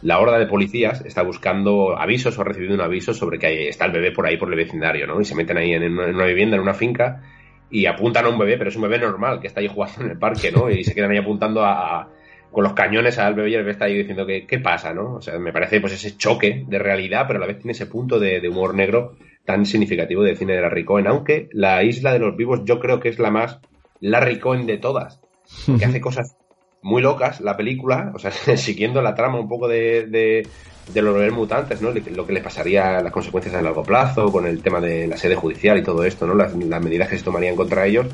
la, 0.03 0.19
horda 0.19 0.39
de 0.39 0.47
policías 0.47 1.05
está 1.05 1.23
buscando 1.23 1.97
avisos 1.97 2.37
o 2.37 2.41
ha 2.41 2.45
recibido 2.45 2.75
un 2.75 2.81
aviso 2.81 3.15
sobre 3.15 3.39
que 3.39 3.69
está 3.69 3.85
el 3.85 3.93
bebé 3.93 4.11
por 4.11 4.27
ahí 4.27 4.37
por 4.37 4.51
el 4.51 4.57
vecindario, 4.57 5.07
¿no? 5.07 5.21
Y 5.21 5.25
se 5.25 5.35
meten 5.35 5.59
ahí 5.59 5.73
en 5.73 5.93
una, 5.93 6.09
en 6.09 6.15
una 6.17 6.27
vivienda, 6.27 6.57
en 6.57 6.63
una 6.63 6.75
finca, 6.75 7.23
y 7.71 7.87
apuntan 7.87 8.25
a 8.25 8.29
un 8.29 8.39
bebé, 8.39 8.57
pero 8.57 8.71
es 8.71 8.77
un 8.77 8.83
bebé 8.83 8.99
normal 8.99 9.41
que 9.41 9.47
está 9.47 9.61
ahí 9.61 9.69
jugando 9.69 10.03
en 10.03 10.11
el 10.11 10.19
parque, 10.19 10.51
¿no? 10.51 10.71
Y 10.71 10.85
se 10.85 10.95
quedan 10.95 11.11
ahí 11.11 11.19
apuntando 11.19 11.63
a, 11.63 12.01
a 12.01 12.09
con 12.55 12.65
los 12.65 12.73
cañones 12.73 13.19
al 13.19 13.35
bebé 13.35 13.51
y 13.51 13.55
el 13.57 13.69
está 13.69 13.87
ahí 13.87 13.99
diciendo 13.99 14.25
que 14.25 14.47
qué 14.47 14.61
pasa, 14.61 14.95
¿no? 14.95 15.17
O 15.17 15.21
sea, 15.21 15.39
me 15.39 15.53
parece 15.53 15.81
pues 15.81 15.93
ese 15.93 16.17
choque 16.17 16.65
de 16.67 16.79
realidad, 16.79 17.25
pero 17.27 17.39
a 17.39 17.41
la 17.41 17.47
vez 17.47 17.59
tiene 17.59 17.73
ese 17.73 17.87
punto 17.87 18.21
de, 18.21 18.49
humor 18.49 18.75
negro 18.75 19.17
tan 19.45 19.67
significativo 19.67 20.23
del 20.23 20.39
cine 20.39 20.55
de 20.55 20.63
Larry 20.63 20.85
Cohen, 20.85 21.09
aunque 21.09 21.49
la 21.53 21.83
isla 21.83 22.13
de 22.13 22.21
los 22.21 22.37
vivos 22.37 22.61
yo 22.65 22.79
creo 22.79 23.01
que 23.01 23.09
es 23.09 23.19
la 23.19 23.31
más 23.31 23.59
Larry 24.01 24.39
Cohen 24.39 24.67
de 24.67 24.79
todas, 24.79 25.21
que 25.67 25.85
hace 25.85 26.01
cosas 26.01 26.37
muy 26.81 27.03
locas 27.03 27.41
la 27.41 27.57
película, 27.57 28.13
o 28.15 28.19
sea, 28.21 28.31
siguiendo 28.57 29.03
la 29.03 29.17
trama 29.17 29.41
un 29.41 29.49
poco 29.49 29.67
de, 29.67 30.07
de, 30.07 31.03
los 31.03 31.33
mutantes, 31.33 31.83
¿no? 31.83 31.91
Lo 31.91 32.27
que 32.27 32.33
le 32.33 32.41
pasaría, 32.41 33.03
las 33.03 33.13
consecuencias 33.13 33.55
a 33.57 33.63
largo 33.63 33.83
plazo, 33.83 34.31
con 34.31 34.47
el 34.47 34.63
tema 34.63 34.81
de 34.81 35.09
la 35.09 35.17
sede 35.17 35.35
judicial 35.35 35.77
y 35.77 35.83
todo 35.83 36.05
esto, 36.05 36.25
¿no? 36.25 36.35
Las 36.35 36.55
medidas 36.55 37.09
que 37.09 37.19
se 37.19 37.25
tomarían 37.25 37.57
contra 37.57 37.85
ellos. 37.85 38.07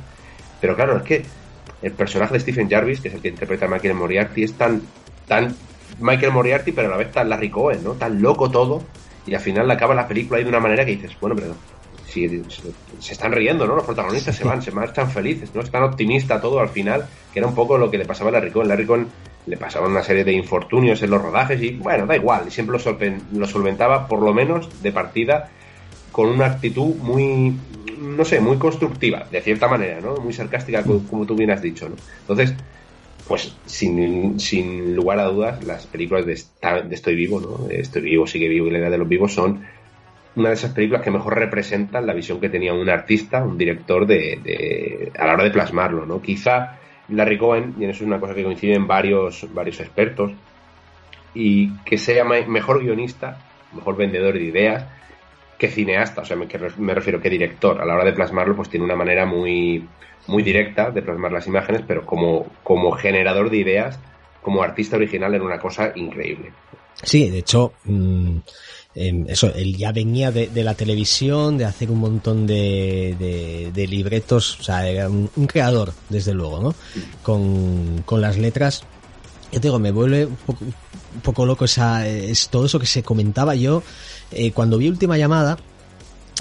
Pero 0.61 0.76
claro, 0.76 0.97
es 0.97 1.03
que 1.03 1.22
el 1.83 1.93
personaje 1.93 2.35
de 2.35 2.41
Stephen 2.41 2.68
Jarvis, 2.68 3.01
que 3.01 3.09
es 3.09 3.14
el 3.14 3.20
que 3.20 3.28
interpreta 3.28 3.66
a 3.66 3.68
Michael 3.68 3.95
Moriarty, 3.95 4.45
es 4.45 4.53
tan, 4.55 4.83
tan 5.26 5.55
Michael 5.99 6.33
Moriarty, 6.33 6.72
pero 6.72 6.89
a 6.89 6.91
la 6.91 6.97
vez 6.97 7.12
tan 7.12 7.28
Larry 7.28 7.51
Cohen, 7.51 7.83
¿no? 7.83 7.93
Tan 7.93 8.20
loco 8.20 8.51
todo, 8.51 8.83
y 9.26 9.35
al 9.35 9.41
final 9.41 9.70
acaba 9.70 9.95
la 9.95 10.07
película 10.07 10.39
ahí 10.39 10.45
de 10.45 10.51
una 10.51 10.61
manera 10.61 10.85
que 10.85 10.93
dices, 10.93 11.16
bueno, 11.20 11.37
pero 11.37 11.55
si 12.07 12.43
se 12.99 13.12
están 13.12 13.33
riendo, 13.33 13.66
¿no? 13.66 13.76
Los 13.76 13.85
protagonistas 13.85 14.37
se 14.37 14.45
van, 14.45 14.61
se 14.61 14.72
marchan 14.72 15.11
felices, 15.11 15.55
¿no? 15.55 15.61
Es 15.61 15.70
tan 15.70 15.85
optimista 15.85 16.41
todo 16.41 16.61
al 16.61 16.68
final, 16.68 17.07
que 17.33 17.39
era 17.39 17.49
un 17.49 17.55
poco 17.55 17.78
lo 17.78 17.91
que 17.91 17.99
le 17.99 18.05
pasaba 18.05 18.31
a 18.31 18.33
Larry 18.33 18.51
Cohen. 18.51 18.68
Larry 18.68 18.87
Cohen 18.87 19.07
le 19.47 19.57
pasaban 19.57 19.93
una 19.93 20.03
serie 20.03 20.24
de 20.24 20.33
infortunios 20.33 21.03
en 21.03 21.11
los 21.11 21.22
rodajes 21.22 21.62
y, 21.62 21.70
bueno, 21.72 22.07
da 22.07 22.16
igual, 22.16 22.51
siempre 22.51 22.78
lo 23.33 23.47
solventaba, 23.47 24.07
por 24.07 24.20
lo 24.22 24.35
menos, 24.35 24.83
de 24.83 24.93
partida, 24.93 25.51
con 26.12 26.28
una 26.28 26.47
actitud 26.47 26.97
muy, 26.97 27.57
no 28.01 28.24
sé, 28.24 28.40
muy 28.40 28.57
constructiva, 28.57 29.26
de 29.30 29.40
cierta 29.42 29.68
manera, 29.68 30.01
¿no? 30.01 30.16
Muy 30.16 30.32
sarcástica, 30.32 30.82
como, 30.82 31.26
tú 31.26 31.36
bien 31.36 31.51
has 31.51 31.62
dicho, 31.62 31.88
¿no? 31.88 31.96
Entonces, 32.22 32.55
pues 33.28 33.55
sin, 33.66 34.40
sin 34.40 34.96
lugar 34.96 35.20
a 35.20 35.24
dudas, 35.24 35.62
las 35.64 35.86
películas 35.86 36.26
de, 36.26 36.32
Estoy 36.90 37.14
Vivo, 37.14 37.40
¿no? 37.40 37.70
Estoy 37.70 38.03
Vivo, 38.03 38.26
Sigue 38.26 38.48
Vivo 38.48 38.66
y 38.66 38.70
La 38.70 38.78
Edad 38.78 38.90
de 38.90 38.98
los 38.98 39.09
Vivos 39.09 39.34
son 39.34 39.64
una 40.36 40.48
de 40.48 40.55
esas 40.55 40.72
películas 40.72 41.03
que 41.03 41.11
mejor 41.11 41.36
representan 41.36 42.07
la 42.07 42.14
visión 42.14 42.40
que 42.40 42.48
tenía 42.48 42.72
un 42.72 42.88
artista, 42.88 43.44
un 43.44 43.59
director, 43.59 44.07
de, 44.07 44.40
de 44.42 45.12
a 45.18 45.26
la 45.26 45.34
hora 45.34 45.44
de 45.44 45.51
plasmarlo, 45.51 46.07
¿no? 46.07 46.22
Quizá 46.22 46.78
Larry 47.09 47.38
Cohen, 47.38 47.74
y 47.78 47.84
en 47.84 47.90
eso 47.90 48.05
es 48.05 48.09
una 48.09 48.20
cosa 48.20 48.34
que 48.34 48.44
coinciden 48.44 48.86
varios, 48.86 49.46
varios 49.53 49.80
expertos, 49.80 50.32
y 51.34 51.70
que 51.84 51.98
sea 51.98 52.24
mejor 52.24 52.82
guionista, 52.82 53.38
mejor 53.72 53.96
vendedor 53.96 54.34
de 54.34 54.44
ideas, 54.44 54.84
que 55.61 55.68
cineasta, 55.68 56.22
o 56.22 56.24
sea, 56.24 56.36
me, 56.36 56.48
me 56.78 56.94
refiero 56.94 57.20
que 57.20 57.28
director. 57.28 57.80
A 57.80 57.84
la 57.84 57.94
hora 57.94 58.04
de 58.06 58.14
plasmarlo, 58.14 58.56
pues 58.56 58.70
tiene 58.70 58.86
una 58.86 58.96
manera 58.96 59.26
muy, 59.26 59.86
muy 60.26 60.42
directa 60.42 60.90
de 60.90 61.02
plasmar 61.02 61.32
las 61.32 61.46
imágenes, 61.46 61.82
pero 61.86 62.06
como, 62.06 62.46
como 62.64 62.92
generador 62.92 63.50
de 63.50 63.58
ideas, 63.58 63.98
como 64.40 64.62
artista 64.62 64.96
original, 64.96 65.34
era 65.34 65.44
una 65.44 65.58
cosa 65.58 65.92
increíble. 65.94 66.50
Sí, 67.02 67.28
de 67.28 67.40
hecho, 67.40 67.74
mmm, 67.84 68.38
eh, 68.94 69.24
eso, 69.28 69.52
él 69.54 69.76
ya 69.76 69.92
venía 69.92 70.32
de, 70.32 70.48
de, 70.48 70.64
la 70.64 70.74
televisión, 70.74 71.58
de 71.58 71.66
hacer 71.66 71.90
un 71.90 71.98
montón 72.00 72.46
de, 72.46 73.14
de, 73.18 73.70
de 73.70 73.86
libretos, 73.86 74.61
o 74.61 74.62
sea, 74.62 74.88
era 74.88 75.11
un, 75.11 75.30
un, 75.36 75.46
creador, 75.46 75.92
desde 76.08 76.32
luego, 76.32 76.61
¿no? 76.61 76.74
Con, 77.22 78.02
con 78.06 78.22
las 78.22 78.38
letras. 78.38 78.82
Yo 79.52 79.61
te 79.61 79.68
digo, 79.68 79.78
me 79.78 79.90
vuelve 79.90 80.24
un 80.24 80.36
poco, 80.36 80.64
un 81.14 81.20
poco 81.20 81.46
loco 81.46 81.64
esa, 81.64 82.06
es 82.06 82.48
todo 82.48 82.66
eso 82.66 82.78
que 82.78 82.86
se 82.86 83.02
comentaba 83.02 83.54
yo 83.54 83.82
eh, 84.30 84.52
cuando 84.52 84.78
vi 84.78 84.88
Última 84.88 85.18
Llamada, 85.18 85.58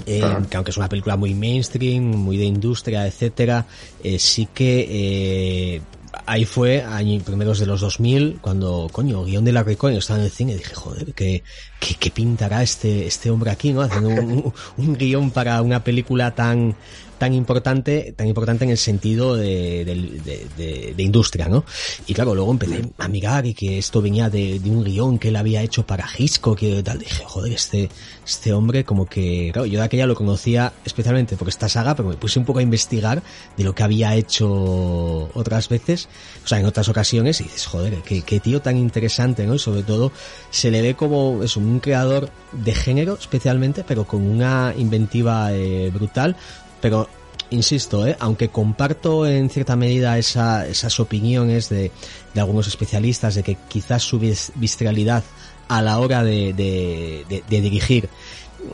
eh, 0.05 0.23
que 0.49 0.57
aunque 0.57 0.71
es 0.71 0.77
una 0.77 0.89
película 0.89 1.17
muy 1.17 1.33
mainstream, 1.33 2.03
muy 2.03 2.37
de 2.37 2.45
industria, 2.45 3.05
etcétera, 3.05 3.65
eh, 4.03 4.19
sí 4.19 4.47
que 4.53 5.75
eh, 5.75 5.81
ahí 6.25 6.45
fue, 6.45 6.81
años 6.83 7.23
primeros 7.23 7.59
de 7.59 7.65
los 7.65 7.81
2000, 7.81 8.39
cuando, 8.41 8.87
coño, 8.91 9.25
guion 9.25 9.43
de 9.43 9.51
la 9.51 9.63
Cohen 9.63 9.97
estaba 9.97 10.19
en 10.19 10.25
el 10.25 10.31
cine 10.31 10.53
y 10.53 10.57
dije, 10.57 10.75
joder, 10.75 11.13
¿qué, 11.13 11.43
qué, 11.79 11.95
qué 11.95 12.11
pintará 12.11 12.63
este, 12.63 13.07
este 13.07 13.29
hombre 13.29 13.51
aquí, 13.51 13.73
no? 13.73 13.81
Haciendo 13.81 14.09
un, 14.09 14.31
un, 14.31 14.53
un 14.77 14.97
guion 14.97 15.31
para 15.31 15.61
una 15.61 15.83
película 15.83 16.33
tan, 16.33 16.75
tan 17.19 17.33
importante, 17.33 18.13
tan 18.15 18.27
importante 18.27 18.63
en 18.63 18.71
el 18.71 18.77
sentido 18.77 19.35
de, 19.35 19.85
de, 19.85 20.47
de, 20.57 20.93
de, 20.95 21.03
industria, 21.03 21.49
¿no? 21.49 21.65
Y 22.07 22.13
claro, 22.13 22.33
luego 22.33 22.51
empecé 22.51 22.81
a 22.97 23.07
mirar 23.07 23.45
y 23.45 23.53
que 23.53 23.77
esto 23.77 24.01
venía 24.01 24.29
de, 24.29 24.59
un 24.65 24.83
guion 24.83 25.19
que 25.19 25.27
él 25.27 25.35
había 25.35 25.61
hecho 25.61 25.85
para 25.85 26.07
Hitchcock 26.17 26.63
y 26.63 26.81
tal. 26.81 26.99
Dije, 26.99 27.23
joder, 27.25 27.53
este, 27.53 27.89
este 28.25 28.53
hombre 28.53 28.85
como 28.85 29.05
que, 29.05 29.51
claro, 29.51 29.65
yo 29.65 29.79
de 29.79 29.85
aquella 29.85 30.07
lo 30.07 30.15
conocía 30.15 30.73
especialmente 30.85 31.35
por 31.35 31.49
esta 31.49 31.67
saga, 31.67 31.95
pero 31.95 32.09
me 32.09 32.15
puse 32.15 32.39
un 32.39 32.45
poco 32.45 32.59
a 32.59 32.63
investigar 32.63 33.21
de 33.57 33.63
lo 33.63 33.75
que 33.75 33.83
había 33.83 34.15
hecho 34.15 35.29
otras 35.33 35.67
veces, 35.67 36.07
o 36.45 36.47
sea, 36.47 36.59
en 36.59 36.65
otras 36.65 36.87
ocasiones, 36.87 37.41
y 37.41 37.43
dices, 37.43 37.65
joder, 37.65 37.95
qué, 38.05 38.21
qué 38.21 38.39
tío 38.39 38.61
tan 38.61 38.77
interesante, 38.77 39.45
¿no? 39.45 39.55
Y 39.55 39.59
sobre 39.59 39.83
todo, 39.83 40.13
se 40.51 40.71
le 40.71 40.81
ve 40.81 40.95
como, 40.95 41.43
es 41.43 41.57
un 41.57 41.81
creador 41.81 42.29
de 42.53 42.73
género 42.73 43.17
especialmente, 43.19 43.83
pero 43.85 44.05
con 44.05 44.21
una 44.21 44.73
inventiva 44.77 45.53
eh, 45.53 45.91
brutal, 45.93 46.37
pero 46.81 47.09
insisto, 47.49 48.05
¿eh? 48.05 48.15
aunque 48.19 48.49
comparto 48.49 49.25
en 49.25 49.49
cierta 49.49 49.75
medida 49.75 50.17
esa, 50.17 50.67
esas 50.67 50.99
opiniones 50.99 51.69
de, 51.69 51.91
de, 52.33 52.39
algunos 52.41 52.67
especialistas 52.67 53.35
de 53.35 53.43
que 53.43 53.57
quizás 53.67 54.03
su 54.03 54.19
visceralidad 54.19 55.23
a 55.67 55.81
la 55.81 55.99
hora 55.99 56.23
de, 56.23 56.53
de, 56.53 57.43
de 57.47 57.61
dirigir 57.61 58.09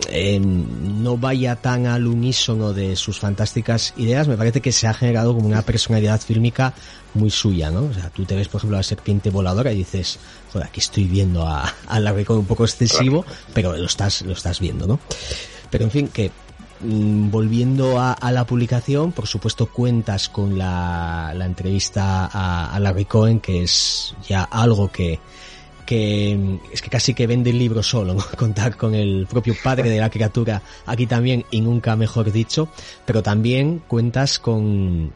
eh, 0.10 0.40
no 0.40 1.18
vaya 1.18 1.56
tan 1.56 1.86
al 1.86 2.08
unísono 2.08 2.74
de 2.74 2.96
sus 2.96 3.20
fantásticas 3.20 3.94
ideas, 3.98 4.28
me 4.28 4.36
parece 4.36 4.60
que 4.60 4.72
se 4.72 4.88
ha 4.88 4.94
generado 4.94 5.36
como 5.36 5.48
una 5.48 5.62
personalidad 5.62 6.20
fílmica 6.20 6.74
muy 7.14 7.30
suya, 7.30 7.70
¿no? 7.70 7.84
O 7.84 7.94
sea, 7.94 8.10
tú 8.10 8.26
te 8.26 8.36
ves, 8.36 8.48
por 8.48 8.60
ejemplo, 8.60 8.78
a 8.78 8.80
la 8.80 8.84
serpiente 8.84 9.30
voladora 9.30 9.72
y 9.72 9.78
dices, 9.78 10.18
joder, 10.52 10.68
aquí 10.68 10.80
estoy 10.80 11.04
viendo 11.06 11.46
a, 11.46 11.72
a 11.88 12.00
la 12.00 12.14
un 12.14 12.46
poco 12.46 12.66
excesivo, 12.66 13.26
pero 13.54 13.78
lo 13.78 13.86
estás, 13.86 14.24
lo 14.24 14.34
estás 14.34 14.60
viendo, 14.60 14.88
¿no? 14.88 15.00
Pero 15.70 15.84
en 15.84 15.92
fin, 15.92 16.08
que 16.08 16.32
volviendo 16.82 18.00
a, 18.00 18.32
la 18.32 18.46
publicación, 18.46 19.12
por 19.12 19.28
supuesto 19.28 19.68
cuentas 19.68 20.30
con 20.30 20.58
la, 20.58 21.34
entrevista 21.40 22.30
a, 22.32 22.80
Larry 22.80 23.06
Cohen, 23.06 23.40
que 23.40 23.64
es 23.64 24.16
ya 24.28 24.44
algo 24.44 24.92
que, 24.92 25.20
que 25.86 26.60
es 26.72 26.82
que 26.82 26.90
casi 26.90 27.14
que 27.14 27.28
vende 27.28 27.52
el 27.52 27.60
libro 27.60 27.82
solo, 27.82 28.14
¿no? 28.14 28.24
contar 28.38 28.76
con 28.76 28.94
el 28.94 29.28
propio 29.30 29.56
padre 29.64 29.90
de 29.90 30.00
la 30.00 30.10
criatura 30.10 30.62
aquí 30.86 31.08
también 31.08 31.46
y 31.52 31.62
nunca 31.62 31.96
mejor 31.96 32.32
dicho, 32.32 32.70
pero 33.06 33.24
también 33.24 33.82
cuentas 33.88 34.40
con 34.40 35.14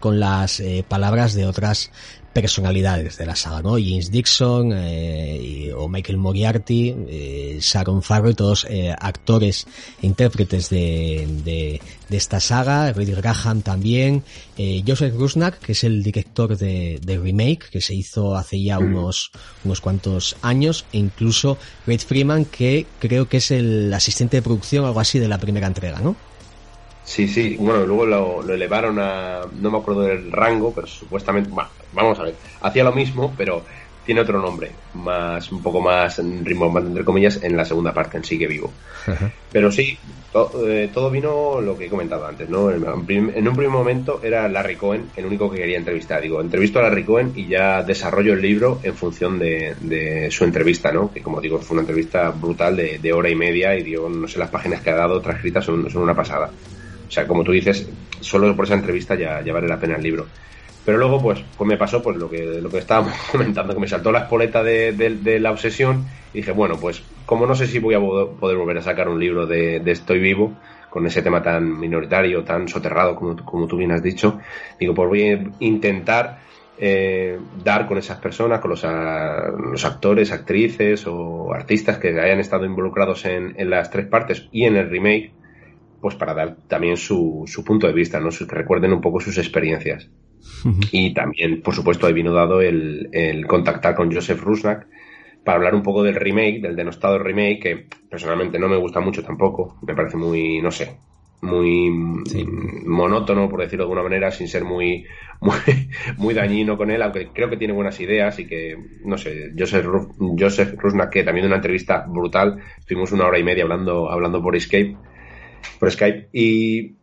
con 0.00 0.18
las 0.18 0.60
eh, 0.60 0.84
palabras 0.88 1.34
de 1.34 1.46
otras 1.46 1.90
personalidades 2.32 3.18
de 3.18 3.26
la 3.26 3.36
saga, 3.36 3.62
¿no? 3.62 3.72
James 3.72 4.10
Dixon 4.10 4.72
eh, 4.74 5.72
o 5.76 5.88
Michael 5.88 6.18
Moriarty, 6.18 6.94
eh, 7.08 7.58
Sharon 7.60 8.02
Farrell, 8.02 8.34
todos 8.34 8.66
eh, 8.68 8.94
actores 8.98 9.66
e 10.00 10.06
intérpretes 10.06 10.70
de, 10.70 11.26
de, 11.44 11.80
de, 12.08 12.16
esta 12.16 12.40
saga, 12.40 12.92
Reed 12.92 13.16
Graham 13.16 13.62
también, 13.62 14.24
eh, 14.56 14.82
Joseph 14.86 15.14
Rusnak, 15.14 15.58
que 15.58 15.72
es 15.72 15.84
el 15.84 16.02
director 16.02 16.56
de, 16.56 16.98
de, 17.02 17.18
remake, 17.18 17.68
que 17.70 17.80
se 17.80 17.94
hizo 17.94 18.34
hace 18.34 18.62
ya 18.62 18.78
unos, 18.78 19.30
unos 19.64 19.80
cuantos 19.80 20.36
años, 20.42 20.86
e 20.92 20.98
incluso 20.98 21.58
Red 21.86 22.00
Freeman, 22.00 22.44
que 22.46 22.86
creo 22.98 23.28
que 23.28 23.38
es 23.38 23.50
el 23.50 23.92
asistente 23.92 24.38
de 24.38 24.42
producción, 24.42 24.84
algo 24.84 25.00
así, 25.00 25.18
de 25.18 25.28
la 25.28 25.38
primera 25.38 25.66
entrega, 25.66 26.00
¿no? 26.00 26.16
Sí, 27.04 27.28
sí, 27.28 27.56
bueno, 27.58 27.84
luego 27.84 28.06
lo, 28.06 28.42
lo, 28.42 28.54
elevaron 28.54 28.98
a, 28.98 29.40
no 29.60 29.70
me 29.70 29.78
acuerdo 29.78 30.02
del 30.02 30.30
rango, 30.30 30.72
pero 30.72 30.86
supuestamente, 30.86 31.50
bueno, 31.50 31.68
vamos 31.92 32.18
a 32.20 32.24
ver, 32.24 32.34
hacía 32.60 32.84
lo 32.84 32.92
mismo, 32.92 33.34
pero 33.36 33.64
tiene 34.04 34.20
otro 34.20 34.40
nombre, 34.40 34.72
más 34.94 35.50
un 35.52 35.62
poco 35.62 35.80
más 35.80 36.18
en 36.18 36.44
ritmo, 36.44 36.76
entre 36.78 37.04
comillas, 37.04 37.42
en 37.42 37.56
la 37.56 37.64
segunda 37.64 37.92
parte 37.92 38.16
en 38.16 38.24
Sigue 38.24 38.46
Vivo. 38.48 38.72
Pero 39.50 39.70
sí, 39.70 39.96
to, 40.32 40.50
eh, 40.66 40.90
todo 40.92 41.10
vino 41.10 41.60
lo 41.60 41.78
que 41.78 41.86
he 41.86 41.88
comentado 41.88 42.26
antes, 42.26 42.48
¿no? 42.48 42.70
En, 42.70 42.84
en, 43.08 43.48
un 43.48 43.54
primer 43.54 43.70
momento 43.70 44.20
era 44.22 44.48
Larry 44.48 44.76
Cohen 44.76 45.10
el 45.16 45.26
único 45.26 45.50
que 45.50 45.58
quería 45.58 45.78
entrevistar. 45.78 46.20
Digo, 46.20 46.40
entrevisto 46.40 46.80
a 46.80 46.82
Larry 46.82 47.04
Cohen 47.04 47.32
y 47.36 47.46
ya 47.46 47.82
desarrollo 47.82 48.32
el 48.32 48.42
libro 48.42 48.80
en 48.82 48.94
función 48.94 49.38
de, 49.38 49.76
de 49.80 50.30
su 50.30 50.44
entrevista, 50.44 50.90
¿no? 50.90 51.12
Que 51.12 51.22
como 51.22 51.40
digo, 51.40 51.58
fue 51.58 51.74
una 51.74 51.82
entrevista 51.82 52.30
brutal 52.30 52.76
de, 52.76 52.98
de, 52.98 53.12
hora 53.12 53.30
y 53.30 53.36
media 53.36 53.76
y 53.76 53.82
digo, 53.84 54.08
no 54.08 54.26
sé, 54.26 54.38
las 54.38 54.50
páginas 54.50 54.80
que 54.80 54.90
ha 54.90 54.96
dado 54.96 55.20
transcritas 55.20 55.64
son, 55.64 55.88
son 55.90 56.02
una 56.02 56.14
pasada. 56.14 56.50
O 57.12 57.14
sea, 57.14 57.26
como 57.26 57.44
tú 57.44 57.52
dices, 57.52 57.86
solo 58.20 58.56
por 58.56 58.64
esa 58.64 58.72
entrevista 58.72 59.14
ya, 59.14 59.42
ya 59.42 59.52
vale 59.52 59.68
la 59.68 59.78
pena 59.78 59.96
el 59.96 60.02
libro. 60.02 60.28
Pero 60.82 60.96
luego, 60.96 61.20
pues, 61.20 61.44
pues 61.58 61.68
me 61.68 61.76
pasó 61.76 62.02
pues 62.02 62.16
lo 62.16 62.30
que, 62.30 62.42
lo 62.62 62.70
que 62.70 62.78
estábamos 62.78 63.12
comentando, 63.30 63.74
que 63.74 63.80
me 63.80 63.86
saltó 63.86 64.10
la 64.10 64.20
espoleta 64.20 64.62
de, 64.62 64.92
de, 64.92 65.38
la 65.38 65.50
obsesión 65.50 66.06
y 66.32 66.38
dije, 66.38 66.52
bueno, 66.52 66.78
pues 66.80 67.02
como 67.26 67.46
no 67.46 67.54
sé 67.54 67.66
si 67.66 67.80
voy 67.80 67.96
a 67.96 68.00
poder 68.00 68.56
volver 68.56 68.78
a 68.78 68.82
sacar 68.82 69.10
un 69.10 69.20
libro 69.20 69.46
de, 69.46 69.80
de 69.80 69.92
Estoy 69.92 70.20
Vivo, 70.20 70.54
con 70.88 71.06
ese 71.06 71.20
tema 71.20 71.42
tan 71.42 71.78
minoritario, 71.78 72.44
tan 72.44 72.66
soterrado, 72.66 73.14
como, 73.14 73.36
como 73.44 73.66
tú 73.66 73.76
bien 73.76 73.92
has 73.92 74.02
dicho, 74.02 74.40
digo, 74.80 74.94
pues 74.94 75.08
voy 75.10 75.22
a 75.28 75.44
intentar 75.58 76.38
eh, 76.78 77.38
dar 77.62 77.86
con 77.86 77.98
esas 77.98 78.20
personas, 78.20 78.60
con 78.60 78.70
los, 78.70 78.82
los, 78.82 79.84
actores, 79.84 80.32
actrices 80.32 81.06
o 81.06 81.52
artistas 81.52 81.98
que 81.98 82.18
hayan 82.18 82.40
estado 82.40 82.64
involucrados 82.64 83.26
en, 83.26 83.52
en 83.58 83.68
las 83.68 83.90
tres 83.90 84.06
partes 84.06 84.48
y 84.50 84.64
en 84.64 84.76
el 84.76 84.88
remake, 84.88 85.41
pues 86.02 86.16
para 86.16 86.34
dar 86.34 86.56
también 86.68 86.96
su, 86.96 87.44
su 87.46 87.64
punto 87.64 87.86
de 87.86 87.92
vista, 87.92 88.20
¿no? 88.20 88.30
que 88.30 88.44
recuerden 88.44 88.92
un 88.92 89.00
poco 89.00 89.20
sus 89.20 89.38
experiencias. 89.38 90.10
Uh 90.64 90.68
-huh. 90.68 90.88
Y 90.90 91.14
también, 91.14 91.62
por 91.62 91.74
supuesto, 91.74 92.06
ahí 92.06 92.12
vino 92.12 92.32
dado 92.32 92.60
el, 92.60 93.08
el, 93.12 93.46
contactar 93.46 93.94
con 93.94 94.12
Joseph 94.12 94.42
Rusnak 94.42 94.88
para 95.44 95.56
hablar 95.56 95.74
un 95.76 95.82
poco 95.82 96.02
del 96.02 96.16
remake, 96.16 96.60
del 96.60 96.76
denostado 96.76 97.18
remake, 97.18 97.60
que 97.60 97.86
personalmente 98.10 98.58
no 98.58 98.68
me 98.68 98.76
gusta 98.76 98.98
mucho 98.98 99.22
tampoco. 99.22 99.78
Me 99.86 99.94
parece 99.94 100.16
muy, 100.16 100.60
no 100.60 100.72
sé, 100.72 100.98
muy 101.42 101.90
sí. 102.26 102.44
monótono, 102.86 103.48
por 103.48 103.60
decirlo 103.60 103.84
de 103.84 103.90
alguna 103.90 104.02
manera, 104.02 104.32
sin 104.32 104.48
ser 104.48 104.64
muy, 104.64 105.04
muy, 105.40 105.88
muy 106.16 106.34
dañino 106.34 106.76
con 106.76 106.90
él, 106.90 107.00
aunque 107.00 107.28
creo 107.32 107.48
que 107.48 107.56
tiene 107.56 107.74
buenas 107.74 108.00
ideas 108.00 108.38
y 108.40 108.46
que, 108.46 108.76
no 109.04 109.16
sé, 109.18 109.52
Joseph, 109.56 109.86
Joseph 110.38 110.74
Rusnak, 110.78 111.10
que 111.10 111.24
también 111.24 111.44
de 111.44 111.48
una 111.48 111.56
entrevista 111.56 112.06
brutal, 112.08 112.58
estuvimos 112.78 113.12
una 113.12 113.26
hora 113.26 113.38
y 113.38 113.44
media 113.44 113.62
hablando, 113.62 114.10
hablando 114.10 114.42
por 114.42 114.56
Escape, 114.56 114.96
por 115.78 115.90
Skype 115.90 116.28
y 116.32 116.94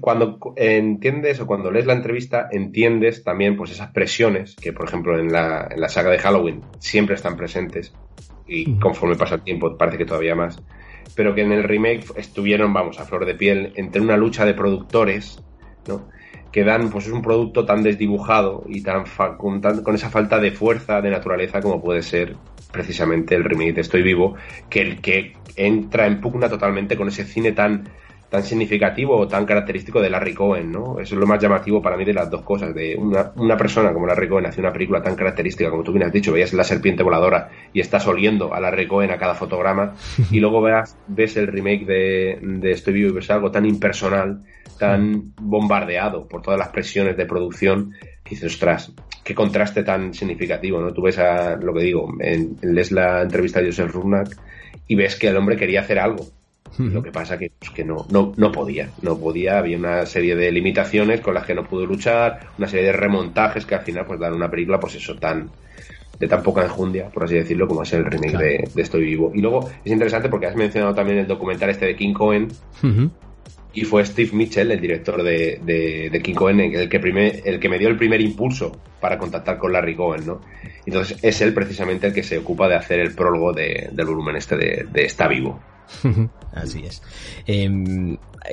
cuando 0.00 0.38
entiendes 0.56 1.40
o 1.40 1.46
cuando 1.46 1.70
lees 1.70 1.86
la 1.86 1.92
entrevista 1.92 2.48
entiendes 2.50 3.22
también 3.22 3.56
pues 3.56 3.70
esas 3.70 3.90
presiones 3.90 4.56
que 4.56 4.72
por 4.72 4.88
ejemplo 4.88 5.18
en 5.18 5.30
la, 5.30 5.68
en 5.70 5.80
la 5.80 5.88
saga 5.88 6.10
de 6.10 6.18
Halloween 6.18 6.62
siempre 6.78 7.14
están 7.14 7.36
presentes 7.36 7.92
y 8.46 8.78
conforme 8.78 9.16
pasa 9.16 9.36
el 9.36 9.42
tiempo 9.42 9.76
parece 9.76 9.98
que 9.98 10.06
todavía 10.06 10.34
más 10.34 10.62
pero 11.14 11.34
que 11.34 11.42
en 11.42 11.52
el 11.52 11.64
remake 11.64 12.04
estuvieron 12.16 12.72
vamos 12.72 12.98
a 12.98 13.04
flor 13.04 13.26
de 13.26 13.34
piel 13.34 13.72
entre 13.76 14.00
una 14.00 14.16
lucha 14.16 14.46
de 14.46 14.54
productores 14.54 15.42
¿no? 15.86 16.08
que 16.50 16.64
dan 16.64 16.88
pues 16.88 17.06
es 17.06 17.12
un 17.12 17.20
producto 17.20 17.66
tan 17.66 17.82
desdibujado 17.82 18.64
y 18.66 18.82
tan, 18.82 19.04
con, 19.36 19.60
tan 19.60 19.82
con 19.82 19.94
esa 19.94 20.08
falta 20.08 20.38
de 20.38 20.50
fuerza 20.52 21.02
de 21.02 21.10
naturaleza 21.10 21.60
como 21.60 21.82
puede 21.82 22.02
ser 22.02 22.36
precisamente 22.72 23.34
el 23.34 23.44
remake 23.44 23.74
de 23.74 23.80
Estoy 23.82 24.02
Vivo 24.02 24.34
que 24.70 24.80
el 24.80 25.00
que 25.00 25.34
entra 25.56 26.06
en 26.06 26.20
pugna 26.20 26.48
totalmente 26.48 26.96
con 26.96 27.08
ese 27.08 27.24
cine 27.24 27.52
tan 27.52 27.84
tan 28.34 28.42
significativo 28.42 29.16
o 29.16 29.28
tan 29.28 29.46
característico 29.46 30.00
de 30.00 30.10
Larry 30.10 30.34
Cohen, 30.34 30.72
¿no? 30.72 30.98
Eso 30.98 31.14
es 31.14 31.20
lo 31.20 31.26
más 31.26 31.40
llamativo 31.40 31.80
para 31.80 31.96
mí 31.96 32.04
de 32.04 32.14
las 32.14 32.28
dos 32.28 32.42
cosas, 32.42 32.74
de 32.74 32.96
una, 32.96 33.30
una 33.36 33.56
persona 33.56 33.92
como 33.92 34.08
Larry 34.08 34.28
Cohen 34.28 34.46
hace 34.46 34.60
una 34.60 34.72
película 34.72 35.00
tan 35.00 35.14
característica, 35.14 35.70
como 35.70 35.84
tú 35.84 35.92
bien 35.92 36.04
has 36.04 36.12
dicho, 36.12 36.32
veías 36.32 36.52
la 36.52 36.64
serpiente 36.64 37.04
voladora 37.04 37.48
y 37.72 37.78
estás 37.78 38.04
oliendo 38.08 38.52
a 38.52 38.58
Larry 38.58 38.88
Cohen 38.88 39.12
a 39.12 39.18
cada 39.18 39.34
fotograma, 39.36 39.94
y 40.32 40.40
luego 40.40 40.60
veas, 40.62 40.98
ves 41.06 41.36
el 41.36 41.46
remake 41.46 41.86
de, 41.86 42.38
de 42.42 42.72
Estoy 42.72 42.94
Vivo 42.94 43.10
y 43.10 43.12
ves 43.12 43.30
algo 43.30 43.52
tan 43.52 43.66
impersonal, 43.66 44.42
tan 44.80 45.32
bombardeado 45.40 46.26
por 46.26 46.42
todas 46.42 46.58
las 46.58 46.70
presiones 46.70 47.16
de 47.16 47.26
producción, 47.26 47.92
que 48.24 48.30
dices, 48.30 48.54
ostras, 48.54 48.92
qué 49.22 49.32
contraste 49.32 49.84
tan 49.84 50.12
significativo, 50.12 50.80
¿no? 50.80 50.92
Tú 50.92 51.02
ves 51.02 51.18
a, 51.18 51.54
lo 51.54 51.72
que 51.72 51.84
digo, 51.84 52.12
en, 52.18 52.56
lees 52.62 52.90
la 52.90 53.22
entrevista 53.22 53.60
de 53.60 53.66
Joseph 53.66 53.92
Runak 53.92 54.28
y 54.86 54.94
ves 54.94 55.16
que 55.16 55.28
el 55.28 55.36
hombre 55.36 55.56
quería 55.56 55.80
hacer 55.80 55.98
algo, 55.98 56.26
lo 56.78 57.02
que 57.02 57.12
pasa 57.12 57.38
que, 57.38 57.52
pues, 57.58 57.70
que 57.70 57.84
no, 57.84 58.06
no, 58.10 58.32
no 58.36 58.50
podía, 58.50 58.90
no 59.02 59.16
podía, 59.16 59.58
había 59.58 59.78
una 59.78 60.06
serie 60.06 60.34
de 60.34 60.50
limitaciones 60.50 61.20
con 61.20 61.34
las 61.34 61.46
que 61.46 61.54
no 61.54 61.64
pudo 61.64 61.86
luchar, 61.86 62.48
una 62.58 62.66
serie 62.66 62.86
de 62.86 62.92
remontajes 62.92 63.64
que 63.64 63.76
al 63.76 63.82
final 63.82 64.04
pues 64.06 64.18
dan 64.18 64.34
una 64.34 64.50
película 64.50 64.80
pues 64.80 64.96
eso 64.96 65.14
tan 65.14 65.50
de 66.18 66.28
tan 66.28 66.42
poca 66.42 66.62
enjundia, 66.62 67.08
por 67.08 67.24
así 67.24 67.34
decirlo, 67.34 67.66
como 67.66 67.82
es 67.82 67.92
el 67.92 68.04
remake 68.04 68.30
claro. 68.30 68.46
de, 68.46 68.70
de, 68.72 68.82
Estoy 68.82 69.04
Vivo. 69.04 69.32
Y 69.34 69.40
luego 69.40 69.68
es 69.84 69.90
interesante 69.90 70.28
porque 70.28 70.46
has 70.46 70.56
mencionado 70.56 70.94
también 70.94 71.18
el 71.18 71.26
documental 71.26 71.70
este 71.70 71.86
de 71.86 71.96
King 71.96 72.12
Cohen. 72.12 72.48
Y 73.74 73.84
fue 73.84 74.04
Steve 74.04 74.30
Mitchell, 74.32 74.70
el 74.70 74.80
director 74.80 75.22
de, 75.22 75.60
de, 75.62 76.08
de, 76.10 76.22
King 76.22 76.34
Cohen, 76.34 76.60
el 76.60 76.88
que, 76.88 77.00
primer, 77.00 77.42
el 77.44 77.58
que 77.58 77.68
me 77.68 77.78
dio 77.78 77.88
el 77.88 77.96
primer 77.96 78.20
impulso 78.20 78.72
para 79.00 79.18
contactar 79.18 79.58
con 79.58 79.72
Larry 79.72 79.96
Cohen, 79.96 80.26
¿no? 80.26 80.40
Entonces 80.86 81.18
es 81.22 81.40
él 81.40 81.52
precisamente 81.52 82.06
el 82.06 82.14
que 82.14 82.22
se 82.22 82.38
ocupa 82.38 82.68
de 82.68 82.76
hacer 82.76 83.00
el 83.00 83.14
prólogo 83.14 83.52
de, 83.52 83.88
del 83.92 84.06
volumen 84.06 84.36
este 84.36 84.56
de, 84.56 84.86
de 84.90 85.04
Está 85.04 85.26
Vivo. 85.26 85.60
Así 86.52 86.84
es. 86.84 87.02
Eh, 87.46 87.68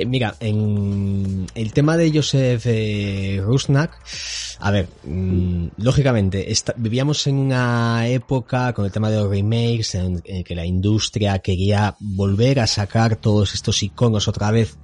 mira, 0.06 0.36
en 0.40 1.48
el 1.54 1.74
tema 1.74 1.98
de 1.98 2.12
Joseph 2.12 2.64
eh, 2.66 3.40
Rusnak, 3.44 3.92
a 4.60 4.72
ver, 4.72 4.88
mmm, 5.04 5.68
lógicamente, 5.78 6.52
esta, 6.52 6.74
vivíamos 6.78 7.26
en 7.28 7.38
una 7.38 8.08
época 8.08 8.74
con 8.74 8.86
el 8.86 8.92
tema 8.92 9.10
de 9.10 9.18
los 9.18 9.30
remakes, 9.30 9.96
en, 9.96 10.22
que 10.22 10.56
la 10.56 10.66
industria 10.66 11.40
quería 11.40 11.96
volver 12.00 12.60
a 12.60 12.68
sacar 12.68 13.18
todos 13.18 13.54
estos 13.54 13.82
iconos 13.84 14.28
otra 14.28 14.52
vez. 14.52 14.78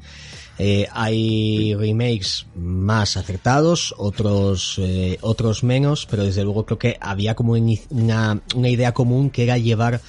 Eh, 0.59 0.87
hay 0.91 1.75
remakes 1.75 2.47
más 2.55 3.15
acertados, 3.15 3.93
otros 3.95 4.79
otros 4.79 5.17
otros 5.21 5.63
menos, 5.63 6.07
pero 6.09 6.23
desde 6.23 6.43
luego 6.43 6.65
creo 6.65 6.79
que 6.79 6.97
había 6.99 7.35
como 7.35 7.53
una, 7.53 8.41
una 8.55 8.69
idea 8.69 8.91
común 8.91 9.29
que 9.29 9.43
era 9.43 9.59
llevar 9.59 10.01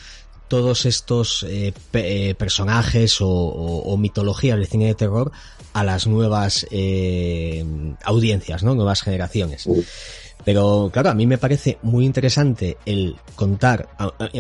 todos 0.49 0.87
estos 0.87 1.45
eh, 1.49 1.73
pe 1.91 2.31
eh, 2.31 2.35
personajes 2.35 3.21
o, 3.21 3.29
o, 3.29 3.93
o, 3.93 3.97
mitologías 3.97 4.59
del 4.59 4.67
cine 4.67 4.87
de 4.87 4.95
terror 4.95 5.31
a 5.73 5.85
las 5.85 6.07
nuevas 6.07 6.67
eh, 6.71 7.65
audiencias, 8.05 8.63
¿no? 8.63 8.75
Nuevas 8.75 9.03
generaciones. 9.03 9.69
Pero 10.45 10.89
claro, 10.93 11.11
a 11.11 11.15
mí 11.15 11.27
me 11.27 11.37
parece 11.37 11.79
muy 11.83 12.07
interesante 12.07 12.79
el 12.87 13.17
contar, 13.35 13.89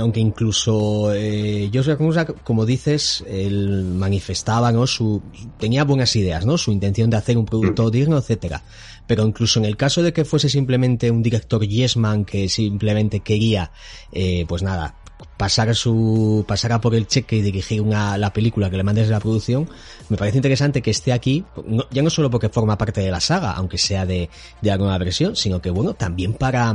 aunque 0.00 0.20
incluso 0.20 1.12
eh, 1.12 1.70
Joseph 1.72 2.00
Musak, 2.00 2.42
como 2.44 2.64
dices, 2.64 3.24
él 3.28 3.84
manifestaba, 3.84 4.72
¿no? 4.72 4.86
Su, 4.86 5.22
tenía 5.58 5.84
buenas 5.84 6.14
ideas, 6.16 6.46
¿no? 6.46 6.56
Su 6.56 6.70
intención 6.70 7.10
de 7.10 7.18
hacer 7.18 7.36
un 7.36 7.44
producto 7.44 7.90
digno, 7.90 8.16
etcétera. 8.16 8.62
Pero 9.06 9.26
incluso 9.26 9.58
en 9.58 9.64
el 9.66 9.76
caso 9.76 10.02
de 10.02 10.12
que 10.12 10.24
fuese 10.24 10.48
simplemente 10.48 11.10
un 11.10 11.22
director 11.22 11.66
Yesman 11.66 12.24
que 12.24 12.48
simplemente 12.48 13.20
quería, 13.20 13.70
eh, 14.12 14.44
pues 14.48 14.62
nada, 14.62 14.94
pasar 15.36 15.74
su 15.74 16.44
pasar 16.46 16.80
por 16.80 16.94
el 16.94 17.06
cheque 17.06 17.36
y 17.36 17.42
dirigir 17.42 17.80
una, 17.80 18.18
la 18.18 18.32
película 18.32 18.70
que 18.70 18.76
le 18.76 18.82
mandes 18.82 19.06
de 19.06 19.12
la 19.12 19.20
producción, 19.20 19.68
me 20.08 20.16
parece 20.16 20.38
interesante 20.38 20.82
que 20.82 20.90
esté 20.90 21.12
aquí, 21.12 21.44
no, 21.66 21.84
ya 21.90 22.02
no 22.02 22.10
solo 22.10 22.30
porque 22.30 22.48
forma 22.48 22.78
parte 22.78 23.00
de 23.00 23.10
la 23.10 23.20
saga, 23.20 23.52
aunque 23.52 23.78
sea 23.78 24.06
de, 24.06 24.30
de 24.60 24.70
alguna 24.70 24.98
versión, 24.98 25.36
sino 25.36 25.60
que 25.60 25.70
bueno, 25.70 25.94
también 25.94 26.34
para 26.34 26.74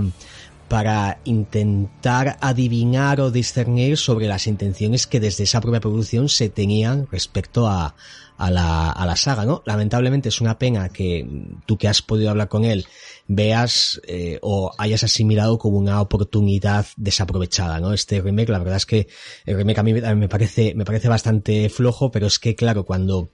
para 0.68 1.20
intentar 1.26 2.38
adivinar 2.42 3.22
o 3.22 3.30
discernir 3.30 3.98
sobre 3.98 4.28
las 4.28 4.48
intenciones 4.48 5.06
que 5.06 5.20
desde 5.20 5.44
esa 5.44 5.62
propia 5.62 5.82
producción 5.82 6.30
se 6.30 6.50
tenían 6.50 7.08
respecto 7.12 7.68
a, 7.68 7.96
a 8.38 8.52
la, 8.52 8.90
a 8.92 9.06
la 9.06 9.16
saga, 9.16 9.46
¿no? 9.46 9.62
Lamentablemente 9.66 10.30
es 10.30 10.42
una 10.42 10.58
pena 10.58 10.90
que 10.90 11.28
tú 11.66 11.78
que 11.78 11.88
has 11.88 12.02
podido 12.02 12.30
hablar 12.30 12.50
con 12.50 12.66
él 12.66 12.86
veas 13.28 14.02
eh, 14.06 14.40
o 14.42 14.72
hayas 14.78 15.04
asimilado 15.04 15.58
como 15.58 15.78
una 15.78 16.02
oportunidad 16.02 16.86
desaprovechada, 16.98 17.80
¿no? 17.80 17.94
Este 17.94 18.22
remake, 18.22 18.50
la 18.50 18.60
verdad 18.60 18.78
es 18.78 18.86
que 18.86 19.08
el 19.46 19.56
remake 19.56 19.80
a 19.80 19.84
mí 19.84 19.94
me 19.94 20.30
parece, 20.30 20.74
me 20.76 20.86
parece 20.86 21.08
bastante 21.08 21.70
flojo, 21.70 22.12
pero 22.12 22.28
es 22.28 22.40
que 22.40 22.56
claro, 22.56 22.86
cuando 22.86 23.30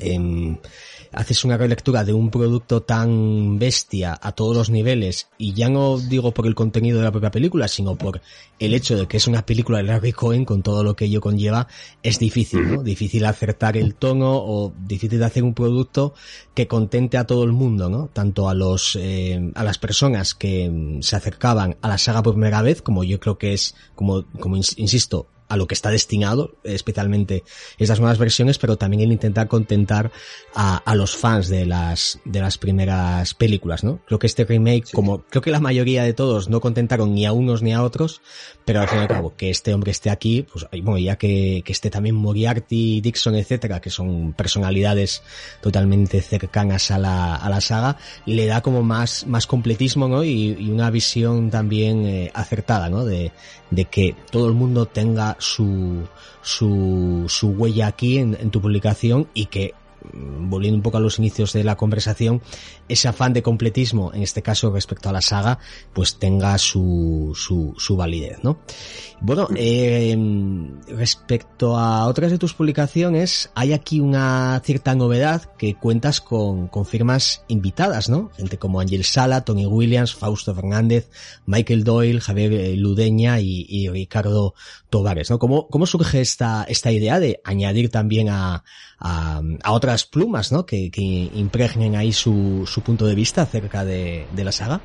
em, 0.00 0.58
haces 1.12 1.44
una 1.44 1.56
relectura 1.56 2.04
de 2.04 2.12
un 2.12 2.30
producto 2.30 2.82
tan 2.82 3.58
bestia 3.58 4.18
a 4.20 4.32
todos 4.32 4.56
los 4.56 4.70
niveles, 4.70 5.28
y 5.38 5.52
ya 5.52 5.68
no 5.68 5.98
digo 5.98 6.32
por 6.32 6.46
el 6.46 6.54
contenido 6.54 6.98
de 6.98 7.04
la 7.04 7.12
propia 7.12 7.30
película, 7.30 7.68
sino 7.68 7.96
por 7.96 8.20
el 8.58 8.74
hecho 8.74 8.96
de 8.96 9.06
que 9.06 9.16
es 9.16 9.26
una 9.26 9.44
película 9.44 9.78
de 9.78 9.84
Larry 9.84 10.12
Cohen 10.12 10.44
con 10.44 10.62
todo 10.62 10.82
lo 10.82 10.96
que 10.96 11.06
ello 11.06 11.20
conlleva, 11.20 11.68
es 12.02 12.18
difícil, 12.18 12.74
¿no? 12.74 12.82
Difícil 12.82 13.24
acertar 13.24 13.76
el 13.76 13.94
tono 13.94 14.36
o 14.36 14.72
difícil 14.78 15.18
de 15.18 15.24
hacer 15.24 15.42
un 15.42 15.54
producto 15.54 16.14
que 16.54 16.66
contente 16.66 17.18
a 17.18 17.26
todo 17.26 17.44
el 17.44 17.52
mundo, 17.52 17.88
¿no? 17.90 18.08
Tanto 18.12 18.48
a 18.48 18.54
los, 18.54 18.96
eh, 18.96 19.52
a 19.54 19.64
las 19.64 19.78
personas 19.78 20.34
que 20.34 20.98
se 21.00 21.16
acercaban 21.16 21.76
a 21.82 21.88
la 21.88 21.98
saga 21.98 22.22
por 22.22 22.34
primera 22.34 22.62
vez, 22.62 22.82
como 22.82 23.04
yo 23.04 23.20
creo 23.20 23.38
que 23.38 23.52
es, 23.52 23.74
como, 23.94 24.24
como 24.40 24.56
insisto, 24.56 25.28
a 25.48 25.56
lo 25.56 25.66
que 25.66 25.74
está 25.74 25.90
destinado, 25.90 26.54
especialmente 26.64 27.44
estas 27.78 28.00
nuevas 28.00 28.18
versiones, 28.18 28.58
pero 28.58 28.76
también 28.76 29.02
el 29.02 29.12
intentar 29.12 29.48
contentar 29.48 30.10
a, 30.54 30.76
a, 30.76 30.94
los 30.94 31.16
fans 31.16 31.48
de 31.48 31.66
las, 31.66 32.18
de 32.24 32.40
las 32.40 32.58
primeras 32.58 33.34
películas, 33.34 33.84
¿no? 33.84 34.00
Creo 34.06 34.18
que 34.18 34.26
este 34.26 34.44
remake, 34.44 34.86
sí. 34.86 34.92
como 34.92 35.22
creo 35.22 35.42
que 35.42 35.50
la 35.50 35.60
mayoría 35.60 36.02
de 36.02 36.12
todos 36.12 36.48
no 36.48 36.60
contentaron 36.60 37.14
ni 37.14 37.26
a 37.26 37.32
unos 37.32 37.62
ni 37.62 37.72
a 37.72 37.82
otros, 37.82 38.20
pero 38.64 38.80
al 38.80 38.88
fin 38.88 38.98
y 38.98 39.02
al 39.02 39.08
cabo, 39.16 39.34
que 39.36 39.50
este 39.50 39.72
hombre 39.72 39.92
esté 39.92 40.10
aquí, 40.10 40.42
pues 40.50 40.66
bueno, 40.82 40.98
ya 40.98 41.16
que, 41.16 41.62
que 41.64 41.72
esté 41.72 41.90
también 41.90 42.16
Moriarty, 42.16 43.00
Dixon, 43.00 43.36
etcétera, 43.36 43.80
que 43.80 43.90
son 43.90 44.32
personalidades 44.32 45.22
totalmente 45.60 46.20
cercanas 46.20 46.90
a 46.90 46.98
la, 46.98 47.36
a 47.36 47.48
la 47.48 47.60
saga, 47.60 47.98
le 48.24 48.46
da 48.46 48.62
como 48.62 48.82
más, 48.82 49.26
más 49.26 49.46
completismo, 49.46 50.08
¿no? 50.08 50.24
Y, 50.24 50.56
y 50.58 50.70
una 50.70 50.90
visión 50.90 51.50
también 51.50 52.04
eh, 52.06 52.30
acertada, 52.34 52.88
¿no? 52.88 53.04
De, 53.04 53.32
de 53.70 53.84
que 53.86 54.14
todo 54.30 54.48
el 54.48 54.54
mundo 54.54 54.86
tenga 54.86 55.35
su, 55.38 56.06
su, 56.42 57.24
su 57.28 57.48
huella 57.48 57.88
aquí 57.88 58.18
en, 58.18 58.36
en 58.40 58.50
tu 58.50 58.60
publicación 58.60 59.28
y 59.34 59.46
que 59.46 59.74
volviendo 60.12 60.76
un 60.76 60.82
poco 60.82 60.96
a 60.98 61.00
los 61.00 61.18
inicios 61.18 61.52
de 61.52 61.64
la 61.64 61.76
conversación, 61.76 62.42
ese 62.88 63.08
afán 63.08 63.32
de 63.32 63.42
completismo, 63.42 64.12
en 64.14 64.22
este 64.22 64.42
caso 64.42 64.70
respecto 64.70 65.08
a 65.08 65.12
la 65.12 65.20
saga, 65.20 65.58
pues 65.92 66.18
tenga 66.18 66.56
su, 66.58 67.32
su, 67.34 67.74
su 67.76 67.96
validez, 67.96 68.38
¿no? 68.42 68.58
Bueno, 69.20 69.48
eh, 69.56 70.16
respecto 70.88 71.76
a 71.76 72.06
otras 72.06 72.30
de 72.30 72.38
tus 72.38 72.54
publicaciones, 72.54 73.50
hay 73.54 73.72
aquí 73.72 74.00
una 74.00 74.60
cierta 74.64 74.94
novedad 74.94 75.54
que 75.56 75.74
cuentas 75.74 76.20
con, 76.20 76.68
con 76.68 76.84
firmas 76.84 77.42
invitadas, 77.48 78.08
¿no? 78.08 78.30
Gente 78.36 78.58
como 78.58 78.80
Ángel 78.80 79.04
Sala, 79.04 79.44
Tony 79.44 79.66
Williams, 79.66 80.14
Fausto 80.14 80.54
Fernández, 80.54 81.10
Michael 81.46 81.84
Doyle, 81.84 82.20
Javier 82.20 82.76
Ludeña 82.76 83.40
y, 83.40 83.66
y 83.68 83.88
Ricardo 83.88 84.54
Tovares, 84.96 85.30
¿no? 85.30 85.38
¿Cómo, 85.38 85.86
surge 85.86 86.22
esta, 86.22 86.64
esta 86.64 86.90
idea 86.90 87.20
de 87.20 87.42
añadir 87.44 87.90
también 87.90 88.30
a, 88.30 88.64
otras 89.68 90.06
plumas, 90.06 90.52
¿no? 90.52 90.64
Que, 90.64 90.90
impregnen 91.34 91.96
ahí 91.96 92.12
su, 92.12 92.66
punto 92.82 93.04
de 93.04 93.14
vista 93.14 93.42
acerca 93.42 93.84
de, 93.84 94.24
de 94.32 94.44
la 94.44 94.52
saga. 94.52 94.80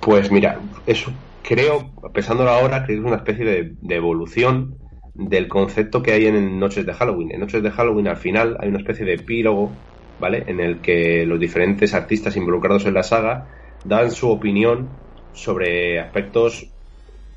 Pues 0.00 0.30
mira, 0.32 0.58
eso 0.86 1.12
creo, 1.42 1.92
pensándolo 2.14 2.48
ahora, 2.48 2.86
que 2.86 2.94
es 2.94 3.00
una 3.00 3.16
especie 3.16 3.44
de, 3.44 3.74
de, 3.78 3.94
evolución 3.94 4.78
del 5.12 5.46
concepto 5.46 6.02
que 6.02 6.12
hay 6.12 6.24
en 6.24 6.58
Noches 6.58 6.86
de 6.86 6.94
Halloween. 6.94 7.32
En 7.32 7.40
Noches 7.40 7.62
de 7.62 7.70
Halloween 7.70 8.08
al 8.08 8.16
final 8.16 8.56
hay 8.58 8.70
una 8.70 8.78
especie 8.78 9.04
de 9.04 9.16
epílogo, 9.16 9.70
¿vale? 10.18 10.44
En 10.46 10.60
el 10.60 10.80
que 10.80 11.26
los 11.26 11.38
diferentes 11.38 11.92
artistas 11.92 12.36
involucrados 12.38 12.86
en 12.86 12.94
la 12.94 13.02
saga 13.02 13.48
dan 13.84 14.10
su 14.10 14.30
opinión 14.30 14.88
sobre 15.34 16.00
aspectos 16.00 16.70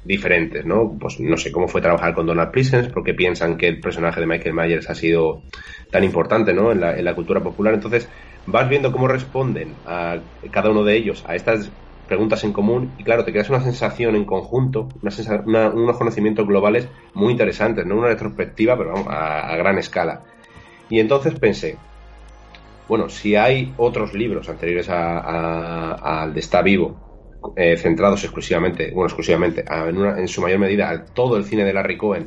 diferentes, 0.03 0.65
¿no? 0.65 0.97
Pues 0.99 1.19
no 1.19 1.37
sé 1.37 1.51
cómo 1.51 1.67
fue 1.67 1.81
trabajar 1.81 2.13
con 2.13 2.25
Donald 2.25 2.51
Pleasence, 2.51 2.89
porque 2.89 3.13
piensan 3.13 3.57
que 3.57 3.67
el 3.67 3.79
personaje 3.79 4.19
de 4.19 4.27
Michael 4.27 4.55
Myers 4.55 4.89
ha 4.89 4.95
sido 4.95 5.41
tan 5.91 6.03
importante, 6.03 6.53
¿no? 6.53 6.71
En 6.71 6.81
la, 6.81 6.97
en 6.97 7.05
la 7.05 7.15
cultura 7.15 7.41
popular. 7.41 7.73
Entonces 7.73 8.09
vas 8.45 8.67
viendo 8.67 8.91
cómo 8.91 9.07
responden 9.07 9.75
a 9.85 10.19
cada 10.51 10.71
uno 10.71 10.83
de 10.83 10.95
ellos 10.97 11.23
a 11.27 11.35
estas 11.35 11.71
preguntas 12.07 12.43
en 12.43 12.51
común 12.51 12.91
y 12.97 13.03
claro, 13.03 13.23
te 13.23 13.31
quedas 13.31 13.49
una 13.49 13.61
sensación 13.61 14.15
en 14.15 14.25
conjunto, 14.25 14.89
una 15.01 15.11
sensa 15.11 15.41
una, 15.45 15.69
unos 15.69 15.97
conocimientos 15.97 16.45
globales 16.45 16.87
muy 17.13 17.31
interesantes, 17.31 17.85
no 17.85 17.95
una 17.95 18.09
retrospectiva, 18.09 18.77
pero 18.77 18.93
vamos, 18.93 19.07
a, 19.07 19.49
a, 19.49 19.55
gran 19.55 19.77
escala. 19.77 20.23
Y 20.89 20.99
entonces 20.99 21.33
pensé, 21.39 21.77
bueno, 22.87 23.07
si 23.07 23.35
hay 23.35 23.73
otros 23.77 24.13
libros 24.13 24.49
anteriores 24.49 24.89
al 24.89 26.33
de 26.33 26.39
Está 26.39 26.61
Vivo, 26.61 27.12
eh, 27.55 27.77
centrados 27.77 28.23
exclusivamente, 28.23 28.91
bueno, 28.91 29.07
exclusivamente, 29.07 29.63
a, 29.67 29.87
en, 29.89 29.97
una, 29.97 30.19
en, 30.19 30.27
su 30.27 30.41
mayor 30.41 30.59
medida, 30.59 30.89
a 30.89 31.05
todo 31.05 31.37
el 31.37 31.45
cine 31.45 31.63
de 31.63 31.73
Larry 31.73 31.97
Cohen, 31.97 32.25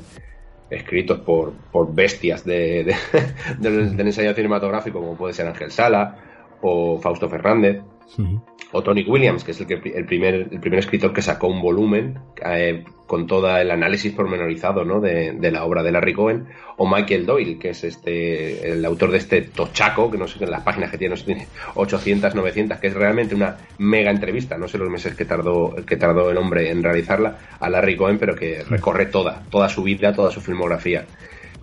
escritos 0.70 1.20
por, 1.20 1.52
por 1.72 1.94
bestias 1.94 2.44
de, 2.44 2.84
de, 2.84 2.96
del, 3.58 3.96
del 3.96 4.06
ensayo 4.06 4.34
cinematográfico, 4.34 5.00
como 5.00 5.16
puede 5.16 5.34
ser 5.34 5.46
Ángel 5.46 5.70
Sala 5.70 6.18
o 6.60 6.98
Fausto 6.98 7.28
Fernández. 7.28 7.82
O 8.72 8.82
Tony 8.82 9.04
Williams, 9.04 9.42
que 9.42 9.50
es 9.50 9.60
el, 9.60 9.66
que, 9.66 9.74
el, 9.74 10.06
primer, 10.06 10.48
el 10.50 10.60
primer 10.60 10.78
escritor 10.78 11.12
que 11.12 11.22
sacó 11.22 11.48
un 11.48 11.60
volumen 11.60 12.20
eh, 12.44 12.84
con 13.06 13.26
todo 13.26 13.56
el 13.56 13.70
análisis 13.70 14.12
pormenorizado 14.12 14.84
¿no? 14.84 15.00
de, 15.00 15.32
de, 15.32 15.50
la 15.50 15.64
obra 15.64 15.82
de 15.82 15.92
Larry 15.92 16.14
Cohen. 16.14 16.46
O 16.78 16.86
Michael 16.86 17.24
Doyle, 17.24 17.58
que 17.58 17.70
es 17.70 17.84
este 17.84 18.72
el 18.72 18.84
autor 18.84 19.10
de 19.10 19.18
este 19.18 19.42
tochaco, 19.42 20.10
que 20.10 20.18
no 20.18 20.28
sé, 20.28 20.44
en 20.44 20.50
las 20.50 20.62
páginas 20.62 20.90
que 20.90 20.98
tiene, 20.98 21.14
no 21.14 21.16
sé, 21.16 21.24
tiene 21.24 21.48
800, 21.74 22.34
900, 22.34 22.78
que 22.78 22.88
es 22.88 22.94
realmente 22.94 23.34
una 23.34 23.56
mega 23.78 24.10
entrevista. 24.10 24.58
No 24.58 24.68
sé 24.68 24.76
los 24.76 24.90
meses 24.90 25.14
que 25.14 25.24
tardó, 25.24 25.74
que 25.86 25.96
tardó 25.96 26.30
el 26.30 26.36
hombre 26.36 26.70
en 26.70 26.82
realizarla 26.82 27.38
a 27.58 27.70
Larry 27.70 27.96
Cohen, 27.96 28.18
pero 28.18 28.34
que 28.34 28.62
recorre 28.68 29.06
toda, 29.06 29.42
toda 29.50 29.68
su 29.68 29.82
vida, 29.82 30.12
toda 30.12 30.30
su 30.30 30.40
filmografía 30.40 31.06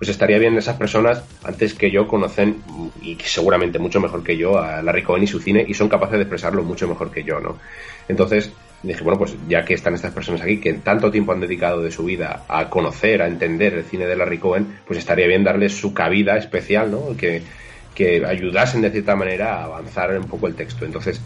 pues 0.03 0.09
estaría 0.09 0.37
bien 0.37 0.57
esas 0.57 0.75
personas 0.75 1.23
antes 1.43 1.73
que 1.73 1.89
yo 1.89 2.07
conocen 2.07 2.61
y 3.01 3.15
seguramente 3.23 3.79
mucho 3.79 4.01
mejor 4.01 4.21
que 4.21 4.35
yo 4.35 4.57
a 4.59 4.81
Larry 4.81 5.03
Cohen 5.03 5.23
y 5.23 5.27
su 5.27 5.39
cine 5.39 5.63
y 5.65 5.73
son 5.73 5.87
capaces 5.87 6.15
de 6.15 6.23
expresarlo 6.23 6.61
mucho 6.61 6.89
mejor 6.89 7.09
que 7.09 7.23
yo, 7.23 7.39
¿no? 7.39 7.57
Entonces 8.09 8.51
dije, 8.83 9.01
bueno, 9.03 9.17
pues 9.17 9.35
ya 9.47 9.63
que 9.63 9.73
están 9.73 9.95
estas 9.95 10.13
personas 10.13 10.41
aquí 10.41 10.59
que 10.59 10.73
tanto 10.73 11.09
tiempo 11.09 11.31
han 11.31 11.39
dedicado 11.39 11.81
de 11.81 11.91
su 11.91 12.03
vida 12.03 12.43
a 12.47 12.69
conocer, 12.69 13.21
a 13.21 13.27
entender 13.27 13.73
el 13.73 13.83
cine 13.85 14.05
de 14.05 14.15
Larry 14.15 14.37
Cohen, 14.37 14.79
pues 14.85 14.99
estaría 14.99 15.25
bien 15.25 15.43
darles 15.43 15.73
su 15.73 15.93
cabida 15.93 16.37
especial, 16.37 16.91
¿no? 16.91 17.15
Que, 17.17 17.41
que 17.95 18.25
ayudasen 18.25 18.81
de 18.81 18.91
cierta 18.91 19.15
manera 19.15 19.55
a 19.55 19.63
avanzar 19.65 20.17
un 20.17 20.27
poco 20.27 20.47
el 20.47 20.55
texto. 20.55 20.85
Entonces, 20.85 21.21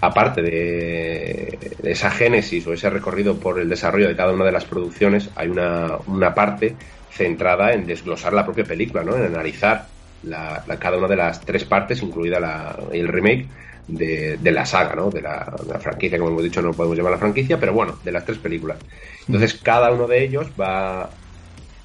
aparte 0.00 0.40
de, 0.40 1.58
esa 1.82 2.10
génesis 2.10 2.66
o 2.66 2.72
ese 2.72 2.88
recorrido 2.88 3.38
por 3.38 3.58
el 3.58 3.68
desarrollo 3.68 4.08
de 4.08 4.16
cada 4.16 4.32
una 4.32 4.44
de 4.44 4.52
las 4.52 4.64
producciones, 4.64 5.30
hay 5.34 5.48
una, 5.48 5.98
una 6.06 6.32
parte 6.32 6.76
centrada 7.10 7.72
en 7.72 7.86
desglosar 7.86 8.32
la 8.32 8.44
propia 8.44 8.64
película, 8.64 9.02
¿no? 9.02 9.16
En 9.16 9.24
analizar 9.24 9.86
la, 10.22 10.62
la, 10.66 10.78
cada 10.78 10.96
una 10.96 11.08
de 11.08 11.16
las 11.16 11.40
tres 11.40 11.64
partes, 11.64 12.02
incluida 12.02 12.38
la, 12.38 12.78
el 12.92 13.08
remake 13.08 13.48
de, 13.90 14.36
de, 14.38 14.50
la 14.50 14.64
saga, 14.66 14.94
¿no? 14.94 15.10
De 15.10 15.20
la, 15.20 15.52
de 15.64 15.72
la, 15.72 15.78
franquicia, 15.78 16.18
como 16.18 16.30
hemos 16.30 16.42
dicho, 16.42 16.62
no 16.62 16.72
podemos 16.72 16.96
llamar 16.96 17.12
la 17.12 17.18
franquicia, 17.18 17.58
pero 17.58 17.72
bueno, 17.72 17.98
de 18.04 18.12
las 18.12 18.24
tres 18.24 18.38
películas. 18.38 18.78
Entonces, 19.26 19.54
cada 19.54 19.90
uno 19.90 20.06
de 20.06 20.22
ellos 20.22 20.48
va. 20.60 21.10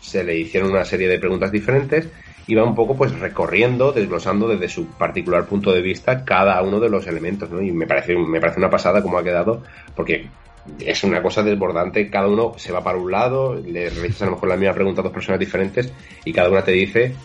Se 0.02 0.24
le 0.24 0.38
hicieron 0.38 0.70
una 0.70 0.86
serie 0.86 1.08
de 1.08 1.18
preguntas 1.18 1.52
diferentes 1.52 2.08
y 2.48 2.54
va 2.54 2.64
un 2.64 2.76
poco 2.76 2.96
pues 2.96 3.12
recorriendo, 3.20 3.92
desglosando 3.92 4.48
desde 4.48 4.70
su 4.70 4.86
particular 4.86 5.46
punto 5.46 5.72
de 5.72 5.82
vista 5.82 6.24
cada 6.24 6.62
uno 6.62 6.80
de 6.80 6.90
los 6.90 7.08
elementos, 7.08 7.50
¿no? 7.50 7.62
Y 7.62 7.72
me 7.72 7.88
parece, 7.88 8.16
me 8.16 8.40
parece 8.40 8.60
una 8.60 8.70
pasada 8.70 9.02
como 9.02 9.18
ha 9.18 9.24
quedado, 9.24 9.64
porque 9.96 10.28
es 10.80 11.04
una 11.04 11.22
cosa 11.22 11.44
desbordante, 11.44 12.10
cada 12.10 12.28
uno 12.28 12.54
se 12.58 12.72
va 12.72 12.84
para 12.84 12.98
un 12.98 13.12
lado, 13.12 13.56
le 13.56 13.90
realizas 13.90 14.24
a 14.24 14.26
lo 14.26 14.32
mejor 14.32 14.50
la 14.50 14.58
misma 14.58 14.74
pregunta 14.74 15.02
a 15.02 15.04
dos 15.04 15.14
personas 15.14 15.40
diferentes 15.40 15.92
y 16.24 16.34
cada 16.34 16.50
una 16.50 16.64
te 16.64 16.72
dice 16.72 17.16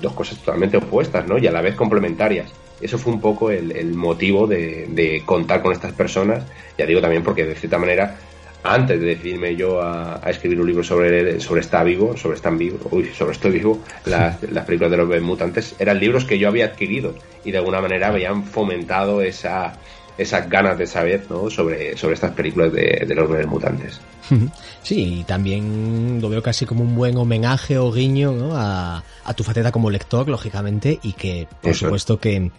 dos 0.00 0.12
cosas 0.14 0.38
totalmente 0.38 0.76
opuestas, 0.76 1.26
¿no? 1.26 1.38
Y 1.38 1.46
a 1.46 1.52
la 1.52 1.60
vez 1.60 1.74
complementarias. 1.74 2.52
Eso 2.82 2.98
fue 2.98 3.12
un 3.12 3.20
poco 3.20 3.50
el, 3.50 3.72
el 3.72 3.94
motivo 3.94 4.46
de, 4.46 4.88
de, 4.90 5.22
contar 5.24 5.62
con 5.62 5.72
estas 5.72 5.92
personas, 5.92 6.44
ya 6.76 6.84
digo 6.84 7.00
también 7.00 7.22
porque 7.22 7.44
de 7.46 7.54
cierta 7.54 7.78
manera, 7.78 8.16
antes 8.64 9.00
de 9.00 9.06
decidirme 9.06 9.56
yo 9.56 9.80
a, 9.80 10.20
a 10.22 10.30
escribir 10.30 10.60
un 10.60 10.66
libro 10.66 10.82
sobre, 10.82 11.40
sobre 11.40 11.60
Está 11.60 11.84
Vivo, 11.84 12.16
sobre 12.16 12.36
Están 12.36 12.58
Vivo, 12.58 12.78
uy, 12.90 13.06
sobre 13.16 13.32
Estoy 13.32 13.52
Vivo, 13.52 13.80
las, 14.06 14.42
las 14.50 14.64
películas 14.64 14.90
de 14.90 14.96
los 14.96 15.22
mutantes, 15.22 15.76
eran 15.78 16.00
libros 16.00 16.24
que 16.24 16.38
yo 16.38 16.48
había 16.48 16.66
adquirido 16.66 17.14
y 17.44 17.52
de 17.52 17.58
alguna 17.58 17.80
manera 17.80 18.08
habían 18.08 18.44
fomentado 18.44 19.22
esa, 19.22 19.78
esas 20.18 20.48
ganas 20.48 20.78
de 20.78 20.86
saber 20.86 21.24
¿no? 21.30 21.48
sobre, 21.50 21.96
sobre 21.96 22.14
estas 22.14 22.32
películas 22.32 22.72
de, 22.72 23.04
de 23.06 23.14
los 23.14 23.28
nueve 23.28 23.46
mutantes. 23.46 24.00
Sí, 24.82 25.20
y 25.20 25.24
también 25.24 26.18
lo 26.20 26.28
veo 26.28 26.42
casi 26.42 26.66
como 26.66 26.82
un 26.82 26.96
buen 26.96 27.16
homenaje 27.16 27.78
o 27.78 27.92
guiño 27.92 28.32
¿no? 28.32 28.56
a, 28.56 29.04
a, 29.24 29.34
tu 29.34 29.44
faceta 29.44 29.70
como 29.70 29.90
lector, 29.90 30.28
lógicamente, 30.28 30.98
y 31.04 31.12
que 31.12 31.46
por 31.60 31.70
Eso. 31.70 31.86
supuesto 31.86 32.18
que, 32.18 32.50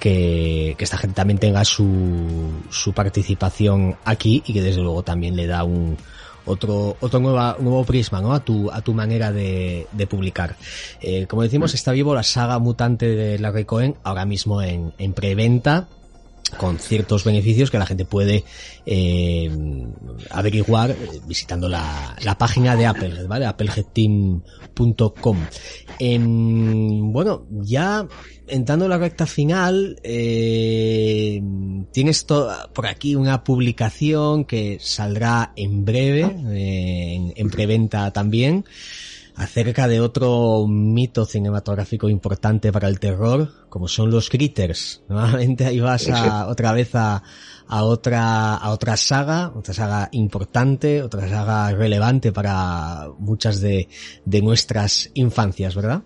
que, 0.00 0.74
que, 0.78 0.84
esta 0.84 0.96
gente 0.96 1.14
también 1.14 1.38
tenga 1.38 1.62
su, 1.66 2.52
su 2.70 2.94
participación 2.94 3.98
aquí 4.06 4.42
y 4.46 4.54
que 4.54 4.62
desde 4.62 4.80
luego 4.80 5.02
también 5.02 5.36
le 5.36 5.46
da 5.46 5.62
un, 5.64 5.98
otro, 6.46 6.96
otro 7.00 7.20
nueva, 7.20 7.56
nuevo 7.60 7.84
prisma 7.84 8.20
¿no? 8.22 8.32
a, 8.32 8.40
tu, 8.40 8.70
a 8.70 8.80
tu 8.80 8.94
manera 8.94 9.30
de, 9.30 9.86
de 9.92 10.06
publicar. 10.06 10.56
Eh, 11.02 11.26
como 11.28 11.42
decimos, 11.42 11.74
está 11.74 11.92
vivo 11.92 12.14
la 12.14 12.22
saga 12.22 12.58
mutante 12.58 13.06
de 13.06 13.38
Larry 13.38 13.66
Cohen 13.66 13.96
ahora 14.04 14.24
mismo 14.24 14.62
en, 14.62 14.94
en 14.98 15.12
preventa 15.12 15.86
con 16.56 16.78
ciertos 16.78 17.24
beneficios 17.24 17.70
que 17.70 17.78
la 17.78 17.86
gente 17.86 18.04
puede 18.04 18.44
eh, 18.86 19.50
averiguar 20.30 20.96
visitando 21.26 21.68
la, 21.68 22.16
la, 22.22 22.38
página 22.38 22.76
de 22.76 22.86
Apple, 22.86 23.24
¿vale? 23.26 23.46
appleheadteam.com. 23.46 25.38
bueno, 27.12 27.46
ya 27.50 28.06
entrando 28.46 28.86
en 28.86 28.90
la 28.90 28.98
recta 28.98 29.26
final, 29.26 30.00
eh, 30.02 31.42
tienes 31.92 32.24
por 32.24 32.86
aquí 32.86 33.14
una 33.14 33.44
publicación 33.44 34.44
que 34.44 34.78
saldrá 34.80 35.52
en 35.56 35.84
breve, 35.84 36.34
eh, 36.50 37.32
en 37.36 37.50
preventa 37.50 38.10
también 38.12 38.64
acerca 39.38 39.86
de 39.86 40.00
otro 40.00 40.66
mito 40.68 41.24
cinematográfico 41.24 42.08
importante 42.08 42.72
para 42.72 42.88
el 42.88 42.98
terror, 42.98 43.48
como 43.68 43.86
son 43.86 44.10
los 44.10 44.28
critters. 44.30 45.04
Nuevamente 45.08 45.64
ahí 45.64 45.78
vas 45.78 46.08
a, 46.10 46.48
otra 46.48 46.72
vez 46.72 46.94
a, 46.94 47.22
a 47.68 47.84
otra, 47.84 48.56
a 48.56 48.70
otra 48.70 48.96
saga, 48.96 49.52
otra 49.54 49.72
saga 49.74 50.08
importante, 50.10 51.02
otra 51.02 51.28
saga 51.28 51.72
relevante 51.72 52.32
para 52.32 53.06
muchas 53.18 53.60
de, 53.60 53.88
de 54.24 54.42
nuestras 54.42 55.12
infancias, 55.14 55.76
¿verdad? 55.76 56.02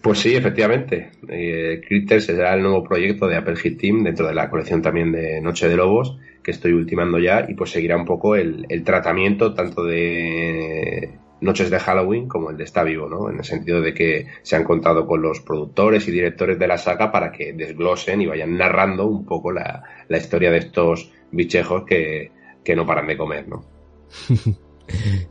Pues 0.00 0.20
sí, 0.20 0.36
efectivamente. 0.36 1.10
Eh, 1.28 1.80
Critters 1.86 2.26
será 2.26 2.54
el 2.54 2.62
nuevo 2.62 2.84
proyecto 2.84 3.26
de 3.26 3.36
Apple 3.36 3.56
Hit 3.56 3.80
Team 3.80 4.04
dentro 4.04 4.28
de 4.28 4.34
la 4.34 4.48
colección 4.48 4.80
también 4.80 5.10
de 5.10 5.40
Noche 5.40 5.68
de 5.68 5.76
Lobos 5.76 6.16
que 6.46 6.52
estoy 6.52 6.74
ultimando 6.74 7.18
ya 7.18 7.44
y 7.48 7.54
pues 7.54 7.70
seguirá 7.70 7.96
un 7.96 8.04
poco 8.04 8.36
el, 8.36 8.64
tratamiento 8.84 9.52
tanto 9.52 9.82
de 9.82 11.18
Noches 11.40 11.70
de 11.70 11.80
Halloween 11.80 12.28
como 12.28 12.50
el 12.50 12.56
de 12.56 12.62
Está 12.62 12.84
Vivo, 12.84 13.08
¿no? 13.08 13.28
En 13.28 13.38
el 13.38 13.44
sentido 13.44 13.80
de 13.80 13.92
que 13.92 14.28
se 14.42 14.54
han 14.54 14.62
contado 14.62 15.08
con 15.08 15.22
los 15.22 15.40
productores 15.40 16.06
y 16.06 16.12
directores 16.12 16.56
de 16.56 16.68
la 16.68 16.78
saga 16.78 17.10
para 17.10 17.32
que 17.32 17.52
desglosen 17.52 18.20
y 18.20 18.26
vayan 18.26 18.56
narrando 18.56 19.08
un 19.08 19.26
poco 19.26 19.50
la, 19.50 19.82
historia 20.08 20.52
de 20.52 20.58
estos 20.58 21.10
bichejos 21.32 21.82
que, 21.84 22.30
no 22.76 22.86
paran 22.86 23.08
de 23.08 23.16
comer, 23.16 23.48
¿no? 23.48 23.64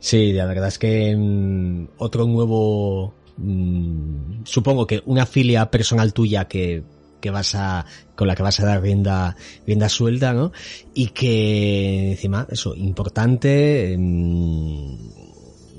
Sí, 0.00 0.34
la 0.34 0.44
verdad 0.44 0.68
es 0.68 0.78
que 0.78 1.16
mm, 1.16 1.86
otro 1.96 2.26
nuevo, 2.26 3.14
mm, 3.38 4.44
supongo 4.44 4.86
que 4.86 5.00
una 5.06 5.24
filia 5.24 5.70
personal 5.70 6.12
tuya 6.12 6.44
que 6.44 6.82
que 7.26 7.32
vas 7.32 7.54
a 7.54 7.84
con 8.14 8.28
la 8.28 8.34
que 8.34 8.42
vas 8.42 8.60
a 8.60 8.66
dar 8.66 8.80
rienda 8.80 9.36
rienda 9.66 9.88
suelta 9.88 10.32
no 10.32 10.52
y 10.94 11.08
que 11.08 12.12
encima 12.12 12.46
eso 12.50 12.74
importante 12.74 13.96
mm, 13.98 14.96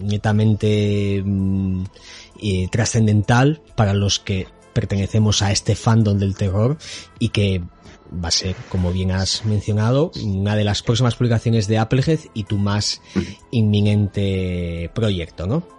netamente 0.02 1.24
mm, 1.26 1.84
trascendental 2.69 3.61
para 3.76 3.94
los 3.94 4.19
que 4.19 4.48
pertenecemos 4.74 5.41
a 5.41 5.52
este 5.52 5.76
fandom 5.76 6.18
del 6.19 6.36
terror 6.36 6.78
y 7.18 7.30
que 7.30 7.64
va 8.14 8.28
a 8.30 8.32
ser, 8.32 8.56
como 8.69 8.91
bien 8.91 9.11
has 9.11 9.44
mencionado, 9.45 10.11
una 10.24 10.56
de 10.56 10.64
las 10.64 10.84
próximas 10.84 11.15
publicaciones 11.15 11.68
de 11.68 11.78
Applehead 11.78 12.19
y 12.34 12.44
tu 12.44 12.57
más 12.57 13.02
inminente 13.52 14.91
proyecto, 14.94 15.48
¿no? 15.48 15.77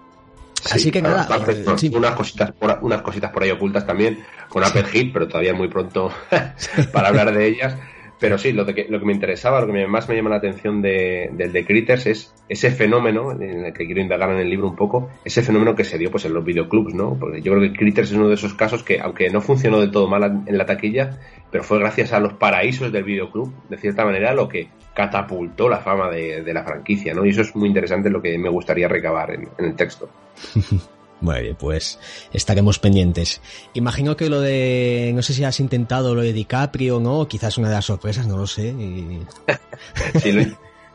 Así 0.70 0.90
que 0.90 1.02
nada. 1.02 1.26
Eh, 1.48 1.90
unas, 1.94 2.14
cositas 2.14 2.52
por, 2.52 2.78
unas 2.82 3.02
cositas 3.02 3.30
por 3.30 3.43
ahí 3.43 3.51
ocultas 3.51 3.86
también 3.86 4.18
con 4.48 4.64
Apple 4.64 4.85
Hit, 4.85 5.12
pero 5.12 5.28
todavía 5.28 5.55
muy 5.55 5.68
pronto 5.68 6.12
para 6.93 7.09
hablar 7.09 7.32
de 7.32 7.47
ellas. 7.47 7.76
Pero 8.20 8.36
sí, 8.36 8.52
lo, 8.52 8.66
que, 8.66 8.86
lo 8.89 8.98
que 8.98 9.06
me 9.06 9.12
interesaba, 9.12 9.60
lo 9.60 9.72
que 9.72 9.86
más 9.86 10.09
me 10.09 10.16
llama 10.16 10.30
la 10.30 10.36
atención 10.36 10.82
de, 10.82 11.30
del 11.32 11.52
de 11.52 11.64
Critters 11.64 12.06
es 12.06 12.35
ese 12.48 12.72
fenómeno, 12.72 13.30
en 13.30 13.66
el 13.66 13.72
que 13.72 13.86
quiero 13.86 14.01
indagar 14.01 14.30
en 14.30 14.39
el 14.39 14.51
libro 14.51 14.68
un 14.68 14.74
poco, 14.74 15.09
ese 15.24 15.43
fenómeno 15.43 15.76
que 15.76 15.85
se 15.85 15.98
dio 15.98 16.10
pues 16.10 16.24
en 16.24 16.35
los 16.35 16.44
videoclubs, 16.44 16.94
¿no? 16.94 17.16
Porque 17.18 17.40
yo 17.43 17.52
creo 17.52 17.70
que 17.70 17.78
Critters 17.78 18.10
es 18.10 18.16
uno 18.16 18.28
de 18.28 18.35
esos 18.35 18.55
casos 18.55 18.82
que, 18.82 18.98
aunque 19.01 19.30
no 19.30 19.40
funcionó 19.40 19.80
de 19.80 19.86
todo 19.86 20.09
mal 20.09 20.43
en 20.47 20.59
la 20.59 20.66
taquilla, 20.66 21.16
pero 21.51 21.62
fue 21.62 21.78
gracias 21.78 22.12
a 22.12 22.18
los 22.18 22.32
paraísos 22.32 22.90
del 22.90 23.05
videoclub, 23.05 23.52
de 23.68 23.78
cierta 23.78 24.05
manera, 24.05 24.35
lo 24.35 24.48
que 24.48 24.68
catapultó 24.94 25.68
la 25.68 25.78
fama 25.78 26.10
de, 26.10 26.52
la 26.52 26.64
franquicia, 26.64 27.14
¿no? 27.14 27.24
Y 27.24 27.28
eso 27.28 27.43
es 27.43 27.55
muy 27.55 27.68
interesante 27.68 28.10
lo 28.10 28.20
que 28.20 28.36
me 28.36 28.48
gustaría 28.48 28.89
recabar 28.89 29.30
en, 29.30 29.48
el 29.59 29.76
texto. 29.76 30.10
Muy 31.20 31.40
bien, 31.43 31.56
pues 31.56 31.98
estaremos 32.32 32.78
pendientes. 32.78 33.40
Imagino 33.74 34.16
que 34.16 34.28
lo 34.28 34.40
de, 34.40 35.10
no 35.15 35.23
sé 35.23 35.35
si 35.35 35.43
has 35.43 35.59
intentado 35.59 36.15
lo 36.15 36.23
de 36.23 36.32
DiCaprio, 36.32 37.01
¿no? 37.01 37.27
Quizás 37.27 37.59
una 37.59 37.69
de 37.69 37.74
las 37.74 37.86
sorpresas, 37.86 38.27
no 38.28 38.36
lo 38.36 38.47
sé. 38.47 38.73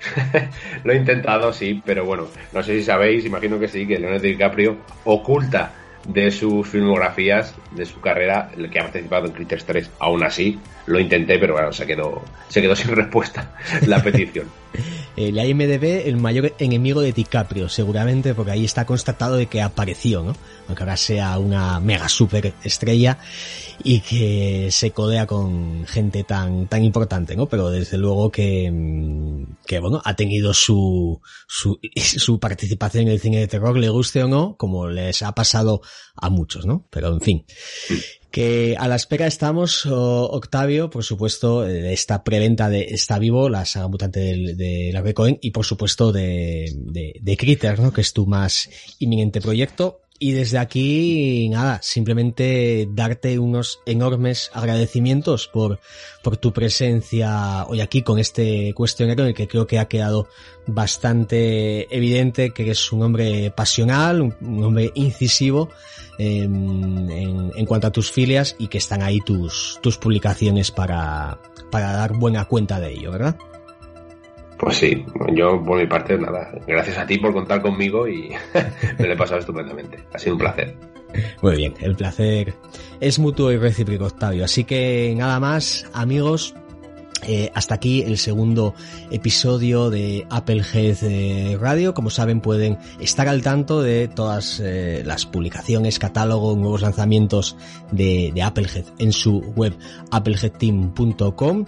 lo, 0.83 0.93
he 0.93 0.95
intentado, 0.95 1.51
sí, 1.51 1.81
pero 1.85 2.05
bueno, 2.05 2.27
no 2.51 2.63
sé 2.63 2.77
si 2.77 2.83
sabéis, 2.83 3.25
imagino 3.25 3.59
que 3.59 3.67
sí, 3.67 3.85
que 3.85 3.99
Leonardo 3.99 4.23
DiCaprio 4.23 4.77
oculta 5.05 5.73
de 6.07 6.31
sus 6.31 6.67
filmografías, 6.67 7.55
de 7.71 7.85
su 7.85 7.99
carrera, 8.01 8.49
el 8.57 8.69
que 8.69 8.79
ha 8.79 8.83
participado 8.83 9.27
en 9.27 9.33
Critters 9.33 9.65
3. 9.65 9.91
Aún 9.99 10.23
así, 10.23 10.59
lo 10.85 10.99
intenté, 10.99 11.37
pero 11.39 11.53
bueno, 11.53 11.71
se 11.71 11.85
quedó, 11.85 12.21
se 12.49 12.61
quedó 12.61 12.75
sin 12.75 12.95
respuesta 12.95 13.55
la 13.87 14.01
petición. 14.01 14.62
El 15.15 15.37
IMDB, 15.37 16.07
el 16.07 16.17
mayor 16.17 16.53
enemigo 16.59 17.01
de 17.01 17.11
DiCaprio, 17.11 17.69
seguramente, 17.69 18.33
porque 18.33 18.51
ahí 18.51 18.65
está 18.65 18.85
constatado 18.85 19.35
de 19.35 19.47
que 19.47 19.61
apareció, 19.61 20.23
¿no? 20.23 20.35
Aunque 20.67 20.83
ahora 20.83 20.97
sea 20.97 21.37
una 21.37 21.79
mega 21.79 22.09
super 22.09 22.53
estrella 22.63 23.19
y 23.83 23.99
que 24.01 24.69
se 24.71 24.91
codea 24.91 25.27
con 25.27 25.85
gente 25.85 26.23
tan, 26.23 26.67
tan 26.67 26.83
importante, 26.83 27.35
¿no? 27.35 27.47
Pero 27.47 27.69
desde 27.69 27.97
luego 27.97 28.31
que, 28.31 28.71
mm, 28.71 29.57
que 29.65 29.79
bueno, 29.79 30.01
ha 30.03 30.15
tenido 30.15 30.53
su, 30.53 31.21
su, 31.47 31.79
su 31.95 32.39
participación 32.39 33.03
en 33.03 33.13
el 33.13 33.19
cine 33.19 33.39
de 33.39 33.47
terror, 33.47 33.77
le 33.77 33.89
guste 33.89 34.23
o 34.23 34.27
no, 34.27 34.55
como 34.57 34.87
les 34.87 35.21
ha 35.21 35.33
pasado 35.33 35.81
a 36.15 36.29
muchos, 36.29 36.65
¿no? 36.65 36.87
Pero 36.89 37.09
en 37.09 37.21
fin 37.21 37.45
que 38.33 38.75
a 38.79 38.87
la 38.87 38.95
espera 38.95 39.27
estamos, 39.27 39.85
Octavio, 39.85 40.89
por 40.89 41.03
supuesto, 41.03 41.61
de 41.61 41.93
esta 41.93 42.23
preventa 42.23 42.67
de 42.67 42.81
Está 42.85 43.19
Vivo, 43.19 43.47
la 43.47 43.63
saga 43.63 43.87
mutante 43.87 44.21
de, 44.21 44.55
de 44.55 44.89
la 44.91 45.03
Cohen, 45.13 45.37
y 45.39 45.51
por 45.51 45.65
supuesto 45.65 46.11
de, 46.11 46.73
de, 46.75 47.13
de 47.21 47.37
Critter, 47.37 47.79
¿no? 47.79 47.93
que 47.93 48.01
es 48.01 48.11
tu 48.11 48.25
más 48.25 48.71
inminente 48.97 49.39
proyecto. 49.39 50.01
Y 50.23 50.31
desde 50.31 50.57
aquí, 50.57 51.49
nada, 51.49 51.81
simplemente 51.81 52.87
darte 52.89 53.37
unos 53.39 53.81
enormes 53.85 54.51
agradecimientos 54.53 55.49
por, 55.49 55.81
por 56.21 56.37
tu 56.37 56.53
presencia 56.53 57.65
hoy 57.65 57.81
aquí 57.81 58.03
con 58.03 58.19
este 58.19 58.73
cuestionario 58.73 59.25
en 59.25 59.31
el 59.31 59.35
que 59.35 59.49
creo 59.49 59.67
que 59.67 59.79
ha 59.79 59.89
quedado 59.89 60.29
bastante 60.65 61.93
evidente 61.93 62.51
que 62.51 62.63
eres 62.63 62.89
un 62.93 63.03
hombre 63.03 63.51
pasional, 63.51 64.21
un 64.21 64.63
hombre 64.63 64.91
incisivo 64.95 65.67
en, 66.17 67.65
cuanto 67.65 67.87
a 67.87 67.91
tus 67.91 68.09
filias 68.09 68.55
y 68.57 68.69
que 68.69 68.77
están 68.77 69.01
ahí 69.01 69.19
tus, 69.19 69.77
tus 69.81 69.97
publicaciones 69.97 70.71
para, 70.71 71.37
para 71.69 71.91
dar 71.91 72.13
buena 72.13 72.45
cuenta 72.45 72.79
de 72.79 72.93
ello, 72.93 73.11
¿verdad? 73.11 73.35
Pues 74.63 74.77
sí, 74.77 75.05
yo 75.33 75.61
por 75.61 75.77
mi 75.77 75.87
parte 75.87 76.17
nada, 76.17 76.49
gracias 76.65 76.97
a 76.97 77.05
ti 77.05 77.17
por 77.17 77.33
contar 77.33 77.61
conmigo 77.61 78.07
y 78.07 78.29
me 78.97 79.07
lo 79.07 79.13
he 79.13 79.17
pasado 79.17 79.41
estupendamente. 79.41 79.99
Ha 80.13 80.17
sido 80.17 80.35
un 80.35 80.39
placer. 80.39 80.73
Muy 81.41 81.57
bien, 81.57 81.73
el 81.81 81.97
placer 81.97 82.53
es 83.01 83.19
mutuo 83.19 83.51
y 83.51 83.57
recíproco, 83.57 84.05
Octavio. 84.05 84.45
Así 84.45 84.63
que 84.63 85.13
nada 85.17 85.41
más, 85.41 85.85
amigos, 85.93 86.55
eh, 87.23 87.51
hasta 87.53 87.75
aquí 87.75 88.03
el 88.03 88.17
segundo 88.17 88.73
episodio 89.11 89.89
de 89.89 90.25
Applehead 90.29 91.03
eh, 91.03 91.57
Radio. 91.59 91.93
Como 91.93 92.09
saben, 92.09 92.39
pueden 92.39 92.77
estar 93.01 93.27
al 93.27 93.41
tanto 93.41 93.81
de 93.81 94.07
todas 94.07 94.61
eh, 94.63 95.03
las 95.05 95.25
publicaciones, 95.25 95.99
catálogo, 95.99 96.55
nuevos 96.55 96.83
lanzamientos 96.83 97.57
de, 97.91 98.31
de 98.33 98.41
Applehead 98.41 98.85
en 98.99 99.11
su 99.11 99.41
web 99.57 99.77
appleheadteam.com 100.09 101.65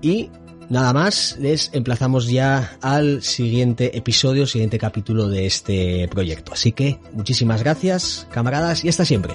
y 0.00 0.30
Nada 0.68 0.92
más, 0.92 1.36
les 1.38 1.70
emplazamos 1.74 2.28
ya 2.28 2.76
al 2.82 3.22
siguiente 3.22 3.96
episodio, 3.96 4.46
siguiente 4.46 4.78
capítulo 4.78 5.28
de 5.28 5.46
este 5.46 6.08
proyecto. 6.08 6.52
Así 6.52 6.72
que 6.72 6.98
muchísimas 7.12 7.62
gracias, 7.62 8.26
camaradas, 8.32 8.84
y 8.84 8.88
hasta 8.88 9.04
siempre. 9.04 9.34